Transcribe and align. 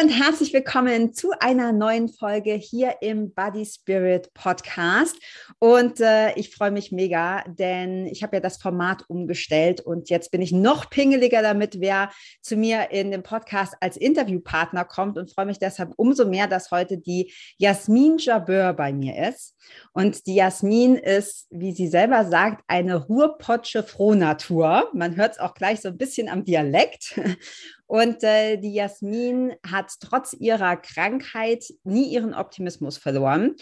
Und 0.00 0.10
herzlich 0.10 0.52
willkommen 0.52 1.12
zu 1.12 1.32
einer 1.40 1.72
neuen 1.72 2.08
Folge 2.08 2.52
hier 2.52 2.98
im 3.00 3.34
Body 3.34 3.66
Spirit 3.66 4.32
Podcast. 4.32 5.16
Und 5.58 5.98
äh, 5.98 6.34
ich 6.34 6.54
freue 6.54 6.70
mich 6.70 6.92
mega, 6.92 7.42
denn 7.48 8.06
ich 8.06 8.22
habe 8.22 8.36
ja 8.36 8.40
das 8.40 8.58
Format 8.58 9.02
umgestellt 9.08 9.80
und 9.80 10.08
jetzt 10.08 10.30
bin 10.30 10.40
ich 10.40 10.52
noch 10.52 10.88
pingeliger 10.88 11.42
damit, 11.42 11.80
wer 11.80 12.12
zu 12.42 12.56
mir 12.56 12.92
in 12.92 13.10
dem 13.10 13.24
Podcast 13.24 13.74
als 13.80 13.96
Interviewpartner 13.96 14.84
kommt 14.84 15.18
und 15.18 15.32
freue 15.32 15.46
mich 15.46 15.58
deshalb 15.58 15.94
umso 15.96 16.28
mehr, 16.28 16.46
dass 16.46 16.70
heute 16.70 16.98
die 16.98 17.32
Jasmin 17.56 18.18
Jabeur 18.18 18.74
bei 18.74 18.92
mir 18.92 19.28
ist. 19.28 19.56
Und 19.98 20.28
die 20.28 20.36
Jasmin 20.36 20.94
ist, 20.94 21.48
wie 21.50 21.72
sie 21.72 21.88
selber 21.88 22.24
sagt, 22.24 22.62
eine 22.68 22.94
Ruhrpotsche 23.08 23.82
Frohnatur. 23.82 24.88
Man 24.94 25.16
hört 25.16 25.32
es 25.32 25.38
auch 25.40 25.54
gleich 25.54 25.80
so 25.80 25.88
ein 25.88 25.98
bisschen 25.98 26.28
am 26.28 26.44
Dialekt. 26.44 27.20
Und 27.88 28.22
äh, 28.22 28.58
die 28.58 28.74
Jasmin 28.74 29.54
hat 29.68 29.90
trotz 29.98 30.34
ihrer 30.34 30.76
Krankheit 30.76 31.64
nie 31.82 32.12
ihren 32.12 32.32
Optimismus 32.32 32.96
verloren. 32.96 33.56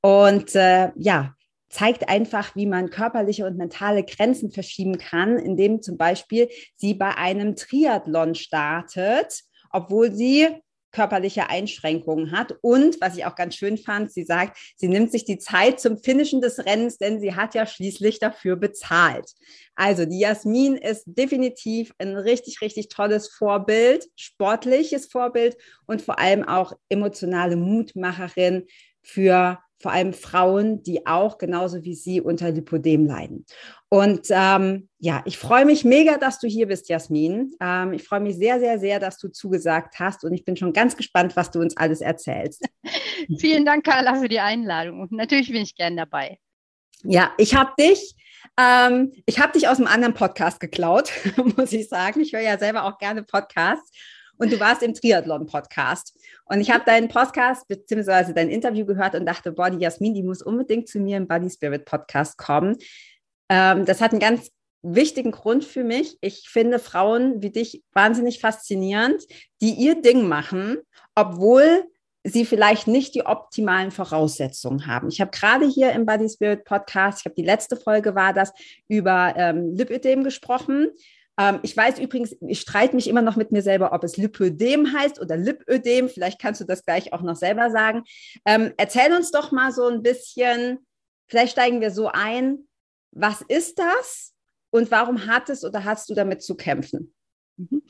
Und 0.00 0.54
äh, 0.54 0.92
ja, 0.96 1.34
zeigt 1.68 2.08
einfach, 2.08 2.56
wie 2.56 2.64
man 2.64 2.88
körperliche 2.88 3.44
und 3.44 3.58
mentale 3.58 4.02
Grenzen 4.02 4.50
verschieben 4.50 4.96
kann, 4.96 5.36
indem 5.36 5.82
zum 5.82 5.98
Beispiel 5.98 6.48
sie 6.74 6.94
bei 6.94 7.18
einem 7.18 7.54
Triathlon 7.54 8.34
startet, 8.34 9.42
obwohl 9.68 10.10
sie 10.10 10.48
körperliche 10.92 11.48
Einschränkungen 11.50 12.30
hat. 12.30 12.54
Und 12.60 13.00
was 13.00 13.16
ich 13.16 13.24
auch 13.24 13.34
ganz 13.34 13.56
schön 13.56 13.78
fand, 13.78 14.12
sie 14.12 14.24
sagt, 14.24 14.58
sie 14.76 14.88
nimmt 14.88 15.10
sich 15.10 15.24
die 15.24 15.38
Zeit 15.38 15.80
zum 15.80 15.98
Finishen 15.98 16.40
des 16.40 16.64
Rennens, 16.64 16.98
denn 16.98 17.20
sie 17.20 17.34
hat 17.34 17.54
ja 17.54 17.66
schließlich 17.66 18.18
dafür 18.18 18.56
bezahlt. 18.56 19.32
Also 19.74 20.04
die 20.04 20.20
Jasmin 20.20 20.76
ist 20.76 21.04
definitiv 21.06 21.92
ein 21.98 22.16
richtig, 22.16 22.60
richtig 22.60 22.88
tolles 22.88 23.28
Vorbild, 23.28 24.06
sportliches 24.16 25.06
Vorbild 25.06 25.56
und 25.86 26.02
vor 26.02 26.18
allem 26.18 26.46
auch 26.46 26.74
emotionale 26.88 27.56
Mutmacherin 27.56 28.66
für 29.02 29.58
vor 29.82 29.92
allem 29.92 30.12
Frauen, 30.12 30.82
die 30.82 31.06
auch 31.06 31.38
genauso 31.38 31.84
wie 31.84 31.94
Sie 31.94 32.20
unter 32.20 32.50
Lipodem 32.50 33.04
leiden. 33.06 33.44
Und 33.88 34.28
ähm, 34.30 34.88
ja, 34.98 35.22
ich 35.26 35.36
freue 35.36 35.66
mich 35.66 35.84
mega, 35.84 36.16
dass 36.16 36.38
du 36.38 36.46
hier 36.46 36.68
bist, 36.68 36.88
Jasmin. 36.88 37.54
Ähm, 37.60 37.92
ich 37.92 38.04
freue 38.04 38.20
mich 38.20 38.36
sehr, 38.36 38.60
sehr, 38.60 38.78
sehr, 38.78 39.00
dass 39.00 39.18
du 39.18 39.28
zugesagt 39.28 39.98
hast 39.98 40.24
und 40.24 40.32
ich 40.32 40.44
bin 40.44 40.56
schon 40.56 40.72
ganz 40.72 40.96
gespannt, 40.96 41.36
was 41.36 41.50
du 41.50 41.60
uns 41.60 41.76
alles 41.76 42.00
erzählst. 42.00 42.64
Vielen 43.38 43.66
Dank, 43.66 43.84
Carla, 43.84 44.14
für 44.14 44.28
die 44.28 44.40
Einladung. 44.40 45.00
Und 45.00 45.12
natürlich 45.12 45.50
bin 45.50 45.62
ich 45.62 45.74
gern 45.74 45.96
dabei. 45.96 46.38
Ja, 47.02 47.32
ich 47.36 47.54
habe 47.54 47.72
dich 47.78 48.14
ähm, 48.60 49.12
ich 49.24 49.40
habe 49.40 49.52
dich 49.52 49.68
aus 49.68 49.78
einem 49.78 49.86
anderen 49.86 50.14
Podcast 50.14 50.60
geklaut, 50.60 51.12
muss 51.56 51.72
ich 51.72 51.88
sagen. 51.88 52.20
Ich 52.20 52.32
höre 52.32 52.40
ja 52.40 52.58
selber 52.58 52.84
auch 52.84 52.98
gerne 52.98 53.22
Podcasts 53.22 53.90
und 54.42 54.52
du 54.52 54.58
warst 54.58 54.82
im 54.82 54.92
Triathlon-Podcast. 54.92 56.18
Und 56.46 56.60
ich 56.60 56.72
habe 56.72 56.84
deinen 56.84 57.06
Podcast 57.06 57.68
bzw. 57.68 58.32
dein 58.32 58.48
Interview 58.48 58.84
gehört 58.84 59.14
und 59.14 59.24
dachte, 59.24 59.52
boah, 59.52 59.70
die 59.70 59.78
Jasmin, 59.78 60.14
die 60.14 60.24
muss 60.24 60.42
unbedingt 60.42 60.88
zu 60.88 60.98
mir 60.98 61.16
im 61.16 61.28
Body 61.28 61.48
Spirit 61.48 61.84
Podcast 61.84 62.36
kommen. 62.38 62.76
Ähm, 63.48 63.84
das 63.84 64.00
hat 64.00 64.10
einen 64.10 64.18
ganz 64.18 64.50
wichtigen 64.82 65.30
Grund 65.30 65.64
für 65.64 65.84
mich. 65.84 66.18
Ich 66.22 66.48
finde 66.48 66.80
Frauen 66.80 67.40
wie 67.40 67.50
dich 67.50 67.84
wahnsinnig 67.92 68.40
faszinierend, 68.40 69.22
die 69.60 69.74
ihr 69.74 70.02
Ding 70.02 70.26
machen, 70.26 70.78
obwohl 71.14 71.84
sie 72.24 72.44
vielleicht 72.44 72.88
nicht 72.88 73.14
die 73.14 73.24
optimalen 73.24 73.92
Voraussetzungen 73.92 74.88
haben. 74.88 75.08
Ich 75.08 75.20
habe 75.20 75.30
gerade 75.30 75.66
hier 75.66 75.92
im 75.92 76.04
Body 76.04 76.28
Spirit 76.28 76.64
Podcast, 76.64 77.20
ich 77.20 77.24
habe 77.26 77.36
die 77.36 77.44
letzte 77.44 77.76
Folge 77.76 78.16
war 78.16 78.32
das, 78.32 78.52
über 78.88 79.34
ähm, 79.36 79.76
Lipödem 79.76 80.24
gesprochen. 80.24 80.90
Ähm, 81.38 81.60
ich 81.62 81.76
weiß 81.76 81.98
übrigens, 81.98 82.36
ich 82.46 82.60
streite 82.60 82.94
mich 82.94 83.08
immer 83.08 83.22
noch 83.22 83.36
mit 83.36 83.52
mir 83.52 83.62
selber, 83.62 83.92
ob 83.92 84.04
es 84.04 84.16
Lipödem 84.16 84.92
heißt 84.92 85.20
oder 85.20 85.36
Lipödem. 85.36 86.08
Vielleicht 86.08 86.40
kannst 86.40 86.60
du 86.60 86.64
das 86.64 86.84
gleich 86.84 87.12
auch 87.12 87.22
noch 87.22 87.36
selber 87.36 87.70
sagen. 87.70 88.02
Ähm, 88.44 88.72
erzähl 88.76 89.12
uns 89.12 89.30
doch 89.30 89.52
mal 89.52 89.72
so 89.72 89.86
ein 89.86 90.02
bisschen, 90.02 90.86
vielleicht 91.28 91.52
steigen 91.52 91.80
wir 91.80 91.90
so 91.90 92.08
ein. 92.08 92.68
Was 93.12 93.42
ist 93.42 93.78
das 93.78 94.34
und 94.70 94.90
warum 94.90 95.26
hattest 95.26 95.64
oder 95.64 95.84
hast 95.84 96.08
du 96.08 96.14
damit 96.14 96.42
zu 96.42 96.54
kämpfen? 96.54 97.14
Mhm. 97.56 97.82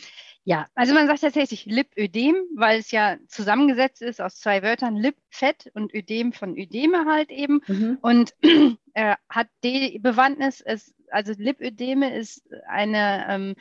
Ja, 0.45 0.67
also 0.75 0.93
man 0.93 1.07
sagt 1.07 1.21
tatsächlich 1.21 1.67
Lipödem, 1.67 2.35
weil 2.57 2.81
es 2.81 2.91
ja 2.91 3.17
zusammengesetzt 3.29 4.03
ist 4.03 4.21
aus 4.21 4.41
zwei 4.41 4.63
Wörtern, 4.63 4.97
Lip, 4.97 5.17
Fett 5.31 5.71
und 5.75 5.95
Ödem 5.95 6.33
von 6.33 6.59
Ödeme 6.59 7.05
halt 7.07 7.31
eben. 7.31 7.61
Mhm. 7.69 7.99
Und 8.03 8.35
äh, 8.95 9.15
hat 9.29 9.49
die 9.63 10.01
Bewandtnis, 10.01 10.61
es, 10.61 10.95
also 11.11 11.33
Lipödeme 11.37 12.17
ist 12.17 12.43
eine, 12.67 13.27
ähm, 13.29 13.55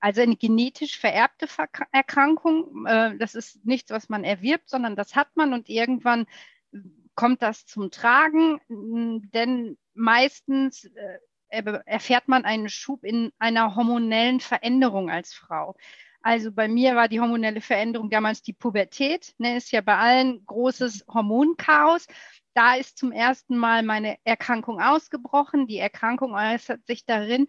also 0.00 0.22
eine 0.22 0.36
genetisch 0.36 0.98
vererbte 0.98 1.46
Ver 1.46 1.68
Erkrankung. 1.92 2.84
Äh, 2.86 3.16
das 3.18 3.36
ist 3.36 3.64
nichts, 3.64 3.90
was 3.90 4.08
man 4.08 4.24
erwirbt, 4.24 4.68
sondern 4.68 4.96
das 4.96 5.14
hat 5.14 5.28
man 5.36 5.52
und 5.52 5.68
irgendwann 5.68 6.26
kommt 7.14 7.42
das 7.42 7.64
zum 7.64 7.90
Tragen, 7.90 8.60
denn 8.68 9.78
meistens 9.94 10.84
äh, 10.84 11.18
erfährt 11.48 12.28
man 12.28 12.44
einen 12.44 12.68
Schub 12.68 13.04
in 13.04 13.32
einer 13.38 13.76
hormonellen 13.76 14.40
Veränderung 14.40 15.10
als 15.10 15.34
Frau. 15.34 15.76
Also 16.22 16.50
bei 16.50 16.66
mir 16.66 16.96
war 16.96 17.06
die 17.06 17.20
hormonelle 17.20 17.60
Veränderung 17.60 18.10
damals 18.10 18.42
die 18.42 18.52
Pubertät, 18.52 19.32
ne, 19.38 19.56
ist 19.56 19.70
ja 19.70 19.80
bei 19.80 19.96
allen 19.96 20.44
großes 20.44 21.04
Hormonchaos. 21.06 22.06
Da 22.52 22.74
ist 22.74 22.98
zum 22.98 23.12
ersten 23.12 23.56
Mal 23.56 23.84
meine 23.84 24.16
Erkrankung 24.24 24.80
ausgebrochen. 24.80 25.68
Die 25.68 25.78
Erkrankung 25.78 26.34
äußert 26.34 26.84
sich 26.86 27.04
darin, 27.04 27.46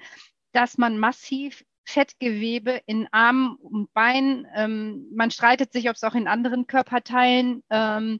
dass 0.52 0.78
man 0.78 1.00
massiv 1.00 1.64
Fettgewebe 1.86 2.82
in 2.86 3.08
Armen 3.12 3.56
und 3.56 3.94
Beinen, 3.94 4.46
ähm, 4.54 5.08
man 5.16 5.32
streitet 5.32 5.72
sich, 5.72 5.90
ob 5.90 5.96
es 5.96 6.04
auch 6.04 6.16
in 6.16 6.28
anderen 6.28 6.68
Körperteilen 6.68 7.64
ähm, 7.70 8.20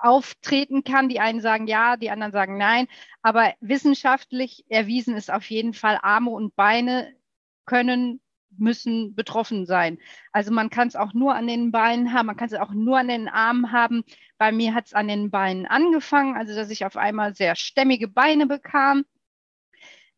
auftreten 0.00 0.84
kann. 0.84 1.08
Die 1.08 1.20
einen 1.20 1.40
sagen 1.40 1.66
ja, 1.66 1.96
die 1.96 2.10
anderen 2.10 2.32
sagen 2.32 2.58
nein. 2.58 2.86
Aber 3.22 3.54
wissenschaftlich 3.60 4.64
erwiesen 4.68 5.16
ist 5.16 5.30
auf 5.30 5.48
jeden 5.50 5.74
Fall, 5.74 5.98
Arme 6.02 6.30
und 6.30 6.56
Beine 6.56 7.14
können, 7.66 8.20
müssen 8.56 9.14
betroffen 9.14 9.66
sein. 9.66 9.98
Also 10.32 10.52
man 10.52 10.70
kann 10.70 10.88
es 10.88 10.96
auch 10.96 11.12
nur 11.12 11.34
an 11.34 11.46
den 11.46 11.70
Beinen 11.70 12.12
haben, 12.12 12.26
man 12.26 12.36
kann 12.36 12.48
es 12.48 12.54
auch 12.54 12.72
nur 12.72 12.98
an 12.98 13.08
den 13.08 13.28
Armen 13.28 13.72
haben. 13.72 14.04
Bei 14.38 14.52
mir 14.52 14.74
hat 14.74 14.86
es 14.86 14.94
an 14.94 15.08
den 15.08 15.30
Beinen 15.30 15.66
angefangen, 15.66 16.36
also 16.36 16.54
dass 16.54 16.70
ich 16.70 16.84
auf 16.84 16.96
einmal 16.96 17.34
sehr 17.34 17.56
stämmige 17.56 18.08
Beine 18.08 18.46
bekam. 18.46 19.04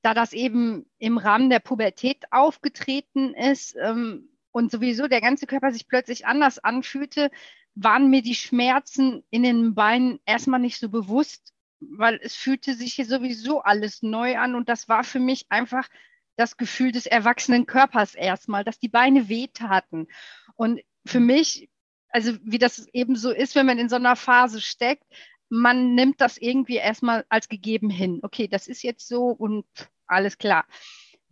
Da 0.02 0.14
das 0.14 0.32
eben 0.32 0.86
im 0.98 1.18
Rahmen 1.18 1.50
der 1.50 1.60
Pubertät 1.60 2.24
aufgetreten 2.30 3.34
ist 3.34 3.76
ähm, 3.76 4.30
und 4.50 4.70
sowieso 4.70 5.08
der 5.08 5.20
ganze 5.20 5.46
Körper 5.46 5.72
sich 5.72 5.88
plötzlich 5.88 6.26
anders 6.26 6.58
anfühlte, 6.58 7.30
waren 7.74 8.10
mir 8.10 8.22
die 8.22 8.34
Schmerzen 8.34 9.22
in 9.30 9.42
den 9.42 9.74
Beinen 9.74 10.20
erstmal 10.26 10.60
nicht 10.60 10.78
so 10.78 10.88
bewusst, 10.88 11.52
weil 11.80 12.20
es 12.22 12.34
fühlte 12.34 12.74
sich 12.74 12.94
hier 12.94 13.06
sowieso 13.06 13.62
alles 13.62 14.02
neu 14.02 14.36
an 14.36 14.54
und 14.54 14.68
das 14.68 14.88
war 14.88 15.04
für 15.04 15.20
mich 15.20 15.46
einfach 15.48 15.88
das 16.36 16.56
Gefühl 16.56 16.92
des 16.92 17.06
erwachsenen 17.06 17.66
Körpers 17.66 18.14
erstmal, 18.14 18.64
dass 18.64 18.78
die 18.78 18.88
Beine 18.88 19.28
wehtaten. 19.28 20.08
Und 20.56 20.80
für 21.04 21.20
mich, 21.20 21.68
also 22.08 22.36
wie 22.42 22.58
das 22.58 22.86
eben 22.92 23.16
so 23.16 23.30
ist, 23.30 23.54
wenn 23.54 23.66
man 23.66 23.78
in 23.78 23.88
so 23.88 23.96
einer 23.96 24.16
Phase 24.16 24.60
steckt, 24.60 25.04
man 25.50 25.94
nimmt 25.94 26.20
das 26.20 26.38
irgendwie 26.38 26.76
erstmal 26.76 27.24
als 27.28 27.48
gegeben 27.48 27.90
hin. 27.90 28.20
Okay, 28.22 28.48
das 28.48 28.68
ist 28.68 28.82
jetzt 28.82 29.08
so 29.08 29.26
und 29.26 29.66
alles 30.06 30.38
klar. 30.38 30.64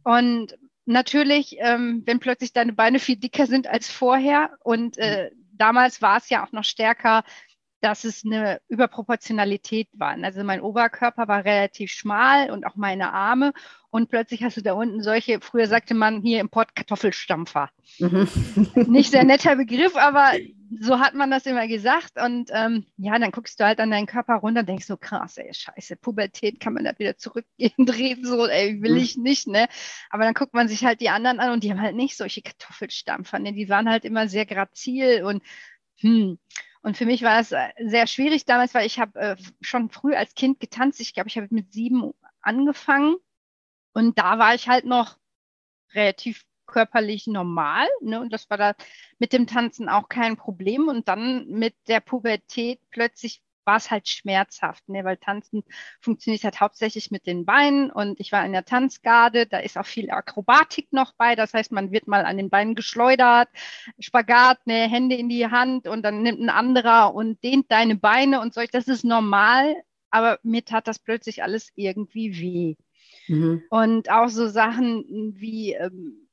Und 0.03 0.59
natürlich, 0.85 1.57
ähm, 1.59 2.03
wenn 2.05 2.19
plötzlich 2.19 2.53
deine 2.53 2.73
Beine 2.73 2.99
viel 2.99 3.17
dicker 3.17 3.47
sind 3.47 3.67
als 3.67 3.91
vorher 3.91 4.59
und 4.63 4.99
äh, 4.99 5.31
damals 5.59 6.03
war 6.03 6.19
es 6.19 6.29
ja 6.31 6.45
auch 6.45 6.53
noch 6.53 6.65
stärker, 6.65 7.25
dass 7.81 8.05
es 8.05 8.25
eine 8.25 8.61
Überproportionalität 8.69 9.89
war. 9.93 10.17
Also 10.23 10.43
mein 10.45 10.61
Oberkörper 10.61 11.29
war 11.29 11.45
relativ 11.45 11.93
schmal 11.93 12.51
und 12.51 12.67
auch 12.67 12.77
meine 12.77 13.13
Arme. 13.13 13.53
Und 13.91 14.11
plötzlich 14.11 14.43
hast 14.43 14.57
du 14.59 14.63
da 14.63 14.75
unten 14.75 15.03
solche, 15.03 15.41
früher 15.41 15.67
sagte 15.67 15.95
man 15.95 16.21
hier 16.21 16.41
im 16.41 16.51
Pott 16.51 16.75
Kartoffelstampfer. 16.75 17.71
Mhm. 17.99 18.29
Nicht 18.87 19.11
sehr 19.11 19.25
netter 19.25 19.57
Begriff, 19.57 19.97
aber 19.97 20.33
so 20.81 21.01
hat 21.01 21.15
man 21.15 21.31
das 21.31 21.47
immer 21.47 21.67
gesagt. 21.67 22.21
Und 22.23 22.51
ähm, 22.53 22.85
ja, 22.99 23.19
dann 23.19 23.31
guckst 23.31 23.59
du 23.59 23.65
halt 23.65 23.81
an 23.81 23.91
deinen 23.91 24.07
Körper 24.07 24.35
runter 24.35 24.61
und 24.61 24.69
denkst 24.69 24.87
so, 24.87 24.99
krass, 24.99 25.39
ey, 25.39 25.53
scheiße, 25.53 25.97
Pubertät, 25.97 26.61
kann 26.61 26.75
man 26.75 26.85
da 26.85 26.99
wieder 26.99 27.17
zurückgehen, 27.17 27.73
drehen, 27.87 28.25
so, 28.25 28.47
ey, 28.47 28.83
will 28.83 28.93
mhm. 28.93 28.99
ich 28.99 29.17
nicht, 29.17 29.49
ne? 29.49 29.69
Aber 30.11 30.25
dann 30.25 30.35
guckt 30.35 30.53
man 30.53 30.69
sich 30.69 30.85
halt 30.85 31.01
die 31.01 31.09
anderen 31.09 31.41
an 31.41 31.53
und 31.53 31.65
die 31.65 31.71
haben 31.71 31.81
halt 31.81 31.97
nicht 31.97 32.17
solche 32.17 32.43
Kartoffelstampfer, 32.43 33.39
ne? 33.39 33.55
Die 33.55 33.71
waren 33.71 33.89
halt 33.89 34.05
immer 34.05 34.29
sehr 34.29 34.45
grazil 34.45 35.25
und 35.25 35.43
hm. 36.01 36.39
Und 36.83 36.97
für 36.97 37.07
mich 37.07 37.23
war 37.23 37.41
es 37.41 37.53
äh, 37.53 37.69
sehr 37.85 38.07
schwierig 38.07 38.45
damals, 38.45 38.73
weil 38.73 38.87
ich 38.87 39.01
habe 39.01 39.19
äh, 39.19 39.37
schon 39.61 39.91
früh 39.91 40.15
als 40.15 40.35
Kind 40.35 40.61
getanzt. 40.61 41.01
Ich 41.01 41.13
glaube, 41.13 41.29
ich 41.29 41.37
habe 41.37 41.49
mit 41.51 41.73
sieben 41.73 42.13
angefangen. 42.41 43.17
Und 43.99 44.17
da 44.17 44.39
war 44.39 44.55
ich 44.55 44.69
halt 44.69 44.85
noch 44.85 45.19
relativ 45.93 46.45
körperlich 46.67 47.27
normal. 47.27 47.89
Ne? 48.01 48.21
Und 48.21 48.33
das 48.33 48.49
war 48.49 48.57
da 48.57 48.75
mit 49.19 49.33
dem 49.33 49.49
Tanzen 49.49 49.89
auch 49.89 50.09
kein 50.09 50.37
Problem. 50.37 50.87
Und 50.87 51.09
dann 51.09 51.49
mit 51.49 51.75
der 51.89 51.99
Pubertät 51.99 52.81
plötzlich 52.91 53.43
war 53.65 53.77
es 53.77 53.91
halt 53.91 54.09
schmerzhaft, 54.09 54.89
ne? 54.89 55.03
weil 55.05 55.17
Tanzen 55.17 55.65
funktioniert 56.01 56.45
halt 56.45 56.61
hauptsächlich 56.61 57.11
mit 57.11 57.27
den 57.27 57.45
Beinen 57.45 57.91
und 57.91 58.21
ich 58.21 58.31
war 58.31 58.47
in 58.47 58.53
der 58.53 58.65
Tanzgarde, 58.65 59.47
da 59.47 59.59
ist 59.59 59.77
auch 59.77 59.85
viel 59.85 60.11
Akrobatik 60.11 60.93
noch 60.93 61.13
bei, 61.15 61.35
das 61.35 61.53
heißt, 61.53 61.73
man 61.73 61.91
wird 61.91 62.07
mal 62.07 62.25
an 62.25 62.39
den 62.39 62.51
Beinen 62.51 62.77
geschleudert, 62.77 63.49
Spagat, 63.99 64.65
ne, 64.67 64.89
Hände 64.89 65.17
in 65.17 65.29
die 65.29 65.49
Hand 65.49 65.87
und 65.89 66.03
dann 66.03 66.23
nimmt 66.23 66.41
ein 66.41 66.51
anderer 66.51 67.15
und 67.15 67.43
dehnt 67.43 67.71
deine 67.71 67.97
Beine 67.97 68.41
und 68.41 68.55
solch, 68.55 68.71
das 68.71 68.89
ist 68.89 69.05
normal, 69.05 69.75
aber 70.11 70.39
mir 70.45 70.65
tat 70.65 70.87
das 70.87 70.99
plötzlich 70.99 71.43
alles 71.43 71.71
irgendwie 71.75 72.39
weh. 72.41 72.77
Mhm. 73.29 73.63
Und 73.71 74.11
auch 74.11 74.29
so 74.29 74.49
Sachen 74.49 75.35
wie 75.37 75.75
ähm, 75.75 76.29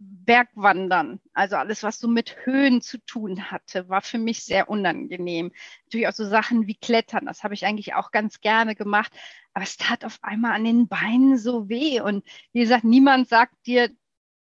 Bergwandern, 0.00 1.20
also 1.32 1.56
alles, 1.56 1.82
was 1.82 1.98
so 1.98 2.06
mit 2.06 2.36
Höhen 2.44 2.80
zu 2.80 2.98
tun 2.98 3.50
hatte, 3.50 3.88
war 3.88 4.00
für 4.00 4.18
mich 4.18 4.44
sehr 4.44 4.68
unangenehm. 4.68 5.52
Natürlich 5.84 6.06
auch 6.06 6.12
so 6.12 6.24
Sachen 6.24 6.68
wie 6.68 6.76
Klettern, 6.76 7.26
das 7.26 7.42
habe 7.42 7.54
ich 7.54 7.66
eigentlich 7.66 7.94
auch 7.94 8.12
ganz 8.12 8.40
gerne 8.40 8.76
gemacht, 8.76 9.12
aber 9.54 9.64
es 9.64 9.76
tat 9.76 10.04
auf 10.04 10.18
einmal 10.22 10.52
an 10.52 10.64
den 10.64 10.86
Beinen 10.86 11.36
so 11.36 11.68
weh. 11.68 12.00
Und 12.00 12.24
wie 12.52 12.60
gesagt, 12.60 12.84
niemand 12.84 13.28
sagt 13.28 13.54
dir, 13.66 13.90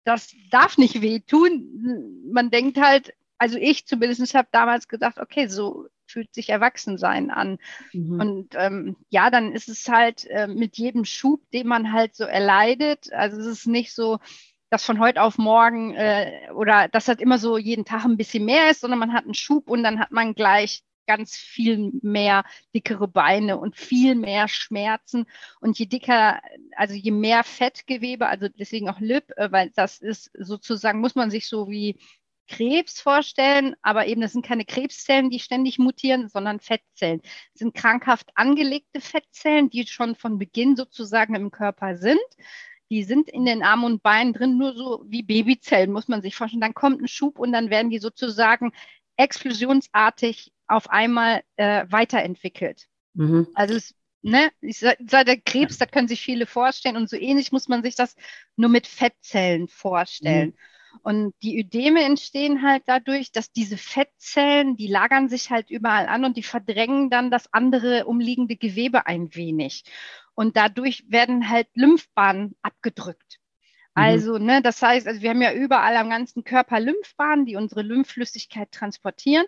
das 0.06 0.34
darf 0.50 0.78
nicht 0.78 1.02
wehtun. 1.02 2.24
Man 2.32 2.50
denkt 2.50 2.80
halt, 2.80 3.14
also 3.38 3.58
ich 3.58 3.86
zumindest 3.86 4.34
habe 4.36 4.48
damals 4.52 4.88
gedacht, 4.88 5.20
okay, 5.20 5.48
so 5.48 5.88
fühlt 6.14 6.34
sich 6.34 6.50
Erwachsensein 6.50 7.32
an. 7.32 7.58
Mhm. 7.92 8.20
Und 8.20 8.56
ähm, 8.56 8.96
ja, 9.10 9.30
dann 9.32 9.52
ist 9.52 9.68
es 9.68 9.90
halt 9.90 10.26
äh, 10.30 10.48
mit 10.48 10.78
jedem 10.78 11.06
Schub, 11.06 11.42
den 11.52 11.68
man 11.68 11.92
halt 11.92 12.16
so 12.16 12.24
erleidet. 12.24 13.12
Also 13.12 13.40
es 13.40 13.48
ist 13.48 13.68
nicht 13.68 13.94
so, 13.94 14.20
dass 14.70 14.86
von 14.86 15.00
heute 15.00 15.22
auf 15.22 15.38
morgen 15.38 15.94
äh, 15.96 16.50
oder 16.56 16.88
dass 16.88 17.06
das 17.06 17.18
immer 17.18 17.40
so 17.40 17.58
jeden 17.58 17.86
Tag 17.86 18.06
ein 18.06 18.18
bisschen 18.18 18.46
mehr 18.46 18.70
ist, 18.70 18.82
sondern 18.82 19.00
man 19.00 19.14
hat 19.14 19.26
einen 19.26 19.34
Schub 19.34 19.70
und 19.70 19.84
dann 19.84 20.00
hat 20.00 20.12
man 20.12 20.36
gleich 20.36 20.84
ganz 21.06 21.36
viel 21.36 21.92
mehr 22.02 22.44
dickere 22.74 23.08
Beine 23.08 23.58
und 23.58 23.76
viel 23.76 24.16
mehr 24.16 24.48
Schmerzen. 24.48 25.26
Und 25.60 25.78
je 25.78 25.86
dicker, 25.86 26.42
also 26.76 26.94
je 26.94 27.12
mehr 27.12 27.44
Fettgewebe, 27.44 28.28
also 28.28 28.48
deswegen 28.48 28.90
auch 28.90 29.00
Lip, 29.00 29.32
äh, 29.38 29.52
weil 29.52 29.72
das 29.76 30.00
ist 30.00 30.32
sozusagen, 30.40 31.02
muss 31.02 31.16
man 31.16 31.30
sich 31.30 31.48
so 31.48 31.70
wie 31.70 31.98
Krebs 32.56 33.02
vorstellen, 33.02 33.76
aber 33.82 34.08
eben 34.08 34.22
das 34.22 34.34
sind 34.34 34.46
keine 34.46 34.66
Krebszellen, 34.66 35.30
die 35.30 35.40
ständig 35.40 35.80
mutieren, 35.80 36.30
sondern 36.30 36.60
Fettzellen. 36.60 37.22
Das 37.22 37.60
sind 37.60 37.74
krankhaft 37.74 38.30
angelegte 38.36 39.02
Fettzellen, 39.02 39.70
die 39.70 39.88
schon 39.88 40.16
von 40.16 40.38
Beginn 40.38 40.76
sozusagen 40.76 41.36
im 41.36 41.52
Körper 41.52 41.96
sind 41.96 42.20
die 42.94 43.04
sind 43.04 43.28
in 43.28 43.46
den 43.46 43.64
Armen 43.64 43.86
und 43.86 44.04
Beinen 44.04 44.34
drin, 44.34 44.58
nur 44.58 44.76
so 44.76 45.04
wie 45.08 45.24
Babyzellen, 45.24 45.92
muss 45.92 46.08
man 46.08 46.22
sich 46.22 46.36
vorstellen. 46.36 46.62
Dann 46.62 46.76
kommt 46.76 47.02
ein 47.02 47.08
Schub 47.08 47.40
und 47.40 47.52
dann 47.52 47.72
werden 47.72 47.90
die 47.90 47.98
sozusagen 47.98 48.72
explosionsartig 49.18 50.54
auf 50.68 50.92
einmal 50.92 51.42
äh, 51.56 51.86
weiterentwickelt. 51.90 52.88
Mhm. 53.16 53.48
Also 53.56 53.76
es, 53.76 53.96
ne, 54.22 54.52
ich 54.62 54.78
sage, 54.78 54.98
der 55.26 55.42
Krebs, 55.42 55.80
da 55.80 55.88
können 55.88 56.08
sich 56.08 56.22
viele 56.22 56.46
vorstellen 56.46 56.96
und 56.96 57.10
so 57.10 57.18
ähnlich 57.18 57.52
muss 57.52 57.68
man 57.68 57.82
sich 57.82 57.96
das 57.96 58.16
nur 58.56 58.70
mit 58.70 58.86
Fettzellen 58.86 59.68
vorstellen. 59.68 60.50
Mhm. 60.50 60.58
Und 61.02 61.34
die 61.42 61.60
Ödeme 61.60 62.04
entstehen 62.04 62.62
halt 62.62 62.84
dadurch, 62.86 63.32
dass 63.32 63.52
diese 63.52 63.78
Fettzellen, 63.78 64.78
die 64.78 64.88
lagern 64.88 65.28
sich 65.28 65.50
halt 65.50 65.70
überall 65.70 66.08
an 66.08 66.24
und 66.26 66.38
die 66.38 66.44
verdrängen 66.44 67.10
dann 67.10 67.32
das 67.32 67.52
andere 67.52 68.06
umliegende 68.06 68.56
Gewebe 68.56 69.06
ein 69.08 69.34
wenig. 69.36 69.84
Und 70.36 70.58
dadurch 70.58 71.04
werden 71.08 71.50
halt 71.50 71.68
Lymphbahnen 71.74 72.56
abgedrückt. 72.62 73.40
Mhm. 73.96 74.02
Also, 74.02 74.38
ne, 74.38 74.62
das 74.62 74.82
heißt, 74.82 75.08
also 75.08 75.22
wir 75.22 75.32
haben 75.32 75.42
ja 75.42 75.54
überall 75.54 75.98
am 75.98 76.10
ganzen 76.10 76.44
Körper 76.44 76.80
Lymphbahnen, 76.80 77.46
die 77.46 77.56
unsere 77.56 77.82
Lymphflüssigkeit 77.82 78.72
transportieren. 78.72 79.46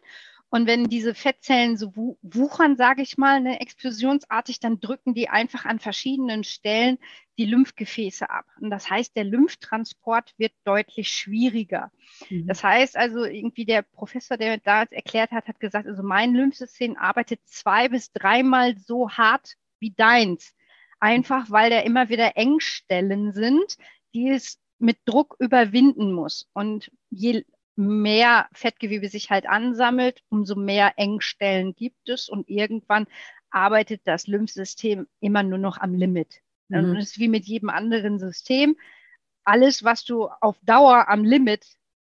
Und 0.49 0.67
wenn 0.67 0.85
diese 0.85 1.15
Fettzellen 1.15 1.75
so 1.75 1.91
wuchern, 2.21 2.77
sage 2.77 3.01
ich 3.01 3.17
mal, 3.17 3.41
ne, 3.41 3.59
explosionsartig, 3.59 4.59
dann 4.59 4.79
drücken 4.79 5.13
die 5.13 5.27
einfach 5.27 5.65
an 5.65 5.79
verschiedenen 5.79 6.43
Stellen 6.43 6.97
die 7.37 7.45
Lymphgefäße 7.45 8.29
ab. 8.29 8.45
Und 8.61 8.69
das 8.69 8.89
heißt, 8.89 9.15
der 9.15 9.25
Lymphtransport 9.25 10.33
wird 10.37 10.53
deutlich 10.63 11.09
schwieriger. 11.11 11.91
Mhm. 12.29 12.47
Das 12.47 12.63
heißt 12.63 12.95
also, 12.97 13.25
irgendwie 13.25 13.65
der 13.65 13.81
Professor, 13.81 14.37
der 14.37 14.57
da 14.57 14.83
erklärt 14.83 15.31
hat, 15.31 15.47
hat 15.47 15.59
gesagt, 15.59 15.87
also 15.87 16.03
mein 16.03 16.33
Lymphsystem 16.33 16.95
arbeitet 16.97 17.41
zwei 17.45 17.89
bis 17.89 18.11
dreimal 18.11 18.77
so 18.77 19.09
hart 19.09 19.55
wie 19.79 19.91
deins 19.91 20.55
einfach 20.99 21.51
weil 21.51 21.69
da 21.69 21.79
immer 21.81 22.09
wieder 22.09 22.35
Engstellen 22.35 23.31
sind, 23.33 23.77
die 24.13 24.29
es 24.29 24.59
mit 24.79 24.97
Druck 25.05 25.35
überwinden 25.39 26.11
muss. 26.11 26.49
Und 26.53 26.91
je 27.09 27.45
mehr 27.75 28.47
Fettgewebe 28.53 29.09
sich 29.09 29.29
halt 29.29 29.47
ansammelt, 29.47 30.23
umso 30.29 30.55
mehr 30.55 30.93
Engstellen 30.97 31.75
gibt 31.75 32.09
es 32.09 32.29
und 32.29 32.49
irgendwann 32.49 33.05
arbeitet 33.49 34.01
das 34.05 34.27
Lymphsystem 34.27 35.07
immer 35.19 35.43
nur 35.43 35.59
noch 35.59 35.77
am 35.77 35.93
Limit. 35.93 36.41
Mhm. 36.69 36.77
Und 36.77 36.95
das 36.95 37.05
ist 37.05 37.19
wie 37.19 37.27
mit 37.27 37.45
jedem 37.45 37.69
anderen 37.69 38.19
System. 38.19 38.75
Alles, 39.43 39.83
was 39.83 40.03
du 40.03 40.27
auf 40.41 40.57
Dauer 40.63 41.07
am 41.09 41.23
Limit 41.23 41.65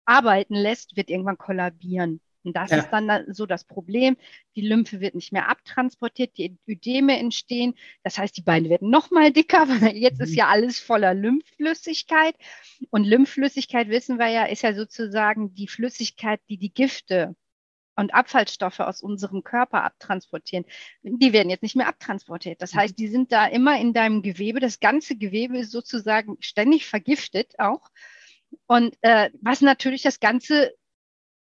arbeiten 0.05 0.55
lässt, 0.55 0.97
wird 0.97 1.09
irgendwann 1.09 1.37
kollabieren. 1.37 2.19
Und 2.43 2.55
das 2.55 2.71
ja. 2.71 2.77
ist 2.77 2.89
dann 2.89 3.33
so 3.33 3.45
das 3.45 3.63
Problem. 3.63 4.17
Die 4.55 4.61
Lymphe 4.61 4.99
wird 4.99 5.15
nicht 5.15 5.31
mehr 5.31 5.49
abtransportiert, 5.49 6.37
die 6.37 6.57
Ödeme 6.67 7.17
entstehen. 7.17 7.75
Das 8.03 8.17
heißt, 8.17 8.35
die 8.35 8.41
Beine 8.41 8.69
werden 8.69 8.89
noch 8.89 9.11
mal 9.11 9.31
dicker, 9.31 9.67
weil 9.81 9.95
jetzt 9.95 10.19
mhm. 10.19 10.25
ist 10.25 10.35
ja 10.35 10.47
alles 10.47 10.79
voller 10.79 11.13
Lymphflüssigkeit. 11.13 12.35
Und 12.89 13.05
Lymphflüssigkeit, 13.05 13.89
wissen 13.89 14.17
wir 14.17 14.29
ja, 14.29 14.45
ist 14.45 14.63
ja 14.63 14.73
sozusagen 14.73 15.53
die 15.53 15.67
Flüssigkeit, 15.67 16.41
die 16.49 16.57
die 16.57 16.73
Gifte 16.73 17.35
und 18.01 18.13
Abfallstoffe 18.13 18.79
aus 18.79 19.01
unserem 19.01 19.43
Körper 19.43 19.83
abtransportieren. 19.83 20.65
Die 21.03 21.33
werden 21.33 21.49
jetzt 21.49 21.63
nicht 21.63 21.75
mehr 21.75 21.87
abtransportiert. 21.87 22.61
Das 22.61 22.73
heißt, 22.73 22.97
die 22.97 23.07
sind 23.07 23.31
da 23.31 23.45
immer 23.45 23.79
in 23.79 23.93
deinem 23.93 24.21
Gewebe. 24.23 24.59
Das 24.59 24.79
ganze 24.79 25.15
Gewebe 25.15 25.59
ist 25.59 25.71
sozusagen 25.71 26.37
ständig 26.39 26.87
vergiftet 26.87 27.53
auch. 27.59 27.89
Und 28.67 28.97
äh, 29.01 29.29
was 29.41 29.61
natürlich 29.61 30.01
das 30.01 30.19
Ganze 30.19 30.73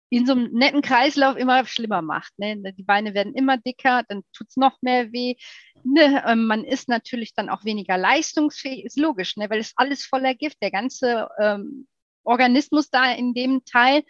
in 0.10 0.25
so 0.25 0.32
einem 0.34 0.51
netten 0.51 0.82
Kreislauf 0.82 1.38
immer 1.38 1.65
schlimmer 1.65 2.01
macht. 2.01 2.38
Ne? 2.39 2.74
Die 2.74 2.84
Beine 2.84 3.13
werden 3.13 3.36
immer 3.36 3.58
dicker, 3.58 4.03
dann 4.08 4.24
tut's 4.34 4.58
noch 4.58 4.82
mehr 4.82 5.12
weh. 5.12 5.36
Ne? 5.84 6.24
Ähm, 6.27 6.48
man 6.48 6.63
ist 6.63 6.89
natürlich 6.89 7.36
dann 7.36 7.48
auch 7.48 7.63
weniger 7.63 7.96
leistungsfähig, 7.96 8.86
ist 8.86 8.98
logisch, 8.98 9.38
ne? 9.38 9.51
weil 9.51 9.60
es 9.60 9.74
alles 9.75 10.06
voller 10.06 10.34
Gift, 10.34 10.58
der 10.63 10.72
ganze 10.72 11.29
ähm, 11.39 11.88
Organismus 12.24 12.89
da 12.89 13.12
in 13.13 13.36
dem 13.36 13.63
Teil, 13.65 14.03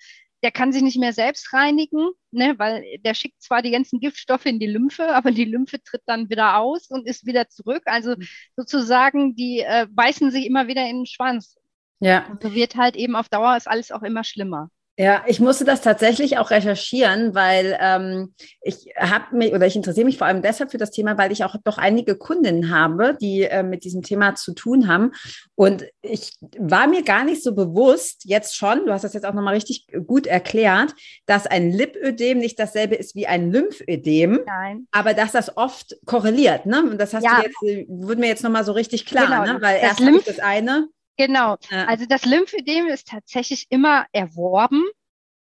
der 0.43 0.51
kann 0.51 0.72
sich 0.72 0.81
nicht 0.81 0.98
mehr 0.98 1.13
selbst 1.13 1.53
reinigen, 1.53 2.12
ne? 2.31 2.55
weil 2.58 2.84
der 3.03 3.13
schickt 3.13 3.41
zwar 3.41 3.62
die 3.62 3.72
ganzen 3.72 4.00
Giftstoffe 4.00 4.46
in 4.46 4.60
die 4.60 4.67
Lymphe, 4.67 5.08
aber 5.15 5.31
die 5.31 5.46
Lymphe 5.46 5.81
tritt 5.84 6.03
dann 6.05 6.29
wieder 6.29 6.58
aus 6.58 6.89
und 6.89 7.08
ist 7.08 7.25
wieder 7.25 7.50
zurück. 7.50 7.84
Also 7.86 8.12
mhm. 8.12 8.27
sozusagen, 8.55 9.36
die 9.36 9.60
äh, 9.60 9.88
beißen 9.89 10.31
sich 10.31 10.46
immer 10.46 10.67
wieder 10.67 10.88
in 10.88 11.00
den 11.00 11.05
Schwanz. 11.05 11.58
Ja. 12.00 12.27
Und 12.27 12.41
so 12.41 12.53
wird 12.53 12.75
halt 12.75 12.96
eben 12.96 13.15
auf 13.15 13.29
Dauer 13.29 13.58
ist 13.58 13.67
alles 13.67 13.91
auch 13.91 14.03
immer 14.03 14.24
schlimmer. 14.24 14.69
Ja, 15.01 15.24
ich 15.27 15.39
musste 15.39 15.63
das 15.63 15.79
tatsächlich 15.79 16.39
auch 16.39 16.51
recherchieren, 16.51 17.34
weil 17.34 17.77
ähm, 17.79 18.34
ich 18.62 18.89
habe 18.98 19.34
mich 19.34 19.53
oder 19.53 19.65
ich 19.65 19.77
interessiere 19.77 20.06
mich 20.06 20.18
vor 20.18 20.27
allem 20.27 20.41
deshalb 20.41 20.72
für 20.72 20.77
das 20.77 20.91
Thema, 20.91 21.18
weil 21.18 21.32
ich 21.32 21.46
auch 21.46 21.56
doch 21.63 21.77
einige 21.77 22.18
Kundinnen 22.18 22.70
habe, 22.70 23.15
die 23.22 23.44
äh, 23.44 23.63
mit 23.63 23.86
diesem 23.86 24.01
Thema 24.01 24.36
zu 24.36 24.53
tun 24.53 24.89
haben. 24.89 25.13
Und 25.56 25.86
ich 26.01 26.34
war 26.58 26.86
mir 26.88 27.03
gar 27.03 27.24
nicht 27.24 27.41
so 27.41 27.56
bewusst, 27.56 28.24
jetzt 28.25 28.58
schon, 28.58 28.86
du 28.86 28.91
hast 28.91 29.06
das 29.06 29.13
jetzt 29.13 29.25
auch 29.25 29.34
nochmal 29.34 29.53
richtig 29.53 29.88
gut 30.06 30.27
erklärt, 30.27 30.94
dass 31.25 31.48
ein 31.48 31.72
Lipödem 31.72 32.38
nicht 32.38 32.60
dasselbe 32.60 32.96
ist 32.96 33.15
wie 33.15 33.25
ein 33.25 33.53
Lymphödem, 33.53 34.41
Nein. 34.46 34.88
aber 34.91 35.13
dass 35.13 35.32
das 35.32 35.56
oft 35.56 35.96
korreliert. 36.06 36.65
Ne? 36.65 36.84
Und 36.84 37.00
das 37.00 37.13
hast 37.13 37.24
ja. 37.24 37.39
du 37.39 37.44
jetzt, 37.70 37.88
wurde 37.88 38.20
mir 38.20 38.27
jetzt 38.27 38.44
nochmal 38.44 38.65
so 38.65 38.74
richtig 38.74 39.06
klar, 39.06 39.46
genau. 39.46 39.53
ne? 39.53 39.62
weil 39.62 39.79
das 39.79 39.91
erst 39.91 40.00
Lymph 40.01 40.25
das 40.25 40.39
eine 40.39 40.89
Genau. 41.19 41.57
Ja. 41.69 41.83
Also 41.83 42.05
das 42.05 42.23
Lymphödem 42.23 42.88
ist 42.88 43.09
tatsächlich 43.09 43.67
immer 43.69 44.05
erworben. 44.13 44.85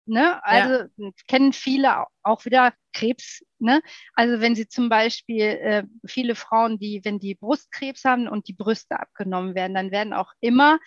Ne? 0.06 0.44
Also 0.44 0.90
ja. 0.98 1.12
kennen 1.30 1.54
viele 1.54 2.08
auch 2.24 2.44
wieder 2.44 2.74
Krebs. 2.92 3.42
Ne? 3.58 3.82
Also 4.14 4.42
wenn 4.42 4.54
sie 4.54 4.68
zum 4.68 4.90
Beispiel 4.90 5.44
äh, 5.44 5.84
viele 6.06 6.36
Frauen, 6.36 6.78
die, 6.78 7.00
wenn 7.06 7.20
die 7.20 7.36
Brustkrebs 7.36 8.04
haben 8.04 8.28
und 8.28 8.50
die 8.50 8.54
Brüste 8.54 9.00
abgenommen 9.00 9.56
werden, 9.56 9.74
dann 9.74 9.92
werden 9.92 10.12
auch 10.12 10.34
immer 10.42 10.78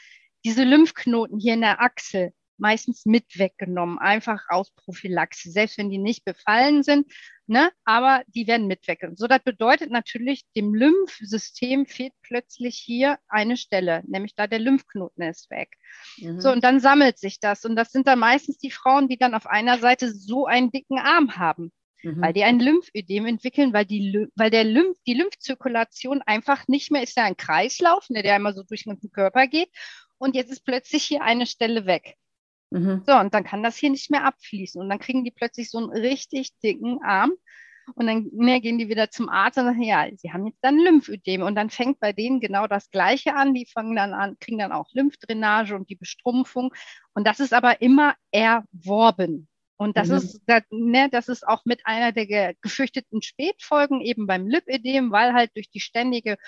diese 0.45 0.65
Lymphknoten 0.65 1.39
hier 1.39 1.55
in 1.55 1.63
der 1.63 1.81
Achsel 1.81 2.35
meistens 2.59 3.07
mit 3.07 3.39
weggenommen, 3.39 3.99
einfach 3.99 4.45
aus 4.49 4.73
Prophylaxe, 4.73 5.51
selbst 5.51 5.79
wenn 5.79 5.91
die 5.91 5.99
nicht 5.99 6.25
befallen 6.25 6.83
sind, 6.83 7.11
ne, 7.47 7.71
aber 7.85 8.23
die 8.29 8.47
werden 8.47 8.67
mit 8.67 8.87
weggenommen. 8.87 9.17
So, 9.17 9.27
das 9.27 9.43
bedeutet 9.43 9.91
natürlich, 9.91 10.45
dem 10.57 10.75
Lymphsystem 10.75 11.87
fehlt 11.87 12.13
plötzlich 12.23 12.77
hier 12.77 13.19
eine 13.29 13.57
Stelle, 13.57 14.03
nämlich 14.07 14.35
da 14.35 14.47
der 14.47 14.59
Lymphknoten 14.59 15.23
ist 15.25 15.51
weg. 15.51 15.71
Mhm. 16.19 16.41
So, 16.41 16.51
und 16.51 16.65
dann 16.65 16.81
sammelt 16.81 17.19
sich 17.19 17.41
das. 17.41 17.65
Und 17.65 17.77
das 17.77 17.91
sind 17.91 18.07
dann 18.07 18.19
meistens 18.19 18.59
die 18.59 18.71
Frauen, 18.71 19.09
die 19.09 19.19
dann 19.19 19.35
auf 19.35 19.47
einer 19.47 19.79
Seite 19.79 20.13
so 20.13 20.47
einen 20.47 20.71
dicken 20.71 20.99
Arm 20.99 21.37
haben. 21.37 21.73
Mhm. 22.03 22.21
Weil 22.21 22.33
die 22.33 22.45
ein 22.45 22.61
Lymphödem 22.61 23.27
entwickeln, 23.27 23.73
weil 23.73 23.87
die, 23.87 24.27
weil 24.37 24.51
der 24.51 24.65
Lymph, 24.65 24.99
die 25.07 25.15
Lymphzirkulation 25.15 26.23
einfach 26.23 26.69
nicht 26.69 26.91
mehr 26.91 27.03
ist 27.03 27.17
ja 27.17 27.25
ein 27.25 27.37
Kreislauf, 27.37 28.09
ne, 28.11 28.23
der 28.23 28.35
einmal 28.35 28.55
so 28.55 28.63
durch 28.63 28.85
den 28.85 29.11
Körper 29.11 29.47
geht. 29.47 29.71
Und 30.19 30.35
jetzt 30.35 30.51
ist 30.53 30.65
plötzlich 30.65 31.05
hier 31.05 31.23
eine 31.23 31.47
Stelle 31.47 31.87
weg. 31.87 32.17
Mhm. 32.75 33.03
So, 33.07 33.17
und 33.17 33.33
dann 33.33 33.45
kann 33.45 33.63
das 33.63 33.77
hier 33.77 33.91
nicht 33.91 34.11
mehr 34.11 34.25
abfließen. 34.25 34.81
Und 34.81 34.89
dann 34.89 34.99
kriegen 34.99 35.25
die 35.25 35.31
plötzlich 35.31 35.71
so 35.71 35.79
einen 35.79 35.91
richtig 35.91 36.59
dicken 36.59 37.01
Arm. 37.03 37.33
Und 37.95 38.07
dann 38.07 38.31
ne, 38.33 38.61
gehen 38.61 38.79
die 38.79 38.89
wieder 38.89 39.11
zum 39.11 39.29
Arzt 39.29 39.59
und 39.59 39.67
sagen, 39.67 39.83
ja, 39.83 40.09
sie 40.17 40.33
haben 40.33 40.47
jetzt 40.47 40.59
dann 40.63 40.79
Lymphödem. 40.79 41.43
Und 41.43 41.55
dann 41.55 41.71
fängt 41.71 42.01
bei 42.01 42.13
denen 42.13 42.41
genau 42.41 42.67
das 42.67 42.91
Gleiche 42.91 43.37
an. 43.37 43.55
Die 43.55 43.67
fangen 43.67 43.95
dann 43.95 44.13
an, 44.13 44.39
kriegen 44.41 44.59
dann 44.59 44.73
auch 44.73 44.89
Lymphdrainage 44.93 45.77
und 45.77 45.89
die 45.89 45.95
Bestrumpfung. 45.95 46.75
Und 47.13 47.27
das 47.27 47.39
ist 47.39 47.53
aber 47.53 47.81
immer 47.81 48.17
erworben. 48.33 49.49
Und 49.77 49.97
das 49.97 50.09
mhm. 50.09 50.15
ist, 50.17 50.43
das, 50.47 50.63
ne, 50.71 51.09
das 51.11 51.29
ist 51.29 51.47
auch 51.47 51.65
mit 51.65 51.87
einer 51.87 52.11
der 52.11 52.55
gefürchteten 52.61 53.23
Spätfolgen 53.23 54.01
eben 54.01 54.27
beim 54.27 54.49
Lipödem, 54.49 55.13
weil 55.13 55.33
halt 55.33 55.51
durch 55.55 55.71
die 55.71 55.81
ständige 55.81 56.39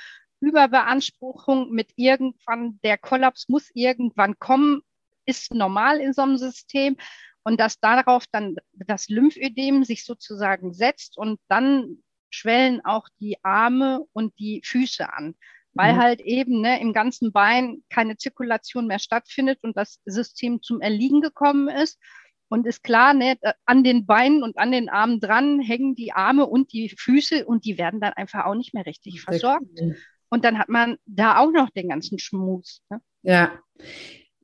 Überbeanspruchung 0.40 1.70
mit 1.70 1.92
irgendwann, 1.94 2.80
der 2.82 2.98
Kollaps 2.98 3.48
muss 3.48 3.70
irgendwann 3.74 4.38
kommen, 4.38 4.82
ist 5.26 5.52
normal 5.54 6.00
in 6.00 6.12
so 6.12 6.22
einem 6.22 6.36
System 6.36 6.96
und 7.42 7.60
dass 7.60 7.78
darauf 7.78 8.24
dann 8.32 8.56
das 8.72 9.08
Lymphödem 9.08 9.84
sich 9.84 10.04
sozusagen 10.04 10.72
setzt 10.72 11.16
und 11.16 11.38
dann 11.48 11.98
schwellen 12.30 12.84
auch 12.84 13.08
die 13.20 13.36
Arme 13.44 14.04
und 14.12 14.36
die 14.38 14.62
Füße 14.64 15.12
an, 15.12 15.34
weil 15.72 15.94
mhm. 15.94 15.98
halt 15.98 16.20
eben 16.20 16.60
ne, 16.60 16.80
im 16.80 16.92
ganzen 16.92 17.32
Bein 17.32 17.84
keine 17.88 18.16
Zirkulation 18.16 18.86
mehr 18.86 18.98
stattfindet 18.98 19.60
und 19.62 19.76
das 19.76 20.00
System 20.04 20.60
zum 20.62 20.80
Erliegen 20.80 21.20
gekommen 21.20 21.68
ist. 21.68 21.98
Und 22.48 22.64
ist 22.64 22.84
klar, 22.84 23.12
ne, 23.12 23.36
an 23.64 23.82
den 23.82 24.06
Beinen 24.06 24.44
und 24.44 24.56
an 24.56 24.70
den 24.70 24.88
Armen 24.88 25.18
dran 25.18 25.60
hängen 25.60 25.96
die 25.96 26.12
Arme 26.12 26.46
und 26.46 26.72
die 26.72 26.88
Füße 26.88 27.44
und 27.44 27.64
die 27.64 27.76
werden 27.76 28.00
dann 28.00 28.12
einfach 28.12 28.44
auch 28.44 28.54
nicht 28.54 28.72
mehr 28.72 28.86
richtig 28.86 29.20
versorgt. 29.20 29.66
Und 30.28 30.44
dann 30.44 30.58
hat 30.58 30.68
man 30.68 30.96
da 31.06 31.38
auch 31.38 31.50
noch 31.50 31.70
den 31.70 31.88
ganzen 31.88 32.20
Schmus. 32.20 32.82
Ne? 32.88 33.00
Ja. 33.22 33.58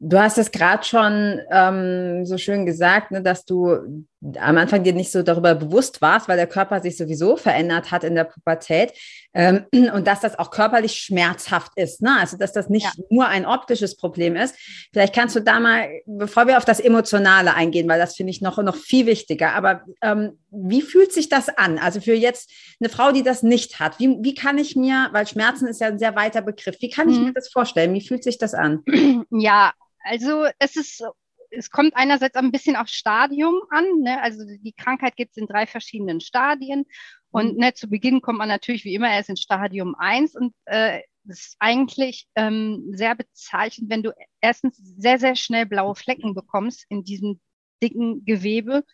Du 0.04 0.18
hast 0.18 0.36
es 0.36 0.50
gerade 0.50 0.82
schon 0.82 1.40
ähm, 1.52 2.26
so 2.26 2.36
schön 2.36 2.66
gesagt, 2.66 3.12
ne, 3.12 3.22
dass 3.22 3.44
du 3.44 4.04
am 4.40 4.56
Anfang 4.56 4.82
dir 4.82 4.92
nicht 4.92 5.12
so 5.12 5.22
darüber 5.22 5.54
bewusst 5.54 6.02
warst, 6.02 6.28
weil 6.28 6.36
der 6.36 6.48
Körper 6.48 6.80
sich 6.80 6.96
sowieso 6.96 7.36
verändert 7.36 7.92
hat 7.92 8.02
in 8.02 8.16
der 8.16 8.24
Pubertät 8.24 8.92
ähm, 9.32 9.64
und 9.94 10.08
dass 10.08 10.18
das 10.18 10.36
auch 10.40 10.50
körperlich 10.50 10.94
schmerzhaft 10.94 11.70
ist. 11.76 12.02
Ne? 12.02 12.16
Also 12.18 12.36
dass 12.36 12.52
das 12.52 12.68
nicht 12.68 12.86
ja. 12.86 13.04
nur 13.10 13.28
ein 13.28 13.46
optisches 13.46 13.96
Problem 13.96 14.34
ist. 14.34 14.56
Vielleicht 14.92 15.14
kannst 15.14 15.36
du 15.36 15.40
da 15.40 15.60
mal, 15.60 15.88
bevor 16.06 16.48
wir 16.48 16.58
auf 16.58 16.64
das 16.64 16.80
Emotionale 16.80 17.54
eingehen, 17.54 17.88
weil 17.88 18.00
das 18.00 18.16
finde 18.16 18.32
ich 18.32 18.42
noch, 18.42 18.60
noch 18.60 18.76
viel 18.76 19.06
wichtiger. 19.06 19.54
Aber 19.54 19.82
ähm, 20.02 20.32
wie 20.50 20.82
fühlt 20.82 21.12
sich 21.12 21.28
das 21.28 21.48
an? 21.48 21.78
Also 21.78 22.00
für 22.00 22.14
jetzt 22.14 22.50
eine 22.80 22.88
Frau, 22.88 23.12
die 23.12 23.22
das 23.22 23.44
nicht 23.44 23.78
hat, 23.78 24.00
wie, 24.00 24.18
wie 24.20 24.34
kann 24.34 24.58
ich 24.58 24.74
mir, 24.74 25.10
weil 25.12 25.28
Schmerzen 25.28 25.68
ist 25.68 25.80
ja 25.80 25.86
ein 25.86 26.00
sehr 26.00 26.16
weiter 26.16 26.42
Begriff, 26.42 26.76
wie 26.80 26.90
kann 26.90 27.08
ich 27.08 27.18
mhm. 27.18 27.26
mir 27.26 27.32
das 27.34 27.50
vorstellen? 27.50 27.94
Wie 27.94 28.06
fühlt 28.06 28.24
sich 28.24 28.38
das 28.38 28.52
an? 28.52 28.82
Ja, 29.30 29.72
also 30.04 30.46
es 30.58 30.76
ist, 30.76 31.02
es 31.50 31.70
kommt 31.70 31.94
einerseits 31.96 32.36
ein 32.36 32.52
bisschen 32.52 32.76
auf 32.76 32.88
Stadium 32.88 33.62
an. 33.70 33.84
Ne? 34.00 34.20
Also 34.22 34.44
die 34.46 34.72
Krankheit 34.72 35.16
gibt 35.16 35.32
es 35.32 35.36
in 35.36 35.46
drei 35.46 35.66
verschiedenen 35.66 36.20
Stadien. 36.20 36.84
Und 37.30 37.54
mhm. 37.54 37.60
ne, 37.60 37.74
zu 37.74 37.88
Beginn 37.88 38.20
kommt 38.20 38.38
man 38.38 38.48
natürlich 38.48 38.84
wie 38.84 38.94
immer 38.94 39.10
erst 39.10 39.30
in 39.30 39.36
Stadium 39.36 39.94
1 39.94 40.34
und 40.34 40.54
äh, 40.66 41.00
das 41.24 41.38
ist 41.38 41.56
eigentlich 41.60 42.26
ähm, 42.34 42.90
sehr 42.94 43.14
bezeichnend, 43.14 43.90
wenn 43.90 44.02
du 44.02 44.12
erstens 44.40 44.76
sehr, 44.76 45.18
sehr 45.18 45.36
schnell 45.36 45.66
blaue 45.66 45.94
Flecken 45.94 46.34
bekommst 46.34 46.84
in 46.88 47.04
diesem 47.04 47.40
dicken 47.82 48.24
Gewebe. 48.24 48.84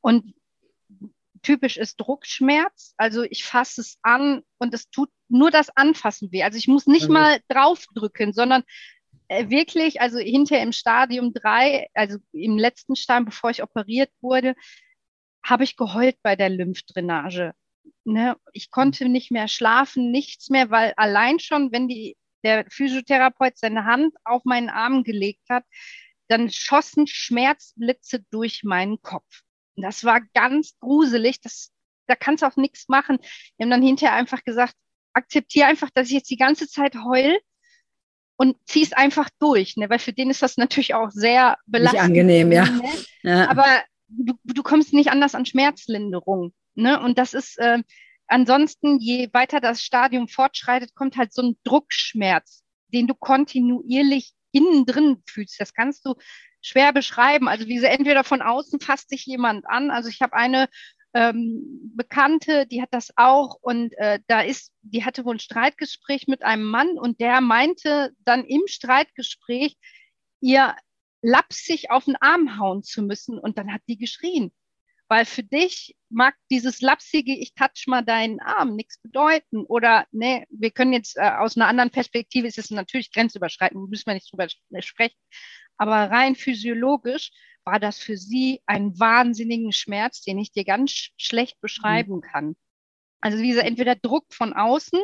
Und 0.00 0.34
typisch 1.42 1.76
ist 1.76 1.96
Druckschmerz. 1.96 2.94
Also 2.96 3.22
ich 3.22 3.44
fasse 3.44 3.80
es 3.80 3.98
an 4.02 4.42
und 4.58 4.74
es 4.74 4.90
tut 4.90 5.10
nur 5.28 5.50
das 5.50 5.70
Anfassen 5.76 6.30
weh. 6.32 6.42
Also 6.42 6.58
ich 6.58 6.68
muss 6.68 6.86
nicht 6.86 7.08
mhm. 7.08 7.14
mal 7.14 7.40
draufdrücken, 7.48 8.32
sondern 8.32 8.62
wirklich, 9.28 10.00
also 10.00 10.18
hinter 10.18 10.60
im 10.60 10.72
Stadium 10.72 11.32
drei, 11.32 11.88
also 11.94 12.18
im 12.32 12.58
letzten 12.58 12.96
Stadium, 12.96 13.26
bevor 13.26 13.50
ich 13.50 13.62
operiert 13.62 14.10
wurde, 14.20 14.54
habe 15.44 15.64
ich 15.64 15.76
geheult 15.76 16.16
bei 16.22 16.36
der 16.36 16.48
Lymphdrainage. 16.48 17.52
Ne? 18.04 18.36
Ich 18.52 18.70
konnte 18.70 19.08
nicht 19.08 19.30
mehr 19.30 19.48
schlafen, 19.48 20.10
nichts 20.10 20.50
mehr, 20.50 20.70
weil 20.70 20.92
allein 20.96 21.38
schon, 21.38 21.72
wenn 21.72 21.88
die, 21.88 22.16
der 22.44 22.66
Physiotherapeut 22.68 23.56
seine 23.58 23.84
Hand 23.84 24.14
auf 24.24 24.44
meinen 24.44 24.70
Arm 24.70 25.04
gelegt 25.04 25.42
hat, 25.48 25.64
dann 26.28 26.50
schossen 26.50 27.06
Schmerzblitze 27.06 28.24
durch 28.30 28.64
meinen 28.64 29.00
Kopf. 29.02 29.42
Das 29.76 30.04
war 30.04 30.20
ganz 30.34 30.78
gruselig. 30.80 31.40
Das, 31.40 31.70
da 32.06 32.16
kannst 32.16 32.42
du 32.42 32.46
auch 32.46 32.56
nichts 32.56 32.88
machen. 32.88 33.18
Wir 33.56 33.64
haben 33.64 33.70
dann 33.70 33.82
hinterher 33.82 34.16
einfach 34.16 34.42
gesagt, 34.42 34.74
akzeptiere 35.12 35.66
einfach, 35.66 35.90
dass 35.90 36.08
ich 36.08 36.14
jetzt 36.14 36.30
die 36.30 36.36
ganze 36.36 36.68
Zeit 36.68 36.94
heul 36.96 37.38
und 38.36 38.56
zieh's 38.66 38.92
einfach 38.92 39.28
durch, 39.38 39.76
ne? 39.76 39.88
weil 39.88 39.98
für 39.98 40.12
den 40.12 40.30
ist 40.30 40.42
das 40.42 40.56
natürlich 40.56 40.94
auch 40.94 41.10
sehr 41.10 41.56
belastend. 41.66 42.02
Nicht 42.02 42.20
angenehm, 42.20 42.52
ja. 42.52 42.64
Ne? 42.64 42.82
ja. 43.22 43.48
Aber 43.48 43.66
du, 44.08 44.34
du 44.44 44.62
kommst 44.62 44.92
nicht 44.92 45.10
anders 45.10 45.34
an 45.34 45.46
Schmerzlinderung. 45.46 46.52
Ne? 46.74 47.00
Und 47.00 47.18
das 47.18 47.34
ist 47.34 47.58
äh, 47.58 47.82
ansonsten, 48.26 48.98
je 48.98 49.28
weiter 49.32 49.60
das 49.60 49.82
Stadium 49.82 50.28
fortschreitet, 50.28 50.94
kommt 50.94 51.16
halt 51.16 51.32
so 51.32 51.42
ein 51.42 51.56
Druckschmerz, 51.64 52.62
den 52.92 53.06
du 53.06 53.14
kontinuierlich 53.14 54.32
innen 54.52 54.86
drin 54.86 55.22
fühlst. 55.26 55.60
Das 55.60 55.72
kannst 55.72 56.04
du 56.06 56.14
schwer 56.60 56.92
beschreiben. 56.92 57.48
Also 57.48 57.66
wie 57.66 57.78
sie 57.78 57.86
entweder 57.86 58.24
von 58.24 58.42
außen 58.42 58.80
fasst 58.80 59.08
sich 59.08 59.24
jemand 59.24 59.66
an. 59.66 59.90
Also 59.90 60.08
ich 60.08 60.20
habe 60.20 60.34
eine 60.34 60.68
ähm, 61.16 61.92
Bekannte, 61.94 62.66
die 62.66 62.82
hat 62.82 62.90
das 62.92 63.10
auch 63.16 63.56
und 63.62 63.94
äh, 63.96 64.20
da 64.26 64.42
ist, 64.42 64.70
die 64.82 65.02
hatte 65.02 65.24
wohl 65.24 65.36
ein 65.36 65.40
Streitgespräch 65.40 66.26
mit 66.26 66.42
einem 66.42 66.64
Mann 66.64 66.98
und 66.98 67.20
der 67.20 67.40
meinte 67.40 68.10
dann 68.18 68.44
im 68.44 68.62
Streitgespräch, 68.66 69.78
ihr 70.40 70.76
lapsig 71.22 71.90
auf 71.90 72.04
den 72.04 72.16
Arm 72.16 72.58
hauen 72.58 72.82
zu 72.82 73.00
müssen 73.02 73.38
und 73.38 73.56
dann 73.56 73.72
hat 73.72 73.80
die 73.88 73.96
geschrien. 73.96 74.52
Weil 75.08 75.24
für 75.24 75.42
dich 75.42 75.96
mag 76.10 76.34
dieses 76.50 76.82
lapsige, 76.82 77.34
ich 77.34 77.54
touch 77.54 77.86
mal 77.86 78.02
deinen 78.02 78.40
Arm, 78.40 78.76
nichts 78.76 78.98
bedeuten. 79.00 79.64
Oder 79.64 80.06
ne, 80.10 80.44
wir 80.50 80.70
können 80.70 80.92
jetzt 80.92 81.16
äh, 81.16 81.30
aus 81.38 81.56
einer 81.56 81.68
anderen 81.68 81.90
Perspektive, 81.90 82.46
ist 82.46 82.58
es 82.58 82.70
natürlich 82.70 83.12
grenzüberschreitend, 83.12 83.88
müssen 83.88 84.06
wir 84.06 84.14
nicht 84.14 84.30
drüber 84.30 84.48
sprechen. 84.80 85.16
Aber 85.78 86.10
rein 86.10 86.34
physiologisch 86.34 87.30
war 87.66 87.80
das 87.80 87.98
für 87.98 88.16
sie 88.16 88.62
ein 88.66 88.98
wahnsinnigen 88.98 89.72
Schmerz, 89.72 90.22
den 90.22 90.38
ich 90.38 90.52
dir 90.52 90.64
ganz 90.64 91.10
schlecht 91.16 91.60
beschreiben 91.60 92.16
mhm. 92.16 92.20
kann. 92.20 92.56
Also 93.20 93.38
dieser 93.38 93.64
entweder 93.64 93.96
Druck 93.96 94.32
von 94.32 94.52
außen, 94.52 95.00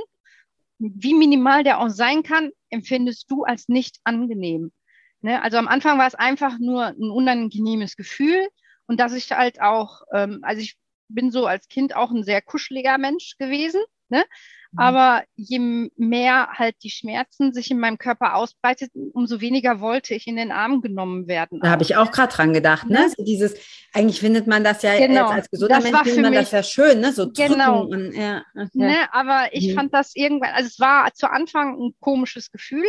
wie 0.78 1.14
minimal 1.14 1.64
der 1.64 1.80
auch 1.80 1.88
sein 1.88 2.22
kann, 2.22 2.50
empfindest 2.70 3.30
du 3.30 3.44
als 3.44 3.68
nicht 3.68 3.98
angenehm. 4.04 4.72
Ne? 5.20 5.42
Also 5.42 5.56
am 5.56 5.68
Anfang 5.68 5.98
war 5.98 6.06
es 6.06 6.14
einfach 6.14 6.58
nur 6.58 6.86
ein 6.86 7.10
unangenehmes 7.10 7.96
Gefühl 7.96 8.48
und 8.86 8.98
dass 8.98 9.12
ich 9.12 9.30
halt 9.32 9.60
auch, 9.60 10.02
ähm, 10.12 10.40
also 10.42 10.62
ich 10.62 10.76
bin 11.08 11.30
so 11.30 11.46
als 11.46 11.68
Kind 11.68 11.94
auch 11.96 12.10
ein 12.10 12.24
sehr 12.24 12.42
kuscheliger 12.42 12.96
Mensch 12.98 13.36
gewesen. 13.38 13.82
Ne? 14.08 14.24
Mhm. 14.72 14.78
Aber 14.78 15.22
je 15.36 15.90
mehr 15.96 16.48
halt 16.52 16.76
die 16.82 16.90
Schmerzen 16.90 17.52
sich 17.52 17.70
in 17.70 17.78
meinem 17.78 17.98
Körper 17.98 18.34
ausbreiteten, 18.34 19.10
umso 19.12 19.40
weniger 19.40 19.80
wollte 19.80 20.14
ich 20.14 20.26
in 20.26 20.36
den 20.36 20.50
Arm 20.50 20.80
genommen 20.80 21.26
werden. 21.26 21.60
Da 21.60 21.70
habe 21.70 21.82
ich 21.82 21.96
auch 21.96 22.10
gerade 22.10 22.32
dran 22.32 22.52
gedacht, 22.52 22.88
ne? 22.88 23.10
So 23.16 23.22
dieses, 23.22 23.54
eigentlich 23.92 24.20
findet 24.20 24.46
man 24.46 24.64
das 24.64 24.82
ja 24.82 24.96
genau. 24.96 25.28
als 25.28 25.50
gesunder 25.50 25.76
das 25.76 25.84
Mensch, 25.84 26.02
findet 26.02 26.22
man 26.22 26.32
das 26.32 26.50
ja 26.50 26.62
schön, 26.62 27.00
ne? 27.00 27.12
So 27.12 27.30
genau. 27.30 27.84
Und, 27.84 28.12
ja, 28.12 28.44
okay. 28.54 28.70
ne? 28.72 29.12
Aber 29.12 29.48
ich 29.52 29.68
mhm. 29.68 29.74
fand 29.74 29.94
das 29.94 30.16
irgendwann, 30.16 30.54
also 30.54 30.68
es 30.68 30.80
war 30.80 31.12
zu 31.12 31.30
Anfang 31.30 31.78
ein 31.78 31.94
komisches 32.00 32.50
Gefühl. 32.50 32.86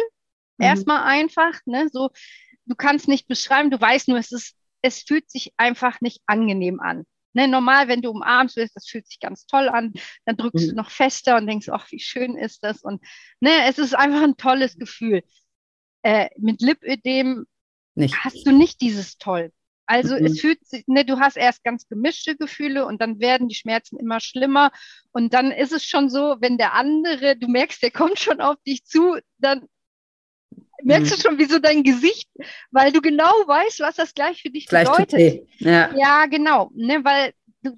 Mhm. 0.58 0.66
Erstmal 0.66 1.04
einfach, 1.04 1.60
ne? 1.66 1.90
So, 1.92 2.12
du 2.66 2.76
kannst 2.76 3.10
nicht 3.10 3.28
beschreiben, 3.28 3.72
du 3.72 3.80
weißt 3.80 4.08
nur, 4.08 4.18
es 4.18 4.32
ist, 4.32 4.56
es 4.82 5.00
fühlt 5.00 5.30
sich 5.30 5.52
einfach 5.58 6.00
nicht 6.00 6.22
angenehm 6.28 6.80
an. 6.80 7.04
Ne, 7.34 7.48
normal, 7.48 7.88
wenn 7.88 8.02
du 8.02 8.12
umarmst 8.12 8.56
wirst, 8.58 8.76
das 8.76 8.88
fühlt 8.88 9.08
sich 9.08 9.20
ganz 9.20 9.46
toll 9.46 9.70
an, 9.70 9.94
dann 10.26 10.38
drückst 10.38 10.68
mhm. 10.68 10.70
du 10.72 10.76
noch 10.76 10.92
fester 10.92 11.38
und 11.38 11.48
denkst, 11.48 11.70
ach, 11.70 11.92
wie 11.92 12.00
schön 12.00 12.38
ist 12.38 12.64
das? 12.64 12.84
Und 12.84 13.04
ne, 13.40 13.52
es 13.68 13.80
ist 13.80 13.96
einfach 13.96 14.22
ein 14.22 14.38
tolles 14.38 14.78
Gefühl. 14.78 15.24
Äh, 16.04 16.30
mit 16.38 16.62
Lipödem 16.62 17.46
nicht. 17.96 18.16
hast 18.24 18.46
du 18.46 18.52
nicht 18.52 18.82
dieses 18.82 19.18
toll. 19.18 19.52
Also 19.86 20.16
mhm. 20.18 20.26
es 20.26 20.40
fühlt 20.40 20.66
sich, 20.66 20.84
ne, 20.88 21.06
du 21.06 21.20
hast 21.20 21.38
erst 21.38 21.64
ganz 21.64 21.88
gemischte 21.88 22.36
Gefühle 22.36 22.86
und 22.86 23.02
dann 23.02 23.20
werden 23.20 23.50
die 23.50 23.56
Schmerzen 23.56 23.98
immer 23.98 24.20
schlimmer. 24.20 24.72
Und 25.12 25.34
dann 25.34 25.52
ist 25.52 25.74
es 25.74 25.86
schon 25.86 26.10
so, 26.10 26.38
wenn 26.40 26.58
der 26.58 26.74
andere, 26.74 27.36
du 27.36 27.48
merkst, 27.48 27.82
der 27.82 27.92
kommt 27.92 28.20
schon 28.20 28.42
auf 28.42 28.56
dich 28.66 28.86
zu, 28.86 29.18
dann 29.38 29.68
merkst 30.84 31.12
mhm. 31.12 31.16
du 31.16 31.22
schon, 31.22 31.38
wie 31.40 31.46
so 31.46 31.60
dein 31.60 31.84
Gesicht, 31.84 32.30
weil 32.72 32.92
du 32.92 33.02
genau 33.02 33.32
weißt, 33.48 33.80
was 33.82 33.96
das 33.96 34.14
gleich 34.14 34.42
für 34.42 34.50
dich 34.50 34.68
gleich 34.68 34.90
bedeutet. 34.90 35.48
Ja. 35.60 35.94
ja, 35.96 36.26
genau, 36.26 36.72
ne, 36.76 37.04
weil 37.04 37.34
du, 37.62 37.76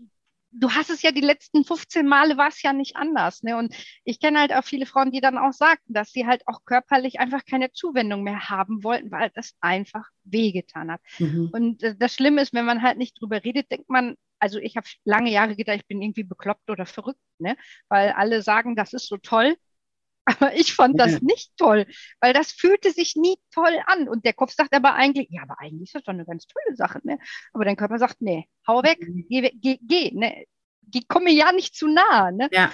du 0.52 0.72
hast 0.72 0.90
es 0.90 1.02
ja 1.02 1.12
die 1.12 1.22
letzten 1.22 1.64
15 1.64 2.08
Male 2.08 2.38
war 2.38 2.48
es 2.48 2.62
ja 2.62 2.74
nicht 2.74 2.96
anders. 2.96 3.44
Ne? 3.44 3.58
Und 3.58 3.76
ich 4.04 4.20
kenne 4.20 4.40
halt 4.40 4.54
auch 4.54 4.64
viele 4.64 4.86
Frauen, 4.86 5.12
die 5.12 5.22
dann 5.22 5.38
auch 5.38 5.54
sagten, 5.54 5.94
dass 5.94 6.12
sie 6.12 6.26
halt 6.26 6.44
auch 6.48 6.64
körperlich 6.66 7.20
einfach 7.20 7.46
keine 7.46 7.72
Zuwendung 7.72 8.24
mehr 8.24 8.50
haben 8.50 8.84
wollten, 8.84 9.12
weil 9.12 9.32
das 9.36 9.54
einfach 9.60 10.08
wehgetan 10.24 10.92
hat. 10.92 11.02
Mhm. 11.20 11.50
Und 11.54 11.84
äh, 11.84 11.96
das 11.98 12.14
Schlimme 12.14 12.42
ist, 12.42 12.54
wenn 12.54 12.66
man 12.66 12.82
halt 12.82 12.98
nicht 12.98 13.20
drüber 13.20 13.44
redet, 13.44 13.70
denkt 13.72 13.90
man, 13.90 14.16
also 14.40 14.60
ich 14.60 14.78
habe 14.78 14.88
lange 15.04 15.32
Jahre 15.32 15.56
gedacht, 15.56 15.78
ich 15.78 15.88
bin 15.88 16.02
irgendwie 16.02 16.24
bekloppt 16.24 16.70
oder 16.70 16.86
verrückt, 16.86 17.20
ne? 17.40 17.56
weil 17.90 18.10
alle 18.12 18.42
sagen, 18.42 18.76
das 18.76 18.94
ist 18.94 19.08
so 19.08 19.18
toll. 19.18 19.56
Aber 20.26 20.56
ich 20.56 20.74
fand 20.74 21.00
das 21.00 21.22
nicht 21.22 21.52
toll, 21.58 21.86
weil 22.20 22.34
das 22.34 22.52
fühlte 22.52 22.92
sich 22.92 23.16
nie 23.16 23.36
toll 23.52 23.80
an. 23.86 24.08
Und 24.10 24.26
der 24.26 24.34
Kopf 24.34 24.54
sagt 24.54 24.74
aber 24.74 24.96
eigentlich, 24.96 25.28
ja, 25.30 25.44
aber 25.44 25.60
eigentlich 25.60 25.90
ist 25.90 25.96
das 25.96 26.04
doch 26.04 26.14
eine 26.14 26.26
ganz 26.26 26.48
tolle 26.48 26.76
Sache. 26.76 27.00
Ne? 27.04 27.20
Aber 27.54 27.66
dein 27.66 27.76
Körper 27.76 28.00
sagt, 28.00 28.22
nee, 28.22 28.48
hau 28.68 28.84
weg, 28.84 29.00
mhm. 29.02 29.26
geh, 29.30 29.52
geh, 29.54 29.78
geh. 29.82 30.12
Ne? 30.12 30.46
Die 30.82 31.06
kommen 31.06 31.26
mir 31.26 31.34
ja 31.34 31.52
nicht 31.52 31.76
zu 31.76 31.88
nah. 31.88 32.32
Ne? 32.32 32.50
Ja. 32.52 32.72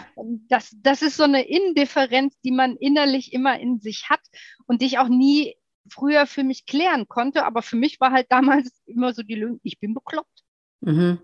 Das, 0.48 0.74
das 0.78 1.02
ist 1.02 1.18
so 1.18 1.24
eine 1.24 1.48
Indifferenz, 1.48 2.40
die 2.42 2.52
man 2.52 2.78
innerlich 2.78 3.34
immer 3.34 3.60
in 3.60 3.80
sich 3.80 4.10
hat 4.10 4.22
und 4.66 4.82
die 4.82 4.86
ich 4.86 5.00
auch 5.00 5.10
nie 5.10 5.56
früher 5.90 6.28
für 6.28 6.44
mich 6.44 6.66
klären 6.66 7.08
konnte. 7.08 7.46
Aber 7.46 7.62
für 7.62 7.76
mich 7.76 8.00
war 8.00 8.12
halt 8.12 8.28
damals 8.32 8.82
immer 8.86 9.14
so 9.14 9.24
die 9.24 9.36
Lösung, 9.36 9.60
ich 9.64 9.80
bin 9.80 9.94
bekloppt. 9.94 10.41
Mhm. 10.82 11.20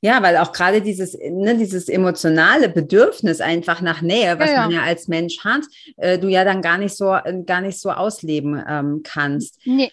Ja, 0.00 0.22
weil 0.22 0.38
auch 0.38 0.52
gerade 0.52 0.80
dieses, 0.80 1.16
ne, 1.18 1.56
dieses 1.56 1.88
emotionale 1.88 2.68
Bedürfnis 2.68 3.40
einfach 3.40 3.82
nach 3.82 4.00
Nähe, 4.00 4.38
was 4.38 4.48
ja, 4.48 4.54
ja. 4.54 4.62
man 4.62 4.70
ja 4.70 4.82
als 4.82 5.08
Mensch 5.08 5.44
hat, 5.44 5.62
äh, 5.98 6.18
du 6.18 6.28
ja 6.28 6.44
dann 6.44 6.62
gar 6.62 6.78
nicht 6.78 6.96
so, 6.96 7.14
äh, 7.14 7.42
gar 7.44 7.60
nicht 7.60 7.78
so 7.78 7.90
ausleben 7.90 8.62
ähm, 8.66 9.02
kannst. 9.04 9.60
Nee. 9.66 9.92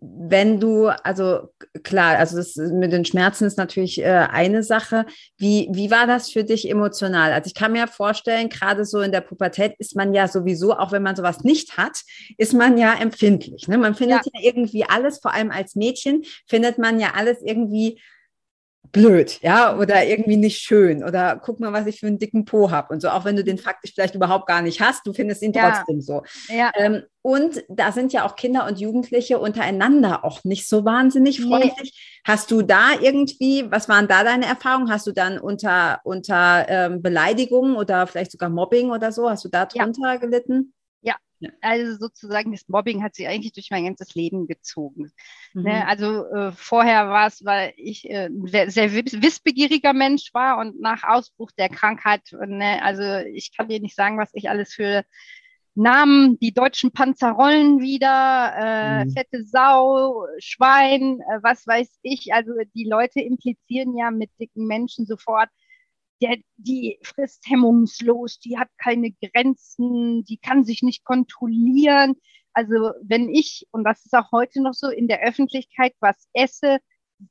Wenn 0.00 0.60
du, 0.60 0.86
also 0.86 1.48
klar, 1.82 2.16
also 2.16 2.36
das 2.36 2.54
mit 2.54 2.92
den 2.92 3.04
Schmerzen 3.04 3.46
ist 3.46 3.58
natürlich 3.58 4.00
äh, 4.00 4.28
eine 4.30 4.62
Sache. 4.62 5.06
Wie, 5.38 5.68
wie 5.72 5.90
war 5.90 6.06
das 6.06 6.30
für 6.30 6.44
dich 6.44 6.70
emotional? 6.70 7.32
Also 7.32 7.48
ich 7.48 7.54
kann 7.54 7.72
mir 7.72 7.88
vorstellen, 7.88 8.48
gerade 8.48 8.84
so 8.84 9.00
in 9.00 9.10
der 9.10 9.22
Pubertät 9.22 9.74
ist 9.78 9.96
man 9.96 10.14
ja 10.14 10.28
sowieso, 10.28 10.74
auch 10.74 10.92
wenn 10.92 11.02
man 11.02 11.16
sowas 11.16 11.42
nicht 11.42 11.76
hat, 11.78 12.02
ist 12.38 12.52
man 12.52 12.78
ja 12.78 12.94
empfindlich. 12.94 13.66
Ne? 13.66 13.76
Man 13.76 13.96
findet 13.96 14.24
ja. 14.26 14.32
ja 14.34 14.48
irgendwie 14.48 14.84
alles, 14.84 15.18
vor 15.18 15.34
allem 15.34 15.50
als 15.50 15.74
Mädchen, 15.74 16.22
findet 16.46 16.78
man 16.78 17.00
ja 17.00 17.14
alles 17.16 17.38
irgendwie 17.42 17.98
blöd, 18.92 19.38
ja, 19.42 19.76
oder 19.76 20.04
irgendwie 20.04 20.36
nicht 20.36 20.58
schön 20.58 21.02
oder 21.02 21.40
guck 21.42 21.60
mal, 21.60 21.72
was 21.72 21.86
ich 21.86 22.00
für 22.00 22.06
einen 22.06 22.18
dicken 22.18 22.44
Po 22.44 22.70
habe 22.70 22.92
und 22.92 23.00
so, 23.00 23.08
auch 23.08 23.24
wenn 23.24 23.36
du 23.36 23.42
den 23.42 23.58
faktisch 23.58 23.92
vielleicht 23.94 24.14
überhaupt 24.14 24.46
gar 24.46 24.62
nicht 24.62 24.80
hast, 24.80 25.06
du 25.06 25.12
findest 25.12 25.42
ihn 25.42 25.52
ja. 25.52 25.70
trotzdem 25.70 26.00
so. 26.00 26.22
Ja. 26.48 26.70
Ähm, 26.76 27.02
und 27.22 27.64
da 27.68 27.92
sind 27.92 28.12
ja 28.12 28.26
auch 28.26 28.36
Kinder 28.36 28.66
und 28.66 28.80
Jugendliche 28.80 29.38
untereinander 29.38 30.24
auch 30.24 30.44
nicht 30.44 30.68
so 30.68 30.84
wahnsinnig 30.84 31.40
freundlich. 31.40 31.92
Nee. 31.94 32.22
Hast 32.24 32.50
du 32.50 32.62
da 32.62 32.90
irgendwie, 33.00 33.70
was 33.70 33.88
waren 33.88 34.08
da 34.08 34.24
deine 34.24 34.46
Erfahrungen? 34.46 34.90
Hast 34.90 35.06
du 35.06 35.12
dann 35.12 35.38
unter, 35.38 36.00
unter 36.04 36.66
ähm, 36.68 37.00
Beleidigungen 37.00 37.76
oder 37.76 38.06
vielleicht 38.06 38.32
sogar 38.32 38.50
Mobbing 38.50 38.90
oder 38.90 39.12
so, 39.12 39.30
hast 39.30 39.44
du 39.44 39.48
da 39.48 39.66
drunter 39.66 40.12
ja. 40.12 40.16
gelitten? 40.16 40.74
Also 41.60 41.96
sozusagen 41.96 42.52
das 42.52 42.68
Mobbing 42.68 43.02
hat 43.02 43.14
sich 43.14 43.28
eigentlich 43.28 43.52
durch 43.52 43.70
mein 43.70 43.84
ganzes 43.84 44.14
Leben 44.14 44.46
gezogen. 44.46 45.12
Ne, 45.52 45.60
mhm. 45.60 45.62
Ne? 45.62 45.86
Also 45.86 46.26
äh, 46.26 46.52
vorher 46.52 47.08
war 47.08 47.26
es, 47.26 47.44
weil 47.44 47.72
ich 47.76 48.08
äh, 48.10 48.28
sehr, 48.44 48.70
sehr 48.70 48.92
wissbegieriger 48.92 49.92
Mensch 49.92 50.32
war 50.34 50.58
und 50.58 50.80
nach 50.80 51.04
Ausbruch 51.04 51.50
der 51.52 51.68
Krankheit, 51.68 52.22
ne? 52.46 52.82
also 52.82 53.26
ich 53.28 53.56
kann 53.56 53.68
dir 53.68 53.80
nicht 53.80 53.96
sagen, 53.96 54.18
was 54.18 54.30
ich 54.34 54.48
alles 54.48 54.74
für 54.74 55.04
Namen, 55.74 56.38
die 56.38 56.52
deutschen 56.52 56.92
Panzer 56.92 57.30
rollen 57.30 57.80
wieder, 57.80 58.52
äh, 58.58 59.04
mhm. 59.04 59.10
fette 59.12 59.44
Sau, 59.44 60.26
Schwein, 60.38 61.20
äh, 61.20 61.38
was 61.42 61.66
weiß 61.66 61.98
ich. 62.02 62.34
Also 62.34 62.52
die 62.74 62.84
Leute 62.84 63.20
implizieren 63.20 63.96
ja 63.96 64.10
mit 64.10 64.30
dicken 64.38 64.66
Menschen 64.66 65.06
sofort, 65.06 65.48
der, 66.22 66.36
die 66.56 66.98
frisst 67.02 67.44
hemmungslos, 67.48 68.38
die 68.38 68.58
hat 68.58 68.68
keine 68.78 69.10
Grenzen, 69.12 70.24
die 70.24 70.38
kann 70.38 70.64
sich 70.64 70.82
nicht 70.82 71.04
kontrollieren. 71.04 72.14
Also 72.52 72.92
wenn 73.02 73.28
ich, 73.28 73.66
und 73.72 73.84
das 73.84 74.04
ist 74.04 74.14
auch 74.14 74.30
heute 74.30 74.62
noch 74.62 74.74
so, 74.74 74.88
in 74.88 75.08
der 75.08 75.22
Öffentlichkeit 75.22 75.94
was 76.00 76.28
esse, 76.32 76.78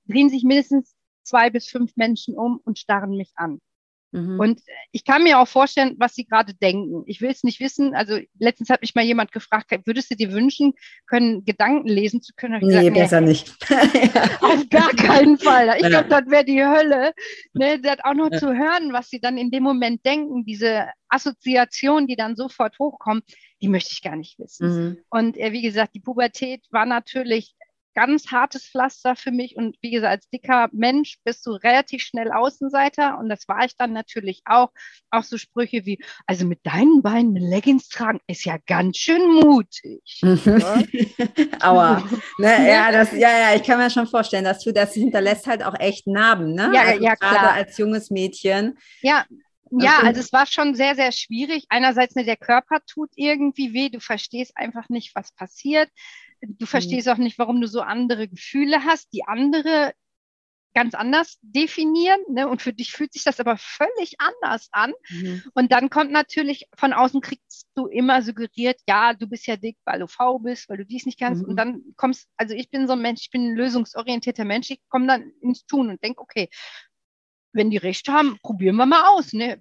drehen 0.07 0.29
sich 0.29 0.43
mindestens 0.43 0.95
zwei 1.23 1.49
bis 1.49 1.67
fünf 1.67 1.95
Menschen 1.95 2.35
um 2.35 2.59
und 2.63 2.79
starren 2.79 3.15
mich 3.15 3.31
an. 3.35 3.59
Mhm. 4.11 4.39
Und 4.39 4.61
ich 4.91 5.05
kann 5.05 5.23
mir 5.23 5.39
auch 5.39 5.47
vorstellen, 5.47 5.95
was 5.97 6.15
sie 6.15 6.25
gerade 6.25 6.53
denken. 6.53 7.03
Ich 7.05 7.21
will 7.21 7.29
es 7.29 7.43
nicht 7.43 7.59
wissen. 7.59 7.95
Also 7.95 8.19
letztens 8.39 8.69
hat 8.69 8.81
mich 8.81 8.93
mal 8.95 9.05
jemand 9.05 9.31
gefragt, 9.31 9.71
würdest 9.85 10.11
du 10.11 10.15
dir 10.15 10.31
wünschen, 10.31 10.73
können 11.07 11.45
Gedanken 11.45 11.87
lesen 11.87 12.21
zu 12.21 12.33
können? 12.35 12.59
nee, 12.61 12.67
gesagt, 12.67 12.93
besser 12.93 13.21
nee, 13.21 13.29
nicht. 13.29 13.55
auf 14.41 14.69
gar 14.69 14.89
keinen 14.89 15.37
Fall. 15.37 15.75
Ich 15.79 15.87
glaube, 15.87 16.09
das 16.09 16.27
wäre 16.27 16.45
die 16.45 16.63
Hölle. 16.63 17.13
Ne, 17.53 17.79
das 17.79 17.99
auch 18.03 18.13
noch 18.13 18.31
ja. 18.31 18.37
zu 18.37 18.47
hören, 18.47 18.91
was 18.91 19.09
sie 19.09 19.19
dann 19.19 19.37
in 19.37 19.51
dem 19.51 19.63
Moment 19.63 20.05
denken, 20.05 20.43
diese 20.45 20.87
Assoziation, 21.07 22.07
die 22.07 22.15
dann 22.15 22.35
sofort 22.35 22.77
hochkommt, 22.79 23.23
die 23.61 23.67
möchte 23.67 23.91
ich 23.93 24.01
gar 24.01 24.15
nicht 24.15 24.39
wissen. 24.39 24.67
Mhm. 24.67 24.97
Und 25.09 25.37
äh, 25.37 25.51
wie 25.51 25.61
gesagt, 25.61 25.95
die 25.95 25.99
Pubertät 25.99 26.65
war 26.71 26.85
natürlich 26.85 27.53
ganz 27.93 28.31
hartes 28.31 28.67
Pflaster 28.67 29.15
für 29.15 29.31
mich. 29.31 29.55
Und 29.55 29.77
wie 29.81 29.91
gesagt, 29.91 30.11
als 30.11 30.29
dicker 30.29 30.69
Mensch 30.71 31.17
bist 31.23 31.45
du 31.45 31.51
relativ 31.51 32.01
schnell 32.01 32.31
Außenseiter. 32.31 33.17
Und 33.17 33.29
das 33.29 33.47
war 33.47 33.65
ich 33.65 33.75
dann 33.75 33.93
natürlich 33.93 34.41
auch. 34.45 34.69
Auch 35.09 35.23
so 35.23 35.37
Sprüche 35.37 35.85
wie, 35.85 36.01
also 36.25 36.45
mit 36.45 36.59
deinen 36.63 37.01
Beinen 37.01 37.35
Leggings 37.35 37.89
tragen 37.89 38.19
ist 38.27 38.45
ja 38.45 38.57
ganz 38.65 38.97
schön 38.97 39.21
mutig. 39.33 40.21
Aua. 41.61 42.03
ne, 42.37 42.67
ja, 42.69 42.91
das, 42.91 43.11
ja, 43.11 43.29
ja, 43.29 43.55
ich 43.55 43.63
kann 43.63 43.77
mir 43.77 43.89
schon 43.89 44.07
vorstellen, 44.07 44.45
dass 44.45 44.63
du 44.63 44.71
das 44.71 44.93
hinterlässt 44.93 45.47
halt 45.47 45.63
auch 45.63 45.77
echt 45.79 46.07
Narben, 46.07 46.53
ne? 46.53 46.71
Ja, 46.73 46.81
also 46.83 47.03
ja, 47.03 47.15
klar. 47.15 47.53
als 47.53 47.77
junges 47.77 48.09
Mädchen. 48.09 48.77
Ja, 49.01 49.25
ja, 49.79 49.99
also 50.03 50.19
es 50.19 50.33
war 50.33 50.45
schon 50.45 50.75
sehr, 50.75 50.95
sehr 50.95 51.11
schwierig. 51.11 51.65
Einerseits, 51.69 52.15
ne, 52.15 52.25
der 52.25 52.37
Körper 52.37 52.79
tut 52.85 53.09
irgendwie 53.15 53.73
weh, 53.73 53.89
du 53.89 53.99
verstehst 53.99 54.51
einfach 54.55 54.89
nicht, 54.89 55.15
was 55.15 55.31
passiert. 55.31 55.89
Du 56.41 56.65
verstehst 56.65 57.07
mhm. 57.07 57.13
auch 57.13 57.17
nicht, 57.17 57.37
warum 57.39 57.61
du 57.61 57.67
so 57.67 57.81
andere 57.81 58.27
Gefühle 58.27 58.83
hast, 58.83 59.13
die 59.13 59.23
andere 59.25 59.93
ganz 60.73 60.93
anders 60.93 61.37
definieren. 61.41 62.19
Ne? 62.29 62.47
Und 62.47 62.61
für 62.61 62.73
dich 62.73 62.91
fühlt 62.91 63.13
sich 63.13 63.23
das 63.23 63.39
aber 63.39 63.57
völlig 63.57 64.15
anders 64.19 64.69
an. 64.71 64.93
Mhm. 65.09 65.43
Und 65.53 65.71
dann 65.71 65.89
kommt 65.89 66.11
natürlich, 66.11 66.67
von 66.75 66.93
außen 66.93 67.21
kriegst 67.21 67.67
du 67.75 67.87
immer 67.87 68.21
suggeriert, 68.21 68.79
ja, 68.87 69.13
du 69.13 69.27
bist 69.27 69.47
ja 69.47 69.57
dick, 69.57 69.77
weil 69.85 69.99
du 69.99 70.07
faul 70.07 70.39
bist, 70.41 70.69
weil 70.69 70.77
du 70.77 70.85
dies 70.85 71.05
nicht 71.05 71.19
kannst. 71.19 71.43
Mhm. 71.43 71.49
Und 71.49 71.55
dann 71.57 71.81
kommst, 71.97 72.27
also 72.37 72.55
ich 72.55 72.69
bin 72.69 72.87
so 72.87 72.93
ein 72.93 73.01
Mensch, 73.01 73.21
ich 73.23 73.31
bin 73.31 73.47
ein 73.51 73.55
lösungsorientierter 73.55 74.45
Mensch, 74.45 74.71
ich 74.71 74.81
komme 74.89 75.07
dann 75.07 75.31
ins 75.41 75.65
Tun 75.65 75.89
und 75.89 76.03
denke, 76.03 76.21
okay, 76.21 76.49
wenn 77.53 77.69
die 77.69 77.77
recht 77.77 78.07
haben, 78.07 78.37
probieren 78.41 78.77
wir 78.77 78.85
mal 78.85 79.09
aus. 79.09 79.33
Ne? 79.33 79.59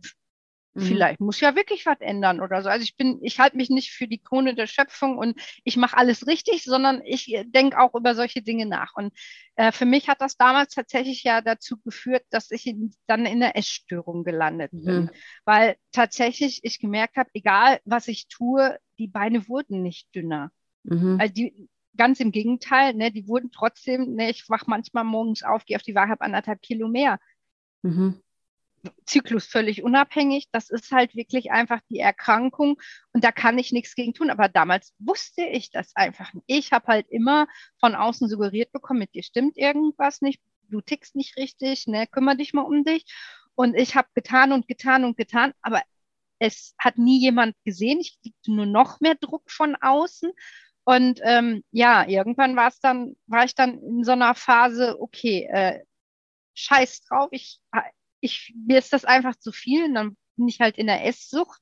Mhm. 0.74 0.80
Vielleicht 0.82 1.20
muss 1.20 1.40
ja 1.40 1.56
wirklich 1.56 1.84
was 1.84 2.00
ändern 2.00 2.40
oder 2.40 2.62
so. 2.62 2.68
Also 2.68 2.84
ich 2.84 2.96
bin, 2.96 3.18
ich 3.22 3.40
halte 3.40 3.56
mich 3.56 3.70
nicht 3.70 3.90
für 3.90 4.06
die 4.06 4.22
Krone 4.22 4.54
der 4.54 4.66
Schöpfung 4.66 5.18
und 5.18 5.40
ich 5.64 5.76
mache 5.76 5.96
alles 5.96 6.26
richtig, 6.26 6.62
sondern 6.62 7.02
ich 7.04 7.34
denke 7.46 7.78
auch 7.78 7.94
über 7.94 8.14
solche 8.14 8.42
Dinge 8.42 8.66
nach. 8.66 8.94
Und 8.94 9.12
äh, 9.56 9.72
für 9.72 9.84
mich 9.84 10.08
hat 10.08 10.20
das 10.20 10.36
damals 10.36 10.74
tatsächlich 10.74 11.24
ja 11.24 11.40
dazu 11.40 11.78
geführt, 11.78 12.24
dass 12.30 12.50
ich 12.52 12.66
in, 12.66 12.94
dann 13.06 13.26
in 13.26 13.40
der 13.40 13.56
Essstörung 13.56 14.22
gelandet 14.22 14.70
bin. 14.72 15.02
Mhm. 15.02 15.10
Weil 15.44 15.76
tatsächlich 15.90 16.60
ich 16.62 16.78
gemerkt 16.78 17.16
habe, 17.16 17.30
egal 17.34 17.80
was 17.84 18.06
ich 18.06 18.28
tue, 18.28 18.78
die 18.98 19.08
Beine 19.08 19.48
wurden 19.48 19.82
nicht 19.82 20.14
dünner. 20.14 20.52
Mhm. 20.84 21.18
Also 21.20 21.34
die, 21.34 21.68
ganz 21.96 22.20
im 22.20 22.30
Gegenteil, 22.30 22.94
ne, 22.94 23.10
die 23.10 23.26
wurden 23.26 23.50
trotzdem, 23.50 24.14
ne, 24.14 24.30
ich 24.30 24.48
wach 24.48 24.66
manchmal 24.66 25.04
morgens 25.04 25.42
auf, 25.42 25.64
gehe 25.64 25.76
auf 25.76 25.82
die 25.82 25.94
Waage, 25.94 26.12
habe 26.12 26.24
anderthalb 26.24 26.62
Kilo 26.62 26.88
mehr. 26.88 27.18
Mhm. 27.82 28.22
Zyklus 29.04 29.46
völlig 29.46 29.82
unabhängig. 29.82 30.48
Das 30.52 30.70
ist 30.70 30.90
halt 30.92 31.14
wirklich 31.14 31.50
einfach 31.50 31.80
die 31.90 31.98
Erkrankung 31.98 32.80
und 33.12 33.24
da 33.24 33.32
kann 33.32 33.58
ich 33.58 33.72
nichts 33.72 33.94
gegen 33.94 34.14
tun. 34.14 34.30
Aber 34.30 34.48
damals 34.48 34.94
wusste 34.98 35.42
ich 35.44 35.70
das 35.70 35.94
einfach 35.96 36.32
nicht. 36.32 36.44
Ich 36.46 36.72
habe 36.72 36.86
halt 36.86 37.06
immer 37.10 37.46
von 37.78 37.94
außen 37.94 38.28
suggeriert 38.28 38.72
bekommen, 38.72 39.00
mit 39.00 39.14
dir 39.14 39.22
stimmt 39.22 39.56
irgendwas 39.56 40.20
nicht, 40.22 40.40
du 40.68 40.80
tickst 40.80 41.16
nicht 41.16 41.36
richtig, 41.36 41.86
ne, 41.86 42.06
kümmere 42.06 42.36
dich 42.36 42.54
mal 42.54 42.62
um 42.62 42.84
dich. 42.84 43.04
Und 43.54 43.74
ich 43.74 43.96
habe 43.96 44.08
getan 44.14 44.52
und 44.52 44.68
getan 44.68 45.04
und 45.04 45.16
getan, 45.16 45.52
aber 45.60 45.82
es 46.38 46.74
hat 46.78 46.96
nie 46.96 47.20
jemand 47.20 47.54
gesehen. 47.64 48.00
Ich 48.00 48.18
kriegte 48.22 48.52
nur 48.52 48.66
noch 48.66 49.00
mehr 49.00 49.16
Druck 49.16 49.50
von 49.50 49.76
außen. 49.76 50.32
Und 50.84 51.20
ähm, 51.22 51.62
ja, 51.70 52.08
irgendwann 52.08 52.56
war 52.56 52.68
es 52.68 52.80
dann, 52.80 53.16
war 53.26 53.44
ich 53.44 53.54
dann 53.54 53.78
in 53.82 54.04
so 54.04 54.12
einer 54.12 54.34
Phase, 54.34 54.98
okay, 55.00 55.46
äh, 55.52 55.84
scheiß 56.54 57.02
drauf, 57.04 57.28
ich 57.32 57.60
ich, 58.20 58.54
mir 58.66 58.78
ist 58.78 58.92
das 58.92 59.04
einfach 59.04 59.36
zu 59.36 59.52
viel. 59.52 59.84
Und 59.84 59.94
dann 59.94 60.16
bin 60.36 60.48
ich 60.48 60.60
halt 60.60 60.78
in 60.78 60.86
der 60.86 61.06
Esssucht 61.06 61.60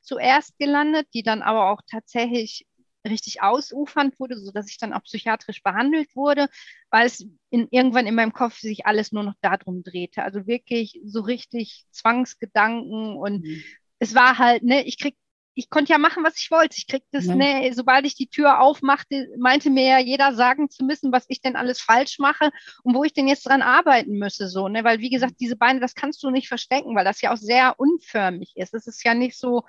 zuerst 0.00 0.58
gelandet, 0.58 1.08
die 1.14 1.22
dann 1.22 1.42
aber 1.42 1.70
auch 1.70 1.82
tatsächlich 1.88 2.66
richtig 3.06 3.42
ausufernd 3.42 4.18
wurde, 4.18 4.38
so 4.38 4.50
dass 4.52 4.68
ich 4.70 4.78
dann 4.78 4.92
auch 4.92 5.02
psychiatrisch 5.02 5.62
behandelt 5.62 6.14
wurde, 6.14 6.48
weil 6.90 7.06
es 7.06 7.26
in, 7.50 7.68
irgendwann 7.70 8.06
in 8.06 8.14
meinem 8.14 8.32
Kopf 8.32 8.58
sich 8.58 8.86
alles 8.86 9.12
nur 9.12 9.22
noch 9.22 9.34
darum 9.40 9.82
drehte. 9.82 10.22
Also 10.22 10.46
wirklich 10.46 11.00
so 11.04 11.20
richtig 11.20 11.84
Zwangsgedanken 11.90 13.16
und 13.16 13.44
mhm. 13.44 13.62
es 13.98 14.14
war 14.14 14.38
halt, 14.38 14.62
ne, 14.62 14.84
ich 14.84 14.98
krieg 14.98 15.16
ich 15.58 15.70
konnte 15.70 15.92
ja 15.92 15.98
machen, 15.98 16.22
was 16.22 16.38
ich 16.38 16.52
wollte. 16.52 16.76
Ich 16.78 16.86
krieg 16.86 17.02
das, 17.10 17.26
ja. 17.26 17.34
ne, 17.34 17.72
sobald 17.74 18.06
ich 18.06 18.14
die 18.14 18.28
Tür 18.28 18.60
aufmachte, 18.60 19.26
meinte 19.38 19.70
mir 19.70 19.84
ja 19.84 19.98
jeder 19.98 20.32
sagen 20.32 20.70
zu 20.70 20.84
müssen, 20.84 21.10
was 21.10 21.24
ich 21.26 21.40
denn 21.40 21.56
alles 21.56 21.80
falsch 21.80 22.20
mache 22.20 22.50
und 22.84 22.94
wo 22.94 23.02
ich 23.02 23.12
denn 23.12 23.26
jetzt 23.26 23.44
dran 23.46 23.60
arbeiten 23.60 24.18
müsse, 24.18 24.48
so, 24.48 24.68
ne, 24.68 24.84
weil 24.84 25.00
wie 25.00 25.10
gesagt, 25.10 25.34
diese 25.40 25.56
Beine, 25.56 25.80
das 25.80 25.96
kannst 25.96 26.22
du 26.22 26.30
nicht 26.30 26.46
verstecken, 26.46 26.94
weil 26.94 27.04
das 27.04 27.20
ja 27.22 27.32
auch 27.32 27.36
sehr 27.36 27.74
unförmig 27.76 28.52
ist. 28.54 28.72
Es 28.72 28.86
ist 28.86 29.04
ja 29.04 29.14
nicht 29.14 29.36
so, 29.36 29.64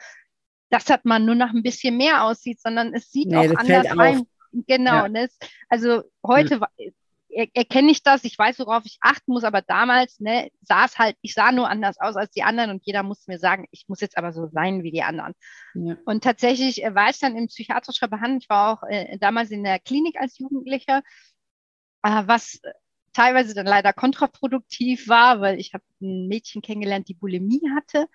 dass 0.69 0.86
das 0.86 0.99
man 1.06 1.25
nur 1.25 1.34
noch 1.34 1.49
ein 1.49 1.63
bisschen 1.63 1.97
mehr 1.97 2.23
aussieht, 2.23 2.62
sondern 2.62 2.93
es 2.93 3.12
sieht 3.12 3.30
nee, 3.30 3.38
auch 3.38 3.56
anders 3.56 3.88
ein. 3.97 4.28
Genau, 4.67 5.04
ja. 5.04 5.10
ne, 5.10 5.28
also 5.69 6.04
heute 6.23 6.62
erkenne 7.30 7.92
ich 7.92 8.04
das, 8.04 8.24
ich 8.24 8.38
weiß, 8.38 8.60
worauf 8.60 8.84
ich 8.86 8.98
achten 9.02 9.32
muss, 9.34 9.44
aber 9.44 9.62
damals 9.62 10.20
ne, 10.20 10.50
sah 10.62 10.86
es 10.86 10.98
halt, 10.98 11.15
ich 11.22 11.34
sah 11.34 11.52
nur 11.52 11.70
anders 11.70 12.00
aus 12.00 12.15
als 12.15 12.32
die 12.32 12.44
anderen 12.44 12.72
und 12.72 12.86
jeder 12.86 13.04
musste 13.04 13.32
mir 13.32 13.38
sagen, 13.38 13.65
ich 13.72 13.86
muss 13.88 14.02
jetzt 14.02 14.18
aber 14.18 14.34
so 14.34 14.48
sein 14.48 14.84
wie 14.84 14.92
die 14.92 15.04
anderen. 15.04 15.34
Ja. 15.76 15.96
Und 16.06 16.24
tatsächlich 16.24 16.84
äh, 16.84 16.96
war 16.96 17.10
ich 17.10 17.20
dann 17.20 17.36
in 17.36 17.48
psychiatrischer 17.48 18.08
Behandlung, 18.08 18.39
ich 18.42 18.50
war 18.50 18.74
auch 18.74 18.84
äh, 18.89 19.18
damals 19.20 19.52
in 19.52 19.63
der 19.63 19.80
Klinik 19.80 20.20
als 20.20 20.39
Jugendlicher, 20.39 21.04
äh, 22.04 22.24
was 22.26 22.60
teilweise 23.13 23.54
dann 23.54 23.65
leider 23.65 23.94
kontraproduktiv 23.94 25.08
war, 25.08 25.42
weil 25.42 25.60
ich 25.60 25.74
habe 25.74 25.84
ein 26.02 26.28
Mädchen 26.28 26.62
kennengelernt, 26.62 27.08
die 27.08 27.15
Bulimie 27.15 27.62
hatte. 27.76 28.08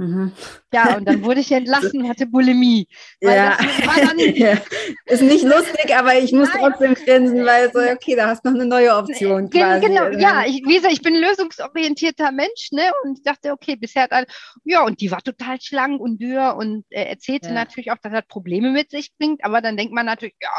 Mhm. 0.00 0.32
Ja, 0.72 0.96
und 0.96 1.04
dann 1.04 1.22
wurde 1.22 1.40
ich 1.40 1.52
entlassen, 1.52 2.08
hatte 2.08 2.24
Bulimie. 2.24 2.88
Ja. 3.20 3.58
ja. 4.16 4.56
ist 5.04 5.22
nicht 5.22 5.44
lustig, 5.44 5.94
aber 5.94 6.18
ich 6.18 6.32
muss 6.32 6.48
Nein. 6.54 6.62
trotzdem 6.62 6.94
grinsen, 6.94 7.44
weil 7.44 7.70
so, 7.70 7.80
okay, 7.80 8.16
da 8.16 8.28
hast 8.28 8.42
du 8.42 8.48
noch 8.48 8.58
eine 8.58 8.66
neue 8.66 8.96
Option 8.96 9.50
quasi. 9.50 9.86
Genau, 9.86 10.08
ja, 10.18 10.44
ich, 10.46 10.62
wie 10.66 10.76
gesagt, 10.76 10.94
ich 10.94 11.02
bin 11.02 11.16
ein 11.16 11.20
lösungsorientierter 11.20 12.32
Mensch, 12.32 12.72
ne, 12.72 12.90
und 13.04 13.18
ich 13.18 13.24
dachte, 13.24 13.52
okay, 13.52 13.76
bisher 13.76 14.04
hat 14.04 14.12
alle, 14.12 14.26
ja, 14.64 14.82
und 14.86 15.02
die 15.02 15.10
war 15.10 15.20
total 15.20 15.60
schlank 15.60 16.00
und 16.00 16.18
dürr 16.18 16.56
und 16.56 16.86
äh, 16.88 17.04
erzählte 17.04 17.48
ja. 17.48 17.54
natürlich 17.54 17.92
auch, 17.92 17.98
dass 18.02 18.12
das 18.12 18.26
Probleme 18.26 18.70
mit 18.70 18.90
sich 18.90 19.10
bringt, 19.18 19.44
aber 19.44 19.60
dann 19.60 19.76
denkt 19.76 19.92
man 19.92 20.06
natürlich, 20.06 20.36
ja, 20.40 20.50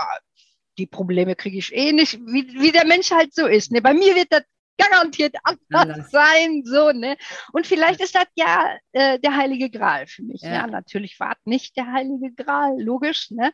die 0.77 0.86
Probleme 0.86 1.36
kriege 1.36 1.58
ich 1.58 1.75
eh 1.75 1.93
nicht, 1.93 2.19
wie, 2.27 2.47
wie 2.62 2.71
der 2.71 2.86
Mensch 2.86 3.10
halt 3.10 3.34
so 3.34 3.47
ist. 3.47 3.71
Ne? 3.71 3.82
Bei 3.82 3.95
mir 3.95 4.15
wird 4.15 4.27
das 4.30 4.43
garantiert 4.78 5.36
anders 5.70 6.12
sein, 6.12 6.64
so, 6.66 6.92
ne? 6.92 7.16
Und 7.54 7.68
vielleicht 7.68 8.02
ist 8.02 8.16
das 8.16 8.26
ja 8.36 8.76
äh, 8.92 9.20
der 9.20 9.36
heilige 9.36 9.70
Gral 9.70 10.08
für 10.08 10.24
mich. 10.24 10.42
Ja, 10.42 10.54
ja 10.54 10.68
natürlich 10.68 11.20
war 11.20 11.34
es 11.34 11.46
nicht 11.46 11.78
der 11.78 11.92
heilige 11.92 12.32
Gral, 12.34 12.82
logisch, 12.82 13.32
ne? 13.32 13.52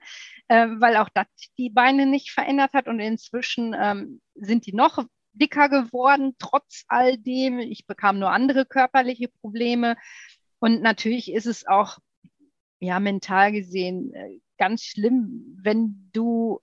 Äh, 0.47 0.67
weil 0.79 0.97
auch 0.97 1.09
das 1.13 1.27
die 1.57 1.69
Beine 1.69 2.05
nicht 2.05 2.31
verändert 2.31 2.73
hat 2.73 2.87
und 2.87 2.99
inzwischen 2.99 3.75
ähm, 3.77 4.21
sind 4.35 4.65
die 4.65 4.73
noch 4.73 5.03
dicker 5.33 5.69
geworden, 5.69 6.35
trotz 6.39 6.83
all 6.87 7.17
dem. 7.17 7.59
Ich 7.59 7.85
bekam 7.85 8.19
nur 8.19 8.31
andere 8.31 8.65
körperliche 8.65 9.27
Probleme. 9.27 9.95
Und 10.59 10.81
natürlich 10.81 11.31
ist 11.31 11.45
es 11.45 11.67
auch, 11.67 11.99
ja, 12.79 12.99
mental 12.99 13.51
gesehen 13.51 14.13
äh, 14.13 14.39
ganz 14.57 14.83
schlimm, 14.83 15.57
wenn 15.61 16.09
du 16.13 16.61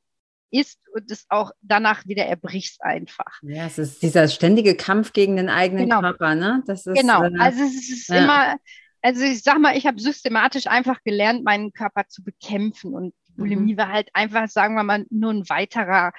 isst 0.54 0.78
und 0.94 1.10
es 1.10 1.26
auch 1.28 1.50
danach 1.62 2.06
wieder 2.06 2.24
erbrichst 2.24 2.82
einfach. 2.82 3.40
Ja, 3.42 3.66
es 3.66 3.78
ist 3.78 4.02
dieser 4.02 4.28
ständige 4.28 4.76
Kampf 4.76 5.12
gegen 5.12 5.36
den 5.36 5.48
eigenen 5.48 5.84
genau. 5.84 6.00
Körper, 6.00 6.34
ne? 6.34 6.62
Das 6.66 6.86
ist, 6.86 6.96
genau, 6.96 7.24
äh, 7.24 7.32
also 7.38 7.62
es 7.62 7.90
ist 7.90 8.08
ja. 8.08 8.24
immer, 8.24 8.56
also 9.02 9.24
ich 9.24 9.42
sag 9.42 9.58
mal, 9.58 9.76
ich 9.76 9.86
habe 9.86 10.00
systematisch 10.00 10.66
einfach 10.66 11.02
gelernt, 11.04 11.44
meinen 11.44 11.72
Körper 11.72 12.06
zu 12.08 12.22
bekämpfen 12.22 12.94
und 12.94 13.14
Bulimie 13.36 13.74
mhm. 13.74 13.78
war 13.78 13.88
halt 13.88 14.08
einfach, 14.12 14.48
sagen 14.48 14.76
wir 14.76 14.84
mal, 14.84 15.04
nur 15.10 15.32
ein 15.32 15.48
weiterer 15.48 16.12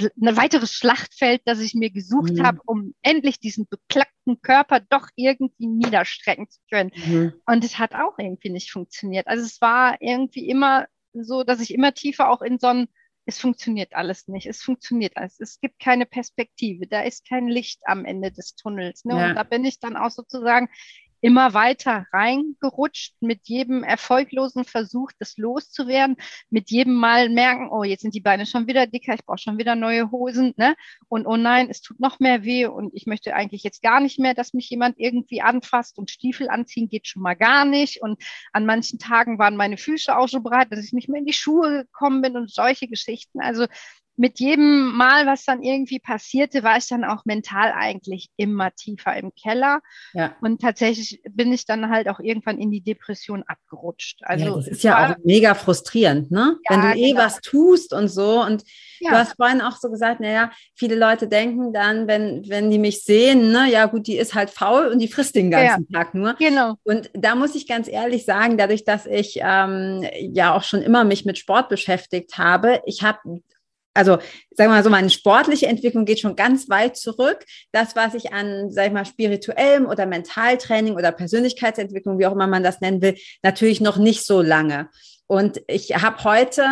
ein 0.00 0.36
weiteres 0.36 0.72
Schlachtfeld, 0.72 1.42
das 1.44 1.58
ich 1.58 1.74
mir 1.74 1.90
gesucht 1.90 2.34
mhm. 2.34 2.46
habe, 2.46 2.60
um 2.66 2.94
endlich 3.02 3.40
diesen 3.40 3.66
beklackten 3.66 4.40
Körper 4.40 4.80
doch 4.80 5.08
irgendwie 5.16 5.66
niederstrecken 5.66 6.48
zu 6.48 6.60
können. 6.70 6.92
Mhm. 6.94 7.32
Und 7.46 7.64
es 7.64 7.78
hat 7.78 7.94
auch 7.94 8.16
irgendwie 8.18 8.50
nicht 8.50 8.70
funktioniert. 8.70 9.26
Also 9.26 9.44
es 9.44 9.60
war 9.60 9.96
irgendwie 10.00 10.48
immer 10.48 10.86
so, 11.12 11.42
dass 11.42 11.60
ich 11.60 11.74
immer 11.74 11.94
tiefer 11.94 12.30
auch 12.30 12.42
in 12.42 12.58
so 12.58 12.68
einen 12.68 12.88
es 13.24 13.38
funktioniert 13.38 13.94
alles 13.94 14.28
nicht. 14.28 14.46
Es 14.46 14.62
funktioniert 14.62 15.16
alles. 15.16 15.38
Es 15.38 15.60
gibt 15.60 15.78
keine 15.78 16.06
Perspektive. 16.06 16.86
Da 16.86 17.02
ist 17.02 17.26
kein 17.28 17.48
Licht 17.48 17.80
am 17.84 18.04
Ende 18.04 18.32
des 18.32 18.56
Tunnels. 18.56 19.04
Ne? 19.04 19.16
Ja. 19.16 19.28
Und 19.28 19.34
da 19.36 19.42
bin 19.44 19.64
ich 19.64 19.78
dann 19.78 19.96
auch 19.96 20.10
sozusagen 20.10 20.68
immer 21.22 21.54
weiter 21.54 22.06
reingerutscht, 22.12 23.14
mit 23.20 23.40
jedem 23.44 23.84
erfolglosen 23.84 24.64
Versuch, 24.64 25.12
das 25.18 25.36
loszuwerden, 25.38 26.16
mit 26.50 26.70
jedem 26.70 26.94
Mal 26.94 27.28
merken, 27.30 27.70
oh, 27.70 27.84
jetzt 27.84 28.02
sind 28.02 28.14
die 28.14 28.20
Beine 28.20 28.44
schon 28.44 28.66
wieder 28.66 28.86
dicker, 28.86 29.14
ich 29.14 29.24
brauche 29.24 29.38
schon 29.38 29.56
wieder 29.56 29.76
neue 29.76 30.10
Hosen, 30.10 30.52
ne? 30.56 30.74
Und 31.08 31.26
oh 31.26 31.36
nein, 31.36 31.70
es 31.70 31.80
tut 31.80 32.00
noch 32.00 32.18
mehr 32.18 32.42
weh 32.44 32.66
und 32.66 32.92
ich 32.92 33.06
möchte 33.06 33.34
eigentlich 33.34 33.62
jetzt 33.62 33.82
gar 33.82 34.00
nicht 34.00 34.18
mehr, 34.18 34.34
dass 34.34 34.52
mich 34.52 34.68
jemand 34.68 34.98
irgendwie 34.98 35.40
anfasst 35.40 35.96
und 35.96 36.10
Stiefel 36.10 36.50
anziehen 36.50 36.88
geht 36.88 37.06
schon 37.06 37.22
mal 37.22 37.34
gar 37.34 37.64
nicht. 37.64 38.02
Und 38.02 38.20
an 38.52 38.66
manchen 38.66 38.98
Tagen 38.98 39.38
waren 39.38 39.56
meine 39.56 39.76
Füße 39.76 40.16
auch 40.16 40.28
so 40.28 40.40
breit, 40.40 40.72
dass 40.72 40.84
ich 40.84 40.92
nicht 40.92 41.08
mehr 41.08 41.20
in 41.20 41.26
die 41.26 41.32
Schuhe 41.32 41.84
gekommen 41.84 42.20
bin 42.20 42.36
und 42.36 42.50
solche 42.50 42.88
Geschichten. 42.88 43.40
Also 43.40 43.66
mit 44.16 44.40
jedem 44.40 44.94
Mal, 44.94 45.26
was 45.26 45.44
dann 45.44 45.62
irgendwie 45.62 45.98
passierte, 45.98 46.62
war 46.62 46.76
ich 46.76 46.86
dann 46.86 47.04
auch 47.04 47.24
mental 47.24 47.72
eigentlich 47.72 48.28
immer 48.36 48.70
tiefer 48.74 49.16
im 49.16 49.32
Keller. 49.34 49.80
Ja. 50.12 50.36
Und 50.42 50.60
tatsächlich 50.60 51.22
bin 51.30 51.52
ich 51.52 51.64
dann 51.64 51.90
halt 51.90 52.08
auch 52.08 52.20
irgendwann 52.20 52.58
in 52.58 52.70
die 52.70 52.82
Depression 52.82 53.42
abgerutscht. 53.46 54.20
Also 54.22 54.44
ja, 54.44 54.54
das 54.54 54.68
ist 54.68 54.82
ja 54.84 54.92
war, 54.92 55.10
auch 55.10 55.16
mega 55.24 55.54
frustrierend, 55.54 56.30
ne? 56.30 56.56
Ja, 56.68 56.76
Wenn 56.76 56.92
du 56.92 56.98
eh 56.98 57.10
genau. 57.10 57.22
was 57.22 57.40
tust 57.40 57.92
und 57.94 58.08
so. 58.08 58.42
Und 58.42 58.64
ja. 59.00 59.10
du 59.10 59.16
hast 59.16 59.36
vorhin 59.36 59.62
auch 59.62 59.76
so 59.76 59.90
gesagt, 59.90 60.20
naja, 60.20 60.50
viele 60.74 60.96
Leute 60.96 61.26
denken 61.26 61.72
dann, 61.72 62.06
wenn, 62.06 62.48
wenn 62.48 62.70
die 62.70 62.78
mich 62.78 63.04
sehen, 63.04 63.50
ne, 63.50 63.70
ja 63.70 63.86
gut, 63.86 64.06
die 64.06 64.18
ist 64.18 64.34
halt 64.34 64.50
faul 64.50 64.88
und 64.88 64.98
die 64.98 65.08
frisst 65.08 65.34
den 65.34 65.50
ganzen 65.50 65.88
Tag 65.88 66.14
nur. 66.14 66.34
Genau. 66.34 66.74
Und 66.84 67.10
da 67.14 67.34
muss 67.34 67.54
ich 67.54 67.66
ganz 67.66 67.88
ehrlich 67.88 68.24
sagen, 68.26 68.58
dadurch, 68.58 68.84
dass 68.84 69.06
ich 69.06 69.40
ähm, 69.42 70.04
ja 70.18 70.54
auch 70.54 70.62
schon 70.62 70.82
immer 70.82 71.04
mich 71.04 71.24
mit 71.24 71.38
Sport 71.38 71.70
beschäftigt 71.70 72.36
habe, 72.36 72.82
ich 72.84 73.02
habe 73.02 73.40
also 73.94 74.12
sagen 74.50 74.70
wir 74.70 74.76
mal 74.76 74.84
so, 74.84 74.90
meine 74.90 75.10
sportliche 75.10 75.66
Entwicklung 75.66 76.04
geht 76.04 76.20
schon 76.20 76.36
ganz 76.36 76.68
weit 76.68 76.96
zurück. 76.96 77.44
Das, 77.72 77.96
was 77.96 78.14
ich 78.14 78.32
an, 78.32 78.70
sag 78.70 78.86
ich 78.86 78.92
mal, 78.92 79.04
spirituellem 79.04 79.86
oder 79.86 80.06
Mentaltraining 80.06 80.94
oder 80.94 81.12
Persönlichkeitsentwicklung, 81.12 82.18
wie 82.18 82.26
auch 82.26 82.32
immer 82.32 82.46
man 82.46 82.62
das 82.62 82.80
nennen 82.80 83.02
will, 83.02 83.16
natürlich 83.42 83.80
noch 83.80 83.98
nicht 83.98 84.24
so 84.24 84.40
lange. 84.40 84.88
Und 85.26 85.62
ich 85.66 85.94
habe 85.94 86.24
heute 86.24 86.64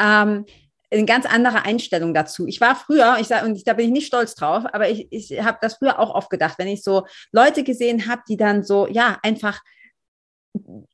ähm, 0.00 0.46
eine 0.90 1.04
ganz 1.04 1.26
andere 1.26 1.64
Einstellung 1.64 2.14
dazu. 2.14 2.46
Ich 2.46 2.60
war 2.60 2.74
früher, 2.74 3.18
ich 3.20 3.28
sag, 3.28 3.44
und 3.44 3.56
ich, 3.56 3.64
da 3.64 3.74
bin 3.74 3.86
ich 3.86 3.92
nicht 3.92 4.06
stolz 4.06 4.34
drauf, 4.34 4.64
aber 4.72 4.88
ich, 4.88 5.08
ich 5.10 5.42
habe 5.42 5.58
das 5.60 5.74
früher 5.74 5.98
auch 5.98 6.14
oft 6.14 6.30
gedacht, 6.30 6.58
wenn 6.58 6.68
ich 6.68 6.82
so 6.82 7.06
Leute 7.32 7.62
gesehen 7.62 8.08
habe, 8.08 8.22
die 8.28 8.36
dann 8.36 8.62
so, 8.62 8.86
ja, 8.86 9.18
einfach 9.22 9.60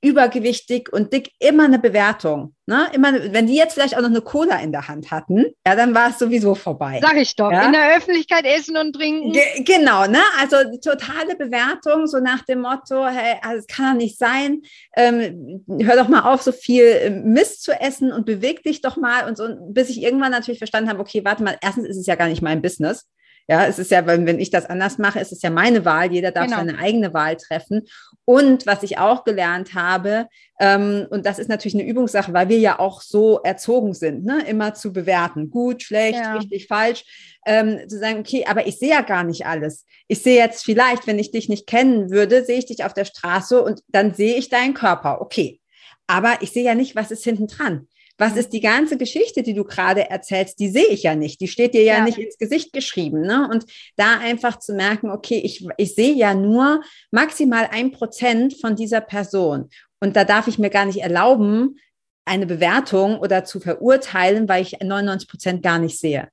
übergewichtig 0.01 0.93
und 0.93 1.13
dick, 1.13 1.31
immer 1.39 1.65
eine 1.65 1.79
Bewertung. 1.79 2.55
Ne? 2.67 2.87
Immer, 2.93 3.33
wenn 3.33 3.47
die 3.47 3.57
jetzt 3.57 3.75
vielleicht 3.75 3.97
auch 3.97 4.01
noch 4.01 4.09
eine 4.09 4.21
Cola 4.21 4.59
in 4.61 4.73
der 4.73 4.89
Hand 4.89 5.11
hatten, 5.11 5.47
ja, 5.67 5.77
dann 5.77 5.95
war 5.95 6.11
es 6.11 6.19
sowieso 6.19 6.55
vorbei. 6.55 7.01
Sag 7.03 7.17
ich 7.17 7.35
doch. 7.37 7.51
Ja? 7.51 7.67
In 7.67 7.73
der 7.73 7.97
Öffentlichkeit 7.97 8.45
essen 8.45 8.77
und 8.77 8.95
trinken. 8.95 9.33
Ge 9.33 9.43
genau, 9.65 10.07
ne? 10.07 10.21
Also 10.41 10.57
totale 10.83 11.37
Bewertung, 11.37 12.07
so 12.07 12.19
nach 12.21 12.43
dem 12.45 12.61
Motto, 12.61 13.07
hey, 13.07 13.37
also 13.43 13.59
es 13.59 13.67
kann 13.67 13.95
doch 13.95 14.03
nicht 14.03 14.19
sein, 14.19 14.63
ähm, 14.97 15.65
hör 15.83 15.97
doch 15.97 16.09
mal 16.09 16.33
auf, 16.33 16.43
so 16.43 16.53
viel 16.53 16.85
ähm, 16.85 17.33
Mist 17.33 17.63
zu 17.63 17.73
essen 17.73 18.13
und 18.13 18.27
beweg 18.27 18.63
dich 18.63 18.81
doch 18.81 18.97
mal 18.97 19.27
und 19.27 19.37
so, 19.37 19.49
bis 19.69 19.91
ich 19.91 20.03
irgendwann 20.03 20.33
natürlich 20.33 20.59
verstanden 20.59 20.91
habe, 20.91 21.01
okay, 21.01 21.25
warte 21.25 21.43
mal, 21.43 21.57
erstens 21.61 21.89
ist 21.89 21.99
es 21.99 22.07
ja 22.07 22.15
gar 22.15 22.29
nicht 22.29 22.43
mein 22.43 22.63
Business. 22.63 23.09
Ja, 23.47 23.67
es 23.67 23.79
ist 23.79 23.91
ja, 23.91 24.07
wenn, 24.07 24.25
wenn 24.27 24.41
ich 24.41 24.51
das 24.51 24.65
anders 24.65 24.97
mache, 24.97 25.21
ist 25.21 25.33
es 25.33 25.43
ja 25.43 25.51
meine 25.51 25.85
Wahl. 25.85 26.11
Jeder 26.11 26.31
darf 26.31 26.47
genau. 26.47 26.59
seine 26.59 26.79
eigene 26.79 27.13
Wahl 27.13 27.37
treffen. 27.37 27.83
Und 28.25 28.67
was 28.67 28.83
ich 28.83 28.97
auch 28.97 29.25
gelernt 29.25 29.75
habe, 29.75 30.29
ähm, 30.61 31.07
und 31.11 31.27
das 31.27 31.39
ist 31.39 31.49
natürlich 31.49 31.75
eine 31.75 31.87
Übungssache, 31.87 32.33
weil 32.33 32.49
wir 32.49 32.59
ja 32.59 32.79
auch 32.79 33.03
so 33.03 33.41
erzogen 33.43 33.93
sind, 33.93 34.25
ne? 34.25 34.43
immer 34.47 34.73
zu 34.73 34.95
bewerten, 34.95 35.51
gut, 35.51 35.83
schlecht, 35.83 36.19
ja. 36.19 36.37
richtig, 36.37 36.69
falsch, 36.69 37.05
ähm, 37.45 37.81
zu 37.87 37.99
sagen, 37.99 38.21
okay, 38.21 38.47
aber 38.49 38.67
ich 38.67 38.79
sehe 38.79 38.91
ja 38.91 39.03
gar 39.03 39.25
nicht 39.25 39.45
alles. 39.45 39.85
Ich 40.09 40.23
sehe 40.23 40.39
jetzt 40.39 40.65
vielleicht, 40.65 41.07
wenn 41.07 41.19
ich 41.19 41.31
dich 41.31 41.51
nicht 41.51 41.67
kennen 41.67 42.11
würde, 42.11 42.45
sehe 42.45 42.59
ich 42.59 42.67
dich 42.67 42.85
auf 42.85 42.95
der 42.95 43.05
Straße 43.05 43.63
und 43.63 43.83
dann 43.89 44.15
sehe 44.15 44.37
ich 44.37 44.49
deinen 44.49 44.73
Körper. 44.73 45.21
Okay. 45.21 45.61
Aber 46.07 46.39
ich 46.41 46.53
sehe 46.53 46.65
ja 46.65 46.75
nicht, 46.75 46.97
was 46.97 47.11
ist 47.11 47.25
hinten 47.25 47.47
dran. 47.47 47.89
Was 48.17 48.33
mhm. 48.33 48.39
ist 48.39 48.53
die 48.53 48.61
ganze 48.61 48.97
Geschichte, 48.97 49.43
die 49.43 49.55
du 49.55 49.65
gerade 49.65 50.09
erzählst, 50.11 50.59
die 50.61 50.69
sehe 50.69 50.87
ich 50.87 51.03
ja 51.03 51.15
nicht. 51.15 51.41
Die 51.41 51.49
steht 51.49 51.75
dir 51.75 51.83
ja, 51.83 51.99
ja, 51.99 52.05
nicht 52.05 52.19
ins 52.19 52.39
Gesicht 52.39 52.73
geschrieben. 52.73 53.23
Ne? 53.23 53.49
Und 53.51 53.67
da 53.97 54.19
einfach 54.19 54.59
zu 54.59 54.75
merken, 54.75 55.11
okay, 55.11 55.39
ich, 55.39 55.67
ich 55.77 55.95
sehe 55.95 56.15
ja 56.15 56.35
nur 56.35 56.83
maximal 57.11 57.69
ein 57.73 57.91
Prozent 57.91 58.55
von 58.61 58.77
dieser 58.77 59.01
Person. 59.01 59.69
Und 60.01 60.17
da 60.17 60.25
darf 60.25 60.49
ich 60.49 60.59
mir 60.59 60.71
gar 60.71 60.85
nicht 60.85 61.03
erlauben, 61.03 61.79
eine 62.25 62.47
Bewertung 62.47 63.19
oder 63.19 63.45
zu 63.45 63.61
verurteilen, 63.61 64.49
weil 64.49 64.63
ich 64.63 64.79
99 64.81 65.29
Prozent 65.29 65.63
gar 65.63 65.79
nicht 65.79 65.99
sehe. 65.99 66.29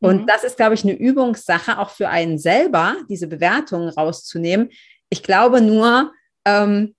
Und 0.00 0.22
mhm. 0.22 0.26
das 0.26 0.44
ist, 0.44 0.56
glaube 0.56 0.74
ich, 0.74 0.84
eine 0.84 0.92
Übungssache 0.92 1.78
auch 1.78 1.90
für 1.90 2.08
einen 2.08 2.38
selber, 2.38 2.96
diese 3.08 3.26
Bewertungen 3.26 3.88
rauszunehmen. 3.88 4.70
Ich 5.10 5.22
glaube 5.22 5.60
nur, 5.60 6.12
ähm, 6.44 6.94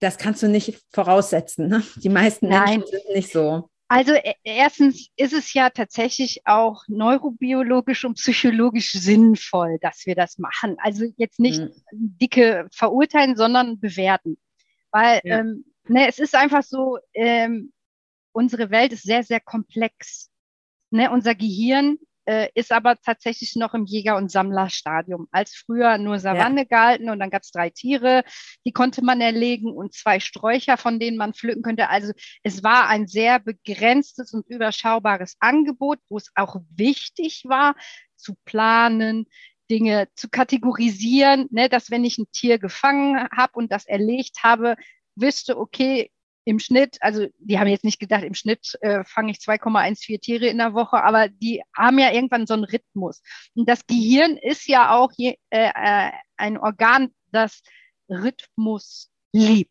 das 0.00 0.18
kannst 0.18 0.42
du 0.42 0.48
nicht 0.48 0.78
voraussetzen. 0.92 1.68
Ne? 1.68 1.82
Die 1.96 2.08
meisten 2.08 2.48
Nein. 2.48 2.80
Menschen 2.80 2.90
sind 2.90 3.14
nicht 3.14 3.32
so. 3.32 3.70
Also 3.92 4.14
e, 4.14 4.32
erstens 4.42 5.10
ist 5.16 5.34
es 5.34 5.52
ja 5.52 5.68
tatsächlich 5.68 6.46
auch 6.46 6.84
neurobiologisch 6.88 8.06
und 8.06 8.14
psychologisch 8.14 8.92
sinnvoll, 8.92 9.76
dass 9.82 10.06
wir 10.06 10.14
das 10.14 10.38
machen. 10.38 10.76
Also 10.78 11.04
jetzt 11.18 11.38
nicht 11.38 11.60
mhm. 11.60 11.72
dicke 11.92 12.68
verurteilen, 12.72 13.36
sondern 13.36 13.80
bewerten. 13.80 14.38
Weil 14.92 15.20
ja. 15.24 15.40
ähm, 15.40 15.66
ne, 15.88 16.08
es 16.08 16.18
ist 16.18 16.34
einfach 16.34 16.62
so, 16.62 17.00
ähm, 17.12 17.70
unsere 18.32 18.70
Welt 18.70 18.94
ist 18.94 19.02
sehr, 19.02 19.24
sehr 19.24 19.40
komplex. 19.40 20.30
Ne, 20.90 21.10
unser 21.10 21.34
Gehirn 21.34 21.98
äh, 22.24 22.48
ist 22.54 22.72
aber 22.72 22.96
tatsächlich 22.96 23.56
noch 23.56 23.74
im 23.74 23.84
Jäger- 23.84 24.16
und 24.16 24.30
Sammlerstadium. 24.30 25.28
Als 25.30 25.54
früher 25.54 25.98
nur 25.98 26.18
Savanne 26.18 26.62
ja. 26.62 26.66
gehalten 26.66 27.10
und 27.10 27.18
dann 27.18 27.30
gab 27.30 27.42
es 27.42 27.50
drei 27.50 27.70
Tiere, 27.70 28.24
die 28.64 28.72
konnte 28.72 29.04
man 29.04 29.20
erlegen 29.20 29.72
und 29.72 29.94
zwei 29.94 30.20
Sträucher, 30.20 30.76
von 30.76 30.98
denen 31.00 31.16
man 31.16 31.34
pflücken 31.34 31.62
könnte. 31.62 31.88
Also 31.88 32.12
es 32.42 32.62
war 32.62 32.88
ein 32.88 33.06
sehr 33.06 33.38
begrenztes 33.38 34.32
und 34.32 34.48
überschaubares 34.48 35.36
Angebot, 35.40 35.98
wo 36.08 36.16
es 36.16 36.30
auch 36.34 36.56
wichtig 36.74 37.44
war, 37.46 37.74
zu 38.16 38.34
planen, 38.44 39.26
Dinge 39.70 40.08
zu 40.14 40.28
kategorisieren, 40.28 41.48
ne, 41.50 41.68
dass 41.68 41.90
wenn 41.90 42.04
ich 42.04 42.18
ein 42.18 42.30
Tier 42.32 42.58
gefangen 42.58 43.26
habe 43.34 43.52
und 43.54 43.72
das 43.72 43.86
erlegt 43.86 44.42
habe, 44.42 44.76
wüsste, 45.14 45.58
okay, 45.58 46.10
im 46.44 46.58
Schnitt, 46.58 46.96
also 47.00 47.26
die 47.38 47.58
haben 47.58 47.68
jetzt 47.68 47.84
nicht 47.84 48.00
gedacht, 48.00 48.24
im 48.24 48.34
Schnitt 48.34 48.76
äh, 48.80 49.04
fange 49.04 49.32
ich 49.32 49.38
2,14 49.38 50.20
Tiere 50.20 50.46
in 50.46 50.58
der 50.58 50.74
Woche, 50.74 51.02
aber 51.02 51.28
die 51.28 51.62
haben 51.76 51.98
ja 51.98 52.12
irgendwann 52.12 52.46
so 52.46 52.54
einen 52.54 52.64
Rhythmus. 52.64 53.22
Und 53.54 53.68
das 53.68 53.86
Gehirn 53.86 54.36
ist 54.36 54.66
ja 54.66 54.94
auch 54.94 55.10
je, 55.16 55.36
äh, 55.50 55.70
äh 55.74 56.10
ein 56.36 56.58
Organ, 56.58 57.10
das 57.30 57.62
Rhythmus 58.08 59.10
liebt. 59.32 59.70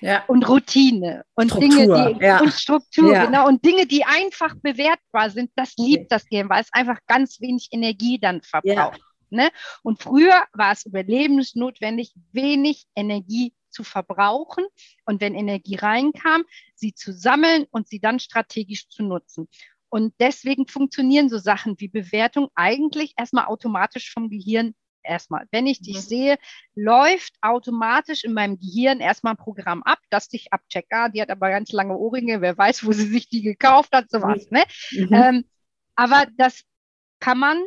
Ja. 0.00 0.24
Und 0.26 0.48
Routine 0.48 1.24
und 1.34 1.50
Struktur, 1.50 1.70
Dinge, 1.70 2.14
die 2.18 2.24
ja. 2.24 2.40
und 2.40 2.52
Struktur, 2.52 3.12
ja. 3.12 3.26
genau, 3.26 3.46
und 3.46 3.64
Dinge, 3.64 3.86
die 3.86 4.04
einfach 4.04 4.56
bewertbar 4.60 5.30
sind, 5.30 5.52
das 5.54 5.74
liebt 5.76 6.10
das 6.10 6.26
Gehirn, 6.26 6.48
weil 6.48 6.62
es 6.62 6.72
einfach 6.72 6.98
ganz 7.06 7.40
wenig 7.40 7.68
Energie 7.70 8.18
dann 8.18 8.42
verbraucht. 8.42 9.00
Ne? 9.30 9.50
Und 9.82 10.02
früher 10.02 10.44
war 10.52 10.72
es 10.72 10.84
überlebensnotwendig, 10.84 12.12
wenig 12.32 12.84
Energie 12.96 13.54
zu 13.72 13.84
verbrauchen 13.84 14.64
und 15.04 15.20
wenn 15.20 15.34
Energie 15.34 15.76
reinkam, 15.76 16.44
sie 16.74 16.94
zu 16.94 17.12
sammeln 17.12 17.66
und 17.70 17.88
sie 17.88 18.00
dann 18.00 18.20
strategisch 18.20 18.88
zu 18.88 19.02
nutzen. 19.02 19.48
Und 19.88 20.14
deswegen 20.20 20.66
funktionieren 20.66 21.28
so 21.28 21.38
Sachen 21.38 21.78
wie 21.78 21.88
Bewertung 21.88 22.48
eigentlich 22.54 23.14
erstmal 23.18 23.46
automatisch 23.46 24.10
vom 24.10 24.30
Gehirn 24.30 24.74
erstmal. 25.02 25.46
Wenn 25.50 25.66
ich 25.66 25.80
dich 25.80 25.96
mhm. 25.96 26.00
sehe, 26.00 26.38
läuft 26.74 27.34
automatisch 27.42 28.24
in 28.24 28.32
meinem 28.32 28.58
Gehirn 28.58 29.00
erstmal 29.00 29.34
ein 29.34 29.38
Programm 29.38 29.82
ab, 29.82 29.98
das 30.10 30.28
dich 30.28 30.52
abcheckt. 30.52 30.92
Ah, 30.92 31.08
die 31.08 31.20
hat 31.20 31.30
aber 31.30 31.50
ganz 31.50 31.72
lange 31.72 31.96
Ohrringe, 31.96 32.40
wer 32.40 32.56
weiß, 32.56 32.86
wo 32.86 32.92
sie 32.92 33.06
sich 33.06 33.28
die 33.28 33.42
gekauft 33.42 33.92
hat, 33.92 34.10
sowas. 34.10 34.50
Ne? 34.50 34.64
Mhm. 34.92 35.12
Ähm, 35.12 35.44
aber 35.94 36.26
das 36.36 36.62
kann 37.20 37.38
man 37.38 37.62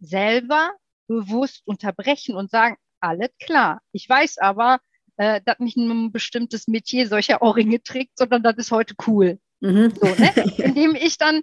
selber 0.00 0.72
bewusst 1.06 1.62
unterbrechen 1.66 2.34
und 2.34 2.50
sagen, 2.50 2.76
alles 3.00 3.30
klar. 3.38 3.80
Ich 3.92 4.08
weiß 4.08 4.38
aber, 4.38 4.80
äh, 5.22 5.40
dass 5.44 5.60
nicht 5.60 5.76
nur 5.76 5.94
ein 5.94 6.10
bestimmtes 6.10 6.66
Metier 6.66 7.06
solcher 7.06 7.42
Ohrringe 7.42 7.80
trägt, 7.80 8.18
sondern 8.18 8.42
das 8.42 8.56
ist 8.56 8.72
heute 8.72 8.94
cool. 9.06 9.38
Mhm. 9.60 9.92
So, 9.94 10.06
ne? 10.06 10.32
Indem 10.58 10.96
ich 10.96 11.16
dann 11.16 11.42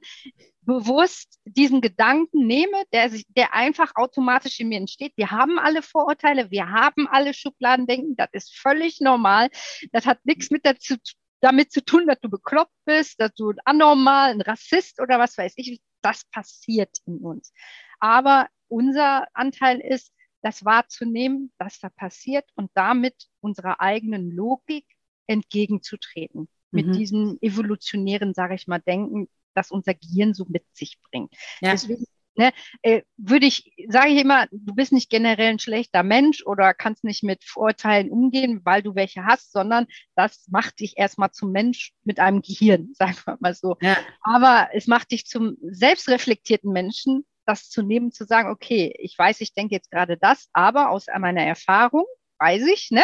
bewusst 0.64 1.40
diesen 1.46 1.80
Gedanken 1.80 2.46
nehme, 2.46 2.84
der, 2.92 3.10
sich, 3.10 3.26
der 3.30 3.54
einfach 3.54 3.94
automatisch 3.96 4.60
in 4.60 4.68
mir 4.68 4.78
entsteht. 4.78 5.14
Wir 5.16 5.32
haben 5.32 5.58
alle 5.58 5.82
Vorurteile, 5.82 6.52
wir 6.52 6.70
haben 6.70 7.08
alle 7.08 7.34
Schubladendenken, 7.34 8.18
das 8.18 8.28
ist 8.34 8.54
völlig 8.54 9.00
normal. 9.00 9.50
Das 9.94 10.06
hat 10.06 10.20
nichts 10.26 10.52
mit 10.52 10.66
dazu, 10.66 10.96
damit 11.40 11.72
zu 11.72 11.84
tun, 11.84 12.06
dass 12.06 12.20
du 12.20 12.30
bekloppt 12.30 12.76
bist, 12.86 13.20
dass 13.22 13.34
du 13.34 13.54
anormal, 13.64 14.32
ein 14.32 14.42
Rassist 14.42 15.00
oder 15.02 15.18
was 15.20 15.38
weiß 15.38 15.54
ich. 15.56 15.80
Das 16.02 16.26
passiert 16.32 16.98
in 17.06 17.20
uns. 17.20 17.54
Aber 18.00 18.48
unser 18.68 19.26
Anteil 19.34 19.80
ist, 19.80 20.12
das 20.42 20.66
wahrzunehmen, 20.66 21.52
was 21.58 21.80
da 21.80 21.90
passiert 21.90 22.46
und 22.56 22.72
damit 22.74 23.28
unserer 23.42 23.82
eigenen 23.82 24.32
Logik 24.32 24.86
entgegenzutreten. 25.28 26.42
Mhm. 26.42 26.48
Mit 26.72 26.96
diesem 26.96 27.38
evolutionären, 27.42 28.34
sage 28.34 28.56
ich 28.56 28.68
mal, 28.68 28.80
Denken, 28.80 29.28
das 29.54 29.72
unser 29.72 29.94
Gehirn 29.94 30.34
so 30.34 30.46
mit 30.48 30.64
sich 30.74 31.00
bringt. 31.02 31.34
Ja. 31.62 31.72
Deswegen 31.72 32.06
ne, 32.40 32.54
äh, 32.82 33.02
würde 33.18 33.46
ich, 33.46 33.72
sage 33.90 34.10
ich 34.10 34.22
immer, 34.22 34.48
du 34.52 34.74
bist 34.74 34.92
nicht 34.92 35.10
generell 35.10 35.50
ein 35.52 35.60
schlechter 35.60 36.04
Mensch 36.04 36.44
oder 36.46 36.74
kannst 36.74 37.04
nicht 37.04 37.22
mit 37.22 37.44
Vorurteilen 37.44 38.10
umgehen, 38.10 38.62
weil 38.64 38.82
du 38.82 38.96
welche 38.96 39.26
hast, 39.26 39.52
sondern 39.52 39.86
das 40.16 40.48
macht 40.50 40.80
dich 40.80 40.98
erstmal 40.98 41.32
zum 41.32 41.52
Mensch 41.52 41.92
mit 42.04 42.20
einem 42.20 42.42
Gehirn, 42.42 42.94
sagen 42.98 43.18
wir 43.26 43.38
mal 43.40 43.54
so. 43.54 43.76
Ja. 43.82 43.98
Aber 44.22 44.70
es 44.74 44.88
macht 44.88 45.12
dich 45.12 45.26
zum 45.26 45.58
selbstreflektierten 45.62 46.72
Menschen, 46.72 47.26
das 47.50 47.70
zu 47.70 47.82
nehmen, 47.82 48.12
zu 48.12 48.26
sagen, 48.26 48.50
okay, 48.50 48.94
ich 49.00 49.18
weiß, 49.18 49.42
ich 49.42 49.54
denke 49.54 49.76
jetzt 49.76 49.92
gerade 49.92 50.18
das, 50.18 50.50
aber 50.54 50.92
aus 50.92 51.08
meiner 51.20 51.44
Erfahrung 51.44 52.06
weiß 52.40 52.68
ich, 52.68 52.92
ne? 52.92 53.04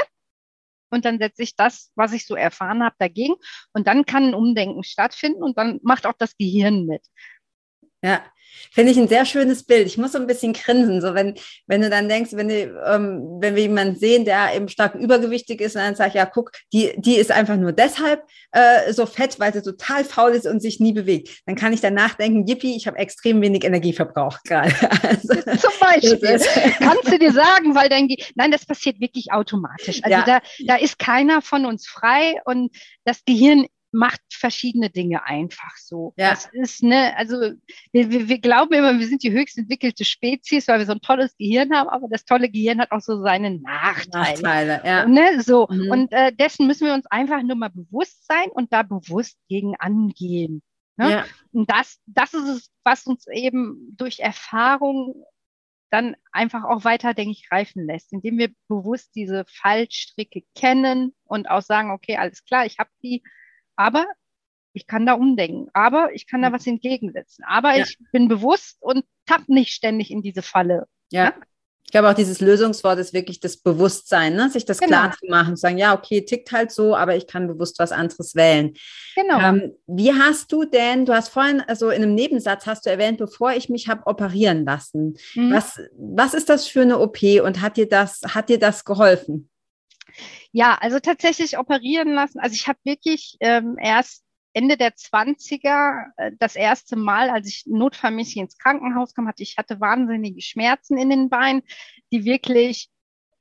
Und 0.92 1.04
dann 1.04 1.18
setze 1.18 1.44
ich 1.44 1.56
das, 1.56 1.92
was 1.96 2.14
ich 2.14 2.26
so 2.26 2.36
erfahren 2.36 2.84
habe, 2.84 2.96
dagegen. 3.00 3.36
Und 3.74 3.88
dann 3.88 4.06
kann 4.06 4.26
ein 4.26 4.34
Umdenken 4.36 4.84
stattfinden 4.84 5.44
und 5.44 5.58
dann 5.58 5.80
macht 5.84 6.06
auch 6.06 6.14
das 6.18 6.38
Gehirn 6.38 6.86
mit. 6.86 7.06
Ja, 8.02 8.24
Finde 8.72 8.92
ich 8.92 8.98
ein 8.98 9.08
sehr 9.08 9.26
schönes 9.26 9.64
Bild. 9.64 9.88
Ich 9.88 9.98
muss 9.98 10.12
so 10.12 10.18
ein 10.18 10.28
bisschen 10.28 10.54
grinsen, 10.54 11.02
so 11.02 11.14
wenn, 11.14 11.36
wenn 11.68 11.82
du 11.82 11.90
dann 11.90 12.10
denkst, 12.10 12.32
wenn, 12.34 12.50
du, 12.50 12.84
ähm, 12.86 13.38
wenn 13.40 13.56
wir 13.56 13.64
jemanden 13.64 13.96
sehen, 13.96 14.26
der 14.26 14.54
eben 14.56 14.68
stark 14.70 14.96
übergewichtig 14.96 15.62
ist, 15.62 15.76
und 15.76 15.82
dann 15.82 15.96
sag 15.96 16.10
ich, 16.10 16.14
ja, 16.16 16.26
guck, 16.26 16.52
die, 16.74 16.94
die 16.98 17.16
ist 17.16 17.32
einfach 17.32 17.56
nur 17.56 17.72
deshalb 17.72 18.24
äh, 18.52 18.92
so 18.92 19.06
fett, 19.06 19.40
weil 19.40 19.54
sie 19.54 19.62
total 19.62 20.04
faul 20.04 20.32
ist 20.32 20.46
und 20.46 20.62
sich 20.62 20.80
nie 20.80 20.94
bewegt. 20.94 21.30
Dann 21.46 21.56
kann 21.56 21.74
ich 21.74 21.82
danach 21.82 22.16
denken, 22.16 22.48
yippie, 22.48 22.76
ich 22.76 22.88
habe 22.88 22.98
extrem 22.98 23.42
wenig 23.42 23.64
Energie 23.64 23.94
verbraucht 23.94 24.44
gerade. 24.44 24.74
Also, 25.06 25.36
Zum 25.36 25.80
Beispiel. 25.80 26.20
Kannst 26.80 27.12
du 27.12 27.20
dir 27.20 27.32
sagen, 27.32 27.76
weil 27.76 27.90
dein, 27.90 28.08
Ge 28.08 28.18
nein, 28.36 28.52
das 28.52 28.66
passiert 28.66 29.00
wirklich 29.00 29.32
automatisch. 29.32 30.04
Also 30.04 30.18
ja. 30.18 30.24
da, 30.26 30.40
da 30.66 30.76
ist 30.76 30.98
keiner 30.98 31.42
von 31.42 31.66
uns 31.66 31.88
frei 31.88 32.42
und 32.46 32.76
das 33.04 33.24
Gehirn 33.26 33.68
macht 33.96 34.22
verschiedene 34.30 34.90
Dinge 34.90 35.26
einfach 35.26 35.76
so. 35.78 36.14
Ja. 36.18 36.32
Das 36.32 36.50
ist, 36.52 36.84
ne, 36.84 37.16
also 37.18 37.40
wir, 37.92 38.12
wir, 38.12 38.28
wir 38.28 38.40
glauben 38.40 38.74
immer, 38.74 39.00
wir 39.00 39.08
sind 39.08 39.24
die 39.24 39.32
höchst 39.32 39.58
entwickelte 39.58 40.04
Spezies, 40.04 40.68
weil 40.68 40.80
wir 40.80 40.86
so 40.86 40.92
ein 40.92 41.02
tolles 41.02 41.36
Gehirn 41.38 41.74
haben, 41.74 41.90
aber 41.90 42.08
das 42.10 42.26
tolle 42.26 42.50
Gehirn 42.50 42.80
hat 42.80 42.92
auch 42.92 43.02
so 43.02 43.22
seine 43.22 43.60
Nachteile. 43.60 44.42
Nachteile 44.42 44.82
ja. 44.84 45.08
Ne, 45.08 45.42
so. 45.42 45.68
Mhm. 45.70 45.92
Und 45.92 46.12
äh, 46.12 46.34
dessen 46.34 46.68
müssen 46.68 46.88
wir 46.88 46.94
uns 46.94 47.06
einfach 47.08 47.42
nur 47.42 47.56
mal 47.56 47.70
bewusst 47.70 48.28
sein 48.28 48.50
und 48.52 48.72
da 48.74 48.84
bewusst 48.84 49.38
gegen 49.48 49.76
angehen. 49.78 50.62
Ne? 50.98 51.12
Ja. 51.12 51.26
Und 51.52 51.70
das, 51.72 52.00
das 52.06 52.34
ist 52.34 52.48
es, 52.48 52.72
was 52.84 53.06
uns 53.06 53.26
eben 53.28 53.96
durch 53.98 54.20
Erfahrung 54.20 55.26
dann 55.90 56.16
einfach 56.32 56.66
auch 56.66 56.84
weiter, 56.84 57.14
denke 57.14 57.32
ich, 57.32 57.50
reifen 57.52 57.86
lässt, 57.86 58.12
indem 58.12 58.38
wir 58.38 58.50
bewusst 58.68 59.16
diese 59.16 59.46
Fallstricke 59.48 60.44
kennen 60.54 61.14
und 61.24 61.50
auch 61.50 61.62
sagen, 61.62 61.92
okay, 61.92 62.18
alles 62.18 62.44
klar, 62.44 62.66
ich 62.66 62.80
habe 62.80 62.90
die, 63.02 63.24
aber 63.76 64.06
ich 64.74 64.88
kann 64.88 65.06
da 65.06 65.14
umdenken, 65.14 65.70
aber 65.74 66.14
ich 66.14 66.28
kann 66.28 66.42
da 66.42 66.52
was 66.52 66.68
entgegensetzen, 66.68 67.46
aber 67.48 67.76
ja. 67.76 67.84
ich 67.84 67.98
bin 68.12 68.28
bewusst 68.28 68.78
und 68.82 69.06
tapp 69.26 69.48
nicht 69.48 69.74
ständig 69.74 70.12
in 70.12 70.22
diese 70.22 70.42
Falle. 70.42 70.88
Ja. 71.12 71.26
ja? 71.26 71.34
Ich 71.86 71.92
glaube 71.92 72.10
auch 72.10 72.16
dieses 72.16 72.42
Lösungswort 72.42 72.98
ist 72.98 73.14
wirklich 73.14 73.40
das 73.40 73.58
Bewusstsein, 73.58 74.36
ne? 74.36 74.50
sich 74.50 74.66
das 74.66 74.80
genau. 74.80 74.98
klar 74.98 75.12
zu 75.12 75.28
machen, 75.30 75.56
zu 75.56 75.62
sagen, 75.62 75.78
ja, 75.78 75.96
okay, 75.96 76.26
tickt 76.26 76.52
halt 76.52 76.72
so, 76.72 76.96
aber 76.96 77.16
ich 77.16 77.28
kann 77.28 77.48
bewusst 77.48 77.78
was 77.78 77.92
anderes 77.92 78.36
wählen. 78.36 78.74
Genau. 79.16 79.40
Ähm, 79.40 79.74
wie 79.86 80.12
hast 80.12 80.52
du 80.52 80.66
denn, 80.66 81.06
du 81.06 81.14
hast 81.14 81.30
vorhin, 81.30 81.62
also 81.62 81.92
in 81.92 82.02
einem 82.02 82.16
Nebensatz 82.16 82.66
hast 82.66 82.86
du 82.86 82.90
erwähnt, 82.90 83.20
bevor 83.20 83.54
ich 83.54 83.70
mich 83.70 83.88
habe 83.88 84.08
operieren 84.08 84.66
lassen. 84.66 85.16
Mhm. 85.36 85.54
Was, 85.54 85.80
was 85.96 86.34
ist 86.34 86.50
das 86.50 86.68
für 86.68 86.82
eine 86.82 87.00
OP 87.00 87.22
und 87.44 87.62
hat 87.62 87.78
dir 87.78 87.88
das, 87.88 88.22
hat 88.28 88.50
dir 88.50 88.60
das 88.60 88.84
geholfen? 88.84 89.50
Ja, 90.56 90.78
also 90.80 91.02
tatsächlich 91.02 91.58
operieren 91.58 92.14
lassen. 92.14 92.40
Also 92.40 92.54
ich 92.54 92.70
habe 92.70 92.80
wirklich 92.86 93.36
ähm, 93.42 93.76
erst 93.78 94.24
Ende 94.54 94.78
der 94.78 94.96
20er 94.96 96.06
äh, 96.16 96.32
das 96.40 96.56
erste 96.56 96.96
Mal, 96.96 97.30
als 97.30 97.50
ich 97.50 97.66
notfallmäßig 97.66 98.38
ins 98.38 98.58
Krankenhaus 98.58 99.14
kam, 99.14 99.28
hatte 99.28 99.44
ich 99.44 99.58
hatte 99.58 99.82
wahnsinnige 99.82 100.42
Schmerzen 100.42 100.98
in 100.98 101.10
den 101.10 101.30
Beinen, 101.30 101.62
die 102.14 102.24
wirklich 102.24 102.88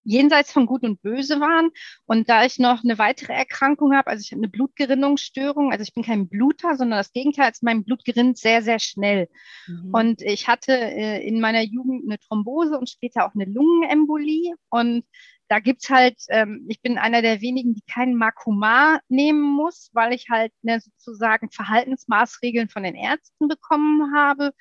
jenseits 0.03 0.51
von 0.51 0.67
Gut 0.67 0.83
und 0.83 1.03
Böse 1.03 1.39
waren. 1.39 1.71
Und 2.07 2.29
da 2.29 2.45
ich 2.45 2.59
noch 2.59 2.83
eine 2.83 2.99
weitere 2.99 3.33
Erkrankung 3.33 3.95
habe, 3.95 4.09
also 4.11 4.21
ich 4.21 4.33
habe 4.33 4.41
eine 4.41 4.49
Blutgerinnungsstörung, 4.49 5.71
also 5.71 5.85
ich 5.85 5.95
bin 5.95 6.03
kein 6.03 6.29
Bluter, 6.29 6.77
sondern 6.77 6.99
das 6.99 7.13
Gegenteil, 7.13 7.47
also 7.47 7.61
mein 7.63 7.85
Blut 7.85 8.05
gerinnt 8.05 8.39
sehr, 8.39 8.61
sehr 8.63 8.81
schnell. 8.81 9.29
Mhm. 9.69 9.95
Und 9.95 10.21
ich 10.21 10.49
hatte 10.49 10.73
äh, 10.73 11.25
in 11.25 11.41
meiner 11.41 11.63
Jugend 11.63 12.07
eine 12.07 12.19
Thrombose 12.19 12.77
und 12.77 12.91
später 12.91 13.25
auch 13.25 13.35
eine 13.37 13.45
Lungenembolie. 13.45 14.57
Und 14.69 15.05
da 15.49 15.61
gibt's 15.61 15.91
halt, 15.91 16.17
ähm, 16.29 16.65
ich 16.69 16.81
bin 16.81 16.99
einer 16.99 17.23
der 17.23 17.41
wenigen, 17.41 17.75
die 17.75 17.83
keinen 17.83 18.17
Makuma 18.17 19.01
nehmen 19.09 19.43
muss, 19.43 19.91
weil 19.93 20.13
ich 20.13 20.29
halt 20.31 20.53
ne, 20.63 20.81
sozusagen 20.81 21.51
Verhaltensmaßregeln 21.51 22.69
von 22.69 22.83
den 22.83 22.95
Ärzten 22.95 23.49
bekommen 23.49 24.15
habe. 24.15 24.53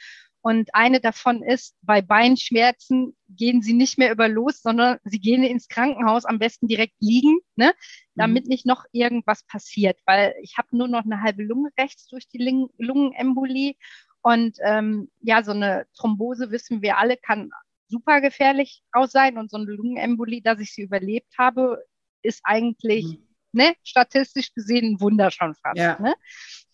Und 0.45 0.75
eine 0.75 0.99
davon 0.99 1.41
ist, 1.41 1.73
bei 1.81 2.01
Beinschmerzen 2.01 3.15
gehen 3.29 3.61
Sie 3.61 3.71
nicht 3.71 3.97
mehr 3.97 4.11
über 4.11 4.27
los, 4.27 4.61
sondern 4.61 4.97
Sie 5.05 5.19
gehen 5.19 5.41
ins 5.41 5.69
Krankenhaus, 5.69 6.25
am 6.25 6.37
besten 6.37 6.67
direkt 6.67 6.95
liegen, 6.99 7.39
ne? 7.55 7.73
damit 8.15 8.43
mhm. 8.43 8.49
nicht 8.49 8.65
noch 8.65 8.83
irgendwas 8.91 9.43
passiert, 9.43 10.01
weil 10.05 10.35
ich 10.41 10.57
habe 10.57 10.75
nur 10.75 10.89
noch 10.89 11.05
eine 11.05 11.21
halbe 11.21 11.43
Lunge 11.43 11.69
rechts 11.79 12.07
durch 12.07 12.27
die 12.27 12.65
Lungenembolie. 12.77 13.75
Und 14.21 14.57
ähm, 14.65 15.09
ja, 15.21 15.43
so 15.43 15.51
eine 15.51 15.85
Thrombose, 15.95 16.51
wissen 16.51 16.81
wir 16.81 16.97
alle, 16.97 17.15
kann 17.15 17.51
super 17.93 18.21
gefährlich 18.21 18.81
aus 18.91 19.11
sein. 19.11 19.37
Und 19.37 19.51
so 19.51 19.57
eine 19.57 19.71
Lungenembolie, 19.71 20.41
dass 20.41 20.59
ich 20.59 20.73
sie 20.73 20.81
überlebt 20.81 21.33
habe, 21.37 21.83
ist 22.21 22.41
eigentlich 22.43 23.05
mhm. 23.05 23.27
ne, 23.51 23.73
statistisch 23.83 24.53
gesehen 24.53 24.93
ein 24.93 25.01
Wunder 25.01 25.31
schon 25.31 25.55
fast. 25.55 25.77
Ja. 25.77 25.99
Ne? 25.99 26.13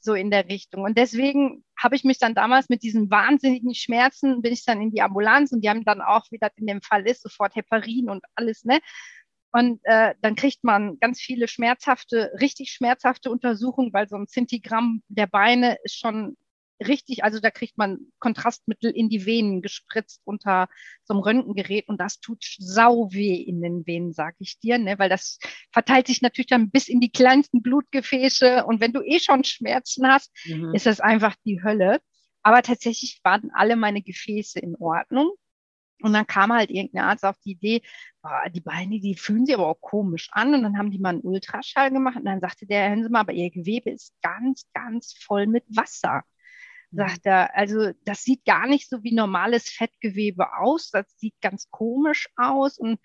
so 0.02 0.14
in 0.14 0.32
der 0.32 0.48
Richtung. 0.48 0.84
Und 0.84 0.98
deswegen 0.98 1.64
habe 1.78 1.96
ich 1.96 2.04
mich 2.04 2.18
dann 2.18 2.34
damals 2.34 2.70
mit 2.70 2.84
diesen 2.84 3.10
wahnsinnigen 3.10 3.76
Schmerzen, 3.76 4.42
bin 4.42 4.54
ich 4.54 4.66
dann 4.66 4.82
in 4.82 4.92
die 4.92 5.02
Ambulanz 5.02 5.52
und 5.52 5.62
die 5.62 5.70
haben 5.70 5.84
dann 5.84 6.02
auch, 6.02 6.26
wie 6.32 6.40
das 6.40 6.52
in 6.56 6.68
dem 6.68 6.82
Fall 6.82 7.06
ist, 7.08 7.22
sofort 7.22 7.56
Heparin 7.56 8.10
und 8.10 8.24
alles, 8.36 8.64
ne? 8.64 8.80
Und 9.52 9.80
äh, 9.84 10.14
dann 10.22 10.36
kriegt 10.36 10.64
man 10.64 11.00
ganz 11.00 11.20
viele 11.20 11.48
schmerzhafte, 11.48 12.32
richtig 12.40 12.72
schmerzhafte 12.72 13.32
Untersuchungen, 13.32 13.92
weil 13.94 14.08
so 14.08 14.16
ein 14.16 14.28
Zintigramm 14.28 15.02
der 15.08 15.26
Beine 15.26 15.78
ist 15.84 15.98
schon 15.98 16.38
richtig, 16.86 17.24
also 17.24 17.40
da 17.40 17.52
kriegt 17.52 17.78
man 17.78 18.00
Kontrastmittel 18.20 18.92
in 18.92 19.10
die 19.10 19.26
Venen 19.26 19.62
gespritzt 19.62 20.22
unter 20.26 20.70
so 21.04 21.14
einem 21.14 21.24
Röntgengerät 21.24 21.88
und 21.88 22.00
das 22.00 22.20
tut 22.20 22.44
sau 22.58 23.12
weh 23.12 23.36
in 23.36 23.62
den 23.62 23.86
Venen, 23.86 24.14
sag 24.14 24.36
ich 24.40 24.60
dir, 24.60 24.78
ne? 24.78 24.98
weil 24.98 25.10
das 25.10 25.40
verteilt 25.72 26.08
sich 26.08 26.22
natürlich 26.22 26.48
dann 26.48 26.70
bis 26.70 26.88
in 26.88 27.00
die 27.00 27.12
kleinsten 27.12 27.62
Blutgefäße 27.62 28.66
und 28.66 28.80
wenn 28.82 28.94
du 28.94 29.02
eh 29.02 29.20
schon 29.20 29.44
Schmerzen 29.44 30.08
hast, 30.08 30.32
mhm. 30.46 30.74
ist 30.74 30.86
das 30.86 31.00
einfach 31.00 31.36
die 31.46 31.62
Hölle. 31.64 32.00
Aber 32.42 32.62
tatsächlich 32.62 33.20
waren 33.24 33.52
alle 33.54 33.76
meine 33.76 34.02
Gefäße 34.02 34.60
in 34.60 34.76
Ordnung. 34.78 35.32
Und 36.02 36.14
dann 36.14 36.26
kam 36.26 36.54
halt 36.54 36.70
irgendein 36.70 37.04
Arzt 37.04 37.26
auf 37.26 37.38
die 37.44 37.52
Idee, 37.52 37.82
boah, 38.22 38.50
die 38.50 38.62
Beine, 38.62 39.02
die 39.02 39.16
fühlen 39.16 39.46
sich 39.46 39.54
aber 39.54 39.68
auch 39.68 39.82
komisch 39.82 40.30
an. 40.32 40.54
Und 40.54 40.64
dann 40.64 40.78
haben 40.78 40.92
die 40.92 41.00
mal 41.00 41.10
einen 41.10 41.22
Ultraschall 41.22 41.92
gemacht. 41.92 42.16
Und 42.16 42.26
dann 42.26 42.40
sagte 42.40 42.66
der, 42.66 42.88
hören 42.90 43.04
Sie 43.04 43.10
mal, 43.10 43.20
aber 43.20 43.34
Ihr 43.34 43.52
Gewebe 43.52 43.90
ist 43.90 44.16
ganz, 44.22 44.66
ganz 44.74 45.14
voll 45.14 45.48
mit 45.48 45.66
Wasser 45.68 46.24
sagt 46.92 47.26
er. 47.26 47.56
Also 47.56 47.92
das 48.06 48.24
sieht 48.24 48.46
gar 48.46 48.68
nicht 48.68 48.90
so 48.90 49.04
wie 49.04 49.14
normales 49.14 49.70
Fettgewebe 49.70 50.54
aus. 50.58 50.90
Das 50.92 51.06
sieht 51.18 51.36
ganz 51.42 51.70
komisch 51.72 52.28
aus. 52.36 52.78
Und 52.78 53.00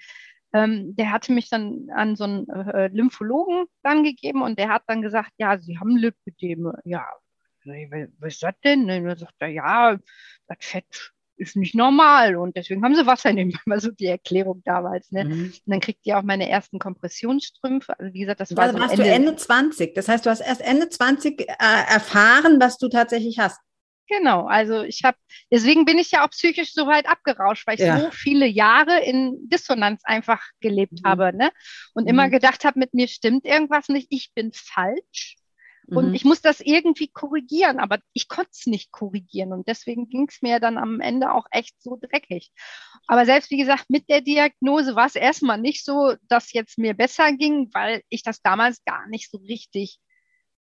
ähm, 0.52 0.94
der 0.96 1.10
hatte 1.10 1.32
mich 1.32 1.50
dann 1.50 1.88
an 1.94 2.16
so 2.16 2.24
einen 2.24 2.48
äh, 2.48 2.88
Lymphologen 2.88 3.66
dann 3.82 4.04
gegeben 4.04 4.42
und 4.42 4.58
der 4.58 4.68
hat 4.68 4.84
dann 4.86 5.02
gesagt, 5.02 5.32
ja, 5.36 5.58
Sie 5.58 5.78
haben 5.78 5.96
Lipödeme. 5.96 6.78
Ja, 6.84 7.06
was 7.64 8.34
ist 8.34 8.42
das 8.42 8.54
denn? 8.62 8.82
Und 8.82 9.04
dann 9.04 9.16
sagt 9.16 9.34
er, 9.38 9.48
ja, 9.48 9.98
das 10.46 10.58
Fett 10.60 11.12
ist 11.36 11.56
nicht 11.56 11.74
normal 11.74 12.36
und 12.36 12.56
deswegen 12.56 12.84
haben 12.84 12.94
sie 12.94 13.06
Wasser 13.06 13.30
in 13.30 13.36
dem 13.36 13.52
war 13.66 13.80
so 13.80 13.90
die 13.90 14.06
Erklärung 14.06 14.62
damals. 14.64 15.10
Ne? 15.10 15.24
Mhm. 15.24 15.44
Und 15.44 15.62
dann 15.66 15.80
kriegt 15.80 16.06
ihr 16.06 16.18
auch 16.18 16.22
meine 16.22 16.48
ersten 16.48 16.78
Kompressionsstrümpfe. 16.78 17.98
Also 17.98 18.12
wie 18.12 18.20
gesagt, 18.20 18.40
das 18.40 18.56
war 18.56 18.64
also 18.64 18.76
so 18.76 18.82
warst 18.82 18.94
Ende, 18.94 19.04
du 19.04 19.10
Ende 19.10 19.36
20. 19.36 19.94
Das 19.94 20.08
heißt, 20.08 20.24
du 20.24 20.30
hast 20.30 20.40
erst 20.40 20.60
Ende 20.60 20.88
20 20.88 21.40
äh, 21.40 21.46
erfahren, 21.48 22.60
was 22.60 22.78
du 22.78 22.88
tatsächlich 22.88 23.38
hast. 23.38 23.60
Genau, 24.06 24.46
also 24.46 24.82
ich 24.82 25.02
habe, 25.02 25.16
deswegen 25.50 25.86
bin 25.86 25.98
ich 25.98 26.10
ja 26.10 26.24
auch 26.24 26.30
psychisch 26.30 26.74
so 26.74 26.86
weit 26.86 27.08
abgerauscht, 27.08 27.66
weil 27.66 27.76
ich 27.76 27.86
ja. 27.86 27.98
so 27.98 28.10
viele 28.10 28.46
Jahre 28.46 29.02
in 29.02 29.48
Dissonanz 29.48 30.02
einfach 30.04 30.42
gelebt 30.60 31.00
mhm. 31.02 31.08
habe, 31.08 31.32
ne? 31.34 31.50
Und 31.94 32.04
mhm. 32.04 32.10
immer 32.10 32.28
gedacht 32.28 32.64
habe, 32.64 32.78
mit 32.78 32.92
mir 32.92 33.08
stimmt 33.08 33.46
irgendwas 33.46 33.88
nicht, 33.88 34.08
ich 34.10 34.32
bin 34.34 34.52
falsch. 34.52 35.36
Und 35.86 36.08
mhm. 36.08 36.14
ich 36.14 36.24
muss 36.24 36.40
das 36.40 36.60
irgendwie 36.60 37.08
korrigieren, 37.08 37.78
aber 37.78 37.98
ich 38.14 38.28
konnte 38.28 38.50
es 38.52 38.66
nicht 38.66 38.90
korrigieren. 38.90 39.52
Und 39.52 39.68
deswegen 39.68 40.08
ging 40.08 40.26
es 40.28 40.40
mir 40.40 40.58
dann 40.58 40.78
am 40.78 41.00
Ende 41.00 41.32
auch 41.32 41.44
echt 41.50 41.74
so 41.82 41.98
dreckig. 42.00 42.52
Aber 43.06 43.26
selbst 43.26 43.50
wie 43.50 43.58
gesagt, 43.58 43.90
mit 43.90 44.08
der 44.08 44.22
Diagnose 44.22 44.96
war 44.96 45.06
es 45.06 45.14
erstmal 45.14 45.58
nicht 45.58 45.84
so, 45.84 46.14
dass 46.28 46.52
jetzt 46.52 46.78
mir 46.78 46.94
besser 46.94 47.32
ging, 47.32 47.68
weil 47.74 48.02
ich 48.08 48.22
das 48.22 48.40
damals 48.40 48.82
gar 48.84 49.06
nicht 49.08 49.30
so 49.30 49.38
richtig 49.38 49.98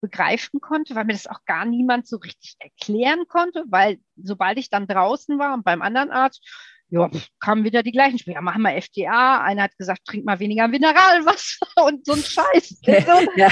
begreifen 0.01 0.61
konnte, 0.61 0.95
weil 0.95 1.05
mir 1.05 1.13
das 1.13 1.27
auch 1.27 1.43
gar 1.45 1.65
niemand 1.65 2.07
so 2.07 2.17
richtig 2.17 2.55
erklären 2.59 3.27
konnte, 3.27 3.63
weil 3.67 3.99
sobald 4.15 4.57
ich 4.57 4.69
dann 4.69 4.87
draußen 4.87 5.37
war 5.39 5.53
und 5.53 5.63
beim 5.63 5.81
anderen 5.81 6.11
Arzt, 6.11 6.43
ja, 6.89 7.09
kamen 7.39 7.65
wieder 7.65 7.83
die 7.83 7.91
gleichen 7.91 8.17
Sprüche. 8.17 8.35
Ja, 8.35 8.41
machen 8.41 8.61
wir 8.61 8.73
FDA. 8.75 9.41
Einer 9.41 9.63
hat 9.63 9.77
gesagt, 9.77 10.05
trink 10.05 10.23
mal 10.23 10.39
weniger 10.39 10.69
Mineralwasser 10.69 11.67
und 11.85 12.05
so 12.05 12.13
ein 12.13 12.23
Scheiß. 12.23 12.81
Ja. 13.35 13.49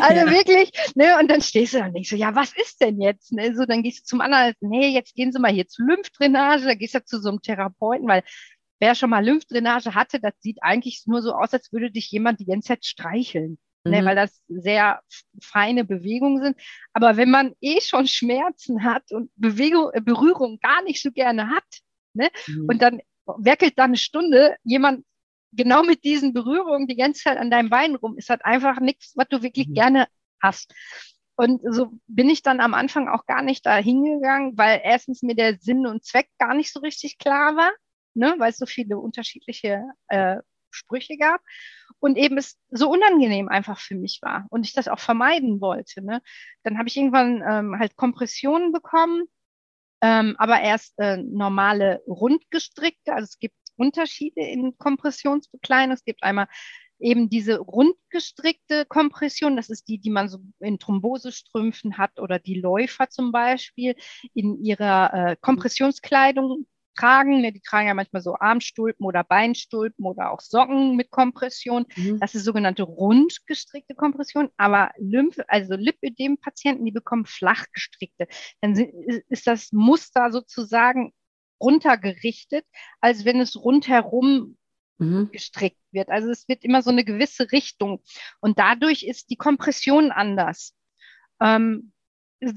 Also 0.00 0.26
ja. 0.26 0.30
wirklich, 0.30 0.70
ne, 0.94 1.18
und 1.20 1.30
dann 1.30 1.42
stehst 1.42 1.74
du 1.74 1.78
da 1.78 1.86
und 1.86 1.94
denkst 1.94 2.08
so, 2.08 2.16
ja, 2.16 2.34
was 2.34 2.52
ist 2.56 2.80
denn 2.80 3.00
jetzt? 3.00 3.32
Ne? 3.32 3.54
So, 3.54 3.66
dann 3.66 3.82
gehst 3.82 4.00
du 4.00 4.04
zum 4.04 4.20
anderen, 4.20 4.54
nee, 4.60 4.88
jetzt 4.88 5.14
gehen 5.14 5.32
Sie 5.32 5.38
mal 5.38 5.52
hier 5.52 5.68
zur 5.68 5.86
Lymphdrainage, 5.86 6.64
da 6.64 6.74
gehst 6.74 6.94
du 6.94 7.04
zu 7.04 7.20
so 7.20 7.28
einem 7.28 7.42
Therapeuten, 7.42 8.08
weil 8.08 8.22
wer 8.80 8.94
schon 8.94 9.10
mal 9.10 9.24
Lymphdrainage 9.24 9.94
hatte, 9.94 10.18
das 10.18 10.32
sieht 10.40 10.62
eigentlich 10.62 11.02
nur 11.06 11.22
so 11.22 11.32
aus, 11.32 11.52
als 11.52 11.72
würde 11.72 11.90
dich 11.90 12.10
jemand 12.10 12.40
die 12.40 12.46
ganze 12.46 12.68
Zeit 12.68 12.84
streicheln 12.84 13.58
ne, 13.84 14.02
mhm. 14.02 14.06
weil 14.06 14.16
das 14.16 14.42
sehr 14.48 15.02
feine 15.40 15.84
Bewegungen 15.84 16.42
sind. 16.42 16.56
Aber 16.92 17.16
wenn 17.16 17.30
man 17.30 17.54
eh 17.60 17.80
schon 17.80 18.06
Schmerzen 18.06 18.82
hat 18.82 19.12
und 19.12 19.30
Bewegung, 19.36 19.90
äh, 19.92 20.00
Berührung 20.00 20.58
gar 20.60 20.82
nicht 20.82 21.02
so 21.02 21.10
gerne 21.10 21.50
hat, 21.50 21.64
ne, 22.14 22.30
mhm. 22.46 22.66
und 22.68 22.82
dann 22.82 23.00
werkelt 23.26 23.78
da 23.78 23.84
eine 23.84 23.96
Stunde 23.96 24.56
jemand 24.64 25.04
genau 25.52 25.82
mit 25.82 26.04
diesen 26.04 26.32
Berührungen 26.32 26.88
die 26.88 26.96
ganze 26.96 27.22
Zeit 27.22 27.38
an 27.38 27.50
deinem 27.50 27.70
Bein 27.70 27.94
rum, 27.94 28.18
ist 28.18 28.30
halt 28.30 28.44
einfach 28.44 28.80
nichts, 28.80 29.12
was 29.16 29.28
du 29.28 29.42
wirklich 29.42 29.68
mhm. 29.68 29.74
gerne 29.74 30.08
hast. 30.40 30.74
Und 31.36 31.62
so 31.68 31.92
bin 32.06 32.30
ich 32.30 32.42
dann 32.42 32.60
am 32.60 32.74
Anfang 32.74 33.08
auch 33.08 33.26
gar 33.26 33.42
nicht 33.42 33.66
da 33.66 33.76
hingegangen, 33.76 34.56
weil 34.56 34.80
erstens 34.84 35.22
mir 35.22 35.34
der 35.34 35.58
Sinn 35.58 35.86
und 35.86 36.04
Zweck 36.04 36.28
gar 36.38 36.54
nicht 36.54 36.72
so 36.72 36.80
richtig 36.80 37.18
klar 37.18 37.56
war, 37.56 37.72
ne, 38.14 38.34
weil 38.38 38.50
es 38.50 38.56
so 38.56 38.66
viele 38.66 38.98
unterschiedliche 38.98 39.82
äh, 40.08 40.36
Sprüche 40.70 41.16
gab 41.16 41.40
und 42.04 42.18
eben 42.18 42.36
es 42.36 42.58
so 42.68 42.90
unangenehm 42.90 43.48
einfach 43.48 43.80
für 43.80 43.94
mich 43.94 44.18
war 44.20 44.46
und 44.50 44.66
ich 44.66 44.74
das 44.74 44.88
auch 44.88 44.98
vermeiden 44.98 45.62
wollte. 45.62 46.04
Ne? 46.04 46.20
Dann 46.62 46.76
habe 46.76 46.86
ich 46.86 46.98
irgendwann 46.98 47.42
ähm, 47.48 47.78
halt 47.78 47.96
Kompressionen 47.96 48.72
bekommen, 48.72 49.24
ähm, 50.02 50.34
aber 50.36 50.60
erst 50.60 50.92
äh, 50.98 51.16
normale 51.16 52.02
rundgestrickte. 52.06 53.14
Also 53.14 53.24
es 53.24 53.38
gibt 53.38 53.56
Unterschiede 53.76 54.42
in 54.42 54.76
Kompressionsbekleidung. 54.76 55.94
Es 55.94 56.04
gibt 56.04 56.22
einmal 56.22 56.46
eben 56.98 57.30
diese 57.30 57.56
rundgestrickte 57.56 58.84
Kompression, 58.84 59.56
das 59.56 59.70
ist 59.70 59.88
die, 59.88 59.98
die 59.98 60.10
man 60.10 60.28
so 60.28 60.40
in 60.60 60.78
Thrombosestrümpfen 60.78 61.96
hat 61.96 62.20
oder 62.20 62.38
die 62.38 62.60
Läufer 62.60 63.08
zum 63.08 63.32
Beispiel 63.32 63.96
in 64.34 64.62
ihrer 64.62 65.14
äh, 65.14 65.36
Kompressionskleidung 65.40 66.66
tragen. 66.94 67.40
Ne? 67.40 67.52
Die 67.52 67.60
tragen 67.60 67.88
ja 67.88 67.94
manchmal 67.94 68.22
so 68.22 68.36
Armstulpen 68.38 69.04
oder 69.04 69.24
Beinstulpen 69.24 70.04
oder 70.04 70.30
auch 70.30 70.40
Socken 70.40 70.96
mit 70.96 71.10
Kompression. 71.10 71.86
Mhm. 71.96 72.20
Das 72.20 72.34
ist 72.34 72.44
sogenannte 72.44 72.82
rundgestrickte 72.82 73.94
Kompression. 73.94 74.50
Aber 74.56 74.90
Lymph, 74.98 75.38
also 75.48 75.74
Lipödem-Patienten, 75.74 76.84
die 76.84 76.92
bekommen 76.92 77.26
flach 77.26 77.64
gestrickte. 77.72 78.26
Dann 78.60 78.74
ist 79.28 79.46
das 79.46 79.72
Muster 79.72 80.30
sozusagen 80.30 81.12
runtergerichtet, 81.60 82.66
als 83.00 83.24
wenn 83.24 83.40
es 83.40 83.56
rundherum 83.56 84.56
mhm. 84.98 85.30
gestrickt 85.32 85.80
wird. 85.92 86.08
Also 86.10 86.30
es 86.30 86.48
wird 86.48 86.64
immer 86.64 86.82
so 86.82 86.90
eine 86.90 87.04
gewisse 87.04 87.52
Richtung. 87.52 88.02
Und 88.40 88.58
dadurch 88.58 89.02
ist 89.04 89.30
die 89.30 89.36
Kompression 89.36 90.10
anders. 90.10 90.74
Ähm, 91.40 91.92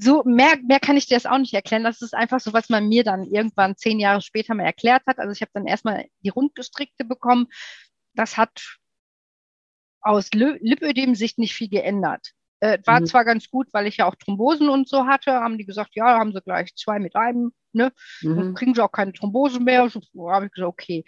so 0.00 0.22
mehr, 0.24 0.56
mehr 0.66 0.80
kann 0.80 0.96
ich 0.96 1.06
dir 1.06 1.16
das 1.16 1.26
auch 1.26 1.38
nicht 1.38 1.54
erklären. 1.54 1.84
Das 1.84 2.02
ist 2.02 2.14
einfach 2.14 2.40
so, 2.40 2.52
was 2.52 2.68
man 2.68 2.88
mir 2.88 3.04
dann 3.04 3.24
irgendwann 3.24 3.76
zehn 3.76 3.98
Jahre 4.00 4.22
später 4.22 4.54
mal 4.54 4.64
erklärt 4.64 5.02
hat. 5.06 5.18
Also 5.18 5.32
ich 5.32 5.40
habe 5.40 5.50
dann 5.54 5.66
erstmal 5.66 6.06
die 6.22 6.30
rundgestrickte 6.30 7.04
bekommen. 7.04 7.46
Das 8.14 8.36
hat 8.36 8.78
aus 10.00 10.30
Lipödem-Sicht 10.32 11.38
nicht 11.38 11.54
viel 11.54 11.68
geändert. 11.68 12.32
Äh, 12.60 12.78
war 12.84 13.00
mhm. 13.00 13.06
zwar 13.06 13.24
ganz 13.24 13.50
gut, 13.50 13.68
weil 13.72 13.86
ich 13.86 13.98
ja 13.98 14.06
auch 14.06 14.16
Thrombosen 14.16 14.68
und 14.68 14.88
so 14.88 15.06
hatte, 15.06 15.32
haben 15.32 15.58
die 15.58 15.66
gesagt, 15.66 15.94
ja, 15.94 16.18
haben 16.18 16.32
sie 16.32 16.42
gleich 16.42 16.74
zwei 16.74 16.98
mit 16.98 17.14
einem, 17.14 17.52
ne? 17.72 17.92
Mhm. 18.20 18.54
Kriegen 18.54 18.74
sie 18.74 18.82
auch 18.82 18.90
keine 18.90 19.12
Thrombosen 19.12 19.64
mehr. 19.64 19.88
So 19.88 20.00
habe 20.30 20.46
ich 20.46 20.52
gesagt, 20.52 20.68
okay. 20.68 21.04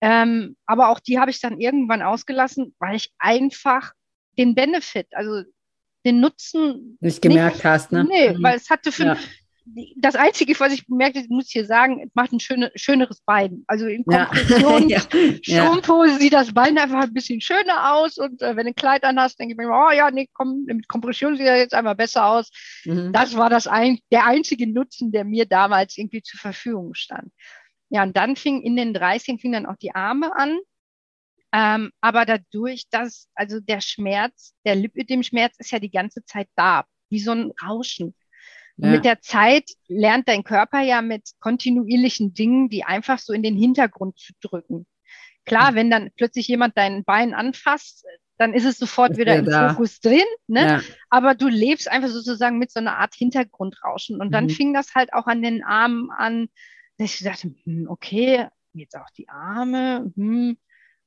Ähm, 0.00 0.56
aber 0.66 0.88
auch 0.88 1.00
die 1.00 1.18
habe 1.18 1.30
ich 1.30 1.40
dann 1.40 1.60
irgendwann 1.60 2.02
ausgelassen, 2.02 2.74
weil 2.78 2.96
ich 2.96 3.12
einfach 3.18 3.92
den 4.38 4.54
Benefit, 4.54 5.08
also 5.12 5.42
den 6.08 6.20
Nutzen 6.20 6.96
nicht 7.00 7.22
gemerkt 7.22 7.56
nicht, 7.56 7.64
hast, 7.64 7.92
ne? 7.92 8.04
Nee, 8.04 8.32
mhm. 8.32 8.42
weil 8.42 8.56
es 8.56 8.70
hatte 8.70 8.92
für, 8.92 9.04
ja. 9.04 9.16
das 9.96 10.16
Einzige, 10.16 10.58
was 10.58 10.72
ich 10.72 10.86
bemerkt 10.86 11.16
habe, 11.16 11.26
muss 11.28 11.46
ich 11.46 11.52
hier 11.52 11.66
sagen, 11.66 12.00
es 12.00 12.10
macht 12.14 12.32
ein 12.32 12.40
schöne, 12.40 12.70
schöneres 12.74 13.20
Bein. 13.20 13.64
Also 13.66 13.86
in 13.86 14.04
Kompression, 14.04 14.88
ja. 14.88 15.00
Strumpfhose 15.42 16.18
sieht 16.18 16.32
das 16.32 16.52
Bein 16.52 16.78
einfach 16.78 17.02
ein 17.02 17.14
bisschen 17.14 17.40
schöner 17.40 17.94
aus 17.94 18.18
und 18.18 18.42
äh, 18.42 18.56
wenn 18.56 18.66
du 18.66 18.70
ein 18.70 18.74
Kleid 18.74 19.04
an 19.04 19.20
hast, 19.20 19.38
denke 19.38 19.52
ich 19.52 19.58
mir, 19.58 19.68
oh 19.68 19.90
ja, 19.92 20.10
nee, 20.10 20.28
komm, 20.32 20.64
mit 20.64 20.88
Kompression 20.88 21.36
sieht 21.36 21.46
er 21.46 21.58
jetzt 21.58 21.74
einmal 21.74 21.96
besser 21.96 22.26
aus. 22.26 22.50
Mhm. 22.84 23.12
Das 23.12 23.36
war 23.36 23.50
das 23.50 23.66
ein, 23.66 23.98
der 24.10 24.26
einzige 24.26 24.66
Nutzen, 24.66 25.12
der 25.12 25.24
mir 25.24 25.46
damals 25.46 25.98
irgendwie 25.98 26.22
zur 26.22 26.40
Verfügung 26.40 26.94
stand. 26.94 27.30
Ja, 27.90 28.02
und 28.02 28.16
dann 28.16 28.36
fing 28.36 28.62
in 28.62 28.76
den 28.76 28.92
30 28.92 29.40
fing 29.40 29.52
dann 29.52 29.66
auch 29.66 29.76
die 29.76 29.94
Arme 29.94 30.34
an. 30.36 30.58
Ähm, 31.52 31.90
aber 32.00 32.26
dadurch, 32.26 32.84
dass, 32.90 33.28
also 33.34 33.60
der 33.60 33.80
Schmerz, 33.80 34.54
der 34.64 34.74
Lipödem-Schmerz 34.74 35.56
ist 35.58 35.70
ja 35.70 35.78
die 35.78 35.90
ganze 35.90 36.24
Zeit 36.24 36.48
da, 36.56 36.84
wie 37.08 37.20
so 37.20 37.32
ein 37.32 37.52
Rauschen. 37.62 38.14
Ja. 38.76 38.90
Mit 38.90 39.04
der 39.04 39.20
Zeit 39.20 39.70
lernt 39.88 40.28
dein 40.28 40.44
Körper 40.44 40.80
ja 40.80 41.02
mit 41.02 41.30
kontinuierlichen 41.40 42.34
Dingen, 42.34 42.68
die 42.68 42.84
einfach 42.84 43.18
so 43.18 43.32
in 43.32 43.42
den 43.42 43.56
Hintergrund 43.56 44.18
zu 44.18 44.32
drücken. 44.40 44.86
Klar, 45.46 45.74
wenn 45.74 45.90
dann 45.90 46.10
plötzlich 46.16 46.46
jemand 46.46 46.76
dein 46.76 47.04
Bein 47.04 47.32
anfasst, 47.34 48.04
dann 48.36 48.54
ist 48.54 48.64
es 48.64 48.78
sofort 48.78 49.16
wieder 49.16 49.36
im 49.36 49.46
da. 49.46 49.70
Fokus 49.70 49.98
drin, 49.98 50.24
ne? 50.46 50.60
Ja. 50.60 50.80
Aber 51.10 51.34
du 51.34 51.48
lebst 51.48 51.90
einfach 51.90 52.08
sozusagen 52.08 52.58
mit 52.58 52.70
so 52.70 52.78
einer 52.78 52.98
Art 52.98 53.14
Hintergrundrauschen. 53.14 54.20
Und 54.20 54.30
dann 54.30 54.44
mhm. 54.44 54.50
fing 54.50 54.74
das 54.74 54.94
halt 54.94 55.12
auch 55.12 55.26
an 55.26 55.42
den 55.42 55.64
Armen 55.64 56.10
an, 56.10 56.48
dass 56.98 57.14
ich 57.14 57.24
dachte, 57.24 57.52
hm, 57.64 57.86
okay, 57.88 58.46
jetzt 58.74 58.96
auch 58.96 59.10
die 59.16 59.28
Arme, 59.28 60.12
hm, 60.14 60.56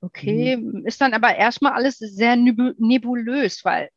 okay, 0.01 0.57
mhm. 0.57 0.85
ist 0.85 1.01
dann 1.01 1.13
aber 1.13 1.35
erstmal 1.35 1.73
alles 1.73 1.97
sehr 1.97 2.35
nebulös, 2.35 3.63
weil 3.63 3.89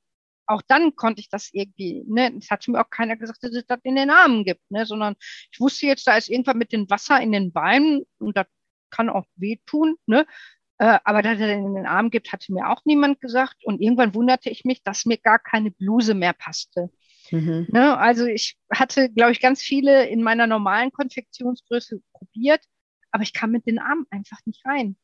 auch 0.47 0.63
dann 0.63 0.95
konnte 0.95 1.21
ich 1.21 1.31
das 1.31 1.49
irgendwie, 1.53 2.05
ne, 2.07 2.33
es 2.39 2.51
hat 2.51 2.69
mir 2.69 2.81
auch 2.81 2.91
keiner 2.91 3.17
gesagt, 3.17 3.43
dass 3.43 3.55
es 3.55 3.67
das 3.67 3.81
in 3.83 3.97
den 3.97 4.11
Armen 4.11 4.45
gibt, 4.45 4.71
ne, 4.71 4.85
sondern 4.85 5.17
ich 5.51 5.59
wusste 5.59 5.87
jetzt, 5.87 6.07
da 6.07 6.17
ist 6.17 6.29
irgendwann 6.29 6.59
mit 6.59 6.73
dem 6.73 6.89
Wasser 6.91 7.21
in 7.21 7.33
den 7.33 7.53
Beinen 7.53 8.05
und 8.19 8.37
das 8.37 8.47
kann 8.91 9.09
auch 9.09 9.25
wehtun, 9.37 9.97
ne, 10.07 10.27
äh, 10.79 10.99
aber 11.05 11.23
dass 11.23 11.39
er 11.39 11.53
in 11.53 11.75
den 11.75 11.87
Arm 11.87 12.11
gibt, 12.11 12.33
hatte 12.33 12.53
mir 12.53 12.69
auch 12.69 12.83
niemand 12.85 13.21
gesagt. 13.21 13.65
Und 13.65 13.81
irgendwann 13.81 14.15
wunderte 14.15 14.51
ich 14.51 14.65
mich, 14.65 14.83
dass 14.83 15.07
mir 15.07 15.19
gar 15.19 15.39
keine 15.39 15.71
Bluse 15.71 16.15
mehr 16.15 16.33
passte. 16.33 16.91
Mhm. 17.31 17.69
Ne? 17.71 17.97
Also 17.97 18.27
ich 18.27 18.57
hatte, 18.73 19.11
glaube 19.11 19.33
ich, 19.33 19.41
ganz 19.41 19.63
viele 19.63 20.07
in 20.07 20.23
meiner 20.23 20.47
normalen 20.47 20.91
Konfektionsgröße 20.91 22.01
probiert, 22.13 22.65
aber 23.13 23.23
ich 23.23 23.33
kam 23.33 23.53
mit 23.53 23.67
den 23.67 23.79
Armen 23.79 24.07
einfach 24.11 24.39
nicht 24.47 24.65
rein. 24.67 24.97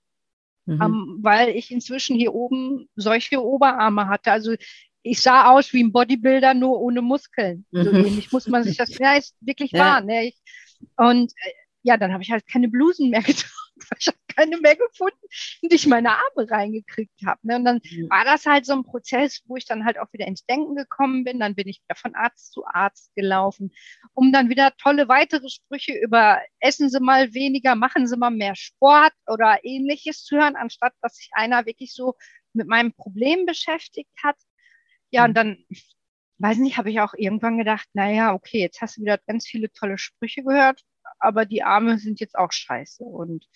Mhm. 0.70 0.80
Um, 0.80 1.18
weil 1.20 1.48
ich 1.50 1.72
inzwischen 1.72 2.16
hier 2.16 2.32
oben 2.32 2.88
solche 2.94 3.42
Oberarme 3.44 4.08
hatte. 4.08 4.30
Also 4.30 4.54
ich 5.02 5.20
sah 5.20 5.50
aus 5.50 5.72
wie 5.72 5.82
ein 5.82 5.92
Bodybuilder, 5.92 6.54
nur 6.54 6.80
ohne 6.80 7.02
Muskeln. 7.02 7.64
Mhm. 7.72 7.82
So 7.84 7.90
ähnlich 7.90 8.32
muss 8.32 8.46
man 8.46 8.62
sich 8.62 8.76
das, 8.76 8.96
ja, 8.98 9.14
ist 9.14 9.34
wirklich 9.40 9.72
ja. 9.72 9.80
wahr. 9.80 10.00
Ne? 10.02 10.28
Ich, 10.28 10.36
und 10.96 11.32
äh, 11.32 11.50
ja, 11.82 11.96
dann 11.96 12.12
habe 12.12 12.22
ich 12.22 12.30
halt 12.30 12.46
keine 12.46 12.68
Blusen 12.68 13.10
mehr 13.10 13.22
getragen. 13.22 13.52
Ich 13.98 14.08
keine 14.41 14.59
mehr 14.59 14.76
gefunden, 14.76 15.26
die 15.62 15.74
ich 15.74 15.86
meine 15.86 16.11
Arme 16.11 16.51
reingekriegt 16.51 17.24
habe. 17.24 17.41
Ne? 17.43 17.57
Und 17.57 17.64
dann 17.64 17.80
mhm. 17.84 18.11
war 18.11 18.24
das 18.24 18.47
halt 18.47 18.66
so 18.66 18.72
ein 18.72 18.84
Prozess, 18.84 19.43
wo 19.47 19.57
ich 19.57 19.66
dann 19.66 19.84
halt 19.84 19.99
auch 19.99 20.12
wieder 20.12 20.26
ins 20.26 20.45
Denken 20.47 20.74
gekommen 20.74 21.24
bin. 21.24 21.41
Dann 21.41 21.55
bin 21.55 21.68
ich 21.68 21.82
wieder 21.82 21.97
von 21.97 22.14
Arzt 22.14 22.53
zu 22.53 22.64
Arzt 22.66 23.14
gelaufen, 23.14 23.72
um 24.14 24.32
dann 24.32 24.49
wieder 24.49 24.72
tolle 24.76 25.09
weitere 25.09 25.49
Sprüche 25.49 25.95
über 25.95 26.41
essen 26.61 26.88
Sie 26.88 27.01
mal 27.01 27.34
weniger, 27.34 27.74
machen 27.74 28.07
Sie 28.07 28.16
mal 28.16 28.30
mehr 28.30 28.57
Sport 28.57 29.12
oder 29.26 29.59
ähnliches 29.62 30.24
zu 30.24 30.36
hören, 30.36 30.57
anstatt 30.57 30.95
dass 31.03 31.16
sich 31.16 31.30
einer 31.32 31.66
wirklich 31.66 31.95
so 31.95 32.14
mit 32.53 32.66
meinem 32.66 32.93
Problem 32.93 33.47
beschäftigt 33.47 34.11
hat. 34.22 34.36
Ja, 35.11 35.24
und 35.24 35.30
mhm. 35.30 35.34
dann 35.34 35.64
weiß 36.38 36.59
nicht, 36.59 36.78
habe 36.78 36.91
ich 36.91 37.01
auch 37.01 37.12
irgendwann 37.14 37.59
gedacht, 37.59 37.86
naja, 37.93 38.32
okay, 38.32 38.61
jetzt 38.61 38.80
hast 38.80 38.97
du 38.97 39.03
wieder 39.03 39.18
ganz 39.26 39.47
viele 39.47 39.70
tolle 39.72 39.99
Sprüche 39.99 40.43
gehört 40.43 40.82
aber 41.20 41.45
die 41.45 41.62
Arme 41.62 41.99
sind 41.99 42.18
jetzt 42.20 42.36
auch 42.36 42.51
scheiße. 42.51 43.05
Und 43.05 43.47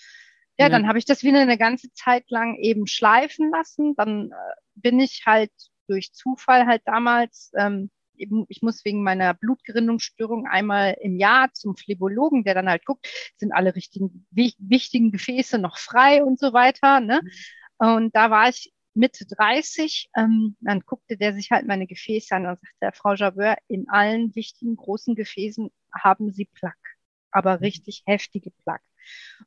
ja, 0.59 0.67
ja. 0.67 0.69
dann 0.69 0.89
habe 0.89 0.99
ich 0.99 1.05
das 1.05 1.23
wieder 1.23 1.41
eine 1.41 1.59
ganze 1.59 1.93
Zeit 1.93 2.31
lang 2.31 2.57
eben 2.57 2.87
schleifen 2.87 3.51
lassen. 3.51 3.95
Dann 3.97 4.31
äh, 4.31 4.35
bin 4.75 5.01
ich 5.01 5.25
halt 5.27 5.53
durch 5.87 6.13
Zufall 6.13 6.67
halt 6.67 6.83
damals, 6.85 7.53
ähm, 7.57 7.91
eben, 8.17 8.47
ich 8.49 8.63
muss 8.63 8.85
wegen 8.85 9.03
meiner 9.03 9.35
Blutgerinnungsstörung 9.35 10.47
einmal 10.47 10.97
im 11.01 11.17
Jahr 11.17 11.53
zum 11.53 11.77
Phlebologen, 11.77 12.45
der 12.45 12.55
dann 12.55 12.69
halt 12.69 12.85
guckt, 12.85 13.07
sind 13.37 13.53
alle 13.53 13.75
richtigen, 13.75 14.27
wichtigen 14.31 15.11
Gefäße 15.11 15.59
noch 15.59 15.79
frei 15.79 16.23
und 16.23 16.39
so 16.39 16.53
weiter. 16.53 17.01
Ne? 17.01 17.21
Mhm. 17.23 17.87
Und 17.87 18.17
da 18.17 18.31
war 18.31 18.49
ich 18.49 18.73
Mitte 18.95 19.27
30, 19.27 20.11
ähm, 20.17 20.57
dann 20.61 20.81
guckte 20.81 21.17
der 21.17 21.35
sich 21.35 21.51
halt 21.51 21.67
meine 21.67 21.89
Gefäße 21.89 22.35
an 22.37 22.47
und 22.47 22.61
sagte, 22.61 22.97
Frau 22.97 23.15
Javeur, 23.15 23.57
in 23.67 23.89
allen 23.89 24.35
wichtigen 24.37 24.77
großen 24.77 25.17
Gefäßen 25.17 25.71
haben 25.93 26.33
Sie 26.33 26.45
Plaque 26.45 26.95
aber 27.35 27.57
mhm. 27.57 27.65
richtig 27.65 28.03
heftige 28.07 28.51
Plaque. 28.51 28.85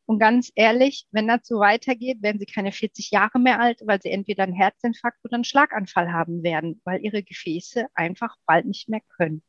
Und 0.05 0.20
ganz 0.20 0.51
ehrlich, 0.55 1.08
wenn 1.12 1.28
das 1.28 1.47
so 1.47 1.60
weitergeht, 1.60 2.22
werden 2.22 2.39
sie 2.39 2.45
keine 2.45 2.72
40 2.72 3.12
Jahre 3.12 3.39
mehr 3.39 3.60
alt, 3.60 3.82
weil 3.86 4.01
sie 4.01 4.12
entweder 4.12 4.43
einen 4.43 4.53
Herzinfarkt 4.53 5.20
oder 5.24 5.36
einen 5.36 5.43
Schlaganfall 5.43 6.12
haben 6.12 6.43
werden, 6.43 6.82
weil 6.84 7.03
ihre 7.03 7.24
Gefäße 7.24 7.88
einfach 7.93 8.36
bald 8.45 8.66
nicht 8.66 8.89
mehr 8.89 9.01
können. 9.18 9.43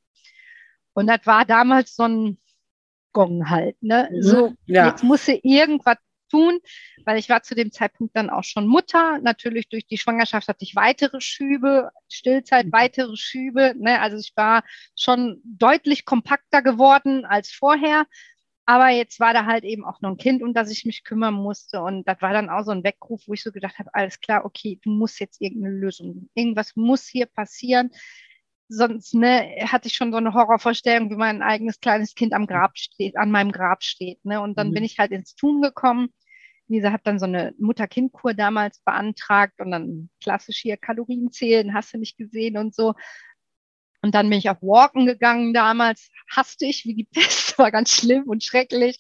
Und 0.95 1.07
das 1.07 1.21
war 1.25 1.45
damals 1.45 1.95
so 1.95 2.05
ein 2.05 2.39
Gong 3.13 3.49
halt, 3.49 3.81
ne? 3.83 4.09
Mhm. 4.13 4.23
So, 4.23 4.55
ja. 4.67 4.89
jetzt 4.89 5.03
musste 5.03 5.33
irgendwas 5.43 5.97
tun, 6.29 6.59
weil 7.05 7.19
ich 7.19 7.29
war 7.29 7.43
zu 7.43 7.55
dem 7.55 7.73
Zeitpunkt 7.73 8.17
dann 8.17 8.31
auch 8.31 8.45
schon 8.45 8.67
Mutter. 8.67 9.19
Natürlich 9.21 9.69
durch 9.69 9.87
die 9.87 9.99
Schwangerschaft 9.99 10.49
hatte 10.49 10.65
ich 10.65 10.77
weitere 10.77 11.21
Schübe, 11.21 11.91
Stillzeit, 12.09 12.67
mhm. 12.67 12.73
weitere 12.73 13.17
Schübe. 13.17 13.75
Ne? 13.79 14.01
Also 14.01 14.17
ich 14.19 14.33
war 14.37 14.63
schon 14.97 15.41
deutlich 15.45 16.05
kompakter 16.05 16.63
geworden 16.63 17.25
als 17.25 17.51
vorher. 17.51 18.07
Aber 18.69 18.91
jetzt 18.91 19.19
war 19.19 19.33
da 19.33 19.47
halt 19.47 19.65
eben 19.65 19.83
auch 19.87 20.03
noch 20.03 20.11
ein 20.11 20.19
Kind, 20.19 20.43
um 20.43 20.53
das 20.53 20.71
ich 20.71 20.85
mich 20.85 21.03
kümmern 21.03 21.33
musste. 21.33 21.81
Und 21.81 22.07
das 22.07 22.21
war 22.21 22.35
dann 22.35 22.51
auch 22.51 22.65
so 22.65 22.71
ein 22.71 22.85
Weckruf, 22.85 23.23
wo 23.27 23.33
ich 23.33 23.43
so 23.43 23.51
gedacht 23.51 23.79
habe, 23.79 23.89
alles 23.95 24.21
klar, 24.21 24.45
okay, 24.45 24.79
du 24.85 24.91
musst 24.91 25.21
jetzt 25.21 25.41
irgendeine 25.41 25.75
Lösung. 25.75 26.29
Irgendwas 26.35 26.77
muss 26.77 27.07
hier 27.07 27.25
passieren. 27.25 27.91
Sonst 28.69 29.15
ne, 29.15 29.57
hatte 29.63 29.89
ich 29.89 29.95
schon 29.95 30.13
so 30.13 30.19
eine 30.19 30.35
Horrorvorstellung, 30.35 31.09
wie 31.11 31.17
mein 31.17 31.41
eigenes 31.41 31.81
kleines 31.81 32.15
Kind 32.15 32.35
am 32.35 32.47
Grab 32.47 32.77
steht, 32.77 33.17
an 33.17 33.31
meinem 33.31 33.53
Grab 33.53 33.83
steht. 33.83 34.23
Ne? 34.27 34.39
Und 34.39 34.59
dann 34.59 34.69
mhm. 34.69 34.75
bin 34.75 34.85
ich 34.85 34.99
halt 34.99 35.13
ins 35.13 35.35
Tun 35.35 35.63
gekommen 35.63 36.11
Lisa 36.71 36.93
hat 36.93 37.07
dann 37.07 37.19
so 37.19 37.25
eine 37.25 37.55
Mutter-Kind-Kur 37.59 38.35
damals 38.35 38.81
beantragt 38.81 39.59
und 39.61 39.71
dann 39.71 40.11
klassisch 40.23 40.59
hier 40.59 40.77
Kalorien 40.77 41.33
zählen, 41.33 41.73
hast 41.73 41.95
du 41.95 41.99
nicht 41.99 42.19
gesehen 42.19 42.59
und 42.59 42.75
so. 42.75 42.93
Und 44.03 44.15
dann 44.15 44.29
bin 44.29 44.39
ich 44.39 44.51
auf 44.51 44.61
Walken 44.61 45.07
gegangen 45.07 45.55
damals, 45.55 46.11
hasste 46.31 46.67
ich 46.67 46.85
wie 46.85 46.95
die 46.95 47.09
Pest, 47.11 47.48
war 47.59 47.71
ganz 47.71 47.91
schlimm 47.91 48.25
und 48.25 48.45
schrecklich. 48.45 48.99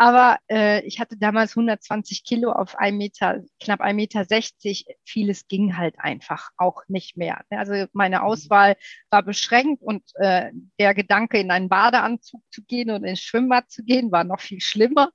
Aber 0.00 0.38
äh, 0.48 0.86
ich 0.86 1.00
hatte 1.00 1.16
damals 1.18 1.56
120 1.56 2.22
Kilo 2.22 2.52
auf 2.52 2.76
ein 2.76 2.96
Meter, 2.96 3.42
knapp 3.60 3.80
1,60 3.80 3.94
Meter. 3.94 4.24
60. 4.24 4.86
Vieles 5.04 5.48
ging 5.48 5.76
halt 5.76 5.96
einfach 5.98 6.50
auch 6.56 6.82
nicht 6.86 7.16
mehr. 7.16 7.40
Also 7.50 7.86
meine 7.92 8.22
Auswahl 8.22 8.76
war 9.10 9.24
beschränkt 9.24 9.82
und 9.82 10.04
äh, 10.14 10.52
der 10.78 10.94
Gedanke, 10.94 11.40
in 11.40 11.50
einen 11.50 11.68
Badeanzug 11.68 12.40
zu 12.48 12.62
gehen 12.62 12.92
und 12.92 13.02
ins 13.02 13.20
Schwimmbad 13.20 13.70
zu 13.72 13.82
gehen, 13.82 14.12
war 14.12 14.22
noch 14.22 14.40
viel 14.40 14.60
schlimmer 14.60 15.10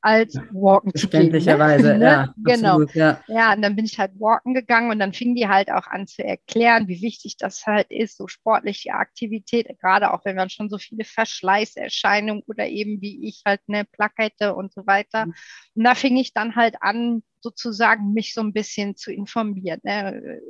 als 0.00 0.36
walken 0.52 0.94
zu 0.94 1.08
gehen. 1.08 1.28
Ne? 1.38 2.04
ja. 2.04 2.34
genau. 2.36 2.82
Absolut, 2.82 2.94
ja. 2.94 3.20
ja, 3.26 3.52
und 3.52 3.62
dann 3.62 3.76
bin 3.76 3.84
ich 3.84 3.98
halt 3.98 4.12
walken 4.18 4.54
gegangen 4.54 4.90
und 4.90 4.98
dann 4.98 5.12
fing 5.12 5.34
die 5.34 5.48
halt 5.48 5.70
auch 5.70 5.86
an 5.86 6.06
zu 6.06 6.24
erklären, 6.24 6.88
wie 6.88 7.02
wichtig 7.02 7.36
das 7.36 7.66
halt 7.66 7.90
ist, 7.90 8.16
so 8.16 8.28
sportliche 8.28 8.92
Aktivität, 8.92 9.68
gerade 9.80 10.12
auch 10.12 10.24
wenn 10.24 10.36
man 10.36 10.50
schon 10.50 10.68
so 10.68 10.78
viele 10.78 11.04
Verschleißerscheinungen 11.04 12.42
oder 12.46 12.66
eben 12.68 13.00
wie 13.00 13.26
ich 13.26 13.42
halt 13.46 13.60
eine 13.68 13.84
Plakette 13.84 14.54
und 14.54 14.72
so 14.72 14.86
weiter. 14.86 15.26
Mhm. 15.26 15.34
Und 15.74 15.84
da 15.84 15.94
fing 15.94 16.16
ich 16.16 16.32
dann 16.32 16.56
halt 16.56 16.76
an, 16.80 17.22
sozusagen 17.40 18.12
mich 18.12 18.34
so 18.34 18.40
ein 18.40 18.52
bisschen 18.52 18.96
zu 18.96 19.12
informieren. 19.12 19.80
Ne? 19.82 20.40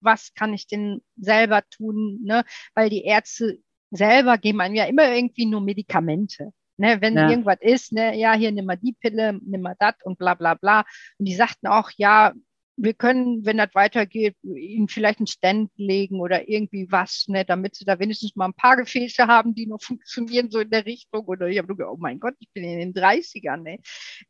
Was 0.00 0.32
kann 0.34 0.54
ich 0.54 0.66
denn 0.66 1.00
selber 1.16 1.62
tun? 1.70 2.20
Ne? 2.24 2.44
Weil 2.74 2.90
die 2.90 3.04
Ärzte 3.04 3.58
selber 3.90 4.38
geben 4.38 4.60
einem 4.60 4.74
ja 4.74 4.84
immer 4.84 5.12
irgendwie 5.12 5.46
nur 5.46 5.60
Medikamente. 5.60 6.52
Ne, 6.80 7.00
wenn 7.00 7.16
ja. 7.16 7.28
irgendwas 7.28 7.58
ist, 7.60 7.92
ne, 7.92 8.16
ja, 8.16 8.34
hier 8.34 8.52
nimm 8.52 8.66
mal 8.66 8.76
die 8.76 8.92
Pille, 8.92 9.38
nimm 9.44 9.62
mal 9.62 9.74
das 9.80 9.94
und 10.04 10.16
bla 10.16 10.34
bla 10.34 10.54
bla. 10.54 10.84
Und 11.18 11.26
die 11.26 11.34
sagten 11.34 11.66
auch, 11.66 11.90
ja, 11.96 12.32
wir 12.80 12.94
können, 12.94 13.44
wenn 13.44 13.58
das 13.58 13.74
weitergeht, 13.74 14.36
ihnen 14.42 14.88
vielleicht 14.88 15.18
einen 15.18 15.26
Stand 15.26 15.70
legen 15.76 16.20
oder 16.20 16.48
irgendwie 16.48 16.86
was, 16.90 17.24
ne, 17.26 17.44
damit 17.44 17.74
sie 17.74 17.84
da 17.84 17.98
wenigstens 17.98 18.36
mal 18.36 18.46
ein 18.46 18.54
paar 18.54 18.76
Gefäße 18.76 19.26
haben, 19.26 19.54
die 19.54 19.66
noch 19.66 19.82
funktionieren, 19.82 20.50
so 20.50 20.60
in 20.60 20.70
der 20.70 20.86
Richtung. 20.86 21.24
Oder 21.26 21.48
ich 21.48 21.58
habe 21.58 21.68
gedacht, 21.68 21.90
oh 21.92 21.98
mein 21.98 22.20
Gott, 22.20 22.34
ich 22.38 22.48
bin 22.52 22.64
in 22.64 22.78
den 22.78 22.94
30ern. 22.94 23.62
Ne. 23.62 23.78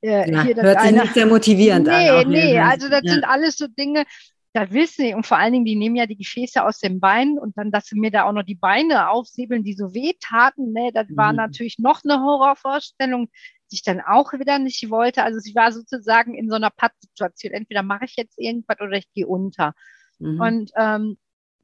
Äh, 0.01 0.30
ja, 0.30 0.42
hier, 0.42 0.57
hört 0.57 0.80
sich 0.80 0.92
nicht 0.92 1.14
sehr 1.14 1.26
motivierend 1.26 1.86
nee, 1.86 2.09
an. 2.09 2.28
Nee, 2.28 2.53
nee, 2.53 2.59
also 2.59 2.88
das 2.88 3.03
ja. 3.05 3.12
sind 3.12 3.24
alles 3.24 3.57
so 3.57 3.66
Dinge, 3.66 4.05
das 4.53 4.70
wissen 4.72 5.05
sie. 5.05 5.14
Und 5.14 5.26
vor 5.26 5.38
allen 5.38 5.53
Dingen, 5.53 5.64
die 5.64 5.76
nehmen 5.76 5.96
ja 5.96 6.07
die 6.07 6.16
Gefäße 6.16 6.64
aus 6.64 6.78
den 6.78 7.01
Beinen 7.01 7.38
und 7.38 7.57
dann, 7.57 7.70
dass 7.70 7.86
sie 7.86 7.99
mir 7.99 8.11
da 8.11 8.24
auch 8.24 8.32
noch 8.32 8.42
die 8.42 8.55
Beine 8.55 9.11
aufsäbeln, 9.11 9.62
die 9.62 9.74
so 9.74 9.94
weh 9.94 10.12
taten, 10.20 10.72
ne, 10.72 10.90
das 10.92 11.09
mhm. 11.09 11.16
war 11.16 11.32
natürlich 11.32 11.78
noch 11.78 12.03
eine 12.05 12.20
Horrorvorstellung, 12.20 13.28
die 13.70 13.76
ich 13.76 13.82
dann 13.82 14.01
auch 14.01 14.32
wieder 14.32 14.59
nicht 14.59 14.90
wollte. 14.90 15.22
Also 15.22 15.38
sie 15.40 15.55
war 15.55 15.72
sozusagen 15.72 16.34
in 16.34 16.49
so 16.49 16.57
einer 16.57 16.70
Pattsituation. 16.70 17.53
Entweder 17.53 17.82
mache 17.82 18.07
ich 18.07 18.16
jetzt 18.16 18.38
irgendwas 18.38 18.80
oder 18.80 18.96
ich 18.96 19.12
gehe 19.12 19.26
unter. 19.26 19.74
Mhm. 20.18 20.40
Und 20.40 20.70
ähm, 20.76 21.18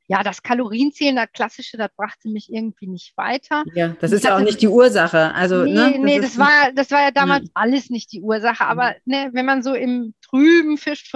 ja, 0.06 0.22
das 0.22 0.42
Kalorienzählen, 0.42 1.16
das 1.16 1.32
klassische, 1.32 1.78
das 1.78 1.88
brachte 1.96 2.28
mich 2.28 2.52
irgendwie 2.52 2.86
nicht 2.86 3.16
weiter. 3.16 3.64
Ja, 3.74 3.96
das 4.00 4.12
ist 4.12 4.24
ja 4.24 4.36
auch 4.36 4.40
nicht 4.40 4.60
die 4.60 4.68
Ursache. 4.68 5.32
Also, 5.34 5.64
nee, 5.64 5.72
ne, 5.72 5.92
das 5.92 6.00
nee, 6.02 6.20
das 6.20 6.38
war, 6.38 6.72
das 6.74 6.90
war 6.90 7.00
ja 7.00 7.10
damals 7.10 7.46
ja. 7.46 7.50
alles 7.54 7.88
nicht 7.88 8.12
die 8.12 8.20
Ursache. 8.20 8.66
Aber 8.66 8.90
mhm. 8.90 9.12
ne, 9.12 9.30
wenn 9.32 9.46
man 9.46 9.62
so 9.62 9.72
im 9.72 10.14
trüben 10.20 10.76
Fisch 10.76 11.10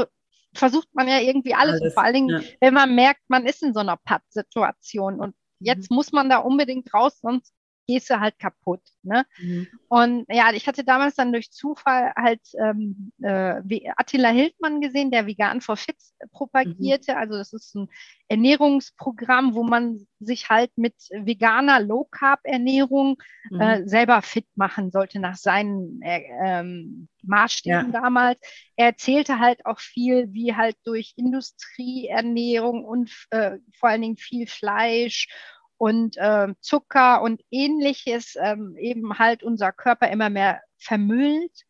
versucht 0.54 0.88
man 0.94 1.08
ja 1.08 1.20
irgendwie 1.20 1.54
alles. 1.54 1.74
alles 1.74 1.82
und 1.82 1.94
vor 1.94 2.02
allen 2.02 2.14
Dingen, 2.14 2.28
ja. 2.28 2.48
wenn 2.60 2.74
man 2.74 2.94
merkt, 2.94 3.22
man 3.28 3.46
ist 3.46 3.62
in 3.62 3.74
so 3.74 3.80
einer 3.80 3.96
Pattsituation 3.96 5.20
und 5.20 5.34
jetzt 5.60 5.90
mhm. 5.90 5.96
muss 5.96 6.12
man 6.12 6.28
da 6.28 6.38
unbedingt 6.38 6.92
raus, 6.92 7.18
sonst 7.20 7.52
gehst 7.88 8.10
du 8.10 8.20
halt 8.20 8.38
kaputt. 8.38 8.82
Ne? 9.02 9.24
Mhm. 9.38 9.66
Und 9.88 10.26
ja, 10.28 10.52
ich 10.52 10.68
hatte 10.68 10.84
damals 10.84 11.14
dann 11.14 11.32
durch 11.32 11.50
Zufall 11.50 12.12
halt 12.14 12.42
ähm, 12.60 13.12
äh, 13.22 13.62
Attila 13.96 14.28
Hildmann 14.28 14.82
gesehen, 14.82 15.10
der 15.10 15.26
Vegan 15.26 15.62
for 15.62 15.76
Fit 15.76 15.96
propagierte. 16.30 17.12
Mhm. 17.12 17.18
Also 17.18 17.38
das 17.38 17.52
ist 17.54 17.74
ein 17.74 17.88
Ernährungsprogramm, 18.28 19.54
wo 19.54 19.64
man 19.64 20.06
sich 20.20 20.50
halt 20.50 20.70
mit 20.76 20.94
veganer 21.10 21.80
Low-Carb-Ernährung 21.80 23.16
mhm. 23.50 23.60
äh, 23.60 23.88
selber 23.88 24.20
fit 24.20 24.46
machen 24.54 24.90
sollte 24.90 25.18
nach 25.18 25.36
seinen 25.36 26.02
äh, 26.02 26.22
ähm, 26.44 27.08
Maßstäben 27.22 27.92
ja. 27.92 28.00
damals. 28.02 28.38
Er 28.76 28.88
erzählte 28.88 29.38
halt 29.38 29.64
auch 29.64 29.80
viel, 29.80 30.32
wie 30.32 30.54
halt 30.54 30.76
durch 30.84 31.14
Industrieernährung 31.16 32.84
und 32.84 33.10
äh, 33.30 33.58
vor 33.78 33.88
allen 33.88 34.02
Dingen 34.02 34.16
viel 34.18 34.46
Fleisch 34.46 35.28
und 35.78 36.16
äh, 36.16 36.48
Zucker 36.60 37.22
und 37.22 37.40
ähnliches 37.50 38.36
ähm, 38.40 38.76
eben 38.76 39.18
halt 39.18 39.42
unser 39.42 39.72
Körper 39.72 40.10
immer 40.10 40.28
mehr 40.28 40.60
vermüllt 40.76 41.64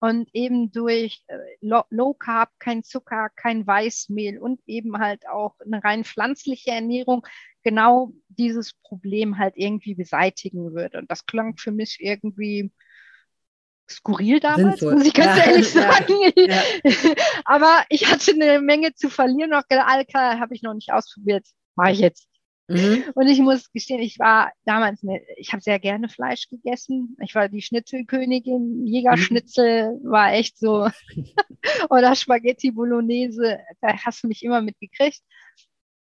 und 0.00 0.30
eben 0.32 0.72
durch 0.72 1.22
äh, 1.26 1.36
Low 1.60 2.14
Carb, 2.14 2.50
kein 2.58 2.82
Zucker, 2.82 3.28
kein 3.36 3.66
Weißmehl 3.66 4.38
und 4.38 4.60
eben 4.66 4.98
halt 4.98 5.28
auch 5.28 5.54
eine 5.60 5.84
rein 5.84 6.04
pflanzliche 6.04 6.70
Ernährung 6.70 7.26
genau 7.62 8.12
dieses 8.28 8.72
Problem 8.82 9.36
halt 9.36 9.54
irgendwie 9.56 9.94
beseitigen 9.94 10.72
würde. 10.72 10.98
Und 10.98 11.10
das 11.10 11.26
klang 11.26 11.56
für 11.58 11.72
mich 11.72 11.98
irgendwie 12.00 12.72
skurril 13.90 14.40
damals, 14.40 14.80
Sinnvoll. 14.80 14.94
muss 14.94 15.06
ich 15.06 15.14
ganz 15.14 15.38
ja. 15.38 15.44
ehrlich 15.44 15.70
sagen. 15.72 16.14
Ja. 16.36 16.62
Ja. 16.84 17.14
Aber 17.44 17.84
ich 17.88 18.10
hatte 18.10 18.32
eine 18.32 18.60
Menge 18.60 18.94
zu 18.94 19.10
verlieren. 19.10 19.50
Noch 19.50 19.64
Alka 19.68 20.38
habe 20.38 20.54
ich 20.54 20.62
noch 20.62 20.74
nicht 20.74 20.92
ausprobiert. 20.92 21.46
Mache 21.74 21.92
ich 21.92 21.98
jetzt. 21.98 22.29
Mhm. 22.70 23.04
Und 23.14 23.26
ich 23.26 23.40
muss 23.40 23.72
gestehen, 23.72 24.00
ich 24.00 24.18
war 24.20 24.52
damals, 24.64 25.02
eine, 25.02 25.20
ich 25.36 25.52
habe 25.52 25.60
sehr 25.60 25.80
gerne 25.80 26.08
Fleisch 26.08 26.48
gegessen. 26.48 27.16
Ich 27.20 27.34
war 27.34 27.48
die 27.48 27.62
Schnitzelkönigin, 27.62 28.86
Jägerschnitzel 28.86 29.98
mhm. 29.98 30.10
war 30.10 30.32
echt 30.32 30.56
so, 30.56 30.88
oder 31.90 32.14
Spaghetti 32.14 32.70
Bolognese, 32.70 33.58
da 33.80 33.96
hast 34.04 34.22
du 34.22 34.28
mich 34.28 34.44
immer 34.44 34.62
mitgekriegt. 34.62 35.20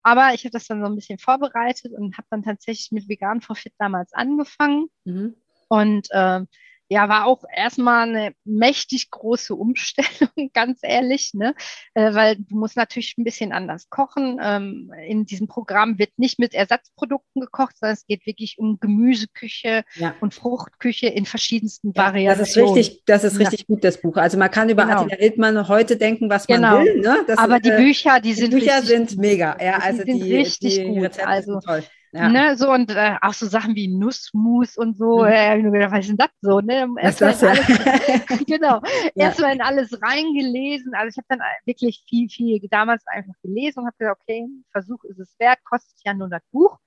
Aber 0.03 0.33
ich 0.33 0.43
habe 0.43 0.51
das 0.51 0.67
dann 0.67 0.81
so 0.81 0.87
ein 0.87 0.95
bisschen 0.95 1.19
vorbereitet 1.19 1.93
und 1.93 2.17
habe 2.17 2.27
dann 2.29 2.43
tatsächlich 2.43 2.91
mit 2.91 3.07
Vegan 3.07 3.41
for 3.41 3.55
Fit 3.55 3.73
damals 3.77 4.13
angefangen. 4.13 4.87
Mhm. 5.05 5.35
Und 5.69 6.07
äh, 6.11 6.41
ja, 6.89 7.09
war 7.09 7.25
auch 7.25 7.43
erstmal 7.53 8.07
eine 8.07 8.33
mächtig 8.45 9.11
große 9.11 9.53
Umstellung, 9.53 10.29
ganz 10.53 10.79
ehrlich, 10.81 11.31
ne? 11.33 11.53
Äh, 11.93 12.13
weil 12.13 12.37
du 12.37 12.55
musst 12.55 12.77
natürlich 12.77 13.15
ein 13.17 13.23
bisschen 13.23 13.51
anders 13.51 13.89
kochen. 13.89 14.39
Ähm, 14.41 14.91
in 15.05 15.25
diesem 15.25 15.47
Programm 15.47 15.99
wird 15.99 16.17
nicht 16.17 16.39
mit 16.39 16.53
Ersatzprodukten 16.53 17.41
gekocht, 17.41 17.77
sondern 17.77 17.95
es 17.95 18.05
geht 18.05 18.25
wirklich 18.25 18.57
um 18.57 18.79
Gemüseküche 18.79 19.83
ja. 19.95 20.15
und 20.21 20.33
Fruchtküche 20.33 21.07
in 21.07 21.25
verschiedensten 21.25 21.91
ja, 21.95 22.05
Variationen. 22.05 22.39
Das 22.39 22.49
ist 22.49 22.57
richtig, 22.57 23.03
das 23.05 23.23
ist 23.23 23.39
richtig 23.39 23.59
ja. 23.61 23.65
gut, 23.67 23.83
das 23.83 24.01
Buch. 24.01 24.15
Also 24.15 24.37
man 24.37 24.49
kann 24.49 24.69
über 24.69 24.85
genau. 24.85 25.01
Attila 25.01 25.17
Hildmann 25.17 25.67
heute 25.67 25.97
denken, 25.97 26.29
was 26.29 26.47
man 26.47 26.61
genau. 26.61 26.79
will. 26.79 27.01
Ne? 27.01 27.25
Das 27.27 27.37
Aber 27.37 27.57
ist, 27.57 27.65
die 27.65 27.69
äh, 27.69 27.77
Bücher, 27.77 28.19
die, 28.21 28.29
die 28.29 28.33
sind 28.33 28.51
Bücher 28.51 28.81
sind 28.81 29.17
mega. 29.17 29.57
Ja, 29.61 29.79
also 29.79 30.03
die, 30.03 30.19
die, 30.19 30.35
richtig 30.35 30.75
die 30.75 30.85
gut. 30.85 31.03
Rezepte 31.03 31.27
also, 31.27 31.51
sind 31.53 31.63
toll. 31.65 31.83
Ja. 32.17 32.29
Ne, 32.29 32.57
so 32.57 32.71
und 32.71 32.89
äh, 32.89 33.15
auch 33.21 33.33
so 33.33 33.45
Sachen 33.45 33.75
wie 33.75 33.87
Nussmus 33.87 34.75
und 34.75 34.97
so. 34.97 35.19
Mhm. 35.19 35.27
Äh, 35.27 35.61
gedacht, 35.61 35.91
was 35.91 35.99
ist 35.99 36.09
denn 36.09 36.17
das 36.17 36.29
so? 36.41 36.59
Ne? 36.61 36.87
Erst 36.99 37.21
das 37.21 37.43
alles, 37.43 37.65
genau. 38.47 38.81
Ja. 39.13 39.27
Erstmal 39.27 39.53
in 39.53 39.61
alles 39.61 40.01
reingelesen. 40.01 40.93
Also 40.95 41.09
ich 41.09 41.17
habe 41.17 41.27
dann 41.29 41.41
wirklich 41.65 42.03
viel, 42.07 42.27
viel 42.29 42.59
damals 42.69 43.05
einfach 43.07 43.33
gelesen 43.43 43.79
und 43.79 43.85
habe 43.85 43.97
gesagt, 43.97 44.21
okay, 44.23 44.47
Versuch 44.71 45.03
ist 45.03 45.19
es 45.19 45.35
wert, 45.37 45.59
kostet 45.63 45.97
ja 46.03 46.13
nur 46.13 46.29
das 46.29 46.41
Buch. 46.51 46.79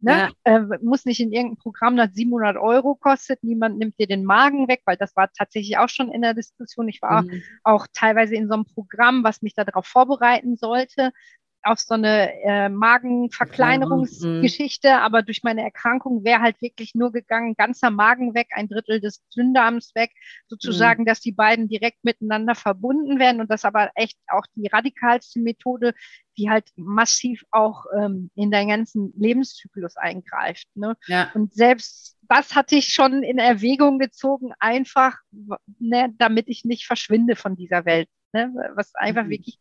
Ne? 0.00 0.30
Ja. 0.44 0.56
Äh, 0.56 0.78
muss 0.82 1.04
nicht 1.04 1.20
in 1.20 1.32
irgendeinem 1.32 1.58
Programm, 1.58 1.96
das 1.96 2.14
700 2.14 2.56
Euro 2.56 2.96
kostet. 2.96 3.44
Niemand 3.44 3.78
nimmt 3.78 3.98
dir 4.00 4.08
den 4.08 4.24
Magen 4.24 4.66
weg, 4.68 4.82
weil 4.86 4.96
das 4.96 5.14
war 5.14 5.30
tatsächlich 5.32 5.78
auch 5.78 5.88
schon 5.88 6.10
in 6.10 6.22
der 6.22 6.34
Diskussion. 6.34 6.88
Ich 6.88 7.00
war 7.02 7.22
mhm. 7.22 7.42
auch 7.62 7.86
teilweise 7.92 8.34
in 8.34 8.48
so 8.48 8.54
einem 8.54 8.64
Programm, 8.64 9.22
was 9.22 9.42
mich 9.42 9.54
darauf 9.54 9.86
vorbereiten 9.86 10.56
sollte 10.56 11.12
auf 11.62 11.80
so 11.80 11.94
eine 11.94 12.32
äh, 12.42 12.68
Magenverkleinerungsgeschichte, 12.68 14.88
mhm. 14.88 14.94
aber 14.94 15.22
durch 15.22 15.42
meine 15.42 15.62
Erkrankung 15.62 16.22
wäre 16.24 16.40
halt 16.40 16.60
wirklich 16.60 16.94
nur 16.94 17.10
gegangen, 17.12 17.54
ganzer 17.56 17.90
Magen 17.90 18.34
weg, 18.34 18.48
ein 18.52 18.68
Drittel 18.68 19.00
des 19.00 19.26
Dünndarms 19.28 19.94
weg, 19.94 20.10
sozusagen, 20.48 21.02
mhm. 21.02 21.06
dass 21.06 21.20
die 21.20 21.32
beiden 21.32 21.68
direkt 21.68 22.04
miteinander 22.04 22.54
verbunden 22.54 23.18
werden 23.18 23.40
und 23.40 23.50
das 23.50 23.64
aber 23.64 23.90
echt 23.94 24.18
auch 24.28 24.44
die 24.54 24.68
radikalste 24.68 25.40
Methode, 25.40 25.94
die 26.36 26.50
halt 26.50 26.68
massiv 26.76 27.42
auch 27.50 27.86
ähm, 27.98 28.30
in 28.34 28.50
deinen 28.50 28.68
ganzen 28.68 29.14
Lebenszyklus 29.16 29.96
eingreift. 29.96 30.68
Ne? 30.74 30.94
Ja. 31.06 31.30
Und 31.34 31.54
selbst 31.54 32.18
das 32.28 32.54
hatte 32.54 32.76
ich 32.76 32.88
schon 32.88 33.22
in 33.22 33.38
Erwägung 33.38 33.98
gezogen, 33.98 34.52
einfach, 34.58 35.18
ne, 35.78 36.14
damit 36.16 36.48
ich 36.48 36.64
nicht 36.64 36.86
verschwinde 36.86 37.36
von 37.36 37.56
dieser 37.56 37.84
Welt. 37.84 38.08
Ne? 38.32 38.52
Was 38.74 38.94
einfach 38.94 39.24
mhm. 39.24 39.30
wirklich 39.30 39.58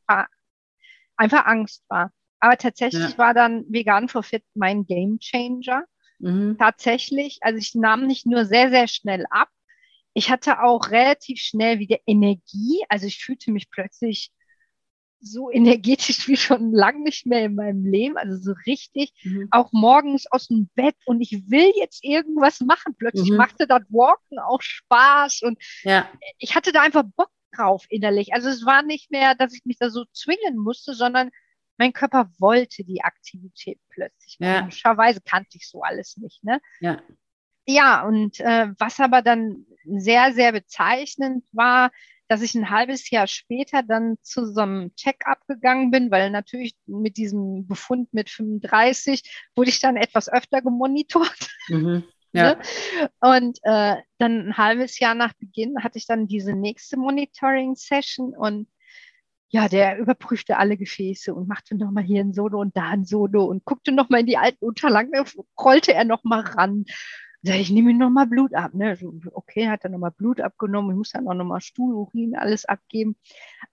einfach 1.22 1.46
Angst 1.46 1.84
war. 1.88 2.12
Aber 2.40 2.58
tatsächlich 2.58 3.12
ja. 3.12 3.18
war 3.18 3.34
dann 3.34 3.66
Vegan 3.70 4.10
for 4.10 4.24
Fit 4.24 4.44
mein 4.56 4.86
Game 4.86 5.20
Changer. 5.20 5.84
Mhm. 6.20 6.58
Tatsächlich, 6.58 7.40
also 7.42 7.58
ich 7.58 7.76
nahm 7.76 8.08
nicht 8.08 8.26
nur 8.26 8.46
sehr, 8.46 8.70
sehr 8.70 8.88
schnell 8.88 9.26
ab, 9.30 9.50
ich 10.14 10.30
hatte 10.30 10.62
auch 10.62 10.90
relativ 10.90 11.40
schnell 11.40 11.80
wieder 11.80 11.98
Energie. 12.06 12.84
Also 12.90 13.08
ich 13.08 13.24
fühlte 13.24 13.52
mich 13.52 13.70
plötzlich 13.70 14.32
so 15.22 15.52
energetisch 15.52 16.28
wie 16.28 16.38
schon 16.38 16.72
lang 16.72 17.04
nicht 17.04 17.26
mehr 17.26 17.46
in 17.46 17.56
meinem 17.56 17.86
Leben, 17.86 18.18
also 18.18 18.38
so 18.38 18.54
richtig, 18.66 19.14
mhm. 19.24 19.48
auch 19.52 19.72
morgens 19.72 20.26
aus 20.32 20.48
dem 20.48 20.70
Bett 20.76 20.96
und 21.06 21.22
ich 21.22 21.50
will 21.50 21.72
jetzt 21.78 22.04
irgendwas 22.04 22.60
machen. 22.60 22.96
Plötzlich 22.98 23.30
mhm. 23.30 23.38
machte 23.38 23.68
das 23.68 23.84
Walken 23.90 24.40
auch 24.40 24.62
Spaß 24.62 25.42
und 25.44 25.60
ja. 25.84 26.10
ich 26.40 26.56
hatte 26.56 26.72
da 26.72 26.82
einfach 26.82 27.04
Bock 27.16 27.30
drauf 27.56 27.86
innerlich. 27.90 28.34
Also 28.34 28.50
es 28.50 28.66
war 28.66 28.84
nicht 28.84 29.12
mehr, 29.12 29.36
dass 29.36 29.54
ich 29.54 29.66
mich 29.66 29.78
da 29.78 29.90
so 29.90 30.06
zwingen 30.14 30.58
musste, 30.58 30.94
sondern 30.94 31.30
mein 31.78 31.94
Körper 31.94 32.30
wollte 32.38 32.84
die 32.84 33.04
Aktivität 33.04 33.80
plötzlich. 33.90 34.38
Ja. 34.40 34.60
Komischerweise 34.60 35.22
kannte 35.22 35.58
ich 35.58 35.68
so 35.68 35.82
alles 35.82 36.18
nicht. 36.18 36.44
Ne? 36.44 36.62
Ja. 36.80 37.02
Ja, 37.68 38.06
und 38.06 38.40
äh, 38.40 38.70
was 38.80 39.00
aber 39.00 39.22
dann 39.22 39.66
sehr, 39.86 40.34
sehr 40.34 40.52
bezeichnend 40.52 41.46
war, 41.52 41.92
dass 42.28 42.42
ich 42.42 42.56
ein 42.56 42.70
halbes 42.70 43.10
Jahr 43.10 43.28
später 43.28 43.84
dann 43.84 44.18
zu 44.22 44.46
so 44.46 44.62
einem 44.62 44.96
Check-up 44.96 45.46
gegangen 45.48 45.92
bin, 45.92 46.12
weil 46.12 46.30
natürlich 46.32 46.76
mit 46.86 47.18
diesem 47.18 47.68
Befund 47.68 48.14
mit 48.14 48.30
35 48.30 49.50
wurde 49.56 49.70
ich 49.70 49.80
dann 49.80 49.98
etwas 49.98 50.30
öfter 50.30 50.62
gemonitort. 50.62 51.50
Mhm. 51.68 52.04
Ja. 52.34 52.56
Ne? 52.56 53.10
Und 53.20 53.60
äh, 53.64 53.98
dann 54.18 54.48
ein 54.48 54.58
halbes 54.58 55.00
Jahr 55.00 55.16
nach 55.16 55.34
Beginn 55.34 55.84
hatte 55.84 55.98
ich 55.98 56.06
dann 56.06 56.28
diese 56.28 56.54
nächste 56.54 56.98
Monitoring-Session 56.98 58.34
und 58.36 58.68
ja, 59.50 59.68
der 59.68 59.98
überprüfte 60.00 60.58
alle 60.58 60.78
Gefäße 60.78 61.36
und 61.36 61.50
machte 61.50 61.76
nochmal 61.76 62.06
hier 62.06 62.22
ein 62.22 62.34
Solo 62.34 62.62
und 62.62 62.76
da 62.78 62.88
ein 62.90 63.04
Solo 63.04 63.44
und 63.44 63.66
guckte 63.66 63.92
nochmal 63.92 64.22
in 64.22 64.26
die 64.26 64.38
alten 64.38 64.64
Unterlagen, 64.64 65.12
rollte 65.60 65.94
er 65.94 66.06
nochmal 66.06 66.40
ran. 66.42 66.86
Sag 67.44 67.56
ich, 67.56 67.70
nehme 67.70 67.94
nochmal 67.94 68.28
Blut 68.28 68.54
ab. 68.54 68.74
Ne? 68.74 68.98
Okay, 69.32 69.68
hat 69.68 69.84
er 69.84 69.90
nochmal 69.90 70.12
Blut 70.12 70.40
abgenommen, 70.40 70.92
ich 70.92 70.98
muss 70.98 71.12
dann 71.12 71.28
auch 71.28 71.34
nochmal 71.34 71.60
Stuhl, 71.60 71.94
Urin, 71.94 72.36
alles 72.38 72.66
abgeben. 72.66 73.18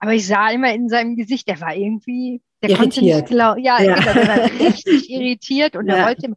Aber 0.00 0.14
ich 0.14 0.26
sah 0.26 0.50
immer 0.50 0.72
in 0.74 0.88
seinem 0.88 1.16
Gesicht, 1.16 1.46
der 1.48 1.60
war 1.60 1.76
irgendwie, 1.76 2.42
der 2.62 2.70
irritiert. 2.70 2.94
konnte 2.94 3.04
nicht 3.04 3.26
glauben, 3.26 3.62
ja, 3.62 3.80
ja. 3.80 4.00
der 4.00 4.28
war 4.28 4.44
richtig 4.60 5.10
irritiert 5.10 5.76
und 5.76 5.86
ja. 5.86 5.96
er 5.96 6.06
wollte 6.06 6.34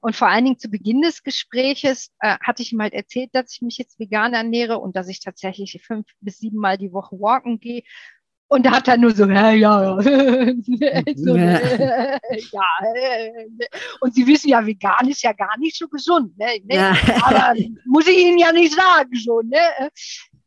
und 0.00 0.14
vor 0.16 0.28
allen 0.28 0.44
Dingen 0.44 0.58
zu 0.58 0.68
Beginn 0.68 1.02
des 1.02 1.22
Gespräches 1.22 2.12
äh, 2.20 2.36
hatte 2.40 2.62
ich 2.62 2.72
ihm 2.72 2.80
halt 2.80 2.92
erzählt, 2.92 3.30
dass 3.32 3.52
ich 3.52 3.62
mich 3.62 3.78
jetzt 3.78 3.98
vegan 3.98 4.34
ernähre 4.34 4.78
und 4.78 4.96
dass 4.96 5.08
ich 5.08 5.20
tatsächlich 5.20 5.82
fünf 5.84 6.06
bis 6.20 6.38
sieben 6.38 6.58
Mal 6.58 6.78
die 6.78 6.92
Woche 6.92 7.18
walken 7.20 7.60
gehe. 7.60 7.82
Und 8.48 8.64
da 8.64 8.72
hat 8.72 8.86
er 8.86 8.96
nur 8.96 9.10
so, 9.10 9.26
ja, 9.26 9.50
ja, 9.50 9.96
so, 10.00 10.06
ja. 11.36 12.18
Und 14.00 14.14
Sie 14.14 14.26
wissen 14.26 14.48
ja, 14.50 14.64
vegan 14.64 15.08
ist 15.08 15.22
ja 15.22 15.32
gar 15.32 15.58
nicht 15.58 15.76
so 15.76 15.88
gesund. 15.88 16.38
Ne? 16.38 16.60
ne? 16.64 16.76
Ja. 16.76 16.96
Aber 17.22 17.54
muss 17.86 18.06
ich 18.06 18.18
Ihnen 18.18 18.38
ja 18.38 18.52
nicht 18.52 18.72
sagen 18.72 19.16
schon. 19.16 19.48
Ne? 19.48 19.90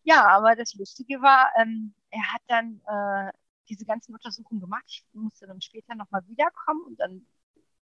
Ja, 0.04 0.26
aber 0.28 0.56
das 0.56 0.76
Lustige 0.76 1.22
war, 1.22 1.52
ähm, 1.62 1.94
er 2.10 2.34
hat 2.34 2.42
dann 2.48 2.80
äh, 2.88 3.32
diese 3.68 3.86
ganzen 3.86 4.14
Untersuchungen 4.14 4.62
gemacht. 4.62 4.86
Ich 4.88 5.04
musste 5.14 5.46
dann 5.46 5.62
später 5.62 5.94
nochmal 5.96 6.22
wiederkommen 6.28 6.84
und 6.88 7.00
dann 7.00 7.26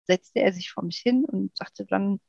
setzte 0.07 0.41
er 0.41 0.53
sich 0.53 0.71
vor 0.71 0.85
mich 0.85 0.99
hin 0.99 1.25
und 1.25 1.57
sagte 1.57 1.85
dann 1.85 2.21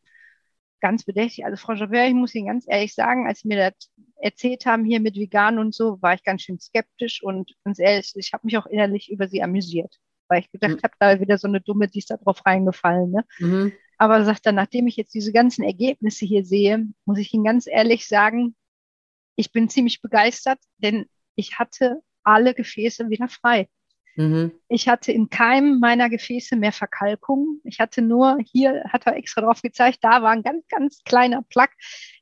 ganz 0.79 1.03
bedächtig, 1.03 1.45
also 1.45 1.57
Frau 1.57 1.73
Javert, 1.73 2.09
ich 2.09 2.13
muss 2.13 2.35
Ihnen 2.35 2.47
ganz 2.47 2.65
ehrlich 2.67 2.93
sagen, 2.93 3.27
als 3.27 3.39
Sie 3.39 3.47
mir 3.47 3.57
das 3.57 3.91
erzählt 4.21 4.65
haben 4.65 4.85
hier 4.85 4.99
mit 4.99 5.15
vegan 5.15 5.59
und 5.59 5.73
so, 5.73 6.01
war 6.01 6.13
ich 6.13 6.23
ganz 6.23 6.43
schön 6.43 6.59
skeptisch 6.59 7.23
und 7.23 7.55
ganz 7.63 7.79
ehrlich, 7.79 8.13
ich 8.15 8.33
habe 8.33 8.45
mich 8.45 8.57
auch 8.57 8.65
innerlich 8.67 9.11
über 9.11 9.27
Sie 9.27 9.41
amüsiert, 9.41 9.95
weil 10.27 10.41
ich 10.41 10.51
gedacht 10.51 10.77
mhm. 10.77 10.83
habe, 10.83 10.93
da 10.99 11.19
wieder 11.19 11.37
so 11.37 11.47
eine 11.47 11.61
Dumme, 11.61 11.87
die 11.87 11.99
ist 11.99 12.11
da 12.11 12.17
drauf 12.17 12.45
reingefallen. 12.45 13.11
Ne? 13.11 13.25
Mhm. 13.39 13.73
Aber 13.97 14.23
sagt 14.23 14.45
er, 14.45 14.51
nachdem 14.51 14.87
ich 14.87 14.95
jetzt 14.95 15.13
diese 15.13 15.31
ganzen 15.31 15.63
Ergebnisse 15.63 16.25
hier 16.25 16.45
sehe, 16.45 16.85
muss 17.05 17.17
ich 17.17 17.33
Ihnen 17.33 17.43
ganz 17.43 17.65
ehrlich 17.67 18.07
sagen, 18.07 18.55
ich 19.35 19.51
bin 19.51 19.69
ziemlich 19.69 20.01
begeistert, 20.01 20.59
denn 20.77 21.07
ich 21.35 21.57
hatte 21.57 22.01
alle 22.23 22.53
Gefäße 22.53 23.09
wieder 23.09 23.27
frei. 23.27 23.67
Mhm. 24.17 24.51
Ich 24.67 24.87
hatte 24.87 25.11
in 25.11 25.29
keinem 25.29 25.79
meiner 25.79 26.09
Gefäße 26.09 26.55
mehr 26.55 26.71
Verkalkung. 26.71 27.61
Ich 27.63 27.79
hatte 27.79 28.01
nur, 28.01 28.37
hier 28.51 28.83
hat 28.89 29.05
er 29.05 29.15
extra 29.15 29.41
drauf 29.41 29.61
gezeigt, 29.61 29.99
da 30.01 30.23
war 30.23 30.31
ein 30.31 30.41
ganz, 30.41 30.67
ganz 30.67 31.03
kleiner 31.03 31.43
Plaque, 31.43 31.75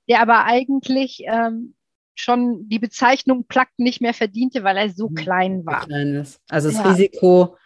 der 0.10 0.22
aber 0.22 0.44
eigentlich 0.44 1.24
ähm, 1.26 1.74
schon 2.14 2.68
die 2.68 2.80
Bezeichnung 2.80 3.46
Plaque 3.48 3.72
nicht 3.78 4.02
mehr 4.02 4.14
verdiente, 4.14 4.64
weil 4.64 4.78
er 4.78 4.90
so 4.90 5.10
mhm. 5.10 5.16
klein 5.16 5.66
war. 5.66 5.88
Also 6.50 6.70
das 6.70 6.78
ja. 6.78 6.92
Risiko 6.92 7.58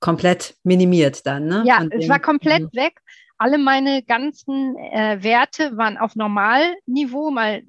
komplett 0.00 0.56
minimiert 0.64 1.26
dann, 1.26 1.46
ne? 1.46 1.62
Ja, 1.66 1.86
es 1.90 2.08
war 2.08 2.20
komplett 2.20 2.62
mhm. 2.62 2.74
weg 2.74 3.00
alle 3.38 3.58
meine 3.58 4.02
ganzen 4.02 4.76
äh, 4.76 5.22
Werte 5.22 5.76
waren 5.76 5.98
auf 5.98 6.14
Normalniveau, 6.14 7.34
weil, 7.34 7.64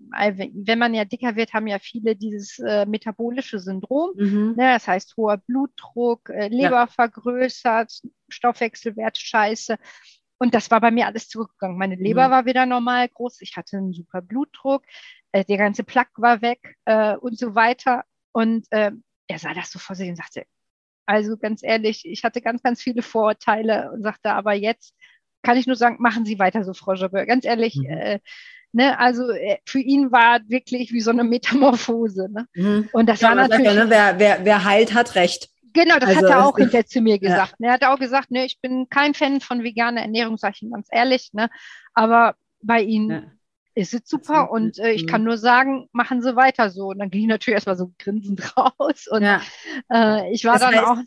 wenn 0.54 0.80
man 0.80 0.94
ja 0.94 1.06
dicker 1.06 1.36
wird, 1.36 1.54
haben 1.54 1.68
ja 1.68 1.80
viele 1.80 2.16
dieses 2.16 2.60
äh, 2.60 2.86
metabolische 2.86 3.60
Syndrom. 3.60 4.12
Mhm. 4.16 4.54
Ne, 4.58 4.74
das 4.74 4.88
heißt 4.88 5.18
hoher 5.18 5.38
Blutdruck, 5.38 6.30
äh, 6.30 6.48
Leber 6.50 6.72
ja. 6.72 6.88
vergrößert, 6.88 8.02
Stoffwechselwert 8.30 9.18
scheiße. 9.18 9.78
Und 10.38 10.54
das 10.54 10.70
war 10.70 10.82
bei 10.82 10.92
mir 10.92 11.08
alles 11.08 11.30
zurückgegangen. 11.30 11.78
Meine 11.78 11.96
Leber 11.96 12.28
mhm. 12.28 12.32
war 12.32 12.46
wieder 12.46 12.66
normal 12.66 13.10
groß, 13.10 13.42
ich 13.42 13.58
hatte 13.58 13.78
einen 13.78 13.94
super 13.94 14.22
Blutdruck, 14.22 14.84
äh, 15.32 15.44
der 15.46 15.58
ganze 15.58 15.84
Plaque 15.84 16.22
war 16.22 16.42
weg 16.42 16.76
äh, 16.86 17.16
und 17.16 17.40
so 17.40 17.56
weiter. 17.56 18.04
Und 18.34 18.68
äh, 18.72 18.92
er 19.28 19.40
sah 19.40 19.54
das 19.54 19.72
so 19.72 19.80
vor 19.80 19.96
sich 19.96 20.10
und 20.10 20.18
sagte, 20.18 20.46
also 21.08 21.38
ganz 21.38 21.64
ehrlich, 21.64 22.06
ich 22.06 22.24
hatte 22.24 22.42
ganz, 22.42 22.64
ganz 22.64 22.82
viele 22.82 23.02
Vorurteile 23.02 23.92
und 23.92 24.04
sagte, 24.04 24.34
aber 24.34 24.54
jetzt 24.54 24.96
kann 25.46 25.58
ich 25.58 25.68
nur 25.68 25.76
sagen, 25.76 25.98
machen 26.00 26.26
Sie 26.26 26.40
weiter 26.40 26.64
so, 26.64 26.74
Frau 26.74 26.94
Jobbe. 26.94 27.26
Ganz 27.26 27.46
ehrlich, 27.46 27.76
mhm. 27.76 27.86
äh, 27.86 28.20
ne, 28.72 29.00
also 29.00 29.30
äh, 29.30 29.58
für 29.66 29.80
ihn 29.80 30.12
war 30.12 30.40
wirklich 30.48 30.92
wie 30.92 31.02
so 31.02 31.12
eine 31.12 31.24
Metamorphose. 31.24 32.28
Ne? 32.32 32.48
Mhm. 32.56 32.90
Und 32.92 33.08
das 33.08 33.22
ja, 33.22 33.30
war 33.30 33.36
natürlich. 33.36 33.66
Ja, 33.66 33.74
ne, 33.86 33.90
wer, 33.90 34.20
wer, 34.20 34.40
wer 34.44 34.66
heilt, 34.66 34.94
hat 34.94 35.16
recht. 35.16 35.50
Genau, 35.74 36.00
das 36.00 36.10
also, 36.10 36.22
hat 36.22 36.30
er 36.30 36.46
auch 36.46 36.58
hinterher 36.58 36.86
zu 36.86 37.02
mir 37.02 37.20
gesagt. 37.20 37.56
Ja. 37.60 37.68
Er 37.68 37.74
hat 37.74 37.84
auch 37.84 38.00
gesagt, 38.00 38.32
ne, 38.32 38.46
ich 38.46 38.60
bin 38.60 38.90
kein 38.90 39.14
Fan 39.14 39.40
von 39.40 39.64
veganer 39.64 40.02
Ernährung, 40.02 40.38
sage 40.38 40.54
ich 40.56 40.64
ihm 40.64 40.72
ganz 40.72 40.88
ehrlich, 40.90 41.30
ne? 41.34 41.50
Aber 41.94 42.36
bei 42.62 42.82
ihm 42.82 43.12
ja. 43.12 43.24
ist 43.76 43.94
es 43.94 44.02
super 44.06 44.50
und 44.52 44.80
äh, 44.80 44.92
ich 44.92 45.06
kann 45.06 45.24
nur 45.24 45.38
sagen, 45.38 45.88
machen 45.92 46.24
Sie 46.24 46.36
weiter 46.36 46.72
so. 46.72 46.88
Und 46.88 47.00
dann 47.00 47.12
ging 47.12 47.22
ich 47.22 47.28
natürlich 47.28 47.56
erstmal 47.56 47.78
so 47.78 47.92
grinsend 48.00 48.42
raus 48.58 49.08
und 49.12 49.22
ja. 49.22 49.42
äh, 49.94 50.34
ich 50.34 50.44
war 50.46 50.54
das 50.54 50.62
dann 50.62 50.76
heißt, 50.76 50.86
auch. 50.86 50.98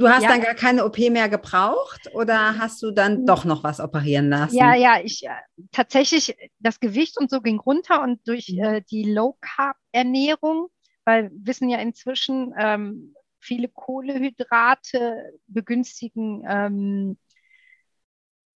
Du 0.00 0.08
hast 0.08 0.22
ja. 0.22 0.30
dann 0.30 0.40
gar 0.40 0.54
keine 0.54 0.86
OP 0.86 0.98
mehr 0.98 1.28
gebraucht 1.28 2.08
oder 2.14 2.56
hast 2.58 2.82
du 2.82 2.90
dann 2.90 3.26
doch 3.26 3.44
noch 3.44 3.62
was 3.62 3.80
operieren 3.80 4.30
lassen? 4.30 4.56
Ja, 4.56 4.74
ja, 4.74 4.98
ich 5.02 5.26
äh, 5.26 5.30
tatsächlich 5.72 6.34
das 6.58 6.80
Gewicht 6.80 7.18
und 7.18 7.28
so 7.28 7.42
ging 7.42 7.58
runter 7.58 8.02
und 8.02 8.26
durch 8.26 8.48
mhm. 8.48 8.64
äh, 8.64 8.82
die 8.90 9.12
Low 9.12 9.36
Carb 9.42 9.76
Ernährung, 9.92 10.68
weil 11.04 11.30
wissen 11.34 11.68
ja 11.68 11.78
inzwischen 11.80 12.54
ähm, 12.58 13.14
viele 13.40 13.68
Kohlehydrate 13.68 15.34
begünstigen 15.46 16.44
ähm, 16.48 17.18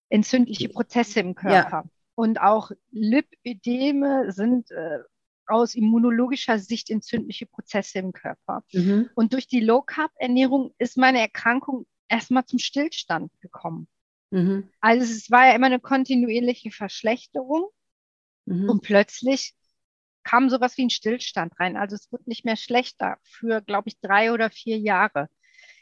entzündliche 0.08 0.70
Prozesse 0.70 1.20
im 1.20 1.34
Körper. 1.34 1.82
Ja. 1.84 1.90
Und 2.14 2.40
auch 2.40 2.70
Lipödeme 2.90 4.32
sind 4.32 4.70
äh, 4.70 5.00
aus 5.46 5.74
immunologischer 5.74 6.58
Sicht 6.58 6.90
entzündliche 6.90 7.46
Prozesse 7.46 7.98
im 7.98 8.12
Körper. 8.12 8.64
Mhm. 8.72 9.10
Und 9.14 9.32
durch 9.32 9.46
die 9.46 9.60
Low-Carb-Ernährung 9.60 10.74
ist 10.78 10.96
meine 10.96 11.20
Erkrankung 11.20 11.86
erstmal 12.08 12.44
zum 12.44 12.58
Stillstand 12.58 13.32
gekommen. 13.40 13.88
Mhm. 14.30 14.70
Also 14.80 15.04
es 15.04 15.30
war 15.30 15.46
ja 15.46 15.54
immer 15.54 15.66
eine 15.66 15.80
kontinuierliche 15.80 16.70
Verschlechterung 16.70 17.68
mhm. 18.46 18.68
und 18.68 18.82
plötzlich 18.82 19.54
kam 20.24 20.48
sowas 20.48 20.76
wie 20.76 20.86
ein 20.86 20.90
Stillstand 20.90 21.52
rein. 21.60 21.76
Also 21.76 21.94
es 21.96 22.10
wird 22.10 22.26
nicht 22.26 22.44
mehr 22.44 22.56
schlechter 22.56 23.18
für, 23.22 23.60
glaube 23.60 23.88
ich, 23.88 24.00
drei 24.00 24.32
oder 24.32 24.50
vier 24.50 24.78
Jahre. 24.78 25.28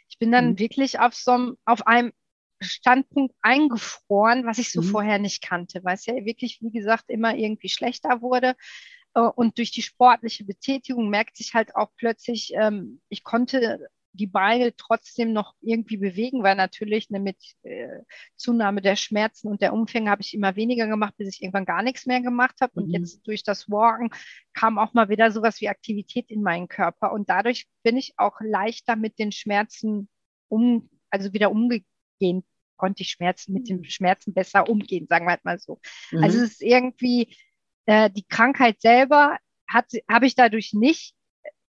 Ich 0.08 0.18
bin 0.18 0.30
dann 0.30 0.50
mhm. 0.50 0.58
wirklich 0.58 0.98
auf 0.98 1.14
so 1.14 1.54
auf 1.64 1.86
einem 1.86 2.12
Standpunkt 2.60 3.34
eingefroren, 3.40 4.44
was 4.44 4.58
ich 4.58 4.70
so 4.70 4.82
mhm. 4.82 4.86
vorher 4.86 5.18
nicht 5.18 5.42
kannte, 5.42 5.82
weil 5.84 5.94
es 5.94 6.06
ja 6.06 6.14
wirklich, 6.14 6.60
wie 6.60 6.70
gesagt, 6.70 7.04
immer 7.08 7.34
irgendwie 7.34 7.68
schlechter 7.68 8.20
wurde. 8.20 8.54
Äh, 9.14 9.20
und 9.20 9.58
durch 9.58 9.70
die 9.70 9.82
sportliche 9.82 10.44
Betätigung 10.44 11.08
merkt 11.08 11.36
sich 11.36 11.54
halt 11.54 11.76
auch 11.76 11.90
plötzlich, 11.96 12.52
ähm, 12.54 13.00
ich 13.08 13.24
konnte 13.24 13.88
die 14.14 14.26
Beine 14.26 14.76
trotzdem 14.76 15.32
noch 15.32 15.54
irgendwie 15.62 15.96
bewegen, 15.96 16.42
weil 16.42 16.54
natürlich 16.54 17.08
ne, 17.08 17.18
mit 17.18 17.38
äh, 17.62 18.00
Zunahme 18.36 18.82
der 18.82 18.96
Schmerzen 18.96 19.48
und 19.48 19.62
der 19.62 19.72
Umfänge 19.72 20.10
habe 20.10 20.20
ich 20.20 20.34
immer 20.34 20.54
weniger 20.54 20.86
gemacht, 20.86 21.14
bis 21.16 21.34
ich 21.34 21.42
irgendwann 21.42 21.64
gar 21.64 21.82
nichts 21.82 22.04
mehr 22.06 22.20
gemacht 22.20 22.56
habe. 22.60 22.72
Mhm. 22.74 22.82
Und 22.82 22.90
jetzt 22.90 23.26
durch 23.26 23.42
das 23.42 23.70
Walken 23.70 24.10
kam 24.52 24.78
auch 24.78 24.92
mal 24.92 25.08
wieder 25.08 25.30
sowas 25.30 25.60
wie 25.60 25.68
Aktivität 25.68 26.30
in 26.30 26.42
meinen 26.42 26.68
Körper. 26.68 27.12
Und 27.12 27.30
dadurch 27.30 27.66
bin 27.82 27.96
ich 27.96 28.12
auch 28.18 28.38
leichter 28.40 28.96
mit 28.96 29.18
den 29.18 29.32
Schmerzen 29.32 30.08
um, 30.48 30.90
also 31.08 31.32
wieder 31.32 31.50
umgehen, 31.50 32.44
konnte 32.76 33.02
ich 33.02 33.10
Schmerzen 33.10 33.54
mit 33.54 33.68
den 33.68 33.78
mhm. 33.78 33.84
Schmerzen 33.84 34.34
besser 34.34 34.68
umgehen, 34.68 35.06
sagen 35.08 35.24
wir 35.24 35.30
halt 35.30 35.44
mal 35.44 35.58
so. 35.58 35.80
Also 36.10 36.16
mhm. 36.18 36.24
Also 36.24 36.38
es 36.38 36.50
ist 36.52 36.62
irgendwie, 36.62 37.34
äh, 37.87 38.11
die 38.11 38.24
Krankheit 38.24 38.80
selber 38.80 39.39
habe 39.68 40.26
ich 40.26 40.35
dadurch 40.35 40.72
nicht 40.74 41.14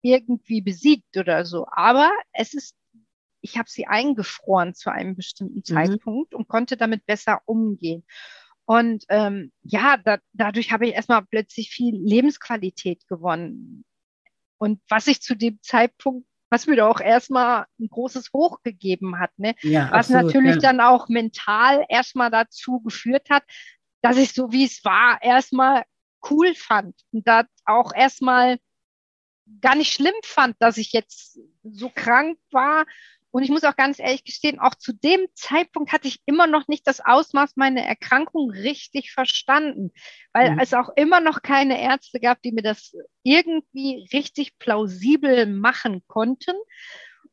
irgendwie 0.02 0.60
besiegt 0.60 1.16
oder 1.16 1.44
so. 1.44 1.66
Aber 1.70 2.10
es 2.32 2.54
ist, 2.54 2.76
ich 3.40 3.58
habe 3.58 3.68
sie 3.68 3.86
eingefroren 3.86 4.74
zu 4.74 4.90
einem 4.90 5.16
bestimmten 5.16 5.58
mhm. 5.58 5.64
Zeitpunkt 5.64 6.34
und 6.34 6.48
konnte 6.48 6.76
damit 6.76 7.06
besser 7.06 7.40
umgehen. 7.46 8.04
Und 8.66 9.04
ähm, 9.08 9.52
ja, 9.62 9.96
da, 9.96 10.18
dadurch 10.32 10.72
habe 10.72 10.86
ich 10.86 10.94
erstmal 10.94 11.24
plötzlich 11.24 11.70
viel 11.70 11.96
Lebensqualität 11.96 13.06
gewonnen. 13.06 13.84
Und 14.58 14.80
was 14.88 15.06
ich 15.06 15.22
zu 15.22 15.36
dem 15.36 15.60
Zeitpunkt, 15.62 16.26
was 16.50 16.66
mir 16.66 16.86
auch 16.86 17.00
erstmal 17.00 17.66
ein 17.78 17.88
großes 17.88 18.32
Hoch 18.32 18.62
gegeben 18.62 19.18
hat, 19.18 19.30
ne? 19.36 19.54
Ja, 19.62 19.90
was 19.90 20.10
absolut, 20.10 20.24
natürlich 20.26 20.54
ja. 20.56 20.60
dann 20.60 20.80
auch 20.80 21.08
mental 21.08 21.84
erstmal 21.88 22.30
dazu 22.30 22.80
geführt 22.80 23.30
hat, 23.30 23.44
dass 24.02 24.16
ich 24.16 24.32
so 24.32 24.52
wie 24.52 24.64
es 24.64 24.84
war, 24.84 25.20
erstmal 25.22 25.84
cool 26.30 26.54
fand 26.54 26.94
und 27.12 27.26
da 27.26 27.44
auch 27.64 27.92
erstmal 27.94 28.58
gar 29.60 29.74
nicht 29.74 29.92
schlimm 29.92 30.14
fand, 30.22 30.56
dass 30.58 30.76
ich 30.76 30.92
jetzt 30.92 31.38
so 31.62 31.90
krank 31.94 32.38
war. 32.50 32.86
Und 33.30 33.42
ich 33.42 33.50
muss 33.50 33.64
auch 33.64 33.76
ganz 33.76 33.98
ehrlich 33.98 34.24
gestehen, 34.24 34.58
auch 34.58 34.74
zu 34.74 34.94
dem 34.94 35.26
Zeitpunkt 35.34 35.92
hatte 35.92 36.08
ich 36.08 36.20
immer 36.24 36.46
noch 36.46 36.68
nicht 36.68 36.86
das 36.86 37.00
Ausmaß 37.04 37.56
meiner 37.56 37.82
Erkrankung 37.82 38.50
richtig 38.50 39.12
verstanden, 39.12 39.92
weil 40.32 40.52
mhm. 40.52 40.58
es 40.58 40.72
auch 40.72 40.88
immer 40.96 41.20
noch 41.20 41.42
keine 41.42 41.80
Ärzte 41.80 42.18
gab, 42.18 42.40
die 42.40 42.52
mir 42.52 42.62
das 42.62 42.96
irgendwie 43.22 44.08
richtig 44.12 44.58
plausibel 44.58 45.46
machen 45.46 46.02
konnten. 46.06 46.56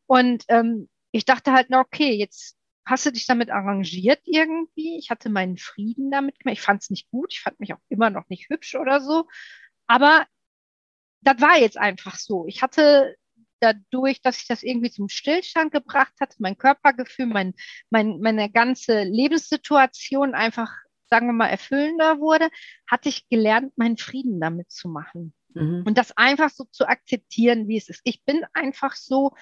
Und 0.05 0.43
ähm, 0.49 0.89
ich 1.11 1.23
dachte 1.23 1.53
halt, 1.53 1.67
na 1.69 1.79
okay, 1.79 2.11
jetzt 2.11 2.57
hast 2.85 3.05
du 3.05 3.11
dich 3.11 3.25
damit 3.25 3.49
arrangiert 3.49 4.21
irgendwie? 4.25 4.97
Ich 4.97 5.09
hatte 5.09 5.29
meinen 5.29 5.57
Frieden 5.57 6.11
damit 6.11 6.39
gemacht. 6.39 6.57
Ich 6.57 6.61
fand 6.61 6.81
es 6.81 6.89
nicht 6.89 7.09
gut. 7.09 7.33
Ich 7.33 7.41
fand 7.41 7.59
mich 7.59 7.73
auch 7.73 7.81
immer 7.89 8.09
noch 8.09 8.27
nicht 8.29 8.49
hübsch 8.49 8.75
oder 8.75 9.01
so. 9.01 9.27
Aber 9.87 10.25
das 11.21 11.39
war 11.39 11.57
jetzt 11.57 11.77
einfach 11.77 12.17
so. 12.17 12.45
Ich 12.47 12.61
hatte 12.61 13.15
dadurch, 13.59 14.21
dass 14.21 14.41
ich 14.41 14.47
das 14.47 14.61
irgendwie 14.61 14.91
zum 14.91 15.07
Stillstand 15.07 15.71
gebracht 15.71 16.13
hatte, 16.19 16.35
mein 16.39 16.57
Körpergefühl, 16.57 17.27
mein, 17.27 17.53
mein, 17.89 18.19
meine 18.19 18.51
ganze 18.51 19.03
Lebenssituation 19.03 20.35
einfach, 20.35 20.69
sagen 21.09 21.27
wir 21.27 21.33
mal, 21.33 21.47
erfüllender 21.47 22.19
wurde, 22.19 22.49
hatte 22.87 23.07
ich 23.07 23.29
gelernt, 23.29 23.71
meinen 23.77 23.97
Frieden 23.97 24.41
damit 24.41 24.69
zu 24.69 24.89
machen. 24.89 25.33
Mhm. 25.53 25.83
Und 25.85 25.97
das 25.97 26.17
einfach 26.17 26.49
so 26.49 26.65
zu 26.65 26.87
akzeptieren, 26.87 27.69
wie 27.69 27.77
es 27.77 27.87
ist. 27.87 28.01
Ich 28.03 28.23
bin 28.25 28.43
einfach 28.53 28.95
so, 28.95 29.33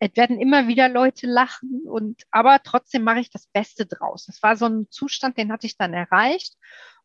es 0.00 0.10
werden 0.14 0.40
immer 0.40 0.68
wieder 0.68 0.88
Leute 0.88 1.26
lachen 1.26 1.82
und 1.86 2.22
aber 2.30 2.62
trotzdem 2.62 3.02
mache 3.02 3.20
ich 3.20 3.30
das 3.30 3.46
Beste 3.48 3.86
draus. 3.86 4.26
Das 4.26 4.42
war 4.42 4.56
so 4.56 4.66
ein 4.66 4.86
Zustand, 4.90 5.36
den 5.38 5.50
hatte 5.52 5.66
ich 5.66 5.76
dann 5.76 5.92
erreicht. 5.92 6.56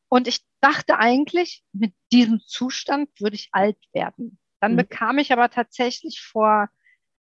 Und 0.10 0.28
ich 0.28 0.46
dachte 0.62 1.00
eigentlich, 1.00 1.64
mit 1.72 1.94
diesem 2.12 2.40
Zustand 2.40 3.10
würde 3.20 3.36
ich 3.36 3.50
alt 3.52 3.78
werden. 3.94 4.38
Dann 4.60 4.74
mhm. 4.74 4.78
bekam 4.78 5.18
ich 5.18 5.34
aber 5.34 5.50
tatsächlich 5.50 6.22
vor 6.22 6.70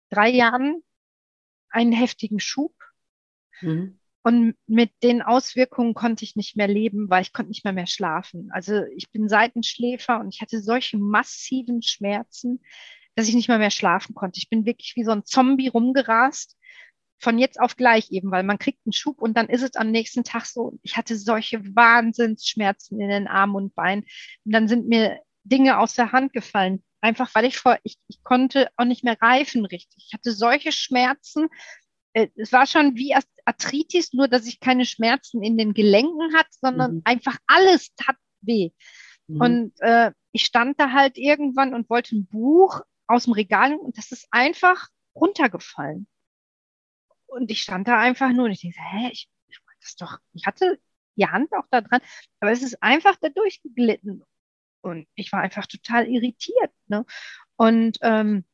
drei 0.10 0.30
Jahren 0.30 0.84
einen 1.70 1.91
heftigen 1.91 2.39
Schub. 2.39 2.76
Mhm. 3.62 3.99
Und 4.22 4.55
mit 4.68 4.91
den 5.03 5.22
Auswirkungen 5.22 5.93
konnte 5.93 6.24
ich 6.24 6.36
nicht 6.36 6.55
mehr 6.55 6.68
leben, 6.68 7.10
weil 7.10 7.22
ich 7.22 7.34
konnte 7.34 7.49
nicht 7.49 7.64
mehr 7.64 7.74
mehr 7.74 7.88
schlafen. 7.88 8.49
Also 8.51 8.84
ich 8.95 9.10
bin 9.10 9.30
Seitenschläfer 9.30 10.20
und 10.20 10.34
ich 10.34 10.41
hatte 10.41 10.62
solche 10.62 10.97
massiven 10.97 11.82
Schmerzen, 11.82 12.62
dass 13.18 13.28
ich 13.28 13.34
nicht 13.34 13.47
mehr 13.47 13.57
mehr 13.57 13.72
schlafen 13.72 14.13
konnte. 14.13 14.38
Ich 14.38 14.47
bin 14.47 14.65
wirklich 14.65 14.93
wie 14.95 15.03
so 15.03 15.09
ein 15.11 15.26
Zombie 15.26 15.70
rumgerast 15.70 16.55
von 17.20 17.39
jetzt 17.39 17.59
auf 17.59 17.76
gleich 17.76 18.11
eben, 18.11 18.30
weil 18.30 18.43
man 18.43 18.59
kriegt 18.59 18.86
einen 18.86 18.93
Schub 18.93 19.20
und 19.20 19.36
dann 19.36 19.49
ist 19.49 19.63
es 19.63 19.76
am 19.76 19.89
nächsten 19.89 20.24
Tag 20.24 20.45
so, 20.45 20.78
ich 20.84 20.97
hatte 20.97 21.18
solche 21.18 21.63
Wahnsinnsschmerzen 21.76 23.01
in 23.01 23.09
den 23.09 23.28
Armen 23.28 23.55
und 23.55 23.74
Beinen. 23.74 24.05
Und 24.45 24.51
dann 24.51 24.68
sind 24.68 24.88
mir 24.88 25.20
Dinge 25.43 25.80
aus 25.80 25.95
der 25.95 26.11
Hand 26.11 26.32
gefallen. 26.32 26.84
Einfach 27.01 27.34
weil 27.34 27.45
ich 27.45 27.57
vor, 27.57 27.80
ich, 27.82 27.97
ich 28.07 28.24
konnte 28.24 28.70
auch 28.78 28.86
nicht 28.86 29.03
mehr 29.03 29.20
reifen 29.20 29.65
richtig. 29.65 30.05
Ich 30.07 30.13
hatte 30.13 30.32
solche 30.32 30.72
Schmerzen. 30.72 31.47
Äh, 32.13 32.28
es 32.36 32.51
war 32.51 32.68
schon 32.68 32.95
wie 32.97 33.15
Arthritis, 33.45 34.13
nur 34.13 34.28
dass 34.28 34.45
ich 34.45 34.59
keine 34.59 34.86
Schmerzen 34.86 35.41
in 35.41 35.57
den 35.57 35.74
Gelenken 35.74 36.36
hatte, 36.36 36.49
sondern 36.51 36.95
mhm. 36.95 37.01
einfach 37.03 37.38
alles 37.47 37.95
tat 37.95 38.18
weh. 38.41 38.70
Mhm. 39.26 39.41
Und 39.41 39.74
äh, 39.80 40.11
ich 40.34 40.45
stand 40.45 40.80
da 40.80 40.91
halt 40.91 41.18
irgendwann 41.18 41.74
und 41.74 41.89
wollte 41.89 42.15
ein 42.15 42.28
Buch 42.28 42.82
aus 43.08 43.26
dem 43.26 43.34
Regal 43.34 43.76
und 43.76 43.97
das 43.97 44.12
ist 44.12 44.28
einfach 44.32 44.89
runtergefallen. 45.16 46.08
und 47.28 47.51
ich 47.51 47.62
stand 47.62 47.88
da 47.88 47.99
einfach 47.99 48.32
nur 48.32 48.45
und 48.45 48.51
ich 48.51 48.62
denke, 48.62 48.80
hä, 48.80 49.10
ich, 49.12 49.30
ich 49.47 49.60
das 49.82 49.95
doch, 49.95 50.20
ich 50.34 50.45
hatte 50.45 50.80
die 51.18 51.28
Hand 51.28 51.51
auch 51.53 51.66
da 51.72 51.82
dran, 51.82 52.01
aber 52.39 52.51
es 52.51 52.64
ist 52.64 52.82
einfach 52.82 53.16
da 53.18 53.30
durchgeglitten. 53.30 54.24
Und 54.82 55.08
ich 55.16 55.32
war 55.32 55.41
einfach 55.41 55.66
total 55.66 56.08
irritiert. 56.08 56.72
Ne? 56.88 57.05
Und 57.58 57.97
ähm, 58.01 58.45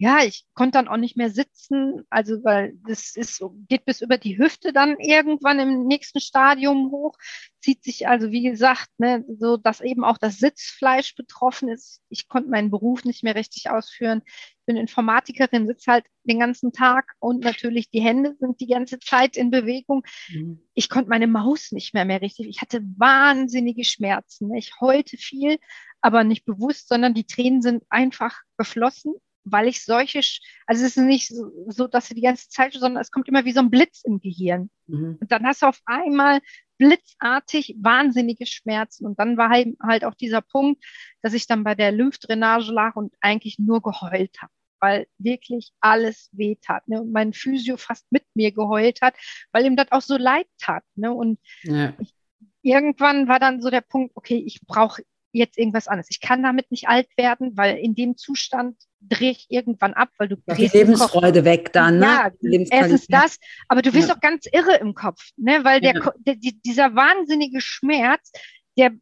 ja, 0.00 0.24
ich 0.24 0.46
konnte 0.54 0.78
dann 0.78 0.88
auch 0.88 0.96
nicht 0.96 1.18
mehr 1.18 1.28
sitzen, 1.28 2.06
also 2.08 2.42
weil 2.42 2.72
das 2.88 3.16
ist, 3.16 3.44
geht 3.68 3.84
bis 3.84 4.00
über 4.00 4.16
die 4.16 4.38
Hüfte 4.38 4.72
dann 4.72 4.98
irgendwann 4.98 5.58
im 5.58 5.86
nächsten 5.86 6.20
Stadium 6.20 6.90
hoch, 6.90 7.18
zieht 7.60 7.84
sich 7.84 8.08
also, 8.08 8.30
wie 8.30 8.42
gesagt, 8.42 8.88
ne, 8.96 9.26
so 9.28 9.58
dass 9.58 9.82
eben 9.82 10.02
auch 10.02 10.16
das 10.16 10.38
Sitzfleisch 10.38 11.14
betroffen 11.16 11.68
ist. 11.68 12.00
Ich 12.08 12.28
konnte 12.28 12.48
meinen 12.48 12.70
Beruf 12.70 13.04
nicht 13.04 13.22
mehr 13.22 13.34
richtig 13.34 13.68
ausführen. 13.68 14.22
Ich 14.24 14.64
bin 14.64 14.78
Informatikerin, 14.78 15.66
sitze 15.66 15.92
halt 15.92 16.06
den 16.24 16.38
ganzen 16.38 16.72
Tag 16.72 17.12
und 17.18 17.44
natürlich 17.44 17.90
die 17.90 18.00
Hände 18.00 18.36
sind 18.40 18.58
die 18.58 18.68
ganze 18.68 19.00
Zeit 19.00 19.36
in 19.36 19.50
Bewegung. 19.50 20.02
Mhm. 20.30 20.62
Ich 20.72 20.88
konnte 20.88 21.10
meine 21.10 21.26
Maus 21.26 21.72
nicht 21.72 21.92
mehr 21.92 22.06
mehr 22.06 22.22
richtig. 22.22 22.48
Ich 22.48 22.62
hatte 22.62 22.80
wahnsinnige 22.96 23.84
Schmerzen. 23.84 24.48
Ne. 24.48 24.58
Ich 24.60 24.80
heulte 24.80 25.18
viel, 25.18 25.58
aber 26.00 26.24
nicht 26.24 26.46
bewusst, 26.46 26.88
sondern 26.88 27.12
die 27.12 27.26
Tränen 27.26 27.60
sind 27.60 27.84
einfach 27.90 28.40
geflossen 28.56 29.16
weil 29.44 29.68
ich 29.68 29.84
solche, 29.84 30.20
also 30.66 30.84
es 30.84 30.96
ist 30.96 30.98
nicht 30.98 31.28
so, 31.28 31.50
so, 31.68 31.86
dass 31.86 32.08
sie 32.08 32.14
die 32.14 32.22
ganze 32.22 32.48
Zeit, 32.48 32.74
sondern 32.74 33.00
es 33.00 33.10
kommt 33.10 33.28
immer 33.28 33.44
wie 33.44 33.52
so 33.52 33.60
ein 33.60 33.70
Blitz 33.70 34.02
im 34.04 34.20
Gehirn. 34.20 34.70
Mhm. 34.86 35.18
Und 35.20 35.32
dann 35.32 35.44
hast 35.44 35.62
du 35.62 35.66
auf 35.66 35.80
einmal 35.86 36.40
blitzartig 36.78 37.76
wahnsinnige 37.78 38.46
Schmerzen. 38.46 39.06
Und 39.06 39.18
dann 39.18 39.36
war 39.36 39.50
halt, 39.50 39.76
halt 39.82 40.04
auch 40.04 40.14
dieser 40.14 40.40
Punkt, 40.40 40.84
dass 41.22 41.34
ich 41.34 41.46
dann 41.46 41.64
bei 41.64 41.74
der 41.74 41.92
Lymphdrainage 41.92 42.72
lag 42.72 42.96
und 42.96 43.14
eigentlich 43.20 43.58
nur 43.58 43.82
geheult 43.82 44.40
habe 44.40 44.52
weil 44.82 45.06
wirklich 45.18 45.72
alles 45.80 46.30
weh 46.32 46.56
tat. 46.60 46.88
Ne? 46.88 47.02
Und 47.02 47.12
mein 47.12 47.32
Physio 47.32 47.76
fast 47.76 48.10
mit 48.10 48.24
mir 48.34 48.50
geheult 48.50 49.02
hat, 49.02 49.14
weil 49.52 49.66
ihm 49.66 49.76
das 49.76 49.92
auch 49.92 50.00
so 50.00 50.16
leid 50.16 50.46
tat. 50.58 50.84
Ne? 50.94 51.12
Und 51.12 51.38
ja. 51.62 51.92
ich, 51.98 52.14
irgendwann 52.62 53.28
war 53.28 53.38
dann 53.38 53.60
so 53.60 53.70
der 53.70 53.82
Punkt, 53.82 54.12
okay, 54.16 54.42
ich 54.44 54.60
brauche 54.66 55.02
jetzt 55.32 55.58
irgendwas 55.58 55.88
anderes. 55.88 56.08
Ich 56.10 56.20
kann 56.20 56.42
damit 56.42 56.70
nicht 56.70 56.88
alt 56.88 57.08
werden, 57.16 57.56
weil 57.56 57.78
in 57.78 57.94
dem 57.94 58.16
Zustand 58.16 58.76
drehe 59.00 59.30
ich 59.30 59.46
irgendwann 59.48 59.94
ab, 59.94 60.10
weil 60.18 60.28
du 60.28 60.36
die 60.56 60.66
Lebensfreude 60.66 61.44
weg 61.44 61.72
dann, 61.72 61.98
ne? 61.98 62.32
Ja, 62.40 62.60
es 62.70 62.92
ist 62.92 63.12
das, 63.12 63.38
aber 63.68 63.82
du 63.82 63.92
wirst 63.94 64.08
ja. 64.08 64.14
auch 64.14 64.20
ganz 64.20 64.46
irre 64.52 64.76
im 64.76 64.94
Kopf, 64.94 65.30
ne? 65.36 65.64
Weil 65.64 65.80
der, 65.80 65.94
ja. 65.94 66.12
der, 66.18 66.36
dieser 66.36 66.94
wahnsinnige 66.94 67.60
Schmerz, 67.60 68.32
der 68.76 68.92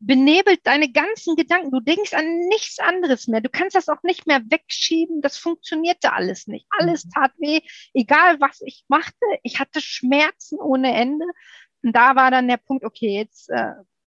benebelt 0.00 0.60
deine 0.64 0.90
ganzen 0.92 1.34
Gedanken. 1.36 1.70
Du 1.70 1.80
denkst 1.80 2.12
an 2.12 2.38
nichts 2.48 2.78
anderes 2.78 3.26
mehr. 3.26 3.40
Du 3.40 3.48
kannst 3.48 3.74
das 3.74 3.88
auch 3.88 4.02
nicht 4.02 4.26
mehr 4.26 4.42
wegschieben. 4.50 5.22
Das 5.22 5.38
funktionierte 5.38 6.12
alles 6.12 6.46
nicht. 6.46 6.66
Alles 6.78 7.06
mhm. 7.06 7.10
tat 7.10 7.32
weh, 7.38 7.60
egal 7.94 8.38
was 8.40 8.60
ich 8.60 8.84
machte. 8.88 9.24
Ich 9.42 9.60
hatte 9.60 9.80
Schmerzen 9.80 10.58
ohne 10.58 10.94
Ende. 10.94 11.24
Und 11.82 11.94
da 11.94 12.16
war 12.16 12.30
dann 12.30 12.48
der 12.48 12.56
Punkt, 12.58 12.84
okay, 12.84 13.16
jetzt 13.16 13.50
äh, 13.50 13.72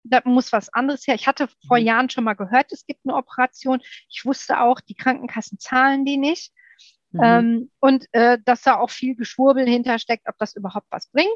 da 0.06 0.22
muss 0.24 0.52
was 0.52 0.70
anderes 0.74 1.08
her. 1.08 1.16
Ich 1.16 1.28
hatte 1.28 1.48
vor 1.68 1.80
mhm. 1.80 1.86
Jahren 1.86 2.10
schon 2.10 2.24
mal 2.24 2.36
gehört, 2.36 2.72
es 2.72 2.86
gibt 2.86 3.02
eine 3.06 3.16
Operation. 3.16 3.82
Ich 4.10 4.24
wusste 4.26 4.62
auch, 4.62 4.80
die 4.80 4.96
Krankenkassen 4.96 5.60
zahlen 5.60 6.06
die 6.06 6.18
nicht. 6.18 6.54
Mhm. 7.12 7.22
Ähm, 7.24 7.72
und 7.80 8.06
äh, 8.12 8.38
dass 8.44 8.62
da 8.62 8.78
auch 8.78 8.90
viel 8.90 9.16
Geschwurbel 9.16 9.68
hintersteckt, 9.68 10.28
ob 10.28 10.38
das 10.38 10.56
überhaupt 10.56 10.88
was 10.90 11.08
bringt. 11.10 11.30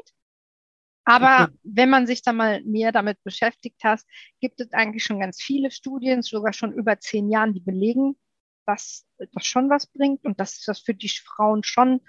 Aber 1.04 1.44
okay. 1.44 1.58
wenn 1.64 1.90
man 1.90 2.06
sich 2.06 2.22
da 2.22 2.32
mal 2.32 2.62
mehr 2.62 2.92
damit 2.92 3.22
beschäftigt 3.24 3.82
hat, 3.82 4.00
gibt 4.40 4.60
es 4.60 4.72
eigentlich 4.72 5.02
schon 5.02 5.20
ganz 5.20 5.42
viele 5.42 5.70
Studien, 5.70 6.22
sogar 6.22 6.52
schon 6.52 6.72
über 6.72 7.00
zehn 7.00 7.30
Jahren, 7.30 7.54
die 7.54 7.60
belegen, 7.60 8.16
dass 8.66 9.06
das 9.32 9.46
schon 9.46 9.70
was 9.70 9.86
bringt 9.86 10.24
und 10.24 10.38
dass 10.38 10.62
das 10.62 10.78
für 10.78 10.94
die 10.94 11.08
Frauen 11.08 11.64
schon 11.64 12.00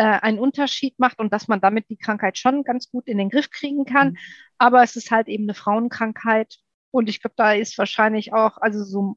äh, 0.00 0.18
einen 0.22 0.38
Unterschied 0.38 0.98
macht 0.98 1.18
und 1.18 1.30
dass 1.30 1.46
man 1.46 1.60
damit 1.60 1.90
die 1.90 1.98
Krankheit 1.98 2.38
schon 2.38 2.64
ganz 2.64 2.90
gut 2.90 3.06
in 3.06 3.18
den 3.18 3.28
Griff 3.28 3.50
kriegen 3.50 3.84
kann. 3.84 4.12
Mhm. 4.12 4.16
Aber 4.56 4.82
es 4.82 4.96
ist 4.96 5.10
halt 5.10 5.28
eben 5.28 5.44
eine 5.44 5.52
Frauenkrankheit. 5.52 6.56
Und 6.90 7.10
ich 7.10 7.20
glaube, 7.20 7.34
da 7.36 7.52
ist 7.52 7.76
wahrscheinlich 7.76 8.32
auch, 8.32 8.56
also 8.56 8.82
so 8.82 9.02
ein 9.02 9.16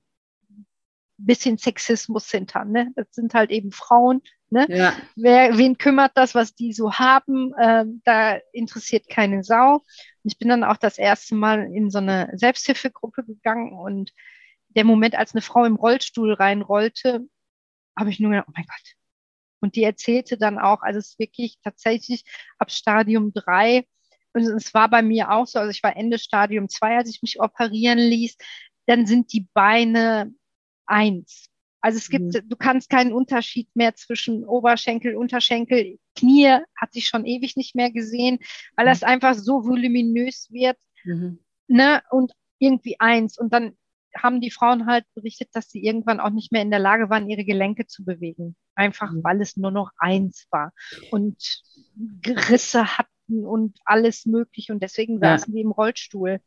bisschen 1.18 1.58
Sexismus 1.58 2.30
hinter. 2.30 2.66
Ne? 2.66 2.92
Das 2.98 3.08
sind 3.12 3.34
halt 3.34 3.50
eben 3.50 3.72
Frauen. 3.72 4.22
Ne? 4.50 4.66
Ja. 4.68 4.94
Wer, 5.16 5.58
wen 5.58 5.78
kümmert 5.78 6.12
das, 6.16 6.36
was 6.36 6.54
die 6.54 6.74
so 6.74 6.92
haben? 6.92 7.54
Äh, 7.58 7.86
da 8.04 8.40
interessiert 8.52 9.08
keine 9.08 9.42
Sau. 9.42 9.84
Ich 10.24 10.38
bin 10.38 10.50
dann 10.50 10.66
auch 10.66 10.78
das 10.78 10.98
erste 10.98 11.36
Mal 11.36 11.72
in 11.74 11.92
so 11.92 12.00
eine 12.00 12.30
Selbsthilfegruppe 12.34 13.24
gegangen 13.24 13.72
und 13.72 14.12
der 14.76 14.84
Moment, 14.84 15.16
als 15.16 15.34
eine 15.34 15.42
Frau 15.42 15.64
im 15.64 15.76
Rollstuhl 15.76 16.34
reinrollte, 16.34 17.26
habe 17.98 18.10
ich 18.10 18.20
nur 18.20 18.32
gedacht, 18.32 18.48
oh 18.50 18.54
mein 18.54 18.66
Gott, 18.66 18.96
und 19.64 19.78
die 19.78 19.84
erzählte 19.84 20.38
dann 20.38 20.60
auch, 20.60 20.82
also 20.82 21.00
es 21.00 21.12
ist 21.12 21.20
wirklich 21.20 21.58
tatsächlich 21.64 22.26
ab 22.60 22.70
Stadium 22.70 23.32
drei 23.34 23.86
und 24.34 24.44
es 24.44 24.74
war 24.74 24.90
bei 24.90 25.02
mir 25.02 25.32
auch 25.32 25.48
so, 25.48 25.58
also 25.58 25.72
ich 25.72 25.82
war 25.84 25.96
Ende 25.96 26.20
Stadium 26.20 26.68
zwei, 26.68 26.98
als 26.98 27.10
ich 27.10 27.22
mich 27.22 27.40
operieren 27.40 27.98
ließ, 27.98 28.36
dann 28.88 29.06
sind 29.06 29.32
die 29.32 29.48
Beine 29.54 30.34
eins. 30.86 31.50
Also 31.80 31.98
es 31.98 32.10
gibt, 32.10 32.34
mhm. 32.34 32.50
du 32.50 32.58
kannst 32.58 32.90
keinen 32.90 33.14
Unterschied 33.14 33.70
mehr 33.74 33.96
zwischen 33.96 34.44
Oberschenkel, 34.44 35.16
Unterschenkel, 35.16 35.98
Knie 36.18 36.58
hatte 36.76 37.00
ich 37.00 37.08
schon 37.08 37.26
ewig 37.26 37.56
nicht 37.56 37.74
mehr 37.74 37.92
gesehen, 37.92 38.40
weil 38.76 38.86
das 38.86 39.00
mhm. 39.00 39.08
einfach 39.08 39.34
so 39.34 39.64
voluminös 39.64 40.52
wird. 40.52 40.78
Mhm. 41.06 41.40
Ne? 41.68 42.04
Und 42.12 42.34
irgendwie 42.60 43.00
eins. 43.00 43.38
Und 43.38 43.54
dann 43.54 43.78
haben 44.16 44.42
die 44.42 44.52
Frauen 44.52 44.86
halt 44.86 45.06
berichtet, 45.16 45.50
dass 45.54 45.70
sie 45.70 45.84
irgendwann 45.84 46.20
auch 46.20 46.30
nicht 46.30 46.52
mehr 46.52 46.62
in 46.62 46.72
der 46.72 46.80
Lage 46.80 47.10
waren, 47.10 47.30
ihre 47.30 47.46
Gelenke 47.46 47.88
zu 47.88 48.04
bewegen. 48.04 48.56
Einfach 48.76 49.12
mhm. 49.12 49.24
weil 49.24 49.42
es 49.42 49.58
nur 49.58 49.72
noch 49.72 49.92
eins 49.98 50.48
war 50.52 50.72
und 51.12 51.38
Risse 52.50 52.98
hatten 52.98 53.46
und 53.46 53.78
alles 53.86 54.26
mögliche. 54.26 54.74
Und 54.74 54.82
deswegen 54.82 55.22
ja. 55.22 55.38
saßen 55.38 55.54
die 55.54 55.62
im 55.62 55.72
Rollstuhl. 55.72 56.40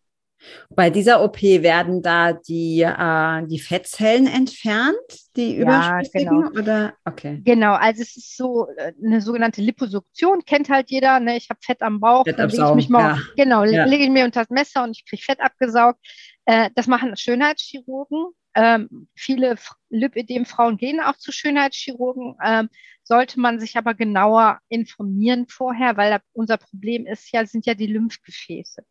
Bei 0.70 0.90
dieser 0.90 1.22
OP 1.22 1.42
werden 1.42 2.02
da 2.02 2.32
die, 2.32 2.82
äh, 2.82 3.46
die 3.46 3.58
Fettzellen 3.58 4.26
entfernt, 4.26 4.96
die 5.36 5.56
ja, 5.56 6.00
genau. 6.12 6.48
oder? 6.50 6.94
Okay. 7.04 7.40
Genau, 7.44 7.74
also 7.74 8.02
es 8.02 8.16
ist 8.16 8.36
so 8.36 8.68
äh, 8.76 8.92
eine 9.04 9.20
sogenannte 9.20 9.62
Liposuktion, 9.62 10.44
kennt 10.44 10.68
halt 10.68 10.90
jeder. 10.90 11.20
Ne? 11.20 11.36
Ich 11.36 11.48
habe 11.50 11.60
Fett 11.62 11.82
am 11.82 12.00
Bauch, 12.00 12.24
Fett 12.24 12.38
dann 12.38 12.50
lege 12.50 12.68
ich 12.68 12.74
mich 12.74 12.88
mal, 12.88 13.16
ja. 13.16 13.22
genau, 13.36 13.64
ja. 13.64 13.84
lege 13.84 14.04
ich 14.04 14.10
mir 14.10 14.24
unter 14.24 14.40
das 14.40 14.50
Messer 14.50 14.84
und 14.84 14.96
ich 14.96 15.04
kriege 15.06 15.22
Fett 15.22 15.40
abgesaugt. 15.40 15.98
Äh, 16.44 16.70
das 16.74 16.86
machen 16.86 17.16
Schönheitschirurgen. 17.16 18.26
Ähm, 18.56 19.08
viele 19.14 19.56
Lipödem-Frauen 19.90 20.78
gehen 20.78 21.00
auch 21.00 21.16
zu 21.16 21.30
Schönheitschirurgen. 21.30 22.36
Ähm, 22.42 22.70
sollte 23.04 23.38
man 23.38 23.60
sich 23.60 23.76
aber 23.76 23.94
genauer 23.94 24.58
informieren 24.68 25.46
vorher, 25.46 25.96
weil 25.96 26.18
unser 26.32 26.56
Problem 26.56 27.06
ist 27.06 27.30
ja, 27.32 27.46
sind 27.46 27.64
ja 27.64 27.74
die 27.74 27.86
Lymphgefäße. 27.86 28.82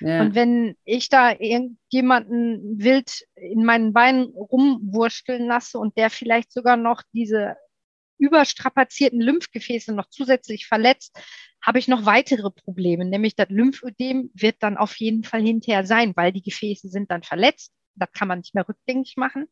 Ja. 0.00 0.20
Und 0.20 0.34
wenn 0.36 0.76
ich 0.84 1.08
da 1.08 1.32
irgendjemanden 1.32 2.78
wild 2.78 3.26
in 3.34 3.64
meinen 3.64 3.92
Beinen 3.92 4.26
rumwursteln 4.26 5.46
lasse 5.46 5.78
und 5.78 5.96
der 5.96 6.10
vielleicht 6.10 6.52
sogar 6.52 6.76
noch 6.76 7.02
diese 7.12 7.56
überstrapazierten 8.18 9.20
Lymphgefäße 9.20 9.92
noch 9.92 10.08
zusätzlich 10.08 10.66
verletzt, 10.66 11.18
habe 11.60 11.78
ich 11.78 11.88
noch 11.88 12.06
weitere 12.06 12.50
Probleme, 12.50 13.04
nämlich 13.04 13.34
das 13.34 13.48
Lymphödem 13.48 14.30
wird 14.34 14.56
dann 14.60 14.76
auf 14.76 14.94
jeden 14.96 15.24
Fall 15.24 15.42
hinterher 15.42 15.84
sein, 15.84 16.12
weil 16.14 16.30
die 16.30 16.42
Gefäße 16.42 16.88
sind 16.88 17.10
dann 17.10 17.22
verletzt. 17.22 17.72
Das 17.96 18.12
kann 18.12 18.28
man 18.28 18.38
nicht 18.38 18.54
mehr 18.54 18.68
rückgängig 18.68 19.14
machen. 19.16 19.46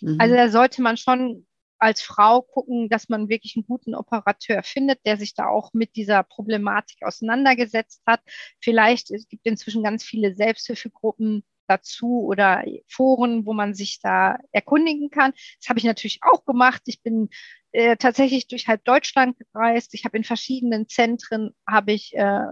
Mhm. 0.00 0.16
Also 0.18 0.34
da 0.34 0.48
sollte 0.48 0.82
man 0.82 0.96
schon 0.96 1.46
als 1.78 2.02
Frau 2.02 2.42
gucken, 2.42 2.90
dass 2.90 3.08
man 3.08 3.30
wirklich 3.30 3.56
einen 3.56 3.66
guten 3.66 3.94
Operateur 3.94 4.62
findet, 4.62 5.04
der 5.06 5.16
sich 5.16 5.34
da 5.34 5.46
auch 5.46 5.72
mit 5.72 5.96
dieser 5.96 6.22
Problematik 6.22 7.02
auseinandergesetzt 7.02 8.02
hat. 8.06 8.20
Vielleicht, 8.60 9.10
es 9.10 9.28
gibt 9.28 9.46
inzwischen 9.46 9.82
ganz 9.82 10.04
viele 10.04 10.34
Selbsthilfegruppen, 10.34 11.42
dazu 11.70 12.24
oder 12.24 12.64
Foren, 12.88 13.46
wo 13.46 13.54
man 13.54 13.74
sich 13.74 14.00
da 14.00 14.38
erkundigen 14.50 15.08
kann. 15.10 15.32
Das 15.60 15.68
habe 15.68 15.78
ich 15.78 15.84
natürlich 15.84 16.18
auch 16.22 16.44
gemacht. 16.44 16.82
Ich 16.86 17.00
bin 17.00 17.30
äh, 17.70 17.96
tatsächlich 17.96 18.48
durch 18.48 18.66
halb 18.66 18.84
Deutschland 18.84 19.38
gereist. 19.38 19.94
Ich 19.94 20.04
habe 20.04 20.16
in 20.16 20.24
verschiedenen 20.24 20.88
Zentren 20.88 21.52
habe 21.66 21.92
ich 21.92 22.12
äh, 22.16 22.44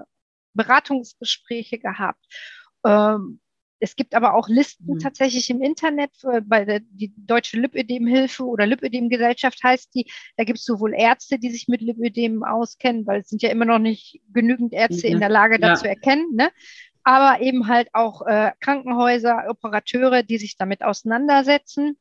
Beratungsgespräche 0.54 1.78
gehabt. 1.78 2.24
Ähm, 2.86 3.40
es 3.80 3.96
gibt 3.96 4.14
aber 4.14 4.34
auch 4.34 4.48
Listen 4.48 4.94
mhm. 4.94 4.98
tatsächlich 4.98 5.50
im 5.50 5.62
Internet, 5.62 6.10
bei 6.44 6.64
der 6.64 6.80
die 6.80 7.12
Deutsche 7.16 7.58
Lipödem-Hilfe 7.60 8.44
oder 8.44 8.66
Lipödem-Gesellschaft 8.66 9.62
heißt 9.62 9.94
die. 9.94 10.10
Da 10.36 10.44
gibt 10.44 10.58
es 10.58 10.64
sowohl 10.64 10.94
Ärzte, 10.94 11.38
die 11.38 11.50
sich 11.50 11.68
mit 11.68 11.80
Lipödem 11.80 12.42
auskennen, 12.42 13.06
weil 13.06 13.20
es 13.20 13.28
sind 13.28 13.42
ja 13.42 13.50
immer 13.50 13.64
noch 13.64 13.78
nicht 13.78 14.20
genügend 14.32 14.72
Ärzte 14.72 15.06
mhm. 15.06 15.14
in 15.14 15.20
der 15.20 15.28
Lage, 15.28 15.58
da 15.58 15.68
ja. 15.68 15.74
zu 15.74 15.88
erkennen. 15.88 16.34
Ne? 16.34 16.50
aber 17.04 17.40
eben 17.40 17.68
halt 17.68 17.88
auch 17.94 18.26
äh, 18.26 18.52
Krankenhäuser, 18.60 19.46
Operateure, 19.48 20.22
die 20.22 20.36
sich 20.36 20.58
damit 20.58 20.82
auseinandersetzen 20.82 21.96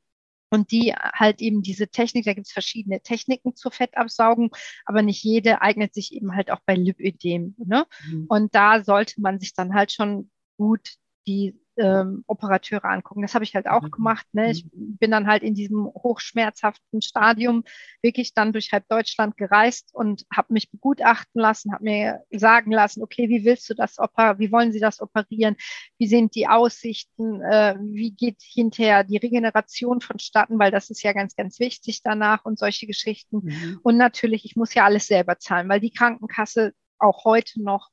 und 0.50 0.72
die 0.72 0.94
halt 0.94 1.42
eben 1.42 1.62
diese 1.62 1.88
Technik, 1.88 2.26
da 2.26 2.34
gibt 2.34 2.48
es 2.48 2.52
verschiedene 2.52 3.00
Techniken 3.00 3.56
zur 3.56 3.72
Fettabsaugung, 3.72 4.54
aber 4.86 5.02
nicht 5.02 5.24
jede 5.24 5.62
eignet 5.62 5.94
sich 5.94 6.14
eben 6.14 6.36
halt 6.36 6.52
auch 6.52 6.60
bei 6.66 6.76
Lipödem. 6.76 7.56
Ne? 7.58 7.86
Mhm. 8.06 8.26
Und 8.28 8.54
da 8.54 8.84
sollte 8.84 9.22
man 9.22 9.40
sich 9.40 9.54
dann 9.54 9.74
halt 9.74 9.94
schon 9.94 10.30
gut 10.58 10.96
die 11.26 11.58
ähm, 11.78 12.24
Operateure 12.28 12.86
angucken. 12.86 13.22
Das 13.22 13.34
habe 13.34 13.44
ich 13.44 13.56
halt 13.56 13.68
auch 13.68 13.84
mhm. 13.84 13.92
gemacht. 13.92 14.26
Ne? 14.34 14.52
Ich 14.52 14.66
mhm. 14.66 14.98
bin 14.98 15.12
dann 15.12 15.28
halt 15.28 15.44
in 15.44 15.54
diesem 15.54 15.86
hochschmerzhaften 15.86 17.02
Stadium 17.02 17.64
wirklich 18.02 18.34
dann 18.34 18.54
durch 18.54 18.72
halb 18.72 18.88
Deutschland 18.88 19.38
gereist 19.38 19.90
und 19.94 20.26
habe 20.34 20.54
mich 20.54 20.72
begutachten 20.72 21.42
lassen, 21.42 21.74
habe 21.74 21.84
mir 21.84 22.24
sagen 22.32 22.72
lassen, 22.72 23.04
okay, 23.04 23.30
wie 23.30 23.46
willst 23.46 23.70
du 23.70 23.74
das 23.74 24.00
operieren? 24.00 24.40
Wie 24.40 24.52
wollen 24.52 24.72
Sie 24.72 24.80
das 24.80 25.02
operieren? 25.02 25.56
Wie 25.98 26.08
sind 26.08 26.36
die 26.36 26.48
Aussichten? 26.48 27.42
Äh, 27.42 27.76
wie 27.80 28.12
geht 28.12 28.42
hinterher 28.42 29.04
die 29.04 29.18
Regeneration 29.18 30.02
vonstatten? 30.02 30.60
Weil 30.60 30.72
das 30.72 30.90
ist 30.90 31.04
ja 31.04 31.14
ganz, 31.14 31.36
ganz 31.36 31.60
wichtig 31.60 32.02
danach 32.04 32.46
und 32.46 32.60
solche 32.60 32.88
Geschichten. 32.88 33.42
Mhm. 33.44 33.80
Und 33.84 33.98
natürlich, 33.98 34.46
ich 34.46 34.56
muss 34.56 34.74
ja 34.74 34.86
alles 34.86 35.08
selber 35.08 35.40
zahlen, 35.40 35.70
weil 35.70 35.80
die 35.80 35.92
Krankenkasse 35.92 36.74
auch 37.00 37.26
heute 37.26 37.62
noch 37.62 37.90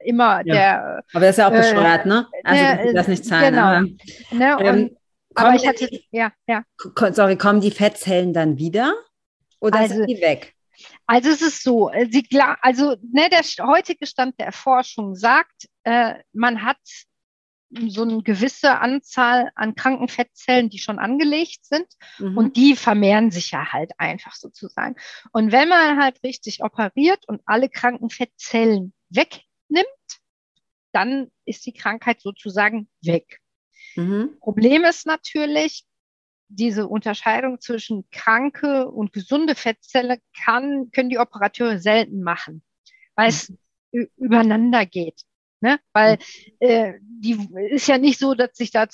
immer 0.00 0.42
ja. 0.44 0.54
der. 0.54 1.04
Aber 1.12 1.20
das 1.20 1.30
ist 1.30 1.38
ja 1.38 1.48
auch 1.48 1.52
bescheuert, 1.52 2.04
äh, 2.04 2.08
ne? 2.08 2.28
Also 2.44 2.62
der, 2.62 2.92
das 2.92 3.08
nicht 3.08 3.24
zahlen. 3.24 3.54
Genau. 3.54 3.62
Aber, 3.62 3.80
ne? 4.30 4.56
Und, 4.58 4.78
ähm, 4.78 4.96
aber 5.34 5.54
ich 5.54 5.66
hatte, 5.66 5.88
ja, 6.10 6.32
ja. 6.46 6.62
Sorry, 7.12 7.36
kommen 7.36 7.60
die 7.60 7.70
Fettzellen 7.70 8.32
dann 8.32 8.58
wieder 8.58 8.94
oder 9.60 9.80
also, 9.80 9.94
sind 9.96 10.06
die 10.06 10.20
weg? 10.20 10.54
Also 11.06 11.30
es 11.30 11.42
ist 11.42 11.62
so, 11.62 11.90
äh, 11.90 12.08
sie, 12.10 12.26
also 12.60 12.96
ne, 13.12 13.28
der 13.30 13.42
heutige 13.66 14.06
Stand 14.06 14.38
der 14.40 14.52
Forschung 14.52 15.14
sagt, 15.14 15.66
äh, 15.84 16.14
man 16.32 16.64
hat 16.64 16.78
so 17.88 18.02
eine 18.02 18.22
gewisse 18.22 18.78
Anzahl 18.78 19.50
an 19.54 19.74
Krankenfettzellen, 19.74 20.70
die 20.70 20.78
schon 20.78 20.98
angelegt 20.98 21.64
sind 21.64 21.86
mhm. 22.18 22.36
und 22.36 22.56
die 22.56 22.76
vermehren 22.76 23.30
sich 23.30 23.50
ja 23.50 23.72
halt 23.72 23.92
einfach 23.98 24.34
sozusagen. 24.34 24.94
Und 25.32 25.52
wenn 25.52 25.68
man 25.68 26.00
halt 26.00 26.22
richtig 26.22 26.62
operiert 26.62 27.24
und 27.26 27.42
alle 27.44 27.68
Krankenfettzellen 27.68 28.92
weg 29.10 29.42
nimmt, 29.68 29.86
dann 30.92 31.30
ist 31.44 31.66
die 31.66 31.72
Krankheit 31.72 32.20
sozusagen 32.20 32.88
weg. 33.02 33.40
Mhm. 33.96 34.38
Problem 34.40 34.84
ist 34.84 35.06
natürlich, 35.06 35.84
diese 36.48 36.86
Unterscheidung 36.86 37.60
zwischen 37.60 38.08
kranke 38.10 38.88
und 38.88 39.12
gesunde 39.12 39.54
Fettzelle 39.54 40.20
kann, 40.44 40.90
können 40.92 41.10
die 41.10 41.18
Operateure 41.18 41.78
selten 41.78 42.22
machen, 42.22 42.62
weil 43.16 43.28
es 43.28 43.50
mhm. 43.90 44.08
übereinander 44.16 44.86
geht. 44.86 45.22
Ne? 45.60 45.80
Weil 45.92 46.18
mhm. 46.60 46.66
äh, 46.66 46.94
die 47.02 47.48
ist 47.70 47.88
ja 47.88 47.98
nicht 47.98 48.18
so, 48.18 48.34
dass 48.34 48.56
sich 48.56 48.70
da 48.70 48.88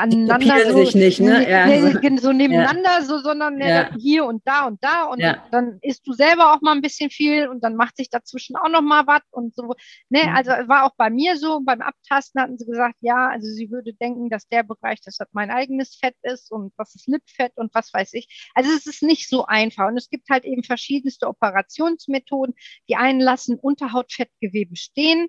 aneinander 0.00 0.70
so, 0.70 0.78
sich 0.78 0.94
nicht, 0.94 1.20
ne? 1.20 1.48
Ja. 1.48 1.66
Ne, 1.66 2.18
so 2.18 2.32
nebeneinander, 2.32 2.98
ja. 2.98 3.02
so, 3.02 3.18
sondern 3.18 3.60
ja. 3.60 3.90
hier 3.98 4.24
und 4.24 4.42
da 4.46 4.66
und 4.66 4.82
da 4.82 5.04
und 5.04 5.22
dann 5.50 5.78
isst 5.82 6.06
du 6.06 6.12
selber 6.12 6.52
auch 6.52 6.60
mal 6.60 6.72
ein 6.72 6.82
bisschen 6.82 7.10
viel 7.10 7.48
und 7.48 7.62
dann 7.62 7.76
macht 7.76 7.96
sich 7.96 8.10
dazwischen 8.10 8.56
auch 8.56 8.68
noch 8.68 8.82
mal 8.82 9.06
was 9.06 9.22
und 9.30 9.54
so. 9.54 9.74
Ne, 10.08 10.24
mhm. 10.24 10.36
also 10.36 10.50
war 10.68 10.84
auch 10.84 10.94
bei 10.96 11.10
mir 11.10 11.36
so. 11.36 11.60
Beim 11.60 11.80
Abtasten 11.80 12.40
hatten 12.40 12.58
sie 12.58 12.66
gesagt, 12.66 12.96
ja, 13.00 13.28
also 13.28 13.46
sie 13.46 13.70
würde 13.70 13.92
denken, 13.94 14.30
dass 14.30 14.48
der 14.48 14.62
Bereich, 14.62 15.00
das 15.04 15.18
hat 15.18 15.28
mein 15.32 15.50
eigenes 15.50 15.96
Fett 15.96 16.16
ist 16.22 16.50
und 16.50 16.72
was 16.76 16.94
ist 16.94 17.08
Lipfett 17.08 17.52
und 17.56 17.74
was 17.74 17.92
weiß 17.92 18.14
ich. 18.14 18.50
Also 18.54 18.70
es 18.70 18.86
ist 18.86 19.02
nicht 19.02 19.28
so 19.28 19.46
einfach 19.46 19.88
und 19.88 19.96
es 19.96 20.08
gibt 20.08 20.28
halt 20.30 20.44
eben 20.44 20.62
verschiedenste 20.62 21.28
Operationsmethoden. 21.28 22.54
Die 22.88 22.96
einen 22.96 23.20
lassen 23.20 23.58
Unterhautfettgewebe 23.58 24.76
stehen 24.76 25.28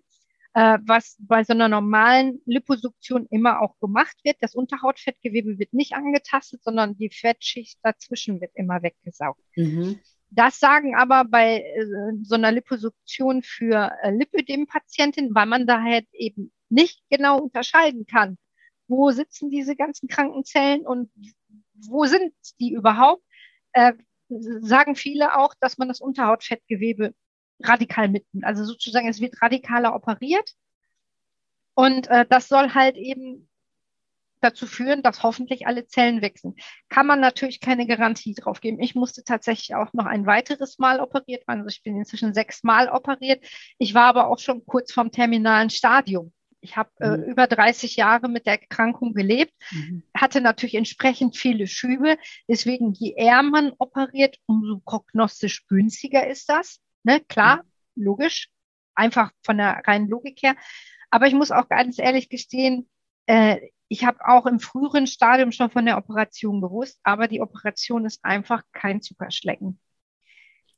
was 0.54 1.16
bei 1.20 1.44
so 1.44 1.54
einer 1.54 1.70
normalen 1.70 2.42
Liposuktion 2.46 3.28
immer 3.30 3.62
auch 3.62 3.78
gemacht 3.80 4.18
wird. 4.24 4.38
Das 4.42 4.56
Unterhautfettgewebe 4.56 5.60
wird 5.60 5.74
nicht 5.74 5.94
angetastet, 5.94 6.64
sondern 6.64 6.98
die 6.98 7.12
Fettschicht 7.12 7.78
dazwischen 7.84 8.42
wird 8.42 8.52
immer 8.56 8.82
weggesaugt. 8.82 9.42
Mhm. 9.56 10.00
Das 10.32 10.60
sagen 10.60 10.96
aber 10.96 11.26
bei 11.26 11.60
äh, 11.60 11.86
so 12.22 12.36
einer 12.36 12.52
Liposuktion 12.52 13.42
für 13.42 13.92
äh, 14.04 14.12
Lipödem-Patientinnen, 14.12 15.34
weil 15.34 15.48
man 15.48 15.66
da 15.66 15.82
halt 15.82 16.08
eben 16.14 16.52
nicht 16.70 17.02
genau 17.10 17.40
unterscheiden 17.40 18.06
kann, 18.06 18.38
wo 18.88 19.10
sitzen 19.12 19.50
diese 19.50 19.76
ganzen 19.76 20.08
Krankenzellen 20.08 20.86
und 20.86 21.12
wo 21.88 22.06
sind 22.06 22.34
die 22.60 22.74
überhaupt, 22.74 23.24
äh, 23.74 23.94
sagen 24.28 24.96
viele 24.96 25.36
auch, 25.38 25.56
dass 25.60 25.80
man 25.80 25.88
das 25.88 26.00
Unterhautfettgewebe 26.00 27.16
radikal 27.62 28.10
mitnimmt. 28.10 28.46
Also 28.46 28.64
sozusagen, 28.64 29.08
es 29.08 29.22
wird 29.22 29.42
radikaler 29.42 29.96
operiert. 29.96 30.54
Und 31.74 32.08
äh, 32.08 32.26
das 32.28 32.48
soll 32.48 32.74
halt 32.74 32.98
eben 32.98 33.50
dazu 34.42 34.68
führen, 34.68 35.02
dass 35.04 35.24
hoffentlich 35.24 35.68
alle 35.68 35.88
Zellen 35.88 36.22
wechseln. 36.22 36.56
Kann 36.88 37.08
man 37.08 37.20
natürlich 37.20 37.60
keine 37.60 37.86
Garantie 37.88 38.34
drauf 38.34 38.62
geben. 38.62 38.80
Ich 38.82 38.96
musste 38.96 39.24
tatsächlich 39.24 39.76
auch 39.76 39.94
noch 39.94 40.06
ein 40.06 40.26
weiteres 40.26 40.80
Mal 40.80 41.00
operiert 41.00 41.48
werden. 41.48 41.62
Also 41.62 41.70
ich 41.70 41.84
bin 41.84 41.98
inzwischen 41.98 42.34
sechs 42.34 42.64
Mal 42.64 42.90
operiert. 42.90 43.44
Ich 43.78 43.94
war 43.94 44.06
aber 44.06 44.28
auch 44.28 44.40
schon 44.40 44.66
kurz 44.66 44.92
vorm 44.92 45.12
terminalen 45.12 45.70
Stadium. 45.70 46.32
Ich 46.62 46.76
habe 46.76 46.90
äh, 47.00 47.18
mhm. 47.18 47.24
über 47.24 47.48
30 47.48 47.96
Jahre 47.96 48.28
mit 48.28 48.46
der 48.46 48.60
Erkrankung 48.60 49.14
gelebt, 49.14 49.54
mhm. 49.72 50.04
hatte 50.14 50.42
natürlich 50.42 50.76
entsprechend 50.76 51.38
viele 51.38 51.68
Schübe. 51.68 52.18
Deswegen, 52.48 52.94
je 52.94 53.14
eher 53.16 53.44
man 53.44 53.72
operiert, 53.78 54.38
umso 54.46 54.80
prognostisch 54.80 55.68
günstiger 55.68 56.28
ist 56.28 56.50
das. 56.50 56.82
Ne? 57.10 57.22
Klar, 57.22 57.64
mhm. 57.96 58.04
logisch, 58.04 58.50
einfach 58.94 59.32
von 59.44 59.58
der 59.58 59.82
reinen 59.88 60.08
Logik 60.08 60.44
her. 60.44 60.56
Aber 61.10 61.26
ich 61.26 61.34
muss 61.34 61.50
auch 61.50 61.68
ganz 61.68 61.98
ehrlich 61.98 62.30
gestehen, 62.30 62.88
äh, 63.26 63.58
ich 63.88 64.06
habe 64.06 64.20
auch 64.28 64.46
im 64.46 64.60
früheren 64.60 65.08
Stadium 65.08 65.52
schon 65.52 65.72
von 65.72 65.88
der 65.88 65.98
Operation 65.98 66.62
gewusst, 66.62 67.00
aber 67.02 67.28
die 67.28 67.42
Operation 67.42 68.06
ist 68.06 68.24
einfach 68.24 68.62
kein 68.74 69.02
Zuckerschlecken. 69.02 69.80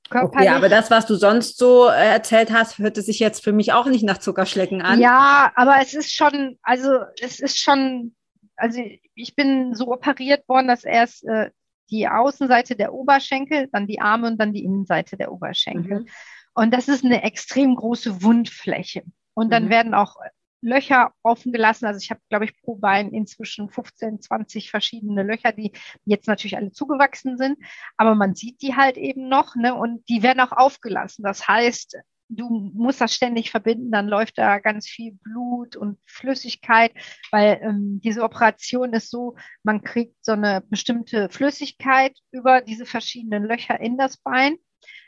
Okay, 0.09 0.47
aber 0.47 0.69
das, 0.69 0.89
was 0.89 1.05
du 1.05 1.15
sonst 1.15 1.57
so 1.57 1.89
äh, 1.89 2.11
erzählt 2.11 2.51
hast, 2.51 2.79
hörte 2.79 3.01
sich 3.01 3.19
jetzt 3.19 3.43
für 3.43 3.51
mich 3.51 3.73
auch 3.73 3.87
nicht 3.87 4.03
nach 4.03 4.17
Zuckerschlecken 4.17 4.81
an. 4.81 5.01
Ja, 5.01 5.51
aber 5.55 5.79
es 5.81 5.93
ist 5.93 6.13
schon, 6.13 6.57
also 6.63 6.99
es 7.21 7.41
ist 7.41 7.59
schon, 7.59 8.15
also 8.55 8.81
ich 9.15 9.35
bin 9.35 9.75
so 9.75 9.91
operiert 9.91 10.47
worden, 10.47 10.69
dass 10.69 10.85
erst 10.85 11.25
äh, 11.25 11.51
die 11.91 12.07
Außenseite 12.07 12.75
der 12.75 12.93
Oberschenkel, 12.93 13.67
dann 13.71 13.87
die 13.87 13.99
Arme 13.99 14.27
und 14.27 14.39
dann 14.39 14.53
die 14.53 14.63
Innenseite 14.63 15.17
der 15.17 15.31
Oberschenkel. 15.31 16.01
Mhm. 16.01 16.07
Und 16.53 16.73
das 16.73 16.87
ist 16.87 17.05
eine 17.05 17.23
extrem 17.23 17.75
große 17.75 18.23
Wundfläche. 18.23 19.03
Und 19.33 19.51
dann 19.51 19.65
mhm. 19.65 19.69
werden 19.69 19.93
auch 19.93 20.15
Löcher 20.61 21.11
offen 21.23 21.51
gelassen. 21.51 21.85
Also 21.85 21.99
ich 21.99 22.11
habe, 22.11 22.21
glaube 22.29 22.45
ich, 22.45 22.61
pro 22.61 22.75
Bein 22.75 23.11
inzwischen 23.11 23.69
15, 23.69 24.21
20 24.21 24.69
verschiedene 24.69 25.23
Löcher, 25.23 25.51
die 25.51 25.71
jetzt 26.05 26.27
natürlich 26.27 26.55
alle 26.55 26.71
zugewachsen 26.71 27.37
sind. 27.37 27.57
Aber 27.97 28.15
man 28.15 28.35
sieht 28.35 28.61
die 28.61 28.75
halt 28.75 28.97
eben 28.97 29.27
noch, 29.27 29.55
ne? 29.55 29.73
Und 29.73 30.07
die 30.07 30.21
werden 30.21 30.39
auch 30.39 30.51
aufgelassen. 30.51 31.23
Das 31.23 31.47
heißt, 31.47 31.97
du 32.31 32.71
musst 32.73 33.01
das 33.01 33.13
ständig 33.13 33.51
verbinden, 33.51 33.91
dann 33.91 34.07
läuft 34.07 34.37
da 34.37 34.59
ganz 34.59 34.87
viel 34.87 35.13
Blut 35.23 35.75
und 35.75 35.99
Flüssigkeit, 36.05 36.91
weil 37.31 37.59
ähm, 37.61 37.99
diese 38.03 38.23
Operation 38.23 38.93
ist 38.93 39.09
so, 39.09 39.35
man 39.63 39.83
kriegt 39.83 40.15
so 40.23 40.31
eine 40.31 40.63
bestimmte 40.69 41.29
Flüssigkeit 41.29 42.17
über 42.31 42.61
diese 42.61 42.85
verschiedenen 42.85 43.43
Löcher 43.43 43.79
in 43.79 43.97
das 43.97 44.17
Bein. 44.17 44.55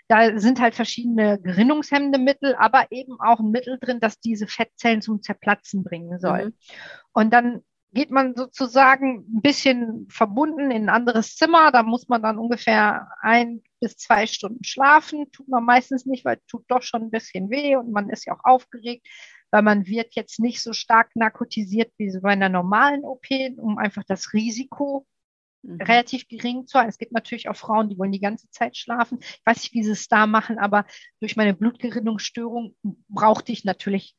Da 0.09 0.38
sind 0.38 0.59
halt 0.59 0.76
verschiedene 0.76 1.39
gerinnungshemmende 1.39 2.19
Mittel, 2.19 2.55
aber 2.55 2.88
eben 2.91 3.15
auch 3.19 3.39
ein 3.39 3.51
Mittel 3.51 3.80
drin, 3.80 4.01
das 4.01 4.19
diese 4.19 4.47
Fettzellen 4.47 5.01
zum 5.01 5.21
Zerplatzen 5.21 5.84
bringen 5.84 6.19
soll. 6.19 6.47
Mhm. 6.47 6.53
Und 7.13 7.34
dann 7.34 7.61
geht 7.93 8.11
man 8.11 8.35
sozusagen 8.35 9.19
ein 9.19 9.41
bisschen 9.41 10.07
verbunden 10.09 10.71
in 10.71 10.83
ein 10.83 10.89
anderes 10.89 11.35
Zimmer. 11.35 11.71
Da 11.71 11.83
muss 11.83 12.07
man 12.07 12.21
dann 12.21 12.39
ungefähr 12.39 13.09
ein 13.21 13.61
bis 13.79 13.97
zwei 13.97 14.25
Stunden 14.25 14.63
schlafen. 14.63 15.31
Tut 15.31 15.47
man 15.47 15.63
meistens 15.63 16.05
nicht, 16.05 16.25
weil 16.25 16.37
es 16.37 16.45
tut 16.47 16.65
doch 16.67 16.81
schon 16.81 17.03
ein 17.03 17.11
bisschen 17.11 17.49
weh 17.49 17.75
und 17.75 17.91
man 17.91 18.09
ist 18.09 18.25
ja 18.25 18.33
auch 18.33 18.43
aufgeregt, 18.43 19.07
weil 19.51 19.61
man 19.61 19.85
wird 19.85 20.15
jetzt 20.15 20.39
nicht 20.39 20.61
so 20.61 20.73
stark 20.73 21.15
narkotisiert 21.15 21.91
wie 21.97 22.09
so 22.09 22.21
bei 22.21 22.31
einer 22.31 22.49
normalen 22.49 23.03
OP, 23.03 23.27
um 23.57 23.77
einfach 23.77 24.03
das 24.07 24.33
Risiko 24.33 25.05
mhm. 25.61 25.79
relativ 25.81 26.27
gering 26.27 26.65
zu 26.65 26.79
halten. 26.79 26.89
Es 26.89 26.97
gibt 26.97 27.11
natürlich 27.11 27.47
auch 27.47 27.55
Frauen, 27.55 27.89
die 27.89 27.97
wollen 27.99 28.11
die 28.11 28.19
ganze 28.19 28.49
Zeit 28.49 28.75
schlafen. 28.75 29.19
Ich 29.21 29.41
weiß 29.45 29.57
nicht, 29.57 29.73
wie 29.73 29.83
sie 29.83 29.91
es 29.91 30.07
da 30.07 30.25
machen, 30.25 30.57
aber 30.57 30.85
durch 31.19 31.35
meine 31.35 31.53
Blutgerinnungsstörung 31.53 32.75
brauchte 33.09 33.51
ich 33.51 33.63
natürlich 33.63 34.15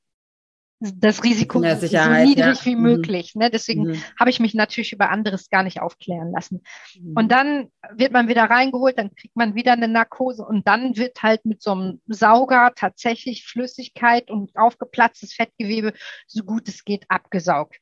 das 0.81 1.25
Risiko 1.25 1.61
so 1.61 1.67
niedrig 1.67 1.91
ja. 1.91 2.65
wie 2.65 2.77
mhm. 2.77 2.83
möglich. 2.83 3.35
Ne? 3.35 3.51
Deswegen 3.51 3.85
mhm. 3.85 4.03
habe 4.19 4.31
ich 4.31 4.41
mich 4.41 4.55
natürlich 4.55 4.93
über 4.93 5.11
anderes 5.11 5.49
gar 5.49 5.63
nicht 5.63 5.81
aufklären 5.81 6.31
lassen. 6.33 6.63
Mhm. 6.99 7.17
Und 7.17 7.33
dann 7.33 7.69
wird 7.93 8.13
man 8.13 8.29
wieder 8.29 8.45
reingeholt, 8.45 8.99
dann 8.99 9.15
kriegt 9.15 9.37
man 9.37 9.55
wieder 9.55 9.73
eine 9.73 9.89
Narkose 9.89 10.45
und 10.45 10.67
dann 10.67 10.97
wird 10.97 11.23
halt 11.23 11.45
mit 11.45 11.63
so 11.63 11.73
einem 11.73 12.01
Sauger 12.07 12.73
tatsächlich 12.75 13.47
Flüssigkeit 13.47 14.31
und 14.31 14.57
aufgeplatztes 14.57 15.33
Fettgewebe 15.33 15.93
so 16.27 16.45
gut 16.45 16.69
es 16.69 16.85
geht 16.85 17.05
abgesaugt. 17.09 17.77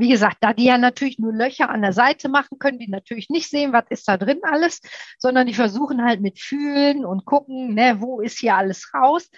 Wie 0.00 0.10
gesagt, 0.10 0.36
da 0.42 0.52
die 0.52 0.66
ja 0.66 0.78
natürlich 0.78 1.18
nur 1.18 1.32
Löcher 1.32 1.70
an 1.70 1.82
der 1.82 1.92
Seite 1.92 2.28
machen, 2.28 2.60
können 2.60 2.78
die 2.78 2.88
natürlich 2.88 3.30
nicht 3.30 3.50
sehen, 3.50 3.72
was 3.72 3.86
ist 3.88 4.06
da 4.06 4.16
drin 4.16 4.38
alles, 4.44 4.80
sondern 5.18 5.48
die 5.48 5.54
versuchen 5.54 6.04
halt 6.04 6.20
mit 6.20 6.38
Fühlen 6.38 7.04
und 7.04 7.24
gucken, 7.24 7.74
ne, 7.74 7.96
wo 7.98 8.20
ist 8.20 8.38
hier 8.38 8.54
alles 8.54 8.94
raus. 8.94 9.28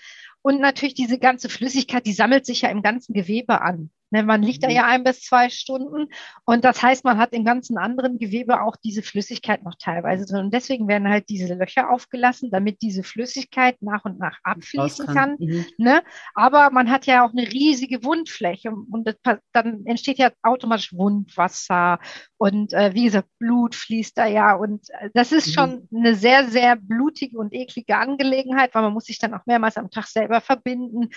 Und 0.43 0.61
natürlich 0.61 0.95
diese 0.95 1.18
ganze 1.18 1.49
Flüssigkeit, 1.49 2.07
die 2.07 2.12
sammelt 2.12 2.47
sich 2.47 2.62
ja 2.62 2.70
im 2.70 2.82
ganzen 2.82 3.12
Gewebe 3.12 3.61
an. 3.61 3.91
Ne, 4.11 4.25
man 4.25 4.43
liegt 4.43 4.65
da 4.65 4.69
mhm. 4.69 4.75
ja 4.75 4.87
ein 4.87 5.05
bis 5.05 5.23
zwei 5.23 5.51
Stunden 5.51 6.09
und 6.45 6.65
das 6.65 6.83
heißt, 6.83 7.05
man 7.05 7.19
hat 7.19 7.33
im 7.33 7.45
ganzen 7.45 7.79
anderen 7.79 8.19
Gewebe 8.19 8.61
auch 8.63 8.77
diese 8.77 9.03
Flüssigkeit 9.03 9.63
noch 9.63 9.77
teilweise 9.79 10.27
drin. 10.27 10.47
Und 10.47 10.55
deswegen 10.55 10.89
werden 10.89 11.09
halt 11.09 11.29
diese 11.29 11.55
Löcher 11.55 11.91
aufgelassen, 11.91 12.51
damit 12.51 12.83
diese 12.83 13.05
Flüssigkeit 13.05 13.81
nach 13.81 14.05
und 14.05 14.19
nach 14.19 14.39
abfließen 14.43 15.07
kann. 15.07 15.15
kann 15.15 15.37
mhm. 15.39 15.65
ne? 15.79 16.03
Aber 16.35 16.71
man 16.71 16.91
hat 16.91 17.07
ja 17.07 17.25
auch 17.25 17.31
eine 17.31 17.51
riesige 17.51 18.03
Wundfläche 18.03 18.71
und 18.71 19.07
das, 19.07 19.39
dann 19.53 19.87
entsteht 19.87 20.19
ja 20.19 20.31
automatisch 20.43 20.93
Wundwasser 20.93 22.01
und 22.37 22.73
äh, 22.73 22.93
wie 22.95 23.05
gesagt, 23.05 23.29
Blut 23.39 23.75
fließt 23.75 24.19
da 24.19 24.27
ja 24.27 24.55
und 24.55 24.89
äh, 24.91 25.11
das 25.15 25.31
ist 25.31 25.49
mhm. 25.49 25.53
schon 25.53 25.89
eine 25.95 26.15
sehr, 26.15 26.49
sehr 26.49 26.77
blutige 26.77 27.39
und 27.39 27.55
eklige 27.55 27.97
Angelegenheit, 27.97 28.75
weil 28.75 28.83
man 28.83 28.93
muss 28.93 29.05
sich 29.05 29.19
dann 29.19 29.35
auch 29.35 29.47
mehrmals 29.47 29.77
am 29.77 29.91
Tag 29.91 30.07
selber 30.07 30.41
verbinden. 30.41 31.11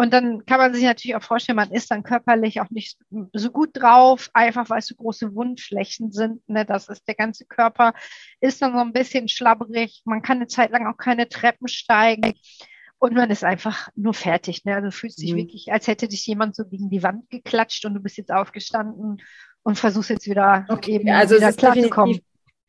Und 0.00 0.14
dann 0.14 0.46
kann 0.46 0.56
man 0.56 0.72
sich 0.72 0.84
natürlich 0.84 1.14
auch 1.14 1.22
vorstellen, 1.22 1.56
man 1.56 1.72
ist 1.72 1.90
dann 1.90 2.02
körperlich 2.02 2.62
auch 2.62 2.70
nicht 2.70 2.96
so 3.34 3.50
gut 3.50 3.72
drauf, 3.74 4.30
einfach 4.32 4.70
weil 4.70 4.78
es 4.78 4.86
so 4.86 4.94
große 4.94 5.34
Wundflächen 5.34 6.10
sind. 6.10 6.40
Ne? 6.48 6.64
Das 6.64 6.88
ist 6.88 7.06
der 7.06 7.14
ganze 7.14 7.44
Körper 7.44 7.92
ist 8.40 8.62
dann 8.62 8.72
so 8.72 8.78
ein 8.78 8.94
bisschen 8.94 9.28
schlabberig. 9.28 10.00
Man 10.06 10.22
kann 10.22 10.38
eine 10.38 10.46
Zeit 10.46 10.70
lang 10.70 10.86
auch 10.86 10.96
keine 10.96 11.28
Treppen 11.28 11.68
steigen. 11.68 12.32
Und 12.98 13.12
man 13.12 13.28
ist 13.28 13.44
einfach 13.44 13.90
nur 13.94 14.14
fertig. 14.14 14.64
Ne? 14.64 14.74
Also 14.74 14.86
du 14.86 14.92
fühlst 14.92 15.20
dich 15.20 15.34
mhm. 15.34 15.36
wirklich, 15.36 15.70
als 15.70 15.86
hätte 15.86 16.08
dich 16.08 16.26
jemand 16.26 16.56
so 16.56 16.64
gegen 16.64 16.88
die 16.88 17.02
Wand 17.02 17.28
geklatscht 17.28 17.84
und 17.84 17.92
du 17.92 18.00
bist 18.00 18.16
jetzt 18.16 18.32
aufgestanden 18.32 19.20
und 19.64 19.78
versuchst 19.78 20.08
jetzt 20.08 20.26
wieder 20.26 20.64
okay. 20.70 20.92
eben 20.92 21.10
also 21.10 21.36
wieder 21.36 21.52
klarzukommen 21.52 22.20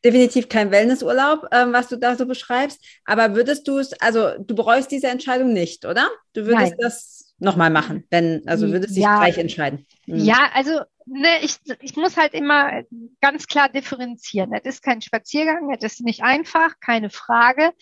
definitiv 0.04 0.48
kein 0.48 0.70
Wellnessurlaub, 0.70 1.46
ähm, 1.52 1.72
was 1.72 1.88
du 1.88 1.96
da 1.96 2.16
so 2.16 2.26
beschreibst. 2.26 2.84
Aber 3.04 3.34
würdest 3.34 3.68
du 3.68 3.78
es, 3.78 3.92
also 4.00 4.30
du 4.38 4.54
bereust 4.54 4.90
diese 4.90 5.08
Entscheidung 5.08 5.52
nicht, 5.52 5.84
oder? 5.84 6.08
Du 6.32 6.46
würdest 6.46 6.72
Nein. 6.72 6.78
das 6.78 7.34
nochmal 7.38 7.70
machen, 7.70 8.04
wenn, 8.10 8.46
also 8.46 8.70
würdest 8.70 8.96
dich 8.96 9.02
ja. 9.02 9.18
gleich 9.18 9.38
entscheiden. 9.38 9.86
Mhm. 10.06 10.18
Ja, 10.18 10.50
also 10.54 10.80
ne, 11.06 11.28
ich, 11.42 11.56
ich 11.80 11.96
muss 11.96 12.16
halt 12.16 12.34
immer 12.34 12.82
ganz 13.20 13.46
klar 13.46 13.68
differenzieren. 13.68 14.52
Es 14.52 14.64
ist 14.64 14.82
kein 14.82 15.02
Spaziergang, 15.02 15.74
es 15.74 15.84
ist 15.84 16.00
nicht 16.02 16.22
einfach, 16.22 16.74
keine 16.80 17.10
Frage. 17.10 17.72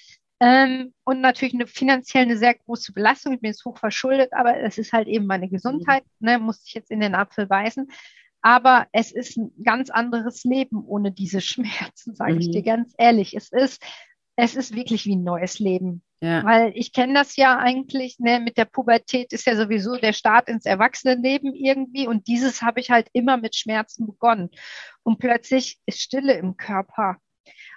Ähm, 0.43 0.95
und 1.05 1.21
natürlich 1.21 1.53
eine 1.53 1.67
finanziell 1.67 2.23
eine 2.23 2.39
sehr 2.39 2.55
große 2.55 2.93
Belastung. 2.95 3.35
Ich 3.35 3.41
bin 3.41 3.51
jetzt 3.51 3.65
hoch 3.67 3.77
verschuldet, 3.79 4.33
aber 4.33 4.59
es 4.59 4.79
ist 4.79 4.93
halt 4.95 5.07
eben 5.07 5.27
meine 5.27 5.51
Gesundheit, 5.51 6.05
mhm. 6.19 6.27
ne, 6.27 6.39
muss 6.39 6.63
ich 6.65 6.73
jetzt 6.73 6.91
in 6.91 7.01
den 7.01 7.15
Apfel 7.15 7.47
beißen. 7.47 7.91
Aber 8.43 8.87
es 8.93 9.13
ist 9.13 9.37
ein 9.37 9.53
ganz 9.63 9.91
anderes 9.91 10.45
Leben 10.45 10.85
ohne 10.85 11.13
diese 11.13 11.41
Schmerzen, 11.41 12.15
sage 12.15 12.35
mhm. 12.35 12.41
ich 12.41 12.51
dir 12.51 12.63
ganz 12.63 12.95
ehrlich. 12.97 13.35
Es 13.37 13.51
ist, 13.53 13.83
es 14.37 14.57
ist 14.57 14.75
wirklich 14.75 15.05
wie 15.07 15.17
ein 15.17 15.25
neues 15.25 15.59
Leben. 15.59 16.03
Ja. 16.23 16.45
Weil 16.45 16.73
ich 16.75 16.93
kenne 16.93 17.15
das 17.15 17.37
ja 17.37 17.59
eigentlich, 17.59 18.19
ne, 18.19 18.41
mit 18.41 18.59
der 18.59 18.67
Pubertät 18.67 19.33
ist 19.33 19.47
ja 19.47 19.57
sowieso 19.57 19.97
der 19.97 20.13
Start 20.13 20.49
ins 20.49 20.67
Erwachsenenleben 20.67 21.55
irgendwie 21.55 22.07
und 22.07 22.29
dieses 22.29 22.61
habe 22.61 22.81
ich 22.81 22.91
halt 22.91 23.09
immer 23.15 23.39
mit 23.39 23.57
Schmerzen 23.57 24.07
begonnen. 24.07 24.51
Und 25.03 25.19
plötzlich 25.19 25.79
ist 25.87 26.01
Stille 26.03 26.35
im 26.35 26.59
Körper. 26.59 27.17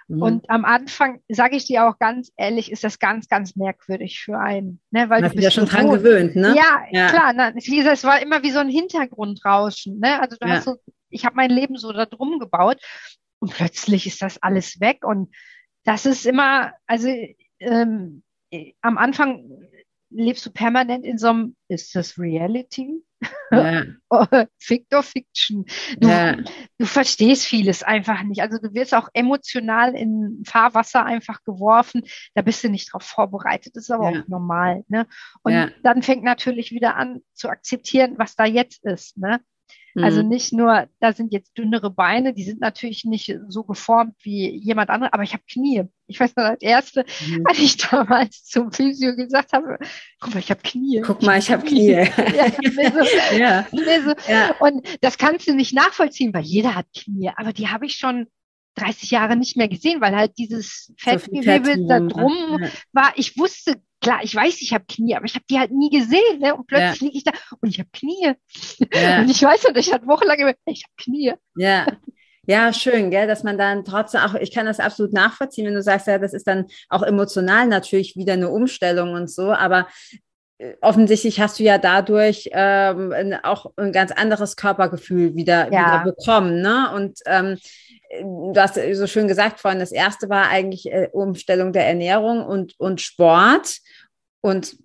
Mhm. 0.08 0.22
Und 0.22 0.50
am 0.50 0.64
Anfang, 0.64 1.20
sage 1.28 1.56
ich 1.56 1.66
dir 1.66 1.86
auch 1.86 1.98
ganz 1.98 2.32
ehrlich, 2.36 2.70
ist 2.70 2.84
das 2.84 2.98
ganz, 2.98 3.28
ganz 3.28 3.56
merkwürdig 3.56 4.20
für 4.20 4.38
einen. 4.38 4.80
Ne? 4.90 5.08
Weil 5.08 5.22
du 5.22 5.30
bist 5.30 5.42
ja 5.42 5.50
schon 5.50 5.66
dran 5.66 5.90
gewöhnt, 5.90 6.36
ne? 6.36 6.54
Ja, 6.56 6.84
ja. 6.90 7.08
klar. 7.08 7.32
Na, 7.34 7.52
es 7.54 8.04
war 8.04 8.20
immer 8.20 8.42
wie 8.42 8.50
so 8.50 8.58
ein 8.58 8.68
Hintergrundrauschen. 8.68 9.98
Ne? 10.00 10.20
Also 10.20 10.36
du 10.38 10.46
ja. 10.46 10.54
hast 10.54 10.64
so, 10.64 10.76
ich 11.08 11.24
habe 11.24 11.36
mein 11.36 11.50
Leben 11.50 11.76
so 11.76 11.92
da 11.92 12.06
drum 12.06 12.38
gebaut 12.38 12.78
und 13.38 13.52
plötzlich 13.52 14.06
ist 14.06 14.22
das 14.22 14.42
alles 14.42 14.80
weg. 14.80 15.04
Und 15.04 15.34
das 15.84 16.06
ist 16.06 16.26
immer, 16.26 16.72
also 16.86 17.08
ähm, 17.60 18.22
am 18.82 18.98
Anfang 18.98 19.44
lebst 20.10 20.46
du 20.46 20.50
permanent 20.50 21.04
in 21.04 21.18
so 21.18 21.28
einem, 21.28 21.56
ist 21.68 21.94
das 21.94 22.18
Reality? 22.18 23.02
Ja. 23.50 23.84
Oh, 24.10 24.26
Fict 24.58 24.94
or 24.94 25.02
Fiction. 25.02 25.64
Du, 25.98 26.08
ja. 26.08 26.36
du 26.78 26.86
verstehst 26.86 27.46
vieles 27.46 27.82
einfach 27.82 28.22
nicht. 28.22 28.42
Also 28.42 28.58
du 28.58 28.72
wirst 28.74 28.94
auch 28.94 29.08
emotional 29.12 29.96
in 29.96 30.42
Fahrwasser 30.46 31.04
einfach 31.04 31.42
geworfen. 31.42 32.02
Da 32.34 32.42
bist 32.42 32.62
du 32.62 32.68
nicht 32.68 32.90
darauf 32.90 33.02
vorbereitet. 33.02 33.74
Das 33.74 33.84
ist 33.84 33.90
aber 33.90 34.12
ja. 34.12 34.20
auch 34.20 34.28
normal. 34.28 34.84
Ne? 34.86 35.08
Und 35.42 35.72
dann 35.82 36.02
fängt 36.02 36.22
natürlich 36.22 36.70
wieder 36.70 36.94
an 36.94 37.22
zu 37.32 37.48
akzeptieren, 37.48 38.14
was 38.18 38.36
da 38.36 38.44
jetzt 38.44 38.84
ist. 38.84 39.16
Ne? 39.16 39.40
Also 39.96 40.22
mhm. 40.22 40.28
nicht 40.28 40.52
nur, 40.52 40.88
da 40.98 41.12
sind 41.12 41.32
jetzt 41.32 41.56
dünnere 41.56 41.90
Beine, 41.90 42.34
die 42.34 42.42
sind 42.42 42.60
natürlich 42.60 43.04
nicht 43.04 43.38
so 43.48 43.62
geformt 43.62 44.16
wie 44.22 44.50
jemand 44.56 44.90
andere, 44.90 45.12
aber 45.12 45.22
ich 45.22 45.32
habe 45.32 45.44
Knie. 45.48 45.84
Ich 46.06 46.18
weiß 46.18 46.34
noch, 46.36 46.44
als 46.44 46.62
erste, 46.62 47.04
mhm. 47.26 47.44
als 47.46 47.58
ich 47.58 47.76
damals 47.76 48.44
zum 48.44 48.72
Physio 48.72 49.14
gesagt 49.14 49.52
habe, 49.52 49.78
guck 50.20 50.34
mal, 50.34 50.40
ich 50.40 50.50
habe 50.50 50.60
Knie. 50.62 51.00
Guck 51.00 51.22
mal, 51.22 51.38
ich 51.38 51.50
habe 51.50 51.64
Knie. 51.66 51.90
ja, 51.90 52.06
so, 52.50 53.36
ja. 53.38 53.66
So. 53.72 54.30
ja. 54.30 54.54
Und 54.58 54.86
das 55.00 55.16
kannst 55.16 55.46
du 55.46 55.54
nicht 55.54 55.74
nachvollziehen, 55.74 56.34
weil 56.34 56.42
jeder 56.42 56.74
hat 56.74 56.86
Knie, 56.96 57.30
aber 57.36 57.52
die 57.52 57.68
habe 57.68 57.86
ich 57.86 57.94
schon 57.94 58.26
30 58.76 59.12
Jahre 59.12 59.36
nicht 59.36 59.56
mehr 59.56 59.68
gesehen, 59.68 60.00
weil 60.00 60.16
halt 60.16 60.36
dieses 60.38 60.92
Fettgewebe 60.98 61.76
so 61.76 61.88
da 61.88 62.00
drum 62.00 62.58
war. 62.92 63.12
Ich 63.16 63.38
wusste 63.38 63.80
klar, 64.04 64.20
ich 64.22 64.34
weiß, 64.34 64.60
ich 64.60 64.72
habe 64.72 64.84
Knie, 64.86 65.16
aber 65.16 65.24
ich 65.24 65.34
habe 65.34 65.44
die 65.50 65.58
halt 65.58 65.72
nie 65.72 65.90
gesehen. 65.90 66.38
Ne? 66.38 66.54
Und 66.54 66.66
plötzlich 66.66 67.00
ja. 67.00 67.06
liege 67.06 67.18
ich 67.18 67.24
da 67.24 67.32
und 67.60 67.68
ich 67.68 67.78
habe 67.78 67.88
Knie. 67.92 68.34
Ja. 68.92 69.20
Und 69.20 69.30
ich 69.30 69.42
weiß 69.42 69.64
und 69.66 69.76
ich 69.76 69.92
hatte 69.92 70.06
wochenlang 70.06 70.38
immer, 70.38 70.52
ich 70.66 70.84
habe 70.84 70.94
Knie. 70.96 71.32
Ja. 71.56 71.86
Ja, 72.46 72.74
schön, 72.74 73.10
gell, 73.10 73.26
dass 73.26 73.42
man 73.42 73.56
dann 73.56 73.86
trotzdem 73.86 74.20
auch, 74.20 74.34
ich 74.34 74.52
kann 74.52 74.66
das 74.66 74.78
absolut 74.78 75.14
nachvollziehen, 75.14 75.66
wenn 75.66 75.72
du 75.72 75.82
sagst, 75.82 76.06
ja, 76.06 76.18
das 76.18 76.34
ist 76.34 76.46
dann 76.46 76.66
auch 76.90 77.02
emotional 77.02 77.66
natürlich 77.66 78.16
wieder 78.16 78.34
eine 78.34 78.50
Umstellung 78.50 79.14
und 79.14 79.30
so, 79.30 79.50
aber 79.50 79.88
äh, 80.58 80.74
offensichtlich 80.82 81.40
hast 81.40 81.58
du 81.58 81.62
ja 81.62 81.78
dadurch 81.78 82.50
ähm, 82.52 83.34
auch 83.42 83.72
ein 83.76 83.92
ganz 83.92 84.12
anderes 84.12 84.56
Körpergefühl 84.56 85.34
wieder, 85.34 85.72
ja. 85.72 86.02
wieder 86.02 86.04
bekommen, 86.04 86.60
ne? 86.60 86.92
Und 86.94 87.18
ähm, 87.24 87.56
du 88.20 88.54
hast 88.56 88.78
so 88.92 89.06
schön 89.06 89.28
gesagt 89.28 89.60
vorhin, 89.60 89.80
das 89.80 89.92
erste 89.92 90.28
war 90.28 90.48
eigentlich 90.48 90.86
äh, 90.86 91.08
Umstellung 91.12 91.72
der 91.72 91.86
Ernährung 91.86 92.44
und, 92.44 92.74
und 92.78 93.00
Sport. 93.00 93.78
Und 94.40 94.76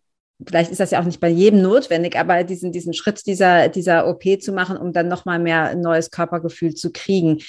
vielleicht 0.46 0.72
ist 0.72 0.80
das 0.80 0.92
ja 0.92 1.02
auch 1.02 1.06
nicht 1.06 1.20
bei 1.20 1.30
jedem 1.30 1.62
notwendig, 1.62 2.18
aber 2.18 2.44
diesen, 2.44 2.72
diesen 2.72 2.94
Schritt 2.94 3.26
dieser, 3.26 3.70
dieser 3.70 4.08
OP 4.08 4.24
zu 4.42 4.52
machen, 4.52 4.78
um 4.78 4.94
dann 4.94 5.08
nochmal 5.08 5.40
mehr 5.40 5.76
neues 5.76 6.12
Körpergefühl 6.12 6.76
zu 6.76 6.92
kriegen. 6.92 7.40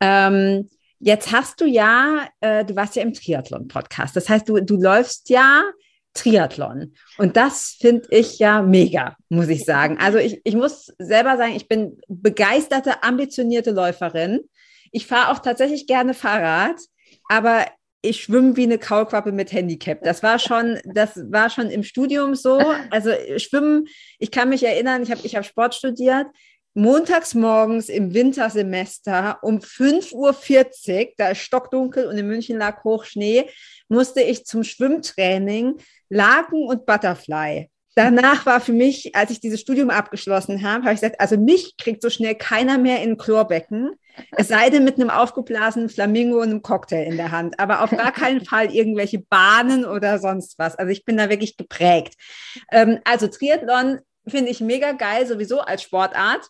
Ähm, 0.00 0.68
jetzt 0.98 1.32
hast 1.32 1.60
du 1.60 1.66
ja, 1.66 2.26
äh, 2.40 2.64
du 2.64 2.76
warst 2.76 2.96
ja 2.96 3.02
im 3.02 3.14
Triathlon-Podcast. 3.14 4.16
Das 4.16 4.28
heißt, 4.28 4.48
du, 4.48 4.60
du 4.60 4.76
läufst 4.76 5.30
ja 5.30 5.62
Triathlon. 6.14 6.94
Und 7.18 7.36
das 7.36 7.76
finde 7.80 8.08
ich 8.10 8.38
ja 8.38 8.62
mega, 8.62 9.16
muss 9.28 9.48
ich 9.48 9.64
sagen. 9.64 9.98
Also 10.00 10.18
ich, 10.18 10.40
ich 10.44 10.56
muss 10.56 10.92
selber 10.98 11.36
sagen, 11.36 11.54
ich 11.54 11.68
bin 11.68 11.98
begeisterte, 12.08 13.02
ambitionierte 13.02 13.70
Läuferin. 13.70 14.40
Ich 14.92 15.06
fahre 15.06 15.30
auch 15.30 15.38
tatsächlich 15.38 15.86
gerne 15.86 16.14
Fahrrad, 16.14 16.80
aber 17.28 17.66
ich 18.02 18.22
schwimme 18.22 18.56
wie 18.56 18.62
eine 18.62 18.78
Kaulquappe 18.78 19.32
mit 19.32 19.52
Handicap. 19.52 20.02
Das 20.02 20.22
war 20.22 20.38
schon, 20.38 20.78
das 20.84 21.16
war 21.30 21.50
schon 21.50 21.68
im 21.70 21.82
Studium 21.82 22.34
so. 22.34 22.58
Also 22.90 23.10
schwimmen, 23.36 23.86
ich 24.18 24.30
kann 24.30 24.48
mich 24.48 24.62
erinnern, 24.64 25.02
ich 25.02 25.10
habe 25.10 25.20
ich 25.22 25.36
hab 25.36 25.44
Sport 25.44 25.74
studiert. 25.74 26.26
Montags 26.74 27.34
morgens 27.34 27.88
im 27.88 28.14
Wintersemester 28.14 29.38
um 29.42 29.58
5.40 29.58 30.14
Uhr, 30.14 31.12
da 31.18 31.30
ist 31.30 31.40
stockdunkel 31.40 32.06
und 32.06 32.16
in 32.16 32.28
München 32.28 32.58
lag 32.58 32.84
Hochschnee, 32.84 33.50
musste 33.88 34.22
ich 34.22 34.46
zum 34.46 34.62
Schwimmtraining 34.62 35.78
Laken 36.08 36.66
und 36.66 36.86
Butterfly 36.86 37.68
danach 38.04 38.46
war 38.46 38.60
für 38.60 38.72
mich, 38.72 39.14
als 39.14 39.30
ich 39.30 39.40
dieses 39.40 39.60
Studium 39.60 39.90
abgeschlossen 39.90 40.62
habe, 40.62 40.84
habe 40.84 40.94
ich 40.94 41.00
gesagt, 41.00 41.20
also 41.20 41.36
mich 41.36 41.76
kriegt 41.76 42.02
so 42.02 42.10
schnell 42.10 42.34
keiner 42.34 42.78
mehr 42.78 43.02
in 43.02 43.16
Chlorbecken, 43.16 43.92
es 44.32 44.48
sei 44.48 44.70
denn 44.70 44.84
mit 44.84 44.96
einem 44.96 45.10
aufgeblasenen 45.10 45.88
Flamingo 45.88 46.38
und 46.38 46.50
einem 46.50 46.62
Cocktail 46.62 47.04
in 47.04 47.16
der 47.16 47.30
Hand, 47.30 47.58
aber 47.58 47.82
auf 47.82 47.90
gar 47.90 48.12
keinen 48.12 48.44
Fall 48.44 48.74
irgendwelche 48.74 49.20
Bahnen 49.20 49.84
oder 49.84 50.18
sonst 50.18 50.58
was. 50.58 50.76
Also 50.76 50.90
ich 50.90 51.04
bin 51.04 51.16
da 51.16 51.30
wirklich 51.30 51.56
geprägt. 51.56 52.14
Ähm, 52.70 52.98
also 53.04 53.28
Triathlon 53.28 54.00
finde 54.26 54.50
ich 54.50 54.60
mega 54.60 54.92
geil, 54.92 55.26
sowieso 55.26 55.60
als 55.60 55.82
Sportart 55.82 56.48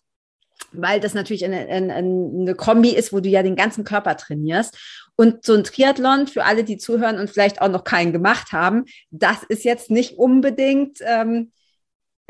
weil 0.73 1.01
das 1.01 1.15
natürlich 1.15 1.45
eine, 1.45 1.67
eine, 1.69 1.95
eine, 1.95 2.55
Kombi 2.55 2.91
ist, 2.91 3.13
wo 3.13 3.21
du 3.21 3.29
ja 3.29 3.43
den 3.43 3.57
ganzen 3.57 3.85
Körper 3.85 4.17
trainierst. 4.17 4.77
Und 5.17 5.45
so 5.45 5.55
ein 5.55 5.65
Triathlon, 5.65 6.27
für 6.27 6.45
alle, 6.45 6.65
die 6.65 6.79
zuhören 6.79 7.19
und 7.19 7.29
vielleicht 7.29 7.61
auch 7.61 7.69
noch 7.69 7.85
keinen 7.85 8.13
gemacht 8.13 8.53
haben, 8.53 8.85
das 9.11 9.43
ist 9.49 9.65
jetzt 9.65 9.91
nicht 9.91 10.17
unbedingt, 10.17 10.99
ähm, 11.03 11.53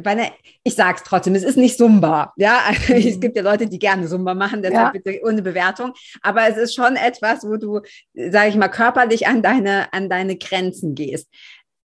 meine, 0.04 0.32
ich 0.62 0.74
sage 0.74 0.98
es 0.98 1.04
trotzdem, 1.04 1.34
es 1.34 1.42
ist 1.42 1.56
nicht 1.56 1.76
Zumba. 1.76 2.32
Ja, 2.36 2.60
also, 2.66 2.94
mhm. 2.94 3.06
es 3.06 3.20
gibt 3.20 3.36
ja 3.36 3.42
Leute, 3.42 3.66
die 3.66 3.78
gerne 3.78 4.06
Zumba 4.06 4.34
machen, 4.34 4.62
deshalb 4.62 4.94
ja. 4.94 5.00
bitte 5.00 5.20
ohne 5.24 5.42
Bewertung. 5.42 5.92
Aber 6.22 6.48
es 6.48 6.56
ist 6.56 6.74
schon 6.74 6.96
etwas, 6.96 7.44
wo 7.44 7.56
du, 7.56 7.80
sage 8.14 8.48
ich 8.48 8.56
mal, 8.56 8.68
körperlich 8.68 9.26
an 9.26 9.42
deine, 9.42 9.92
an 9.92 10.08
deine 10.08 10.36
Grenzen 10.36 10.94
gehst. 10.94 11.28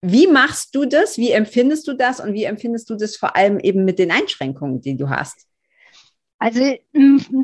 Wie 0.01 0.27
machst 0.27 0.75
du 0.75 0.85
das? 0.85 1.17
Wie 1.17 1.31
empfindest 1.31 1.87
du 1.87 1.93
das? 1.93 2.19
Und 2.19 2.33
wie 2.33 2.43
empfindest 2.43 2.89
du 2.89 2.95
das 2.95 3.15
vor 3.15 3.35
allem 3.35 3.59
eben 3.59 3.85
mit 3.85 3.99
den 3.99 4.11
Einschränkungen, 4.11 4.81
die 4.81 4.97
du 4.97 5.09
hast? 5.09 5.47
Also 6.43 6.77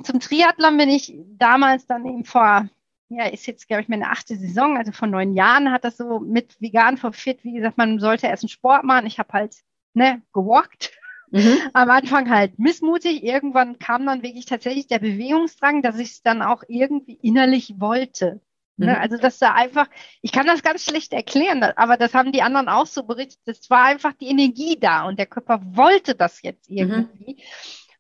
zum 0.04 0.20
Triathlon 0.20 0.76
bin 0.76 0.90
ich 0.90 1.16
damals 1.38 1.88
dann 1.88 2.06
eben 2.06 2.26
vor, 2.26 2.68
ja, 3.08 3.28
ist 3.28 3.48
jetzt, 3.48 3.70
glaube 3.70 3.82
ich, 3.82 3.88
meine 3.88 4.10
achte 4.10 4.36
Saison, 4.36 4.76
also 4.76 4.92
vor 4.92 5.08
neun 5.08 5.34
Jahren 5.34 5.72
hat 5.72 5.86
das 5.86 5.96
so 5.96 6.20
mit 6.20 6.60
vegan 6.60 6.98
for 6.98 7.14
fit, 7.14 7.42
wie 7.46 7.54
gesagt, 7.54 7.78
man 7.78 8.00
sollte 8.00 8.28
erst 8.28 8.44
einen 8.44 8.50
Sport 8.50 8.84
machen. 8.84 9.08
Ich 9.08 9.18
habe 9.18 9.32
halt, 9.32 9.56
ne, 9.94 10.22
gewalkt. 10.34 10.92
Mhm. 11.32 11.60
Am 11.74 11.90
Anfang 11.90 12.30
halt 12.30 12.60
missmutig. 12.60 13.24
Irgendwann 13.24 13.80
kam 13.80 14.06
dann 14.06 14.22
wirklich 14.22 14.48
tatsächlich 14.48 14.88
der 14.88 15.00
Bewegungsdrang, 15.00 15.82
dass 15.82 15.98
ich 15.98 16.10
es 16.10 16.22
dann 16.22 16.42
auch 16.42 16.64
irgendwie 16.68 17.18
innerlich 17.22 17.76
wollte. 17.78 18.42
Ne? 18.76 18.92
Mhm. 18.92 19.02
Also, 19.02 19.18
dass 19.18 19.40
da 19.40 19.54
einfach, 19.54 19.88
ich 20.22 20.34
kann 20.34 20.46
das 20.46 20.62
ganz 20.62 20.84
schlecht 20.84 21.14
erklären, 21.14 21.64
aber 21.64 21.96
das 21.96 22.14
haben 22.14 22.34
die 22.34 22.42
anderen 22.42 22.68
auch 22.68 22.86
so 22.86 23.04
berichtet. 23.04 23.40
Es 23.46 23.70
war 23.70 23.86
einfach 23.86 24.12
die 24.12 24.28
Energie 24.28 24.78
da 24.78 25.08
und 25.08 25.18
der 25.18 25.26
Körper 25.26 25.62
wollte 25.64 26.16
das 26.16 26.42
jetzt 26.42 26.70
mhm. 26.70 26.78
irgendwie. 26.78 27.36
Mhm. 27.36 27.42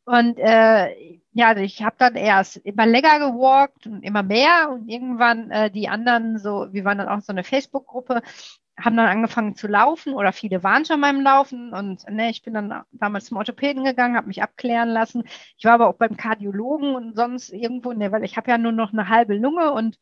Und 0.09 0.39
äh, 0.39 1.19
ja, 1.33 1.49
also 1.49 1.61
ich 1.61 1.83
habe 1.83 1.95
dann 1.99 2.15
erst 2.15 2.57
immer 2.57 2.87
länger 2.87 3.19
gewalkt 3.19 3.85
und 3.85 4.01
immer 4.01 4.23
mehr 4.23 4.71
und 4.71 4.89
irgendwann 4.89 5.51
äh, 5.51 5.69
die 5.69 5.87
anderen 5.87 6.39
so, 6.39 6.67
wir 6.71 6.83
waren 6.83 6.97
dann 6.97 7.07
auch 7.09 7.21
so 7.21 7.31
eine 7.31 7.43
Facebook-Gruppe, 7.43 8.23
haben 8.79 8.97
dann 8.97 9.05
angefangen 9.05 9.55
zu 9.55 9.67
laufen 9.67 10.15
oder 10.15 10.33
viele 10.33 10.63
waren 10.63 10.83
schon 10.83 10.99
beim 11.01 11.21
Laufen 11.21 11.73
und 11.73 12.09
ne, 12.09 12.31
ich 12.31 12.41
bin 12.41 12.55
dann 12.55 12.81
damals 12.91 13.25
zum 13.25 13.37
Orthopäden 13.37 13.83
gegangen, 13.83 14.15
habe 14.15 14.27
mich 14.27 14.41
abklären 14.41 14.89
lassen. 14.89 15.25
Ich 15.57 15.65
war 15.65 15.73
aber 15.73 15.87
auch 15.89 15.95
beim 15.97 16.17
Kardiologen 16.17 16.95
und 16.95 17.15
sonst 17.15 17.49
irgendwo, 17.51 17.93
ne, 17.93 18.11
weil 18.11 18.23
ich 18.23 18.35
habe 18.35 18.49
ja 18.49 18.57
nur 18.57 18.71
noch 18.71 18.93
eine 18.93 19.09
halbe 19.09 19.35
Lunge 19.35 19.71
und 19.73 19.99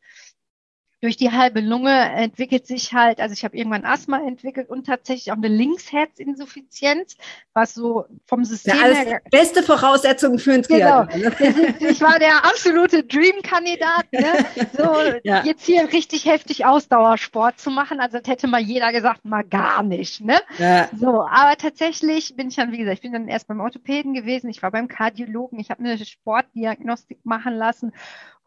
durch 1.00 1.16
die 1.16 1.30
halbe 1.30 1.60
Lunge 1.60 1.92
entwickelt 1.92 2.66
sich 2.66 2.92
halt, 2.92 3.20
also 3.20 3.32
ich 3.32 3.44
habe 3.44 3.56
irgendwann 3.56 3.84
Asthma 3.84 4.18
entwickelt 4.26 4.68
und 4.68 4.86
tatsächlich 4.86 5.30
auch 5.30 5.36
eine 5.36 5.48
Linksherzinsuffizienz, 5.48 7.16
was 7.52 7.74
so 7.74 8.06
vom 8.26 8.44
System 8.44 8.76
ja, 8.76 8.84
her. 8.84 9.20
Beste 9.30 9.62
Voraussetzungen 9.62 10.38
für 10.40 10.54
ein 10.54 10.62
Triathlon. 10.62 11.08
Genau. 11.08 11.28
Ne? 11.28 11.74
Ich 11.80 12.00
war 12.00 12.18
der 12.18 12.44
absolute 12.44 13.02
Dream-Kandidat, 13.04 14.12
ne? 14.12 14.44
so 14.76 15.18
ja. 15.24 15.42
jetzt 15.44 15.64
hier 15.64 15.90
richtig 15.92 16.26
heftig 16.26 16.64
Ausdauersport 16.64 17.58
zu 17.58 17.70
machen. 17.70 18.00
Also 18.00 18.18
das 18.18 18.28
hätte 18.28 18.46
mal 18.46 18.60
jeder 18.60 18.92
gesagt, 18.92 19.24
mal 19.24 19.42
gar 19.42 19.82
nicht. 19.82 20.20
Ne? 20.20 20.38
Ja. 20.58 20.88
So, 20.96 21.22
aber 21.22 21.56
tatsächlich 21.56 22.36
bin 22.36 22.48
ich 22.48 22.56
dann, 22.56 22.72
wie 22.72 22.78
gesagt, 22.78 22.96
ich 22.96 23.02
bin 23.02 23.12
dann 23.12 23.28
erst 23.28 23.48
beim 23.48 23.60
Orthopäden 23.60 24.14
gewesen, 24.14 24.48
ich 24.50 24.62
war 24.62 24.70
beim 24.70 24.88
Kardiologen, 24.88 25.58
ich 25.58 25.70
habe 25.70 25.82
eine 25.82 25.98
Sportdiagnostik 25.98 27.18
machen 27.24 27.54
lassen 27.54 27.92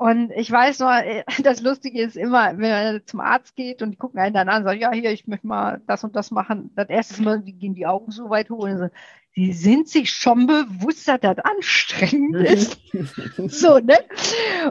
und 0.01 0.31
ich 0.31 0.51
weiß 0.51 0.79
noch, 0.79 0.89
äh, 0.89 1.23
das 1.43 1.61
Lustige 1.61 2.01
ist 2.01 2.17
immer, 2.17 2.40
wenn 2.47 2.69
man 2.71 3.01
zum 3.05 3.19
Arzt 3.19 3.55
geht 3.55 3.81
und 3.81 3.91
die 3.91 3.97
gucken 3.97 4.19
einen 4.19 4.33
dann 4.33 4.49
an 4.49 4.59
und 4.61 4.67
sagen, 4.67 4.79
ja, 4.79 4.91
hier, 4.91 5.11
ich 5.11 5.27
möchte 5.27 5.47
mal 5.47 5.81
das 5.87 6.03
und 6.03 6.15
das 6.15 6.31
machen. 6.31 6.71
Das 6.75 6.89
erste 6.89 7.21
Mal, 7.23 7.41
gehen 7.41 7.75
die 7.75 7.85
Augen 7.87 8.11
so 8.11 8.29
weit 8.29 8.49
hoch 8.49 8.63
und 8.63 8.77
sagen, 8.77 8.93
sie 9.33 9.53
sind 9.53 9.87
sich 9.87 10.11
schon 10.11 10.45
bewusst, 10.45 11.07
dass 11.07 11.19
das 11.21 11.37
anstrengend 11.39 12.35
ist. 12.35 12.79
so, 13.47 13.79
ne? 13.79 13.97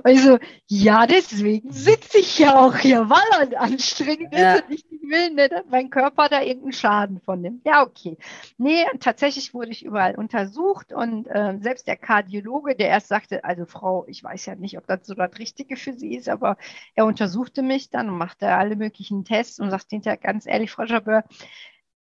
Und 0.03 0.11
ich 0.11 0.23
so, 0.23 0.39
ja, 0.67 1.07
deswegen 1.07 1.73
sitze 1.73 2.19
ich 2.19 2.39
ja 2.39 2.59
auch 2.59 2.77
hier, 2.77 3.09
weil 3.09 3.49
das 3.49 3.59
anstrengend 3.59 4.35
ja. 4.35 4.55
ist 4.55 4.65
und 4.65 4.75
ich 4.75 4.85
will 5.03 5.31
nicht, 5.31 5.53
dass 5.53 5.65
mein 5.71 5.89
Körper 5.89 6.29
da 6.29 6.43
irgendeinen 6.43 6.73
Schaden 6.73 7.21
von 7.21 7.41
nimmt. 7.41 7.65
Ja, 7.65 7.83
okay. 7.83 8.19
Nee, 8.59 8.85
tatsächlich 9.01 9.55
wurde 9.55 9.71
ich 9.71 9.85
überall 9.85 10.15
untersucht 10.15 10.93
und 10.93 11.27
äh, 11.27 11.59
selbst 11.61 11.87
der 11.87 11.97
Kardiologe, 11.97 12.77
der 12.77 12.89
erst 12.89 13.09
sagte, 13.09 13.45
also 13.45 13.65
Frau, 13.65 14.05
ich 14.09 14.23
weiß 14.23 14.47
ja 14.47 14.57
nicht, 14.57 14.77
ob 14.77 14.87
das 14.87 15.07
so 15.07 15.15
das 15.15 15.39
Richtige 15.39 15.77
für 15.77 15.95
Sie 15.95 16.15
ist, 16.15 16.29
aber 16.29 16.59
er 16.95 17.07
untersuchte 17.07 17.63
mich 17.63 17.89
dann 17.91 18.11
und 18.11 18.19
machte 18.19 18.49
alle 18.53 18.77
möglichen 18.77 19.25
Tests 19.25 19.59
und 19.59 19.71
sagte 19.71 19.97
hinterher 19.97 20.19
ganz 20.19 20.47
ehrlich, 20.47 20.71
Frau 20.71 20.85
Jabeur, 20.85 21.25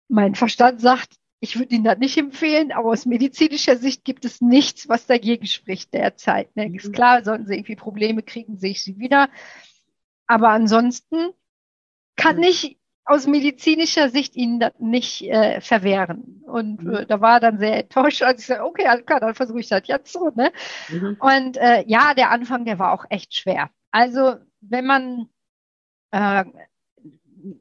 mein 0.08 0.36
Verstand 0.36 0.80
sagt, 0.80 1.18
ich 1.40 1.58
würde 1.58 1.76
Ihnen 1.76 1.84
das 1.84 2.00
nicht 2.00 2.18
empfehlen, 2.18 2.72
aber 2.72 2.90
aus 2.90 3.06
medizinischer 3.06 3.78
Sicht 3.78 4.04
gibt 4.04 4.26
es 4.26 4.42
nichts, 4.42 4.90
was 4.90 5.06
dagegen 5.06 5.46
spricht 5.46 5.94
derzeit. 5.94 6.56
Ne? 6.56 6.70
Mhm. 6.70 6.76
Ist 6.76 6.94
klar, 6.94 7.24
sollten 7.24 7.46
Sie 7.46 7.56
irgendwie 7.56 7.76
Probleme 7.76 8.24
kriegen, 8.24 8.58
sehe 8.58 8.72
ich 8.72 8.84
Sie 8.84 8.98
wieder. 8.98 9.30
Aber 10.26 10.50
ansonsten 10.50 11.30
kann 12.16 12.38
mhm. 12.38 12.44
ich 12.44 12.80
aus 13.06 13.28
medizinischer 13.28 14.10
Sicht 14.10 14.36
Ihnen 14.36 14.60
das 14.60 14.74
nicht 14.80 15.22
äh, 15.24 15.62
verwehren. 15.62 16.44
Und 16.46 16.84
mhm. 16.84 16.94
äh, 16.96 17.06
da 17.06 17.22
war 17.22 17.40
dann 17.40 17.60
sehr 17.60 17.78
enttäuscht, 17.78 18.24
als 18.24 18.42
ich 18.42 18.48
sagte, 18.48 18.66
okay, 18.66 18.88
alles 18.88 19.06
klar, 19.06 19.20
dann 19.20 19.36
versuche 19.36 19.60
ich 19.60 19.70
das 19.70 19.88
jetzt 19.88 20.12
so. 20.12 20.32
Ne? 20.36 20.52
Mhm. 20.90 21.18
Und 21.20 21.58
äh, 21.58 21.84
ja, 21.88 22.14
der 22.16 22.32
Anfang, 22.32 22.66
der 22.66 22.80
war 22.80 22.94
auch 22.94 23.06
echt 23.10 23.34
schwer. 23.36 23.70
Also 23.92 24.36
wenn 24.62 24.86
man 24.86 25.30
äh, 26.12 26.44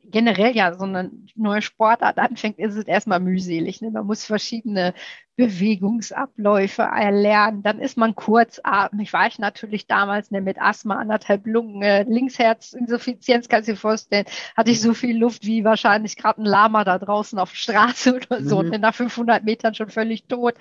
generell 0.04 0.56
ja 0.56 0.74
so 0.74 0.84
eine 0.84 1.10
neue 1.34 1.62
Sportart 1.62 2.18
anfängt, 2.18 2.58
ist 2.58 2.76
es 2.76 2.86
erstmal 2.86 3.20
mühselig. 3.20 3.80
Ne? 3.80 3.90
Man 3.90 4.06
muss 4.06 4.24
verschiedene 4.24 4.94
Bewegungsabläufe 5.36 6.82
erlernen. 6.82 7.62
Dann 7.62 7.78
ist 7.78 7.96
man 7.96 8.14
kurzatmig. 8.14 9.12
War 9.12 9.26
ich 9.26 9.38
natürlich 9.38 9.86
damals 9.86 10.30
ne, 10.30 10.40
mit 10.40 10.60
Asthma, 10.60 10.96
anderthalb 10.96 11.46
Lungen, 11.46 11.82
äh, 11.82 12.04
Linksherzinsuffizienz, 12.04 13.48
kannst 13.48 13.68
du 13.68 13.72
dir 13.72 13.78
vorstellen, 13.78 14.24
hatte 14.56 14.70
ich 14.70 14.80
so 14.80 14.94
viel 14.94 15.16
Luft 15.16 15.44
wie 15.44 15.64
wahrscheinlich 15.64 16.16
gerade 16.16 16.42
ein 16.42 16.46
Lama 16.46 16.84
da 16.84 16.98
draußen 16.98 17.38
auf 17.38 17.50
der 17.50 17.58
Straße 17.58 18.14
oder 18.30 18.42
so. 18.42 18.62
Mhm. 18.62 18.72
Und 18.72 18.80
nach 18.80 18.94
500 18.94 19.44
Metern 19.44 19.74
schon 19.74 19.90
völlig 19.90 20.26
tot. 20.26 20.54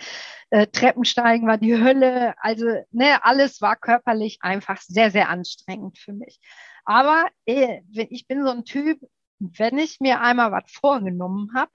Äh, 0.50 0.68
Treppensteigen 0.68 1.48
war 1.48 1.58
die 1.58 1.82
Hölle. 1.82 2.36
Also 2.38 2.66
ne, 2.92 3.24
alles 3.24 3.62
war 3.62 3.78
körperlich 3.78 4.40
einfach 4.42 4.82
sehr, 4.82 5.10
sehr 5.10 5.30
anstrengend 5.30 5.98
für 5.98 6.14
mich. 6.14 6.40
Aber 6.86 7.28
eh, 7.46 7.82
ich 7.92 8.28
bin 8.28 8.44
so 8.44 8.50
ein 8.50 8.66
Typ, 8.66 9.00
wenn 9.40 9.78
ich 9.78 10.00
mir 10.00 10.22
einmal 10.22 10.52
was 10.52 10.72
vorgenommen 10.72 11.52
habe, 11.56 11.72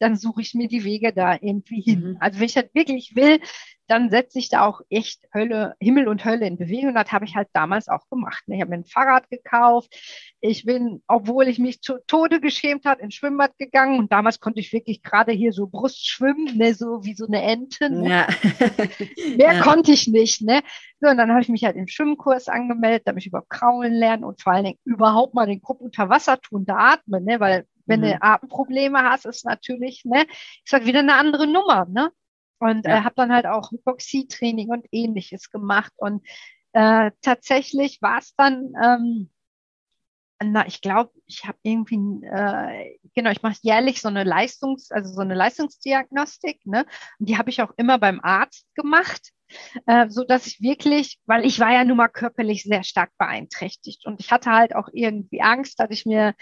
dann 0.00 0.16
suche 0.16 0.40
ich 0.40 0.54
mir 0.54 0.66
die 0.66 0.84
Wege 0.84 1.12
da 1.12 1.34
irgendwie 1.34 1.80
hin. 1.80 2.00
Mhm. 2.00 2.16
Also 2.20 2.40
wenn 2.40 2.46
ich 2.46 2.54
das 2.54 2.74
wirklich 2.74 3.14
will, 3.14 3.38
dann 3.90 4.08
setze 4.08 4.38
ich 4.38 4.48
da 4.48 4.64
auch 4.64 4.82
echt 4.88 5.26
Hölle, 5.34 5.74
Himmel 5.80 6.06
und 6.06 6.24
Hölle 6.24 6.46
in 6.46 6.56
Bewegung. 6.56 6.94
Das 6.94 7.10
habe 7.10 7.24
ich 7.24 7.34
halt 7.34 7.48
damals 7.52 7.88
auch 7.88 8.08
gemacht. 8.08 8.44
Ich 8.46 8.60
habe 8.60 8.70
mir 8.70 8.76
ein 8.76 8.84
Fahrrad 8.84 9.28
gekauft. 9.30 9.92
Ich 10.40 10.64
bin, 10.64 11.02
obwohl 11.08 11.48
ich 11.48 11.58
mich 11.58 11.82
zu 11.82 11.98
Tode 12.06 12.40
geschämt 12.40 12.84
hat, 12.84 13.00
ins 13.00 13.16
Schwimmbad 13.16 13.58
gegangen. 13.58 13.98
Und 13.98 14.12
damals 14.12 14.38
konnte 14.38 14.60
ich 14.60 14.72
wirklich 14.72 15.02
gerade 15.02 15.32
hier 15.32 15.52
so 15.52 15.66
Brust 15.66 16.08
schwimmen, 16.08 16.56
ne, 16.56 16.72
so 16.72 17.02
wie 17.02 17.14
so 17.14 17.26
eine 17.26 17.42
Ente. 17.42 17.90
Ne? 17.90 18.08
Ja. 18.08 18.28
Mehr 19.36 19.54
ja. 19.54 19.60
konnte 19.60 19.90
ich 19.90 20.06
nicht. 20.06 20.40
Ne? 20.42 20.62
So, 21.00 21.08
und 21.08 21.16
dann 21.16 21.30
habe 21.30 21.42
ich 21.42 21.48
mich 21.48 21.64
halt 21.64 21.74
im 21.74 21.88
Schwimmkurs 21.88 22.48
angemeldet, 22.48 23.02
damit 23.06 23.24
ich 23.24 23.26
über 23.26 23.42
Kraulen 23.48 23.92
lernen 23.92 24.22
und 24.22 24.40
vor 24.40 24.52
allen 24.52 24.66
Dingen 24.66 24.78
überhaupt 24.84 25.34
mal 25.34 25.46
den 25.46 25.62
Kopf 25.62 25.80
unter 25.80 26.08
Wasser 26.08 26.40
tun, 26.40 26.64
da 26.64 26.76
atmen, 26.76 27.24
ne? 27.24 27.40
weil 27.40 27.66
wenn 27.90 28.00
mhm. 28.00 28.04
du 28.04 28.22
Atemprobleme 28.22 29.02
hast, 29.02 29.26
ist 29.26 29.44
natürlich, 29.44 30.04
ne, 30.04 30.26
ist 30.64 30.72
halt 30.72 30.86
wieder 30.86 31.00
eine 31.00 31.14
andere 31.14 31.46
Nummer, 31.46 31.86
ne? 31.86 32.10
Und 32.58 32.86
ja. 32.86 32.98
äh, 32.98 33.00
habe 33.02 33.14
dann 33.16 33.32
halt 33.32 33.46
auch 33.46 33.70
Hypoxie-Training 33.72 34.68
und 34.68 34.86
ähnliches 34.92 35.50
gemacht. 35.50 35.92
Und 35.96 36.26
äh, 36.72 37.10
tatsächlich 37.22 38.00
war 38.02 38.18
es 38.18 38.34
dann, 38.36 38.72
ähm, 38.82 39.30
na, 40.42 40.66
ich 40.66 40.80
glaube, 40.80 41.12
ich 41.26 41.44
habe 41.46 41.58
irgendwie, 41.62 42.24
äh, 42.26 42.98
genau, 43.14 43.30
ich 43.30 43.42
mache 43.42 43.58
jährlich 43.62 44.00
so 44.00 44.08
eine 44.08 44.24
Leistungs-, 44.24 44.90
also 44.90 45.12
so 45.12 45.20
eine 45.20 45.34
Leistungsdiagnostik, 45.34 46.64
ne? 46.64 46.86
Und 47.18 47.28
die 47.28 47.36
habe 47.36 47.50
ich 47.50 47.60
auch 47.60 47.72
immer 47.76 47.98
beim 47.98 48.20
Arzt 48.20 48.66
gemacht. 48.74 49.32
Äh, 49.86 50.08
so 50.08 50.24
dass 50.24 50.46
ich 50.46 50.60
wirklich, 50.60 51.18
weil 51.26 51.44
ich 51.44 51.58
war 51.58 51.72
ja 51.72 51.84
nun 51.84 51.96
mal 51.96 52.08
körperlich 52.08 52.62
sehr 52.62 52.84
stark 52.84 53.10
beeinträchtigt 53.18 54.06
und 54.06 54.20
ich 54.20 54.30
hatte 54.30 54.52
halt 54.52 54.76
auch 54.76 54.88
irgendwie 54.92 55.42
Angst, 55.42 55.80
dass 55.80 55.90
ich 55.90 56.06
mir 56.06 56.34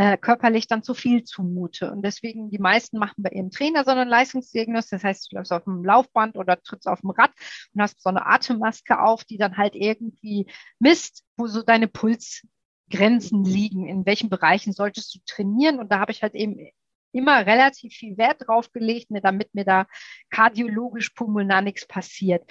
äh, 0.00 0.16
körperlich 0.16 0.66
dann 0.66 0.82
zu 0.82 0.94
viel 0.94 1.24
zumute. 1.24 1.92
Und 1.92 2.00
deswegen, 2.00 2.50
die 2.50 2.58
meisten 2.58 2.98
machen 2.98 3.22
bei 3.22 3.28
ihrem 3.32 3.50
Trainer 3.50 3.84
so 3.84 3.90
eine 3.90 4.04
Leistungsdiagnostik. 4.04 4.92
Das 4.92 5.04
heißt, 5.04 5.30
du 5.30 5.36
läufst 5.36 5.52
auf 5.52 5.64
dem 5.64 5.84
Laufband 5.84 6.38
oder 6.38 6.58
trittst 6.62 6.88
auf 6.88 7.02
dem 7.02 7.10
Rad 7.10 7.32
und 7.74 7.82
hast 7.82 8.02
so 8.02 8.08
eine 8.08 8.24
Atemmaske 8.24 8.98
auf, 8.98 9.24
die 9.24 9.36
dann 9.36 9.58
halt 9.58 9.74
irgendwie 9.74 10.46
misst, 10.78 11.22
wo 11.36 11.48
so 11.48 11.62
deine 11.62 11.86
Pulsgrenzen 11.86 13.44
liegen, 13.44 13.86
in 13.88 14.06
welchen 14.06 14.30
Bereichen 14.30 14.72
solltest 14.72 15.14
du 15.14 15.18
trainieren. 15.26 15.78
Und 15.78 15.92
da 15.92 15.98
habe 16.00 16.12
ich 16.12 16.22
halt 16.22 16.34
eben 16.34 16.56
immer 17.12 17.44
relativ 17.44 17.92
viel 17.92 18.16
Wert 18.16 18.46
drauf 18.46 18.72
gelegt, 18.72 19.08
damit 19.10 19.54
mir 19.54 19.66
da 19.66 19.86
kardiologisch 20.30 21.10
pulmonar 21.10 21.60
nichts 21.60 21.86
passiert. 21.86 22.50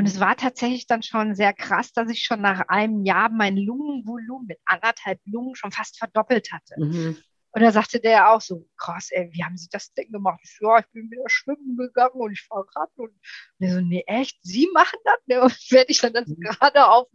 Und 0.00 0.06
es 0.06 0.18
war 0.18 0.34
tatsächlich 0.34 0.86
dann 0.86 1.02
schon 1.02 1.34
sehr 1.34 1.52
krass, 1.52 1.92
dass 1.92 2.10
ich 2.10 2.22
schon 2.22 2.40
nach 2.40 2.68
einem 2.68 3.04
Jahr 3.04 3.28
mein 3.28 3.58
Lungenvolumen 3.58 4.46
mit 4.46 4.58
anderthalb 4.64 5.20
Lungen 5.26 5.54
schon 5.54 5.72
fast 5.72 5.98
verdoppelt 5.98 6.50
hatte. 6.54 6.74
Mhm. 6.78 7.18
Und 7.50 7.60
da 7.60 7.70
sagte 7.70 8.00
der 8.00 8.30
auch 8.30 8.40
so, 8.40 8.66
krass, 8.78 9.10
ey, 9.10 9.28
wie 9.30 9.44
haben 9.44 9.58
Sie 9.58 9.68
das 9.70 9.92
denn 9.92 10.10
gemacht? 10.10 10.40
Ich 10.42 10.56
ja, 10.58 10.78
ich 10.78 10.86
bin 10.92 11.10
wieder 11.10 11.24
schwimmen 11.26 11.76
gegangen 11.76 12.14
und 12.14 12.32
ich 12.32 12.40
fahre 12.40 12.64
Rad. 12.74 12.88
Und 12.96 13.12
der 13.58 13.74
so, 13.74 13.80
nee, 13.82 14.02
echt, 14.06 14.38
Sie 14.40 14.70
machen 14.72 14.98
das? 15.04 15.18
Ne? 15.26 15.42
Und 15.42 15.52
werde 15.70 15.90
ich 15.90 16.00
dann, 16.00 16.14
dann 16.14 16.24
mhm. 16.26 16.40
gerade 16.40 16.86
auf, 16.86 17.08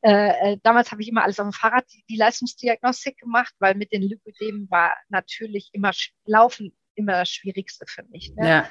äh, 0.00 0.52
äh, 0.52 0.58
damals 0.62 0.92
habe 0.92 1.02
ich 1.02 1.08
immer 1.08 1.22
alles 1.22 1.38
auf 1.38 1.44
dem 1.44 1.52
Fahrrad, 1.52 1.84
die, 1.92 2.02
die 2.08 2.16
Leistungsdiagnostik 2.16 3.18
gemacht, 3.18 3.52
weil 3.58 3.74
mit 3.74 3.92
den 3.92 4.00
Lipödemen 4.00 4.70
war 4.70 4.96
natürlich 5.10 5.68
immer 5.74 5.90
Laufen 6.24 6.74
immer 6.94 7.12
das 7.12 7.28
Schwierigste 7.28 7.84
für 7.86 8.04
mich. 8.04 8.32
Ne? 8.36 8.48
Ja. 8.48 8.70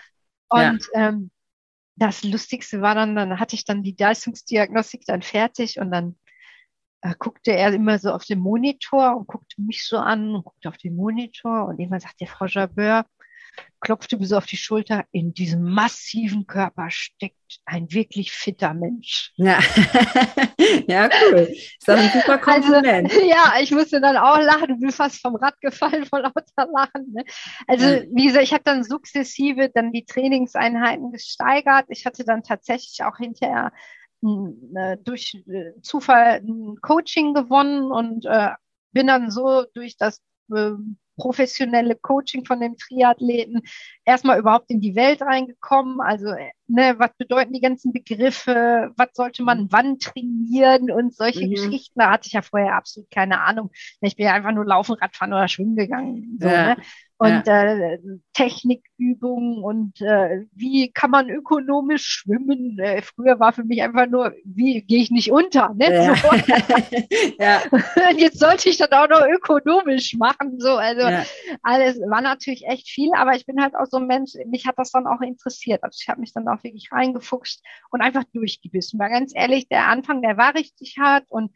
Und 0.50 0.90
ja. 0.96 1.10
Ähm, 1.10 1.30
das 1.96 2.24
Lustigste 2.24 2.82
war 2.82 2.96
dann, 2.96 3.16
dann 3.16 3.40
hatte 3.40 3.56
ich 3.56 3.66
dann 3.66 3.84
die 3.84 3.96
Leistungsdiagnostik 3.98 5.04
dann 5.06 5.22
fertig 5.22 5.80
und 5.80 5.92
dann 5.92 6.18
äh, 7.02 7.14
guckte 7.18 7.52
er 7.52 7.74
immer 7.74 8.00
so 8.00 8.12
auf 8.12 8.26
den 8.26 8.40
Monitor 8.40 9.16
und 9.16 9.28
guckte 9.28 9.62
mich 9.62 9.86
so 9.86 9.98
an 9.98 10.36
und 10.36 10.44
guckte 10.44 10.70
auf 10.70 10.78
den 10.78 10.96
Monitor 10.96 11.66
und 11.68 11.80
irgendwann 11.80 12.02
sagt 12.02 12.20
der 12.20 12.28
Frau 12.28 12.46
Jabeur, 12.46 13.06
klopfte 13.80 14.18
mir 14.18 14.26
so 14.26 14.38
auf 14.38 14.46
die 14.46 14.58
Schulter. 14.58 15.06
In 15.12 15.34
diesem 15.34 15.62
massiven 15.62 16.48
Körper 16.48 16.88
steckt 16.90 17.36
ein 17.66 17.92
wirklich 17.92 18.32
fitter 18.32 18.74
Mensch. 18.74 19.32
Ja, 19.36 19.60
ja 20.88 21.10
cool. 21.32 21.48
Ist 21.52 21.88
doch 21.88 21.96
ein 21.98 22.10
super 22.10 22.42
also, 22.48 22.72
Kompliment. 22.72 23.12
Also, 23.12 23.26
ja, 23.28 23.54
ich 23.62 23.72
musste 23.72 24.02
dann 24.02 24.18
auch 24.18 24.40
lachen. 24.40 24.68
Du 24.68 24.78
bist 24.80 24.98
fast 24.98 25.22
vom 25.22 25.36
Rad 25.36 25.60
gefallen 25.62 26.06
vor 26.06 26.22
lauter 26.22 26.68
Lachen. 26.74 27.14
Ne? 27.14 27.24
Also, 27.68 27.86
wie 27.86 28.26
gesagt, 28.26 28.44
ich 28.44 28.54
habe 28.54 28.64
dann 28.64 28.84
sukzessive 28.84 29.70
dann 29.74 29.92
die 29.92 30.06
Trainingseinheiten 30.06 31.12
gesteigert. 31.12 31.86
Ich 31.90 32.06
hatte 32.06 32.26
dann 32.26 32.44
tatsächlich 32.44 33.04
auch 33.04 33.18
hinterher 33.18 33.72
äh, 34.24 34.98
durch 35.04 35.44
äh, 35.48 35.80
Zufall 35.82 36.42
ein 36.42 36.78
Coaching 36.82 37.34
gewonnen 37.34 37.92
und 37.92 38.26
äh, 38.26 38.50
bin 38.92 39.08
dann 39.08 39.30
so 39.30 39.66
durch 39.74 39.98
das 39.98 40.22
äh, 40.52 40.72
professionelle 41.18 41.96
Coaching 41.96 42.46
von 42.46 42.60
dem 42.60 42.76
Triathleten 42.78 43.62
erstmal 44.04 44.40
überhaupt 44.40 44.70
in 44.70 44.82
die 44.82 44.96
Welt 44.96 45.22
reingekommen. 45.22 46.02
Also, 46.02 46.34
ne, 46.68 46.96
was 46.98 47.12
bedeuten 47.18 47.54
die 47.54 47.62
ganzen 47.62 47.94
Begriffe? 47.94 48.92
Was 48.98 49.10
sollte 49.14 49.44
man 49.44 49.64
mhm. 49.64 49.68
wann 49.72 50.00
trainieren 50.00 50.92
und 50.92 51.16
solche 51.16 51.46
mhm. 51.46 51.52
Geschichten? 51.52 52.00
Da 52.00 52.12
hatte 52.12 52.28
ich 52.28 52.34
ja 52.34 52.42
vorher 52.42 52.76
absolut 52.76 53.10
keine 53.12 53.42
Ahnung. 53.42 53.72
Ich 54.02 54.16
bin 54.16 54.26
ja 54.26 54.34
einfach 54.34 54.52
nur 54.52 54.66
laufen, 54.66 54.96
Radfahren 54.96 55.34
oder 55.34 55.48
schwimmen 55.48 55.76
gegangen. 55.76 56.38
So, 56.40 56.48
ja. 56.48 56.76
ne? 56.76 56.82
Und 57.18 57.48
ja. 57.48 57.64
äh, 57.64 58.00
Technikübungen 58.34 59.64
und 59.64 60.02
äh, 60.02 60.46
wie 60.52 60.92
kann 60.92 61.12
man 61.12 61.30
ökonomisch 61.30 62.06
schwimmen. 62.06 62.78
Äh, 62.78 63.02
früher 63.02 63.40
war 63.40 63.54
für 63.54 63.64
mich 63.64 63.82
einfach 63.82 64.08
nur, 64.08 64.34
wie 64.44 64.82
gehe 64.82 65.02
ich 65.02 65.12
nicht 65.12 65.32
unter. 65.32 65.74
Ne? 65.74 65.94
Ja. 65.94 66.16
So. 66.16 66.28
ja. 67.40 67.62
Und 68.10 68.20
jetzt 68.20 68.40
sollte 68.40 68.70
ich 68.70 68.78
das 68.78 68.92
auch 68.92 69.08
noch 69.08 69.26
ökonomisch 69.28 70.16
machen. 70.16 70.60
So, 70.60 70.72
also 70.72 71.08
ja. 71.08 71.24
alles 71.64 71.98
war 72.02 72.22
natürlich 72.22 72.66
echt 72.68 72.90
viel, 72.90 73.12
aber 73.16 73.36
ich 73.36 73.46
bin 73.46 73.62
halt 73.62 73.76
auch 73.76 73.86
so 73.86 73.98
ein 73.98 74.08
Mensch, 74.08 74.34
mich 74.48 74.68
hat 74.68 74.78
das 74.78 74.92
dann 74.92 75.08
auch 75.08 75.22
interessiert. 75.22 75.84
Also 75.84 75.98
ich 76.02 76.10
habe 76.10 76.20
mich 76.20 76.34
dann 76.34 76.48
auch 76.50 76.64
wirklich 76.64 76.92
reingefuchst 76.92 77.64
und 77.92 78.02
einfach 78.02 78.24
durchgebissen. 78.34 79.00
Weil 79.00 79.10
ganz 79.10 79.32
ehrlich, 79.34 79.70
der 79.70 79.88
Anfang, 79.88 80.22
der 80.22 80.38
war 80.38 80.54
richtig 80.54 80.98
hart 81.00 81.24
und 81.30 81.52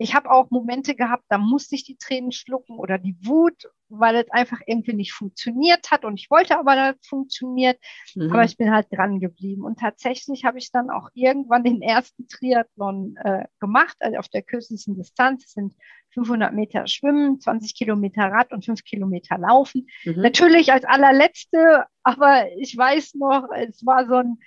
ich 0.00 0.14
habe 0.14 0.30
auch 0.30 0.50
Momente 0.50 0.94
gehabt, 0.94 1.24
da 1.28 1.36
musste 1.36 1.74
ich 1.74 1.84
die 1.84 1.98
Tränen 1.98 2.32
schlucken 2.32 2.78
oder 2.78 2.96
die 2.96 3.18
Wut, 3.22 3.70
weil 3.90 4.16
es 4.16 4.30
einfach 4.30 4.60
irgendwie 4.66 4.94
nicht 4.94 5.12
funktioniert 5.12 5.90
hat 5.90 6.06
und 6.06 6.18
ich 6.18 6.30
wollte 6.30 6.58
aber, 6.58 6.74
dass 6.74 6.96
es 6.98 7.06
funktioniert, 7.06 7.78
mhm. 8.14 8.30
aber 8.32 8.44
ich 8.44 8.56
bin 8.56 8.72
halt 8.72 8.86
dran 8.90 9.20
geblieben 9.20 9.62
und 9.62 9.78
tatsächlich 9.78 10.46
habe 10.46 10.56
ich 10.56 10.72
dann 10.72 10.88
auch 10.88 11.10
irgendwann 11.12 11.64
den 11.64 11.82
ersten 11.82 12.26
Triathlon 12.28 13.16
äh, 13.22 13.44
gemacht, 13.60 13.94
also 14.00 14.16
auf 14.16 14.28
der 14.28 14.42
kürzesten 14.42 14.96
Distanz, 14.96 15.42
das 15.42 15.52
sind 15.52 15.74
500 16.14 16.54
Meter 16.54 16.86
Schwimmen, 16.86 17.38
20 17.38 17.76
Kilometer 17.76 18.22
Rad 18.22 18.54
und 18.54 18.64
5 18.64 18.82
Kilometer 18.84 19.36
Laufen. 19.36 19.86
Mhm. 20.06 20.22
Natürlich 20.22 20.72
als 20.72 20.86
allerletzte, 20.86 21.84
aber 22.04 22.46
ich 22.56 22.74
weiß 22.74 23.16
noch, 23.16 23.50
es 23.54 23.84
war 23.84 24.06
so 24.06 24.14
ein 24.14 24.38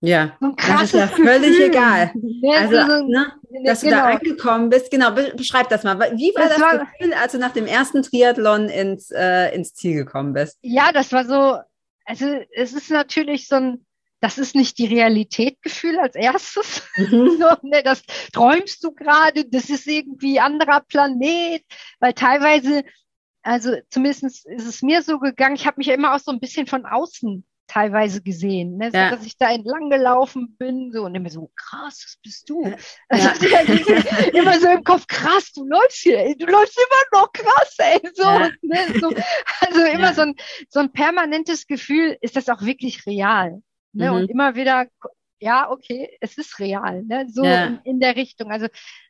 ja, 0.00 0.36
so 0.40 0.54
das 0.56 0.82
ist 0.84 0.94
ja 0.94 1.08
völlig 1.08 1.50
Gefühl. 1.50 1.66
egal. 1.66 2.12
Also, 2.54 2.86
so, 2.86 3.06
ne, 3.06 3.32
dass 3.64 3.82
genau. 3.82 3.96
du 3.96 4.02
da 4.02 4.10
genau. 4.10 4.18
angekommen 4.18 4.70
bist. 4.70 4.90
Genau, 4.90 5.10
beschreib 5.12 5.68
das 5.68 5.84
mal. 5.84 5.98
Wie 5.98 6.32
war 6.34 6.48
das, 6.48 6.56
das 6.56 6.60
war, 6.60 6.78
Gefühl, 6.78 7.12
als 7.14 7.32
du 7.32 7.38
nach 7.38 7.52
dem 7.52 7.66
ersten 7.66 8.02
Triathlon 8.02 8.68
ins, 8.70 9.10
äh, 9.10 9.54
ins 9.54 9.74
Ziel 9.74 9.94
gekommen 9.94 10.32
bist? 10.32 10.58
Ja, 10.62 10.92
das 10.92 11.12
war 11.12 11.24
so, 11.26 11.58
also 12.06 12.26
es 12.54 12.72
ist 12.72 12.90
natürlich 12.90 13.46
so 13.46 13.56
ein, 13.56 13.86
das 14.20 14.38
ist 14.38 14.54
nicht 14.54 14.78
die 14.78 14.86
Realitätgefühl 14.86 15.98
als 15.98 16.14
erstes. 16.14 16.82
Mhm. 16.96 17.30
so, 17.38 17.68
ne, 17.68 17.82
das 17.82 18.02
träumst 18.32 18.82
du 18.82 18.92
gerade, 18.92 19.44
das 19.44 19.68
ist 19.68 19.86
irgendwie 19.86 20.40
anderer 20.40 20.80
Planet, 20.80 21.62
weil 21.98 22.14
teilweise, 22.14 22.84
also 23.42 23.76
zumindest 23.90 24.46
ist 24.46 24.66
es 24.66 24.80
mir 24.80 25.02
so 25.02 25.18
gegangen, 25.18 25.56
ich 25.56 25.66
habe 25.66 25.76
mich 25.78 25.88
ja 25.88 25.94
immer 25.94 26.14
auch 26.14 26.20
so 26.20 26.30
ein 26.30 26.40
bisschen 26.40 26.66
von 26.66 26.86
außen 26.86 27.44
teilweise 27.70 28.20
gesehen, 28.20 28.78
ne? 28.78 28.90
so, 28.90 28.98
ja. 28.98 29.10
dass 29.10 29.24
ich 29.24 29.38
da 29.38 29.50
entlang 29.52 29.90
gelaufen 29.90 30.56
bin 30.58 30.90
so 30.92 31.04
und 31.04 31.14
immer 31.14 31.30
so 31.30 31.52
krass, 31.54 32.02
was 32.04 32.18
bist 32.20 32.50
du? 32.50 32.64
Ja. 33.12 33.32
immer 34.32 34.58
so 34.58 34.68
im 34.68 34.82
Kopf 34.82 35.06
krass, 35.06 35.52
du 35.52 35.64
läufst 35.64 35.98
hier, 35.98 36.18
ey, 36.18 36.36
du 36.36 36.46
läufst 36.46 36.76
immer 36.76 37.20
noch 37.20 37.32
krass, 37.32 37.76
ey, 37.78 38.00
so, 38.12 38.24
ja. 38.24 38.50
ne? 38.62 39.00
so 39.00 39.14
also 39.60 39.84
immer 39.84 40.14
so 40.14 40.22
ein 40.22 40.34
so 40.68 40.80
ein 40.80 40.92
permanentes 40.92 41.68
Gefühl, 41.68 42.18
ist 42.20 42.34
das 42.34 42.48
auch 42.48 42.62
wirklich 42.62 43.06
real? 43.06 43.62
Ne? 43.92 44.10
Mhm. 44.10 44.16
Und 44.16 44.30
immer 44.30 44.56
wieder 44.56 44.86
ja, 45.38 45.70
okay, 45.70 46.10
es 46.20 46.36
ist 46.38 46.58
real, 46.58 47.04
ne? 47.04 47.26
so 47.30 47.44
in, 47.44 47.80
in 47.84 48.00
der 48.00 48.16
Richtung. 48.16 48.50
Also 48.50 48.66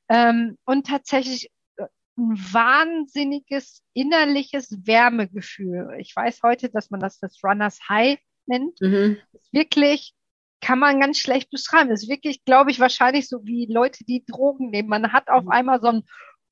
ähm, 0.09 0.59
und 0.65 0.87
tatsächlich 0.87 1.51
äh, 1.77 1.87
ein 2.19 2.37
wahnsinniges 2.53 3.82
innerliches 3.95 4.87
Wärmegefühl. 4.87 5.97
Ich 5.99 6.15
weiß 6.15 6.41
heute, 6.43 6.69
dass 6.69 6.91
man 6.91 7.01
das 7.01 7.19
das 7.19 7.43
Runners 7.43 7.81
High 7.89 8.19
nennt. 8.51 8.81
Mhm. 8.81 9.16
Ist 9.32 9.52
wirklich, 9.52 10.14
kann 10.60 10.78
man 10.78 11.01
ganz 11.01 11.18
schlecht 11.18 11.51
beschreiben. 11.51 11.90
Das 11.90 12.02
ist 12.02 12.10
wirklich, 12.10 12.44
glaube 12.44 12.70
ich, 12.70 12.81
wahrscheinlich 12.81 13.28
so 13.28 13.44
wie 13.44 13.66
Leute, 13.70 14.05
die 14.05 14.24
Drogen 14.27 14.70
nehmen. 14.70 14.89
Man 14.89 15.12
hat 15.12 15.28
auf 15.28 15.44
mhm. 15.44 15.51
einmal 15.51 15.81
so 15.81 15.89
ein 15.89 16.02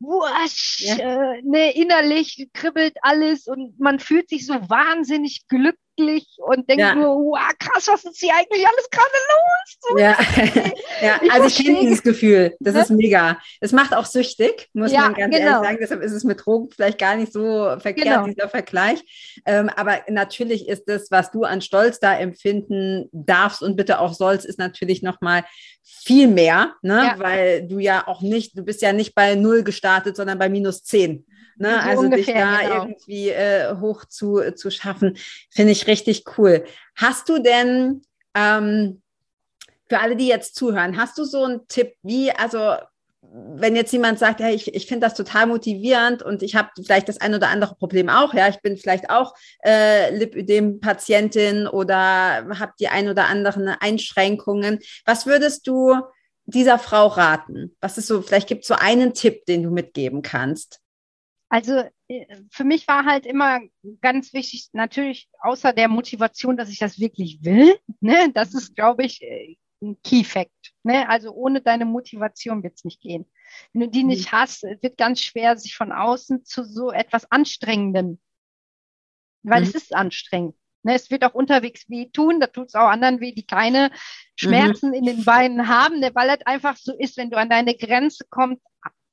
Wusch, 0.00 0.80
ja. 0.80 0.94
äh, 0.96 1.42
ne, 1.42 1.74
innerlich 1.74 2.48
kribbelt 2.52 2.96
alles 3.02 3.48
und 3.48 3.78
man 3.80 3.98
fühlt 3.98 4.28
sich 4.28 4.46
so 4.46 4.54
wahnsinnig 4.54 5.48
glücklich 5.48 5.87
glücklich 5.98 6.26
und 6.38 6.68
denke 6.68 6.82
ja. 6.82 6.94
nur, 6.94 7.16
wow, 7.16 7.52
krass, 7.58 7.88
was 7.88 8.04
ist 8.04 8.20
hier 8.20 8.34
eigentlich 8.34 8.66
alles 8.66 8.88
gerade 8.90 9.08
los? 9.28 9.76
So, 9.80 9.98
ja, 9.98 10.16
ja 11.02 11.20
ich 11.22 11.32
also 11.32 11.46
ich 11.46 11.56
kenne 11.56 11.80
dieses 11.80 12.02
Gefühl. 12.02 12.56
Das 12.60 12.74
ne? 12.74 12.82
ist 12.82 12.90
mega. 12.90 13.38
Es 13.60 13.72
macht 13.72 13.94
auch 13.94 14.06
süchtig, 14.06 14.68
muss 14.72 14.92
man 14.92 15.14
ganz 15.14 15.34
genau. 15.34 15.46
ehrlich 15.46 15.68
sagen. 15.68 15.78
Deshalb 15.80 16.02
ist 16.02 16.12
es 16.12 16.24
mit 16.24 16.44
Drogen 16.44 16.70
vielleicht 16.70 16.98
gar 16.98 17.16
nicht 17.16 17.32
so 17.32 17.76
verkehrt, 17.78 17.96
genau. 17.96 18.26
dieser 18.26 18.48
Vergleich. 18.48 19.02
Ähm, 19.44 19.70
aber 19.76 19.98
natürlich 20.08 20.68
ist 20.68 20.84
das, 20.86 21.10
was 21.10 21.30
du 21.30 21.44
an 21.44 21.60
Stolz 21.60 22.00
da 22.00 22.16
empfinden 22.16 23.08
darfst 23.12 23.62
und 23.62 23.76
bitte 23.76 24.00
auch 24.00 24.14
sollst, 24.14 24.46
ist 24.46 24.58
natürlich 24.58 25.02
nochmal 25.02 25.44
viel 25.82 26.28
mehr, 26.28 26.74
ne? 26.82 27.14
Weil 27.18 27.66
du 27.66 27.78
ja 27.78 28.06
auch 28.06 28.20
nicht, 28.20 28.56
du 28.56 28.62
bist 28.62 28.82
ja 28.82 28.92
nicht 28.92 29.14
bei 29.14 29.34
null 29.34 29.62
gestartet, 29.62 30.16
sondern 30.16 30.38
bei 30.38 30.48
minus 30.48 30.82
zehn. 30.84 31.24
Ne? 31.58 31.70
So 31.70 31.88
also 31.88 32.02
ungefähr, 32.02 32.34
dich 32.34 32.34
da 32.34 32.60
genau. 32.60 32.82
irgendwie 32.84 33.28
äh, 33.30 33.76
hoch 33.80 34.04
zu, 34.04 34.54
zu 34.54 34.70
schaffen, 34.70 35.16
finde 35.50 35.72
ich 35.72 35.86
richtig 35.86 36.24
cool. 36.38 36.64
Hast 36.94 37.28
du 37.28 37.38
denn 37.38 38.02
ähm, 38.34 39.02
für 39.88 40.00
alle, 40.00 40.16
die 40.16 40.28
jetzt 40.28 40.54
zuhören, 40.54 40.96
hast 40.96 41.18
du 41.18 41.24
so 41.24 41.44
einen 41.44 41.66
Tipp, 41.68 41.94
wie, 42.02 42.30
also 42.30 42.76
wenn 43.30 43.76
jetzt 43.76 43.92
jemand 43.92 44.18
sagt, 44.18 44.40
ja, 44.40 44.48
ich, 44.48 44.74
ich 44.74 44.86
finde 44.86 45.06
das 45.06 45.14
total 45.14 45.46
motivierend 45.46 46.22
und 46.22 46.42
ich 46.42 46.54
habe 46.54 46.70
vielleicht 46.82 47.08
das 47.08 47.20
ein 47.20 47.34
oder 47.34 47.48
andere 47.48 47.74
Problem 47.74 48.08
auch, 48.08 48.32
ja, 48.32 48.48
ich 48.48 48.60
bin 48.60 48.76
vielleicht 48.76 49.10
auch 49.10 49.34
äh, 49.64 50.14
Lipödem-Patientin 50.16 51.66
oder 51.66 52.46
habe 52.58 52.72
die 52.80 52.88
ein 52.88 53.08
oder 53.08 53.26
anderen 53.26 53.68
Einschränkungen. 53.68 54.78
Was 55.04 55.26
würdest 55.26 55.66
du 55.66 55.96
dieser 56.46 56.78
Frau 56.78 57.08
raten? 57.08 57.76
Was 57.80 57.98
ist 57.98 58.06
so, 58.06 58.22
vielleicht 58.22 58.48
gibt 58.48 58.62
es 58.62 58.68
so 58.68 58.74
einen 58.74 59.12
Tipp, 59.12 59.44
den 59.44 59.62
du 59.62 59.70
mitgeben 59.70 60.22
kannst? 60.22 60.80
Also 61.48 61.82
äh, 62.08 62.26
für 62.50 62.64
mich 62.64 62.86
war 62.88 63.04
halt 63.04 63.26
immer 63.26 63.60
ganz 64.00 64.32
wichtig, 64.32 64.68
natürlich 64.72 65.28
außer 65.40 65.72
der 65.72 65.88
Motivation, 65.88 66.56
dass 66.56 66.68
ich 66.68 66.78
das 66.78 66.98
wirklich 66.98 67.38
will, 67.42 67.78
ne, 68.00 68.30
das 68.32 68.54
ist, 68.54 68.76
glaube 68.76 69.04
ich, 69.04 69.22
äh, 69.22 69.56
ein 69.80 69.96
Key 70.02 70.24
Fact. 70.24 70.74
Ne? 70.82 71.08
Also 71.08 71.32
ohne 71.32 71.62
deine 71.62 71.84
Motivation 71.84 72.62
wird 72.62 72.74
es 72.76 72.84
nicht 72.84 73.00
gehen. 73.00 73.30
Wenn 73.72 73.82
du 73.82 73.88
die 73.88 74.02
mhm. 74.02 74.08
nicht 74.08 74.32
hast, 74.32 74.62
wird 74.62 74.98
ganz 74.98 75.20
schwer, 75.20 75.56
sich 75.56 75.76
von 75.76 75.92
außen 75.92 76.44
zu 76.44 76.64
so 76.64 76.90
etwas 76.90 77.30
Anstrengendem, 77.30 78.18
weil 79.42 79.62
mhm. 79.62 79.68
es 79.68 79.74
ist 79.74 79.94
anstrengend. 79.94 80.56
Ne? 80.82 80.94
Es 80.94 81.10
wird 81.10 81.24
auch 81.24 81.34
unterwegs 81.34 81.88
weh 81.88 82.06
tun, 82.06 82.40
da 82.40 82.48
tut 82.48 82.68
es 82.68 82.74
auch 82.74 82.88
anderen 82.88 83.20
weh, 83.20 83.32
die 83.32 83.46
keine 83.46 83.90
Schmerzen 84.36 84.88
mhm. 84.88 84.94
in 84.94 85.04
den 85.04 85.24
Beinen 85.24 85.68
haben, 85.68 86.00
ne? 86.00 86.10
weil 86.14 86.30
es 86.30 86.44
einfach 86.44 86.76
so 86.76 86.92
ist, 86.96 87.16
wenn 87.16 87.30
du 87.30 87.36
an 87.38 87.48
deine 87.48 87.74
Grenze 87.74 88.24
kommst, 88.28 88.62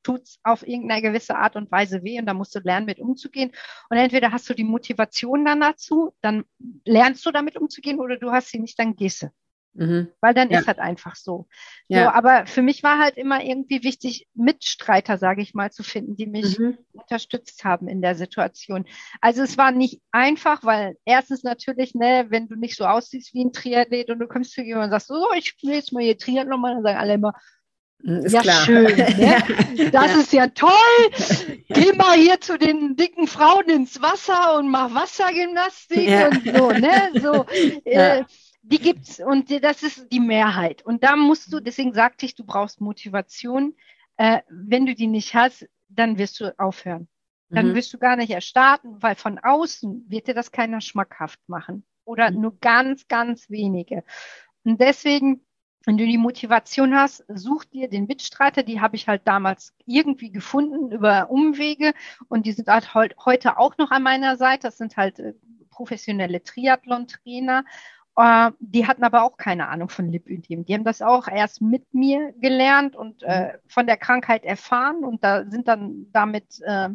tut 0.05 0.21
es 0.21 0.39
auf 0.43 0.65
irgendeine 0.65 1.01
gewisse 1.01 1.35
Art 1.35 1.55
und 1.55 1.71
Weise 1.71 2.03
weh 2.03 2.19
und 2.19 2.27
da 2.27 2.33
musst 2.33 2.55
du 2.55 2.59
lernen, 2.59 2.85
mit 2.85 2.99
umzugehen. 2.99 3.51
Und 3.89 3.97
entweder 3.97 4.31
hast 4.31 4.49
du 4.49 4.53
die 4.53 4.63
Motivation 4.63 5.43
dann 5.43 5.59
dazu, 5.59 6.13
dann 6.21 6.45
lernst 6.85 7.25
du 7.25 7.31
damit 7.31 7.57
umzugehen 7.57 7.99
oder 7.99 8.17
du 8.17 8.31
hast 8.31 8.49
sie 8.49 8.59
nicht, 8.59 8.77
dann 8.77 8.95
gehst 8.95 9.23
du. 9.23 9.29
Mhm. 9.73 10.07
Weil 10.21 10.33
dann 10.33 10.49
ja. 10.51 10.59
ist 10.59 10.67
halt 10.67 10.79
einfach 10.79 11.15
so. 11.15 11.47
Ja. 11.87 12.05
so. 12.05 12.09
Aber 12.11 12.45
für 12.45 12.61
mich 12.61 12.83
war 12.83 12.99
halt 12.99 13.17
immer 13.17 13.43
irgendwie 13.43 13.83
wichtig, 13.83 14.27
Mitstreiter, 14.35 15.17
sage 15.17 15.41
ich 15.41 15.53
mal, 15.53 15.71
zu 15.71 15.83
finden, 15.83 16.15
die 16.15 16.27
mich 16.27 16.59
mhm. 16.59 16.77
unterstützt 16.93 17.65
haben 17.65 17.87
in 17.87 18.01
der 18.01 18.15
Situation. 18.15 18.85
Also 19.21 19.41
es 19.41 19.57
war 19.57 19.71
nicht 19.71 20.01
einfach, 20.11 20.63
weil 20.63 20.97
erstens 21.03 21.43
natürlich, 21.43 21.95
ne, 21.95 22.27
wenn 22.29 22.47
du 22.47 22.55
nicht 22.55 22.77
so 22.77 22.85
aussiehst 22.85 23.33
wie 23.33 23.43
ein 23.43 23.51
Triathlet 23.53 24.09
und 24.11 24.19
du 24.19 24.27
kommst 24.27 24.53
zu 24.53 24.61
jemandem 24.61 24.85
und 24.85 24.91
sagst, 24.91 25.07
so, 25.07 25.25
ich 25.35 25.47
spiele 25.47 25.73
jetzt 25.73 25.91
mal 25.91 26.03
hier 26.03 26.17
Triathlon 26.17 26.61
mal, 26.61 26.75
dann 26.75 26.83
sagen 26.83 26.99
alle 26.99 27.13
immer, 27.15 27.33
ist 27.99 28.33
ja, 28.33 28.41
klar. 28.41 28.65
schön. 28.65 28.85
Ne? 29.17 29.89
Das 29.91 30.11
ja. 30.11 30.19
ist 30.19 30.33
ja 30.33 30.47
toll. 30.47 30.71
Geh 31.69 31.93
mal 31.93 32.17
hier 32.17 32.39
zu 32.39 32.57
den 32.57 32.95
dicken 32.95 33.27
Frauen 33.27 33.69
ins 33.69 34.01
Wasser 34.01 34.57
und 34.57 34.69
mach 34.69 34.93
Wassergymnastik 34.93 36.09
ja. 36.09 36.27
und 36.27 36.43
so, 36.45 36.71
ne? 36.71 37.11
So, 37.21 37.45
äh, 37.85 38.23
die 38.61 38.79
gibt's 38.79 39.19
und 39.19 39.49
das 39.63 39.83
ist 39.83 40.07
die 40.11 40.19
Mehrheit. 40.19 40.83
Und 40.83 41.03
da 41.03 41.15
musst 41.15 41.51
du, 41.51 41.59
deswegen 41.59 41.93
sagte 41.93 42.25
ich, 42.25 42.35
du 42.35 42.43
brauchst 42.43 42.81
Motivation. 42.81 43.75
Äh, 44.17 44.41
wenn 44.49 44.85
du 44.85 44.95
die 44.95 45.07
nicht 45.07 45.33
hast, 45.35 45.67
dann 45.89 46.17
wirst 46.17 46.39
du 46.39 46.57
aufhören. 46.57 47.07
dann 47.49 47.69
mhm. 47.69 47.75
wirst 47.75 47.93
du 47.93 47.97
gar 47.97 48.15
nicht 48.15 48.31
erstarten, 48.31 49.01
weil 49.01 49.15
von 49.15 49.39
außen 49.39 50.05
wird 50.07 50.27
dir 50.27 50.33
das 50.33 50.51
keiner 50.51 50.81
schmackhaft 50.81 51.39
machen 51.47 51.85
oder 52.05 52.31
mhm. 52.31 52.41
nur 52.41 52.59
ganz, 52.59 53.07
ganz 53.07 53.49
wenige. 53.49 54.03
Und 54.63 54.79
deswegen, 54.79 55.45
wenn 55.85 55.97
du 55.97 56.05
die 56.05 56.17
Motivation 56.17 56.95
hast, 56.95 57.23
such 57.27 57.65
dir 57.65 57.89
den 57.89 58.07
Mitstreiter, 58.07 58.63
die 58.63 58.81
habe 58.81 58.95
ich 58.95 59.07
halt 59.07 59.21
damals 59.25 59.73
irgendwie 59.85 60.31
gefunden 60.31 60.91
über 60.91 61.29
Umwege 61.29 61.93
und 62.27 62.45
die 62.45 62.51
sind 62.51 62.67
halt 62.67 63.15
heute 63.25 63.57
auch 63.57 63.77
noch 63.77 63.91
an 63.91 64.03
meiner 64.03 64.37
Seite. 64.37 64.67
Das 64.67 64.77
sind 64.77 64.97
halt 64.97 65.19
äh, 65.19 65.33
professionelle 65.69 66.43
Triathlon-Trainer. 66.43 67.63
Uh, 68.17 68.51
die 68.59 68.87
hatten 68.87 69.03
aber 69.03 69.23
auch 69.23 69.35
keine 69.35 69.67
Ahnung 69.67 69.89
von 69.89 70.09
Lipödem. 70.09 70.63
Die 70.63 70.73
haben 70.73 70.85
das 70.85 71.01
auch 71.01 71.27
erst 71.27 71.61
mit 71.61 71.93
mir 71.93 72.31
gelernt 72.39 72.95
und 72.95 73.23
äh, 73.23 73.57
von 73.67 73.87
der 73.87 73.97
Krankheit 73.97 74.45
erfahren 74.45 75.03
und 75.03 75.21
da 75.21 75.43
sind 75.49 75.67
dann 75.67 76.05
damit 76.13 76.61
äh, 76.61 76.91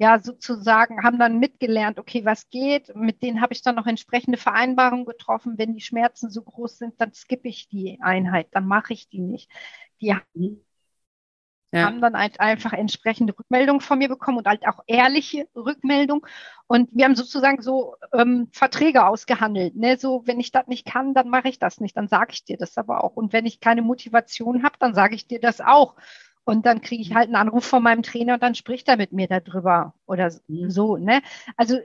ja 0.00 0.18
sozusagen, 0.18 1.04
haben 1.04 1.18
dann 1.18 1.38
mitgelernt, 1.38 1.98
okay, 1.98 2.24
was 2.24 2.48
geht. 2.48 2.96
Mit 2.96 3.22
denen 3.22 3.42
habe 3.42 3.52
ich 3.52 3.60
dann 3.60 3.74
noch 3.74 3.86
entsprechende 3.86 4.38
Vereinbarungen 4.38 5.04
getroffen. 5.04 5.58
Wenn 5.58 5.74
die 5.74 5.82
Schmerzen 5.82 6.30
so 6.30 6.42
groß 6.42 6.78
sind, 6.78 6.98
dann 6.98 7.12
skippe 7.12 7.48
ich 7.48 7.68
die 7.68 7.98
Einheit, 8.00 8.48
dann 8.52 8.66
mache 8.66 8.94
ich 8.94 9.10
die 9.10 9.20
nicht. 9.20 9.50
Die 10.00 10.14
mhm. 10.32 10.64
ja. 11.70 11.82
haben 11.82 12.00
dann 12.00 12.16
halt 12.16 12.40
einfach 12.40 12.72
entsprechende 12.72 13.38
Rückmeldungen 13.38 13.82
von 13.82 13.98
mir 13.98 14.08
bekommen 14.08 14.38
und 14.38 14.46
halt 14.46 14.66
auch 14.66 14.80
ehrliche 14.86 15.46
Rückmeldungen. 15.54 16.24
Und 16.66 16.88
wir 16.94 17.04
haben 17.04 17.14
sozusagen 17.14 17.60
so 17.60 17.96
ähm, 18.14 18.48
Verträge 18.52 19.06
ausgehandelt. 19.06 19.76
Ne? 19.76 19.98
So, 19.98 20.22
wenn 20.24 20.40
ich 20.40 20.50
das 20.50 20.66
nicht 20.66 20.86
kann, 20.86 21.12
dann 21.12 21.28
mache 21.28 21.50
ich 21.50 21.58
das 21.58 21.78
nicht. 21.78 21.94
Dann 21.98 22.08
sage 22.08 22.32
ich 22.32 22.46
dir 22.46 22.56
das 22.56 22.78
aber 22.78 23.04
auch. 23.04 23.16
Und 23.16 23.34
wenn 23.34 23.44
ich 23.44 23.60
keine 23.60 23.82
Motivation 23.82 24.62
habe, 24.62 24.76
dann 24.78 24.94
sage 24.94 25.14
ich 25.14 25.26
dir 25.26 25.40
das 25.40 25.60
auch. 25.60 25.96
Und 26.50 26.66
dann 26.66 26.80
kriege 26.80 27.02
ich 27.02 27.14
halt 27.14 27.26
einen 27.26 27.36
Anruf 27.36 27.64
von 27.64 27.82
meinem 27.82 28.02
Trainer 28.02 28.34
und 28.34 28.42
dann 28.42 28.54
spricht 28.54 28.88
er 28.88 28.96
mit 28.96 29.12
mir 29.12 29.28
darüber 29.28 29.94
oder 30.06 30.32
mhm. 30.48 30.70
so. 30.70 30.96
Ne? 30.96 31.22
Also 31.56 31.78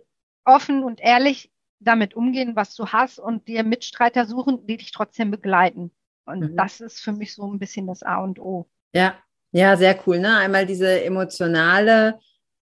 offen 0.44 0.84
und 0.84 1.00
ehrlich 1.00 1.52
damit 1.80 2.16
umgehen, 2.16 2.56
was 2.56 2.76
du 2.76 2.88
hast 2.88 3.20
und 3.20 3.48
dir 3.48 3.64
Mitstreiter 3.64 4.26
suchen, 4.26 4.66
die 4.66 4.78
dich 4.78 4.92
trotzdem 4.92 5.30
begleiten. 5.30 5.92
Und 6.26 6.40
mhm. 6.40 6.58
das 6.58 6.82
ist 6.82 7.00
für 7.00 7.12
mich 7.12 7.36
so 7.36 7.52
ein 7.52 7.60
bisschen 7.60 7.86
das 7.86 8.02
A 8.02 8.18
und 8.24 8.40
O. 8.40 8.68
Ja, 8.94 9.16
ja, 9.52 9.78
sehr 9.78 10.00
cool. 10.08 10.20
Ne? 10.20 10.36
Einmal 10.36 10.66
diese 10.66 11.04
emotionale 11.04 12.20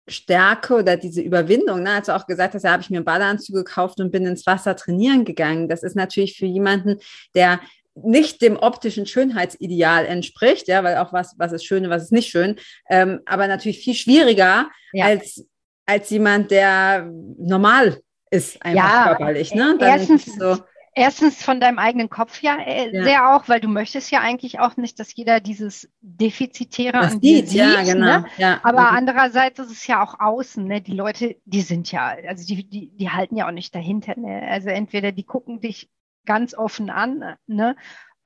Stärke 0.10 0.76
oder 0.76 0.98
diese 0.98 1.22
Überwindung, 1.22 1.84
ne? 1.84 1.92
als 1.92 2.08
du 2.08 2.16
auch 2.16 2.28
gesagt 2.28 2.54
hast, 2.54 2.64
ja, 2.64 2.72
habe 2.72 2.82
ich 2.82 2.90
mir 2.90 2.98
einen 2.98 3.06
Badeanzug 3.06 3.56
gekauft 3.56 4.00
und 4.00 4.12
bin 4.12 4.26
ins 4.26 4.46
Wasser 4.46 4.76
trainieren 4.76 5.26
gegangen. 5.26 5.70
Das 5.70 5.84
ist 5.84 5.96
natürlich 5.96 6.38
für 6.38 6.46
jemanden, 6.46 7.00
der 7.34 7.60
nicht 8.04 8.42
dem 8.42 8.58
optischen 8.58 9.06
Schönheitsideal 9.06 10.06
entspricht, 10.06 10.68
ja, 10.68 10.84
weil 10.84 10.98
auch 10.98 11.14
was, 11.14 11.36
was 11.38 11.52
ist 11.52 11.66
schön 11.66 11.86
und 11.86 11.90
was 11.90 12.04
ist 12.04 12.12
nicht 12.12 12.30
schön, 12.30 12.58
ähm, 12.90 13.22
aber 13.26 13.48
natürlich 13.48 13.80
viel 13.80 13.96
schwieriger 13.96 14.70
ja. 14.94 15.06
als, 15.06 15.46
als 15.86 16.10
jemand, 16.10 16.52
der 16.52 17.10
normal 17.38 18.02
ist, 18.30 18.62
einfach 18.64 18.84
ja, 18.84 19.04
körperlich. 19.08 19.54
Ne? 19.54 19.78
Dann 19.80 19.90
erstens, 19.90 20.26
so, 20.26 20.58
erstens 20.98 21.44
von 21.44 21.60
deinem 21.60 21.80
eigenen 21.80 22.10
Kopf 22.10 22.42
ja, 22.42 22.58
äh, 22.58 22.94
ja, 22.94 23.04
sehr 23.04 23.36
auch, 23.36 23.48
weil 23.48 23.60
du 23.60 23.68
möchtest 23.68 24.12
ja 24.12 24.20
eigentlich 24.20 24.60
auch 24.60 24.78
nicht, 24.78 25.00
dass 25.00 25.16
jeder 25.16 25.40
dieses 25.40 25.90
Defizitäre 26.02 26.94
das 26.94 27.14
an 27.14 27.22
dir 27.22 27.46
sieht. 27.46 27.54
Ja, 27.54 27.84
genau. 27.84 28.06
Ne? 28.06 28.26
Ja. 28.38 28.60
Aber 28.64 28.82
mhm. 28.82 28.98
andererseits 28.98 29.60
ist 29.60 29.72
es 29.72 29.88
ja 29.88 30.04
auch 30.04 30.20
außen, 30.20 30.66
ne? 30.66 30.82
Die 30.82 30.94
Leute, 30.94 31.38
die 31.46 31.62
sind 31.62 31.92
ja, 31.92 32.16
also 32.28 32.46
die, 32.46 32.68
die, 32.68 32.90
die 32.90 33.10
halten 33.10 33.38
ja 33.38 33.48
auch 33.48 33.52
nicht 33.52 33.74
dahinter. 33.74 34.18
Ne? 34.18 34.42
Also 34.50 34.70
entweder 34.70 35.12
die 35.12 35.24
gucken 35.24 35.62
dich 35.62 35.90
ganz 36.28 36.54
offen 36.54 36.92
an. 36.92 37.36
Ne? 37.48 37.76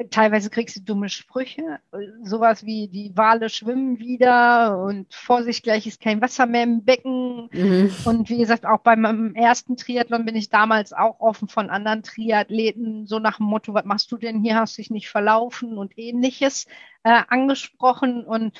Teilweise 0.09 0.49
kriegst 0.49 0.75
du 0.75 0.81
dumme 0.81 1.09
Sprüche, 1.09 1.79
sowas 2.23 2.65
wie 2.65 2.87
die 2.87 3.15
Wale 3.15 3.49
schwimmen 3.49 3.99
wieder 3.99 4.83
und 4.83 5.13
Vorsicht, 5.13 5.63
gleich 5.63 5.85
ist 5.85 6.01
kein 6.01 6.21
Wasser 6.21 6.47
mehr 6.47 6.63
im 6.63 6.83
Becken. 6.83 7.49
Mhm. 7.51 7.93
Und 8.05 8.29
wie 8.29 8.39
gesagt, 8.39 8.65
auch 8.65 8.79
bei 8.79 8.95
meinem 8.95 9.35
ersten 9.35 9.77
Triathlon 9.77 10.25
bin 10.25 10.35
ich 10.35 10.49
damals 10.49 10.91
auch 10.91 11.19
offen 11.19 11.47
von 11.47 11.69
anderen 11.69 12.03
Triathleten, 12.03 13.05
so 13.05 13.19
nach 13.19 13.37
dem 13.37 13.45
Motto, 13.45 13.73
was 13.73 13.85
machst 13.85 14.11
du 14.11 14.17
denn 14.17 14.41
hier, 14.43 14.55
hast 14.55 14.77
dich 14.77 14.89
nicht 14.89 15.09
verlaufen 15.09 15.77
und 15.77 15.97
ähnliches 15.97 16.65
äh, 17.03 17.21
angesprochen. 17.27 18.25
Und 18.25 18.57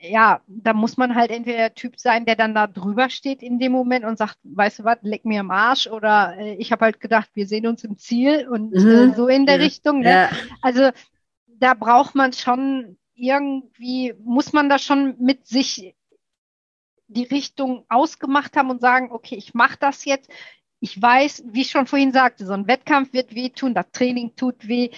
ja, 0.00 0.40
da 0.46 0.72
muss 0.72 0.96
man 0.96 1.14
halt 1.14 1.30
entweder 1.30 1.58
der 1.58 1.74
Typ 1.74 1.98
sein, 1.98 2.24
der 2.24 2.36
dann 2.36 2.54
da 2.54 2.66
drüber 2.66 3.10
steht 3.10 3.42
in 3.42 3.58
dem 3.58 3.72
Moment 3.72 4.04
und 4.04 4.18
sagt, 4.18 4.38
weißt 4.42 4.80
du 4.80 4.84
was, 4.84 4.98
leck 5.02 5.24
mir 5.24 5.40
am 5.40 5.50
Arsch 5.50 5.86
oder 5.86 6.36
äh, 6.38 6.54
ich 6.54 6.72
habe 6.72 6.84
halt 6.84 7.00
gedacht, 7.00 7.30
wir 7.34 7.46
sehen 7.46 7.66
uns 7.66 7.84
im 7.84 7.98
Ziel 7.98 8.48
und 8.48 8.74
äh, 8.74 8.80
mhm. 8.80 9.12
äh, 9.12 9.14
so 9.14 9.28
in 9.28 9.46
der 9.46 9.56
ja. 9.56 9.64
Richtung. 9.64 10.00
Ne? 10.00 10.10
Ja. 10.10 10.30
Also 10.62 10.90
da 11.46 11.74
braucht 11.74 12.14
man 12.14 12.32
schon 12.32 12.98
irgendwie, 13.14 14.14
muss 14.22 14.52
man 14.52 14.68
da 14.68 14.78
schon 14.78 15.16
mit 15.18 15.46
sich 15.46 15.94
die 17.08 17.24
Richtung 17.24 17.84
ausgemacht 17.88 18.56
haben 18.56 18.70
und 18.70 18.80
sagen, 18.80 19.10
okay, 19.10 19.34
ich 19.34 19.54
mache 19.54 19.78
das 19.80 20.04
jetzt. 20.04 20.30
Ich 20.80 21.00
weiß, 21.00 21.44
wie 21.46 21.62
ich 21.62 21.70
schon 21.70 21.86
vorhin 21.86 22.12
sagte, 22.12 22.46
so 22.46 22.52
ein 22.52 22.68
Wettkampf 22.68 23.12
wird 23.12 23.34
wehtun, 23.34 23.74
das 23.74 23.90
Training 23.90 24.36
tut 24.36 24.68
weh 24.68 24.90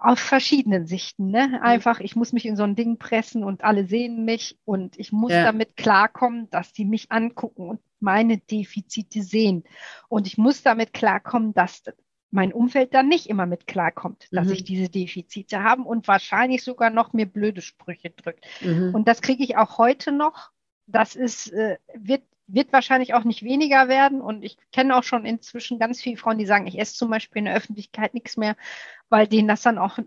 aus 0.00 0.20
verschiedenen 0.20 0.86
Sichten. 0.86 1.30
Ne? 1.30 1.48
Mhm. 1.48 1.54
Einfach, 1.56 2.00
ich 2.00 2.16
muss 2.16 2.32
mich 2.32 2.46
in 2.46 2.56
so 2.56 2.62
ein 2.62 2.76
Ding 2.76 2.98
pressen 2.98 3.44
und 3.44 3.64
alle 3.64 3.86
sehen 3.86 4.24
mich 4.24 4.58
und 4.64 4.98
ich 4.98 5.12
muss 5.12 5.32
ja. 5.32 5.44
damit 5.44 5.76
klarkommen, 5.76 6.48
dass 6.50 6.72
die 6.72 6.84
mich 6.84 7.10
angucken 7.10 7.68
und 7.68 7.80
meine 8.00 8.38
Defizite 8.38 9.22
sehen. 9.22 9.64
Und 10.08 10.26
ich 10.26 10.38
muss 10.38 10.62
damit 10.62 10.92
klarkommen, 10.92 11.52
dass 11.52 11.82
mein 12.30 12.52
Umfeld 12.52 12.94
dann 12.94 13.08
nicht 13.08 13.28
immer 13.28 13.46
mit 13.46 13.66
klarkommt, 13.66 14.28
dass 14.30 14.46
mhm. 14.46 14.52
ich 14.52 14.64
diese 14.64 14.88
Defizite 14.88 15.62
habe 15.62 15.82
und 15.82 16.06
wahrscheinlich 16.08 16.62
sogar 16.62 16.90
noch 16.90 17.12
mir 17.12 17.26
blöde 17.26 17.62
Sprüche 17.62 18.10
drückt. 18.10 18.44
Mhm. 18.60 18.94
Und 18.94 19.08
das 19.08 19.22
kriege 19.22 19.42
ich 19.42 19.56
auch 19.56 19.78
heute 19.78 20.12
noch. 20.12 20.50
Das 20.86 21.16
ist, 21.16 21.52
äh, 21.52 21.78
wird 21.94 22.22
wird 22.48 22.72
wahrscheinlich 22.72 23.14
auch 23.14 23.24
nicht 23.24 23.42
weniger 23.42 23.88
werden. 23.88 24.20
Und 24.20 24.42
ich 24.42 24.56
kenne 24.72 24.96
auch 24.96 25.04
schon 25.04 25.24
inzwischen 25.24 25.78
ganz 25.78 26.00
viele 26.00 26.16
Frauen, 26.16 26.38
die 26.38 26.46
sagen, 26.46 26.66
ich 26.66 26.78
esse 26.78 26.94
zum 26.94 27.10
Beispiel 27.10 27.40
in 27.40 27.44
der 27.44 27.54
Öffentlichkeit 27.54 28.14
nichts 28.14 28.36
mehr, 28.36 28.56
weil 29.08 29.28
denen 29.28 29.48
das 29.48 29.62
dann 29.62 29.78
auch 29.78 29.98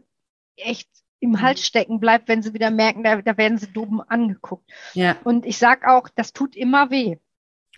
echt 0.57 0.89
im 1.19 1.41
Hals 1.41 1.59
mhm. 1.59 1.63
stecken 1.63 1.99
bleibt, 1.99 2.27
wenn 2.27 2.41
sie 2.41 2.53
wieder 2.53 2.71
merken, 2.71 3.03
da, 3.03 3.21
da 3.21 3.37
werden 3.37 3.57
sie 3.57 3.71
dumm 3.71 4.03
angeguckt. 4.05 4.69
Ja. 4.93 5.17
Und 5.23 5.45
ich 5.45 5.57
sage 5.57 5.87
auch, 5.87 6.09
das 6.09 6.33
tut 6.33 6.55
immer 6.55 6.89
weh. 6.89 7.17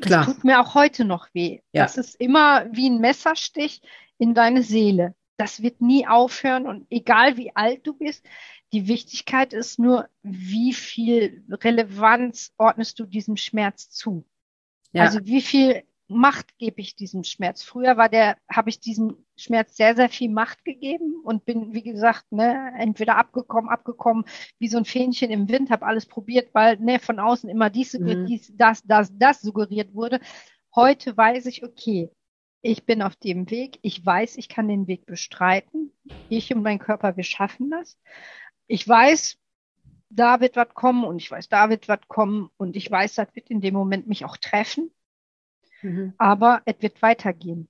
Klar. 0.02 0.26
Das 0.26 0.34
tut 0.34 0.44
mir 0.44 0.60
auch 0.60 0.74
heute 0.74 1.06
noch 1.06 1.28
weh. 1.34 1.60
Ja. 1.72 1.84
Das 1.84 1.98
ist 1.98 2.16
immer 2.16 2.66
wie 2.72 2.90
ein 2.90 3.00
Messerstich 3.00 3.82
in 4.18 4.34
deine 4.34 4.64
Seele. 4.64 5.14
Das 5.38 5.62
wird 5.62 5.82
nie 5.82 6.08
aufhören 6.08 6.68
und 6.68 6.88
egal 6.90 7.38
wie 7.38 7.56
alt 7.56 7.86
du 7.86 7.94
bist, 7.94 8.26
die 8.72 8.88
Wichtigkeit 8.88 9.54
ist 9.54 9.78
nur, 9.78 10.08
wie 10.24 10.74
viel 10.74 11.44
Relevanz 11.50 12.54
ordnest 12.58 12.98
du 13.00 13.06
diesem 13.06 13.38
Schmerz 13.38 13.90
zu. 13.92 14.26
Ja. 14.94 15.04
Also 15.04 15.26
wie 15.26 15.42
viel 15.42 15.84
Macht 16.08 16.58
gebe 16.58 16.80
ich 16.82 16.96
diesem 16.96 17.24
Schmerz? 17.24 17.64
Früher 17.64 17.98
war 17.98 18.10
der, 18.10 18.38
habe 18.50 18.70
ich 18.70 18.80
diesem 18.80 19.26
Schmerz 19.36 19.76
sehr, 19.76 19.96
sehr 19.96 20.10
viel 20.10 20.30
Macht 20.30 20.64
gegeben 20.64 21.16
und 21.24 21.46
bin, 21.46 21.74
wie 21.74 21.82
gesagt, 21.82 22.32
ne, 22.32 22.74
entweder 22.78 23.18
abgekommen, 23.18 23.70
abgekommen, 23.70 24.26
wie 24.60 24.68
so 24.68 24.78
ein 24.78 24.86
Fähnchen 24.86 25.32
im 25.32 25.50
Wind, 25.50 25.72
habe 25.72 25.86
alles 25.86 26.06
probiert, 26.06 26.54
weil 26.54 26.78
ne, 26.78 27.00
von 27.00 27.20
außen 27.20 27.50
immer 27.50 27.70
dies, 27.70 27.94
mhm. 27.94 28.28
dies, 28.28 28.54
das, 28.56 28.84
das, 28.84 29.12
das 29.18 29.42
suggeriert 29.42 29.94
wurde. 29.94 30.20
Heute 30.76 31.16
weiß 31.18 31.48
ich, 31.48 31.64
okay, 31.64 32.10
ich 32.62 32.86
bin 32.86 33.02
auf 33.02 33.16
dem 33.16 33.50
Weg, 33.50 33.80
ich 33.82 34.06
weiß, 34.06 34.38
ich 34.38 34.48
kann 34.48 34.68
den 34.68 34.88
Weg 34.88 35.06
bestreiten. 35.06 35.92
Ich 36.30 36.54
und 36.54 36.64
mein 36.64 36.80
Körper, 36.80 37.18
wir 37.18 37.24
schaffen 37.24 37.70
das. 37.70 37.98
Ich 38.68 38.88
weiß, 38.88 39.38
da 40.16 40.40
wird 40.40 40.56
was 40.56 40.74
kommen 40.74 41.04
und 41.04 41.18
ich 41.18 41.30
weiß, 41.30 41.50
da 41.50 41.70
wird 41.70 41.88
was 41.88 42.00
kommen 42.08 42.50
und 42.58 42.76
ich 42.76 42.90
weiß, 42.90 43.16
das 43.16 43.28
wird 43.34 43.50
in 43.50 43.62
dem 43.62 43.74
Moment 43.74 44.08
mich 44.08 44.26
auch 44.26 44.38
treffen. 44.38 44.92
Mhm. 45.82 46.14
Aber 46.18 46.62
es 46.66 46.76
wird 46.80 47.02
weitergehen. 47.02 47.68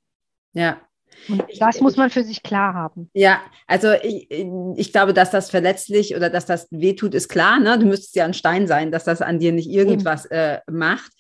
Ja. 0.54 0.82
Und 1.30 1.44
das 1.60 1.80
muss 1.80 1.96
man 1.96 2.10
für 2.10 2.24
sich 2.24 2.42
klar 2.42 2.74
haben. 2.74 3.10
Ja, 3.14 3.42
also 3.68 3.92
ich, 3.92 4.28
ich 4.32 4.92
glaube, 4.92 5.14
dass 5.14 5.30
das 5.30 5.52
verletzlich 5.52 6.16
oder 6.16 6.30
dass 6.30 6.46
das 6.46 6.68
wehtut, 6.72 7.14
ist 7.14 7.30
klar. 7.30 7.60
Ne? 7.60 7.78
Du 7.78 7.86
müsstest 7.86 8.16
ja 8.16 8.26
ein 8.26 8.34
Stein 8.34 8.68
sein, 8.68 8.92
dass 8.92 9.04
das 9.04 9.22
an 9.22 9.40
dir 9.40 9.52
nicht 9.52 9.70
irgendwas 9.70 10.26
äh, 10.26 10.60
macht. 10.72 11.12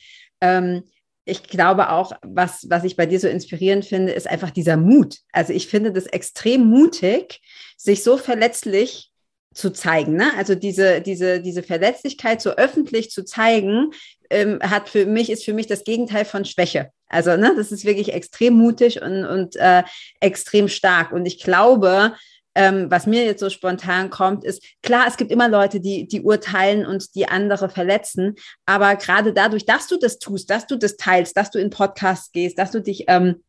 Ähm, 0.41 0.84
ich 1.26 1.44
glaube 1.44 1.90
auch, 1.90 2.14
was, 2.24 2.68
was 2.70 2.84
ich 2.84 2.95
bei 2.95 3.06
dir 3.06 3.20
so 3.20 3.28
inspirierend 3.28 3.86
finde, 3.86 4.12
ist 4.12 4.28
einfach 4.28 4.50
dieser 4.50 4.78
Mut. 4.78 5.20
Also 5.32 5.54
ich 5.54 5.68
finde 5.68 5.91
das 5.91 6.08
extrem 6.08 6.66
mutig, 6.66 7.40
sich 7.78 8.04
so 8.04 8.18
verletzlich 8.18 9.12
zu 9.53 9.71
zeigen. 9.71 10.15
Ne? 10.15 10.31
Also 10.38 10.55
diese, 10.55 11.01
diese, 11.01 11.41
diese 11.41 11.63
Verletzlichkeit 11.63 12.41
so 12.41 12.51
öffentlich 12.51 13.11
zu 13.11 13.23
zeigen, 13.23 13.91
ähm, 14.30 14.59
hat 14.61 14.89
für 14.89 15.05
mich, 15.05 15.30
ist 15.30 15.45
für 15.45 15.53
mich 15.53 15.67
das 15.67 15.84
Gegenteil 15.84 16.25
von 16.25 16.45
Schwäche. 16.45 16.89
Also, 17.07 17.38
ne, 17.38 17.53
das 17.55 17.71
ist 17.71 17.85
wirklich 17.85 18.11
extrem 18.11 18.55
mutig 18.55 19.01
und, 19.01 19.23
und 19.25 19.55
äh, 19.57 19.84
extrem 20.19 20.67
stark. 20.67 21.11
Und 21.11 21.27
ich 21.27 21.43
glaube, 21.43 22.13
ähm, 22.55 22.89
was 22.89 23.05
mir 23.05 23.23
jetzt 23.23 23.39
so 23.39 23.49
spontan 23.49 24.09
kommt, 24.09 24.43
ist, 24.43 24.63
klar, 24.81 25.05
es 25.07 25.17
gibt 25.17 25.31
immer 25.31 25.49
Leute, 25.49 25.80
die, 25.80 26.07
die 26.07 26.21
urteilen 26.21 26.85
und 26.85 27.15
die 27.15 27.27
andere 27.27 27.69
verletzen, 27.69 28.35
aber 28.65 28.95
gerade 28.95 29.34
dadurch, 29.34 29.65
dass 29.65 29.88
du 29.88 29.97
das 29.97 30.19
tust, 30.19 30.49
dass 30.49 30.67
du 30.67 30.75
das 30.75 30.97
teilst, 30.97 31.38
dass 31.38 31.51
du 31.51 31.59
in 31.59 31.69
Podcasts 31.69 32.31
gehst, 32.31 32.57
dass 32.57 32.71
du 32.71 32.81
dich 32.81 33.05
ähm, 33.07 33.43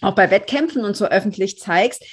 auch 0.00 0.14
bei 0.14 0.30
Wettkämpfen 0.30 0.84
und 0.84 0.96
so 0.96 1.06
öffentlich 1.06 1.58
zeigst, 1.58 2.04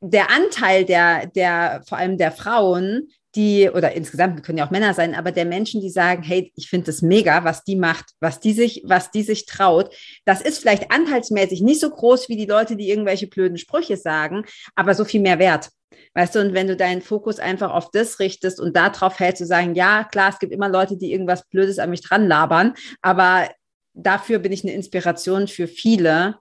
der 0.00 0.30
Anteil 0.30 0.84
der, 0.84 1.26
der, 1.26 1.82
vor 1.86 1.98
allem 1.98 2.18
der 2.18 2.32
Frauen, 2.32 3.08
die, 3.36 3.70
oder 3.70 3.92
insgesamt 3.92 4.42
können 4.42 4.58
ja 4.58 4.66
auch 4.66 4.72
Männer 4.72 4.92
sein, 4.92 5.14
aber 5.14 5.30
der 5.30 5.44
Menschen, 5.44 5.80
die 5.80 5.90
sagen, 5.90 6.22
hey, 6.22 6.52
ich 6.56 6.68
finde 6.68 6.86
das 6.86 7.00
mega, 7.00 7.44
was 7.44 7.62
die 7.62 7.76
macht, 7.76 8.06
was 8.18 8.40
die 8.40 8.52
sich, 8.52 8.82
was 8.84 9.10
die 9.10 9.22
sich 9.22 9.46
traut. 9.46 9.94
Das 10.24 10.40
ist 10.40 10.58
vielleicht 10.58 10.90
anteilsmäßig 10.90 11.62
nicht 11.62 11.80
so 11.80 11.90
groß 11.90 12.28
wie 12.28 12.36
die 12.36 12.46
Leute, 12.46 12.76
die 12.76 12.90
irgendwelche 12.90 13.28
blöden 13.28 13.58
Sprüche 13.58 13.96
sagen, 13.96 14.44
aber 14.74 14.94
so 14.94 15.04
viel 15.04 15.20
mehr 15.20 15.38
wert. 15.38 15.70
Weißt 16.14 16.34
du, 16.34 16.40
und 16.40 16.54
wenn 16.54 16.66
du 16.66 16.76
deinen 16.76 17.02
Fokus 17.02 17.38
einfach 17.38 17.70
auf 17.70 17.90
das 17.92 18.18
richtest 18.18 18.58
und 18.58 18.76
darauf 18.76 19.20
hältst, 19.20 19.38
zu 19.38 19.46
sagen, 19.46 19.74
ja, 19.74 20.04
klar, 20.04 20.30
es 20.30 20.40
gibt 20.40 20.52
immer 20.52 20.68
Leute, 20.68 20.96
die 20.96 21.12
irgendwas 21.12 21.46
Blödes 21.48 21.78
an 21.78 21.90
mich 21.90 22.02
dran 22.02 22.26
labern, 22.26 22.74
aber 23.00 23.48
dafür 23.94 24.40
bin 24.40 24.50
ich 24.50 24.64
eine 24.64 24.72
Inspiration 24.72 25.46
für 25.46 25.68
viele, 25.68 26.36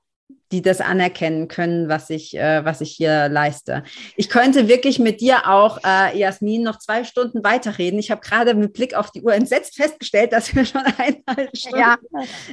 die 0.51 0.61
das 0.61 0.81
anerkennen 0.81 1.47
können, 1.47 1.89
was 1.89 2.09
ich, 2.09 2.35
äh, 2.35 2.65
was 2.65 2.81
ich 2.81 2.91
hier 2.91 3.30
leiste. 3.30 3.84
Ich 4.15 4.30
könnte 4.30 4.67
wirklich 4.67 4.99
mit 4.99 5.21
dir 5.21 5.47
auch, 5.47 5.80
äh, 5.85 6.17
Jasmin, 6.17 6.63
noch 6.63 6.80
zwei 6.80 7.03
Stunden 7.03 7.43
weiterreden. 7.43 7.99
Ich 7.99 8.11
habe 8.11 8.21
gerade 8.21 8.53
mit 8.55 8.73
Blick 8.73 8.95
auf 8.95 9.11
die 9.11 9.21
Uhr 9.21 9.34
entsetzt 9.34 9.76
festgestellt, 9.76 10.34
dass 10.34 10.55
wir 10.55 10.65
schon 10.65 10.81
eineinhalb 10.81 11.55
Stunden 11.55 11.80
ja. 11.80 11.97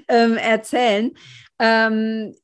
ähm, 0.09 0.37
erzählen. 0.37 1.13
Ähm, 1.59 2.35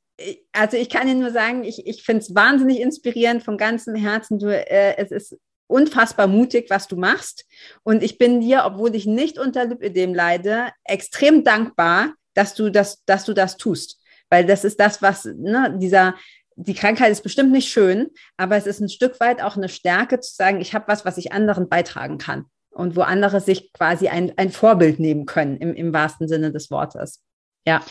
also 0.52 0.76
ich 0.76 0.88
kann 0.88 1.06
dir 1.06 1.14
nur 1.14 1.30
sagen, 1.30 1.64
ich, 1.64 1.86
ich 1.86 2.02
finde 2.02 2.22
es 2.22 2.34
wahnsinnig 2.34 2.80
inspirierend 2.80 3.42
von 3.42 3.56
ganzem 3.56 3.94
Herzen. 3.94 4.38
Du, 4.38 4.48
äh, 4.48 4.96
es 4.96 5.10
ist 5.10 5.36
unfassbar 5.66 6.26
mutig, 6.26 6.66
was 6.68 6.86
du 6.86 6.96
machst. 6.96 7.46
Und 7.82 8.02
ich 8.02 8.18
bin 8.18 8.40
dir, 8.40 8.64
obwohl 8.64 8.94
ich 8.94 9.06
nicht 9.06 9.38
unter 9.38 9.64
Lipödem 9.64 10.14
leide, 10.14 10.70
extrem 10.84 11.44
dankbar, 11.44 12.14
dass 12.34 12.54
du 12.54 12.70
das, 12.70 13.04
dass 13.04 13.24
du 13.24 13.32
das 13.32 13.56
tust. 13.56 13.98
Weil 14.32 14.46
das 14.46 14.64
ist 14.64 14.80
das, 14.80 15.02
was, 15.02 15.26
ne, 15.26 15.76
dieser, 15.78 16.14
die 16.56 16.72
Krankheit 16.72 17.12
ist 17.12 17.22
bestimmt 17.22 17.52
nicht 17.52 17.68
schön, 17.68 18.08
aber 18.38 18.56
es 18.56 18.66
ist 18.66 18.80
ein 18.80 18.88
Stück 18.88 19.20
weit 19.20 19.42
auch 19.42 19.58
eine 19.58 19.68
Stärke 19.68 20.20
zu 20.20 20.34
sagen, 20.34 20.62
ich 20.62 20.74
habe 20.74 20.88
was, 20.88 21.04
was 21.04 21.18
ich 21.18 21.34
anderen 21.34 21.68
beitragen 21.68 22.16
kann. 22.16 22.46
Und 22.70 22.96
wo 22.96 23.02
andere 23.02 23.42
sich 23.42 23.74
quasi 23.74 24.08
ein, 24.08 24.32
ein 24.38 24.50
Vorbild 24.50 24.98
nehmen 24.98 25.26
können, 25.26 25.58
im, 25.58 25.74
im 25.74 25.92
wahrsten 25.92 26.28
Sinne 26.28 26.50
des 26.50 26.70
Wortes. 26.70 27.22
Ja. 27.66 27.82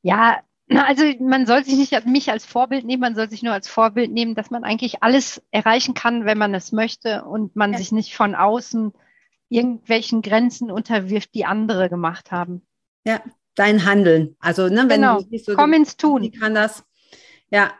Ja, 0.00 0.40
also 0.74 1.04
man 1.20 1.44
soll 1.44 1.62
sich 1.66 1.76
nicht 1.76 2.06
mich 2.06 2.30
als 2.30 2.46
Vorbild 2.46 2.86
nehmen, 2.86 3.02
man 3.02 3.14
soll 3.14 3.28
sich 3.28 3.42
nur 3.42 3.52
als 3.52 3.68
Vorbild 3.68 4.10
nehmen, 4.10 4.34
dass 4.34 4.50
man 4.50 4.64
eigentlich 4.64 5.02
alles 5.02 5.42
erreichen 5.50 5.92
kann, 5.92 6.24
wenn 6.24 6.38
man 6.38 6.54
es 6.54 6.72
möchte 6.72 7.24
und 7.24 7.56
man 7.56 7.72
ja. 7.72 7.78
sich 7.78 7.92
nicht 7.92 8.16
von 8.16 8.34
außen 8.34 8.94
irgendwelchen 9.50 10.22
Grenzen 10.22 10.70
unterwirft, 10.70 11.34
die 11.34 11.44
andere 11.44 11.90
gemacht 11.90 12.32
haben. 12.32 12.66
Ja, 13.06 13.20
dein 13.54 13.84
Handeln. 13.84 14.36
Also, 14.40 14.68
ne, 14.68 14.84
wenn 14.88 15.00
genau. 15.00 15.20
du 15.20 15.26
siehst, 15.30 15.46
so, 15.46 15.54
komm 15.54 15.72
ins 15.72 15.96
Tun. 15.96 16.22
Wie 16.22 16.30
kann 16.30 16.54
das? 16.54 16.84
Ja, 17.50 17.72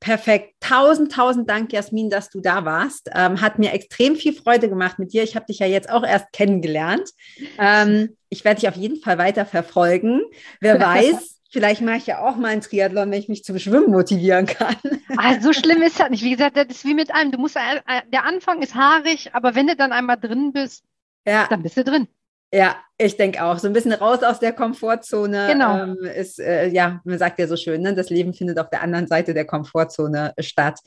perfekt. 0.00 0.54
Tausend, 0.60 1.12
tausend 1.12 1.48
Dank, 1.48 1.72
Jasmin, 1.72 2.10
dass 2.10 2.30
du 2.30 2.40
da 2.40 2.64
warst. 2.64 3.10
Ähm, 3.14 3.40
hat 3.40 3.58
mir 3.58 3.72
extrem 3.72 4.16
viel 4.16 4.32
Freude 4.32 4.68
gemacht 4.68 4.98
mit 4.98 5.12
dir. 5.12 5.22
Ich 5.22 5.36
habe 5.36 5.46
dich 5.46 5.58
ja 5.58 5.66
jetzt 5.66 5.90
auch 5.90 6.04
erst 6.04 6.32
kennengelernt. 6.32 7.10
Ähm, 7.58 8.16
ich 8.28 8.44
werde 8.44 8.60
dich 8.60 8.68
auf 8.68 8.76
jeden 8.76 9.00
Fall 9.00 9.18
weiter 9.18 9.46
verfolgen. 9.46 10.22
Wer 10.60 10.80
weiß, 10.80 11.34
Vielleicht 11.54 11.82
mache 11.82 11.98
ich 11.98 12.06
ja 12.08 12.18
auch 12.18 12.34
mal 12.34 12.48
einen 12.48 12.62
Triathlon, 12.62 13.12
wenn 13.12 13.20
ich 13.20 13.28
mich 13.28 13.44
zum 13.44 13.60
Schwimmen 13.60 13.92
motivieren 13.92 14.46
kann. 14.46 14.74
Ah, 15.16 15.40
so 15.40 15.52
schlimm 15.52 15.80
ist 15.82 16.00
das 16.00 16.10
nicht. 16.10 16.24
Wie 16.24 16.32
gesagt, 16.32 16.56
das 16.56 16.66
ist 16.66 16.84
wie 16.84 16.94
mit 16.94 17.14
allem. 17.14 17.30
Du 17.30 17.38
musst, 17.38 17.54
äh, 17.54 18.02
der 18.12 18.24
Anfang 18.24 18.60
ist 18.60 18.74
haarig, 18.74 19.30
aber 19.32 19.54
wenn 19.54 19.68
du 19.68 19.76
dann 19.76 19.92
einmal 19.92 20.16
drin 20.16 20.52
bist, 20.52 20.82
ja. 21.24 21.46
dann 21.48 21.62
bist 21.62 21.76
du 21.76 21.84
drin. 21.84 22.08
Ja, 22.54 22.76
ich 22.96 23.16
denke 23.16 23.42
auch. 23.42 23.58
So 23.58 23.66
ein 23.66 23.72
bisschen 23.72 23.92
raus 23.92 24.22
aus 24.22 24.38
der 24.38 24.52
Komfortzone. 24.52 25.48
Genau. 25.50 25.76
Ähm, 25.76 25.96
ist, 26.04 26.38
äh, 26.38 26.68
ja, 26.68 27.00
man 27.02 27.18
sagt 27.18 27.40
ja 27.40 27.48
so 27.48 27.56
schön, 27.56 27.82
ne? 27.82 27.94
das 27.94 28.10
Leben 28.10 28.32
findet 28.32 28.60
auf 28.60 28.70
der 28.70 28.80
anderen 28.80 29.08
Seite 29.08 29.34
der 29.34 29.44
Komfortzone 29.44 30.34
statt. 30.38 30.78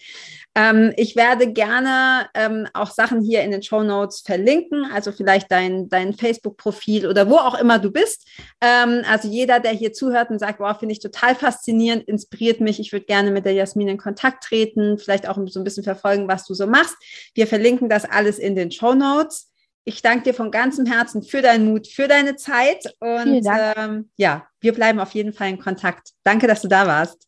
Ähm, 0.55 0.93
ich 0.95 1.17
werde 1.17 1.51
gerne 1.51 2.29
ähm, 2.35 2.69
auch 2.73 2.89
Sachen 2.89 3.21
hier 3.21 3.41
in 3.41 3.51
den 3.51 3.63
Show 3.63 3.83
Notes 3.83 4.21
verlinken, 4.21 4.89
also 4.93 5.11
vielleicht 5.11 5.51
dein, 5.51 5.89
dein 5.89 6.13
Facebook-Profil 6.13 7.05
oder 7.05 7.29
wo 7.29 7.35
auch 7.35 7.59
immer 7.59 7.79
du 7.79 7.91
bist. 7.91 8.29
Ähm, 8.61 9.03
also 9.05 9.27
jeder, 9.27 9.59
der 9.59 9.71
hier 9.71 9.91
zuhört 9.91 10.29
und 10.29 10.39
sagt, 10.39 10.61
wow, 10.61 10.79
finde 10.79 10.93
ich 10.93 10.99
total 10.99 11.35
faszinierend, 11.35 12.07
inspiriert 12.07 12.61
mich. 12.61 12.79
Ich 12.79 12.93
würde 12.93 13.07
gerne 13.07 13.29
mit 13.29 13.43
der 13.43 13.53
Jasmin 13.53 13.89
in 13.89 13.97
Kontakt 13.97 14.45
treten, 14.45 14.97
vielleicht 14.97 15.27
auch 15.27 15.37
so 15.47 15.59
ein 15.59 15.65
bisschen 15.65 15.83
verfolgen, 15.83 16.29
was 16.29 16.45
du 16.45 16.53
so 16.53 16.65
machst. 16.65 16.95
Wir 17.33 17.45
verlinken 17.45 17.89
das 17.89 18.05
alles 18.05 18.39
in 18.39 18.55
den 18.55 18.71
Show 18.71 18.93
Notes. 18.93 19.51
Ich 19.87 20.01
danke 20.01 20.23
dir 20.23 20.33
von 20.33 20.51
ganzem 20.51 20.85
Herzen 20.85 21.23
für 21.23 21.41
deinen 21.41 21.63
Mut, 21.63 21.87
für 21.87 22.09
deine 22.09 22.35
Zeit 22.35 22.93
und 22.99 23.41
ähm, 23.45 24.09
ja, 24.17 24.45
wir 24.59 24.73
bleiben 24.73 24.99
auf 24.99 25.11
jeden 25.11 25.31
Fall 25.31 25.47
in 25.47 25.59
Kontakt. 25.59 26.09
Danke, 26.25 26.45
dass 26.45 26.61
du 26.61 26.67
da 26.67 26.85
warst. 26.87 27.25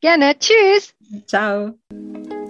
Gerne. 0.00 0.34
Tschüss. 0.36 0.92
Ciao. 1.28 1.78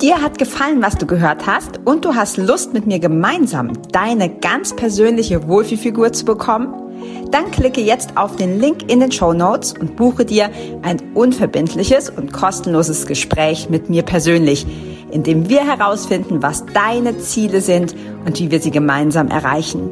Dir 0.01 0.23
hat 0.23 0.39
gefallen, 0.39 0.81
was 0.81 0.97
du 0.97 1.05
gehört 1.05 1.47
hast 1.47 1.78
und 1.85 2.07
du 2.07 2.15
hast 2.15 2.39
Lust, 2.39 2.73
mit 2.73 2.87
mir 2.87 3.01
gemeinsam 3.01 3.74
deine 3.93 4.35
ganz 4.35 4.74
persönliche 4.74 5.47
Wohlfühlfigur 5.47 6.15
zu 6.15 6.24
bekommen? 6.24 7.28
Dann 7.31 7.51
klicke 7.51 7.82
jetzt 7.82 8.16
auf 8.16 8.37
den 8.37 8.59
Link 8.61 8.91
in 8.91 9.01
den 9.01 9.12
Show 9.12 9.35
Notes 9.35 9.74
und 9.78 9.95
buche 9.95 10.24
dir 10.24 10.51
ein 10.81 11.03
unverbindliches 11.12 12.09
und 12.09 12.32
kostenloses 12.32 13.07
Gespräch 13.07 13.69
mit 13.69 13.91
mir 13.91 14.05
persönlich 14.05 14.66
in 15.11 15.23
dem 15.23 15.49
wir 15.49 15.66
herausfinden, 15.66 16.43
was 16.43 16.65
deine 16.66 17.19
Ziele 17.19 17.61
sind 17.61 17.95
und 18.24 18.39
wie 18.39 18.51
wir 18.51 18.61
sie 18.61 18.70
gemeinsam 18.70 19.28
erreichen. 19.28 19.91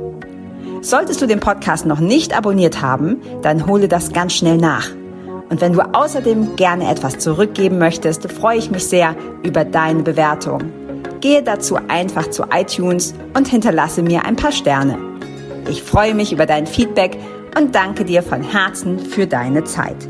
Solltest 0.80 1.20
du 1.20 1.26
den 1.26 1.40
Podcast 1.40 1.86
noch 1.86 2.00
nicht 2.00 2.36
abonniert 2.36 2.80
haben, 2.82 3.20
dann 3.42 3.66
hole 3.66 3.88
das 3.88 4.12
ganz 4.12 4.34
schnell 4.34 4.58
nach. 4.58 4.90
Und 5.50 5.60
wenn 5.60 5.72
du 5.72 5.80
außerdem 5.80 6.56
gerne 6.56 6.90
etwas 6.90 7.18
zurückgeben 7.18 7.78
möchtest, 7.78 8.30
freue 8.30 8.58
ich 8.58 8.70
mich 8.70 8.84
sehr 8.84 9.16
über 9.42 9.64
deine 9.64 10.02
Bewertung. 10.02 10.60
Gehe 11.20 11.42
dazu 11.42 11.78
einfach 11.88 12.30
zu 12.30 12.44
iTunes 12.52 13.14
und 13.34 13.48
hinterlasse 13.48 14.02
mir 14.02 14.24
ein 14.24 14.36
paar 14.36 14.52
Sterne. 14.52 14.98
Ich 15.68 15.82
freue 15.82 16.14
mich 16.14 16.32
über 16.32 16.46
dein 16.46 16.66
Feedback 16.66 17.18
und 17.58 17.74
danke 17.74 18.04
dir 18.04 18.22
von 18.22 18.42
Herzen 18.42 18.98
für 18.98 19.26
deine 19.26 19.64
Zeit. 19.64 20.08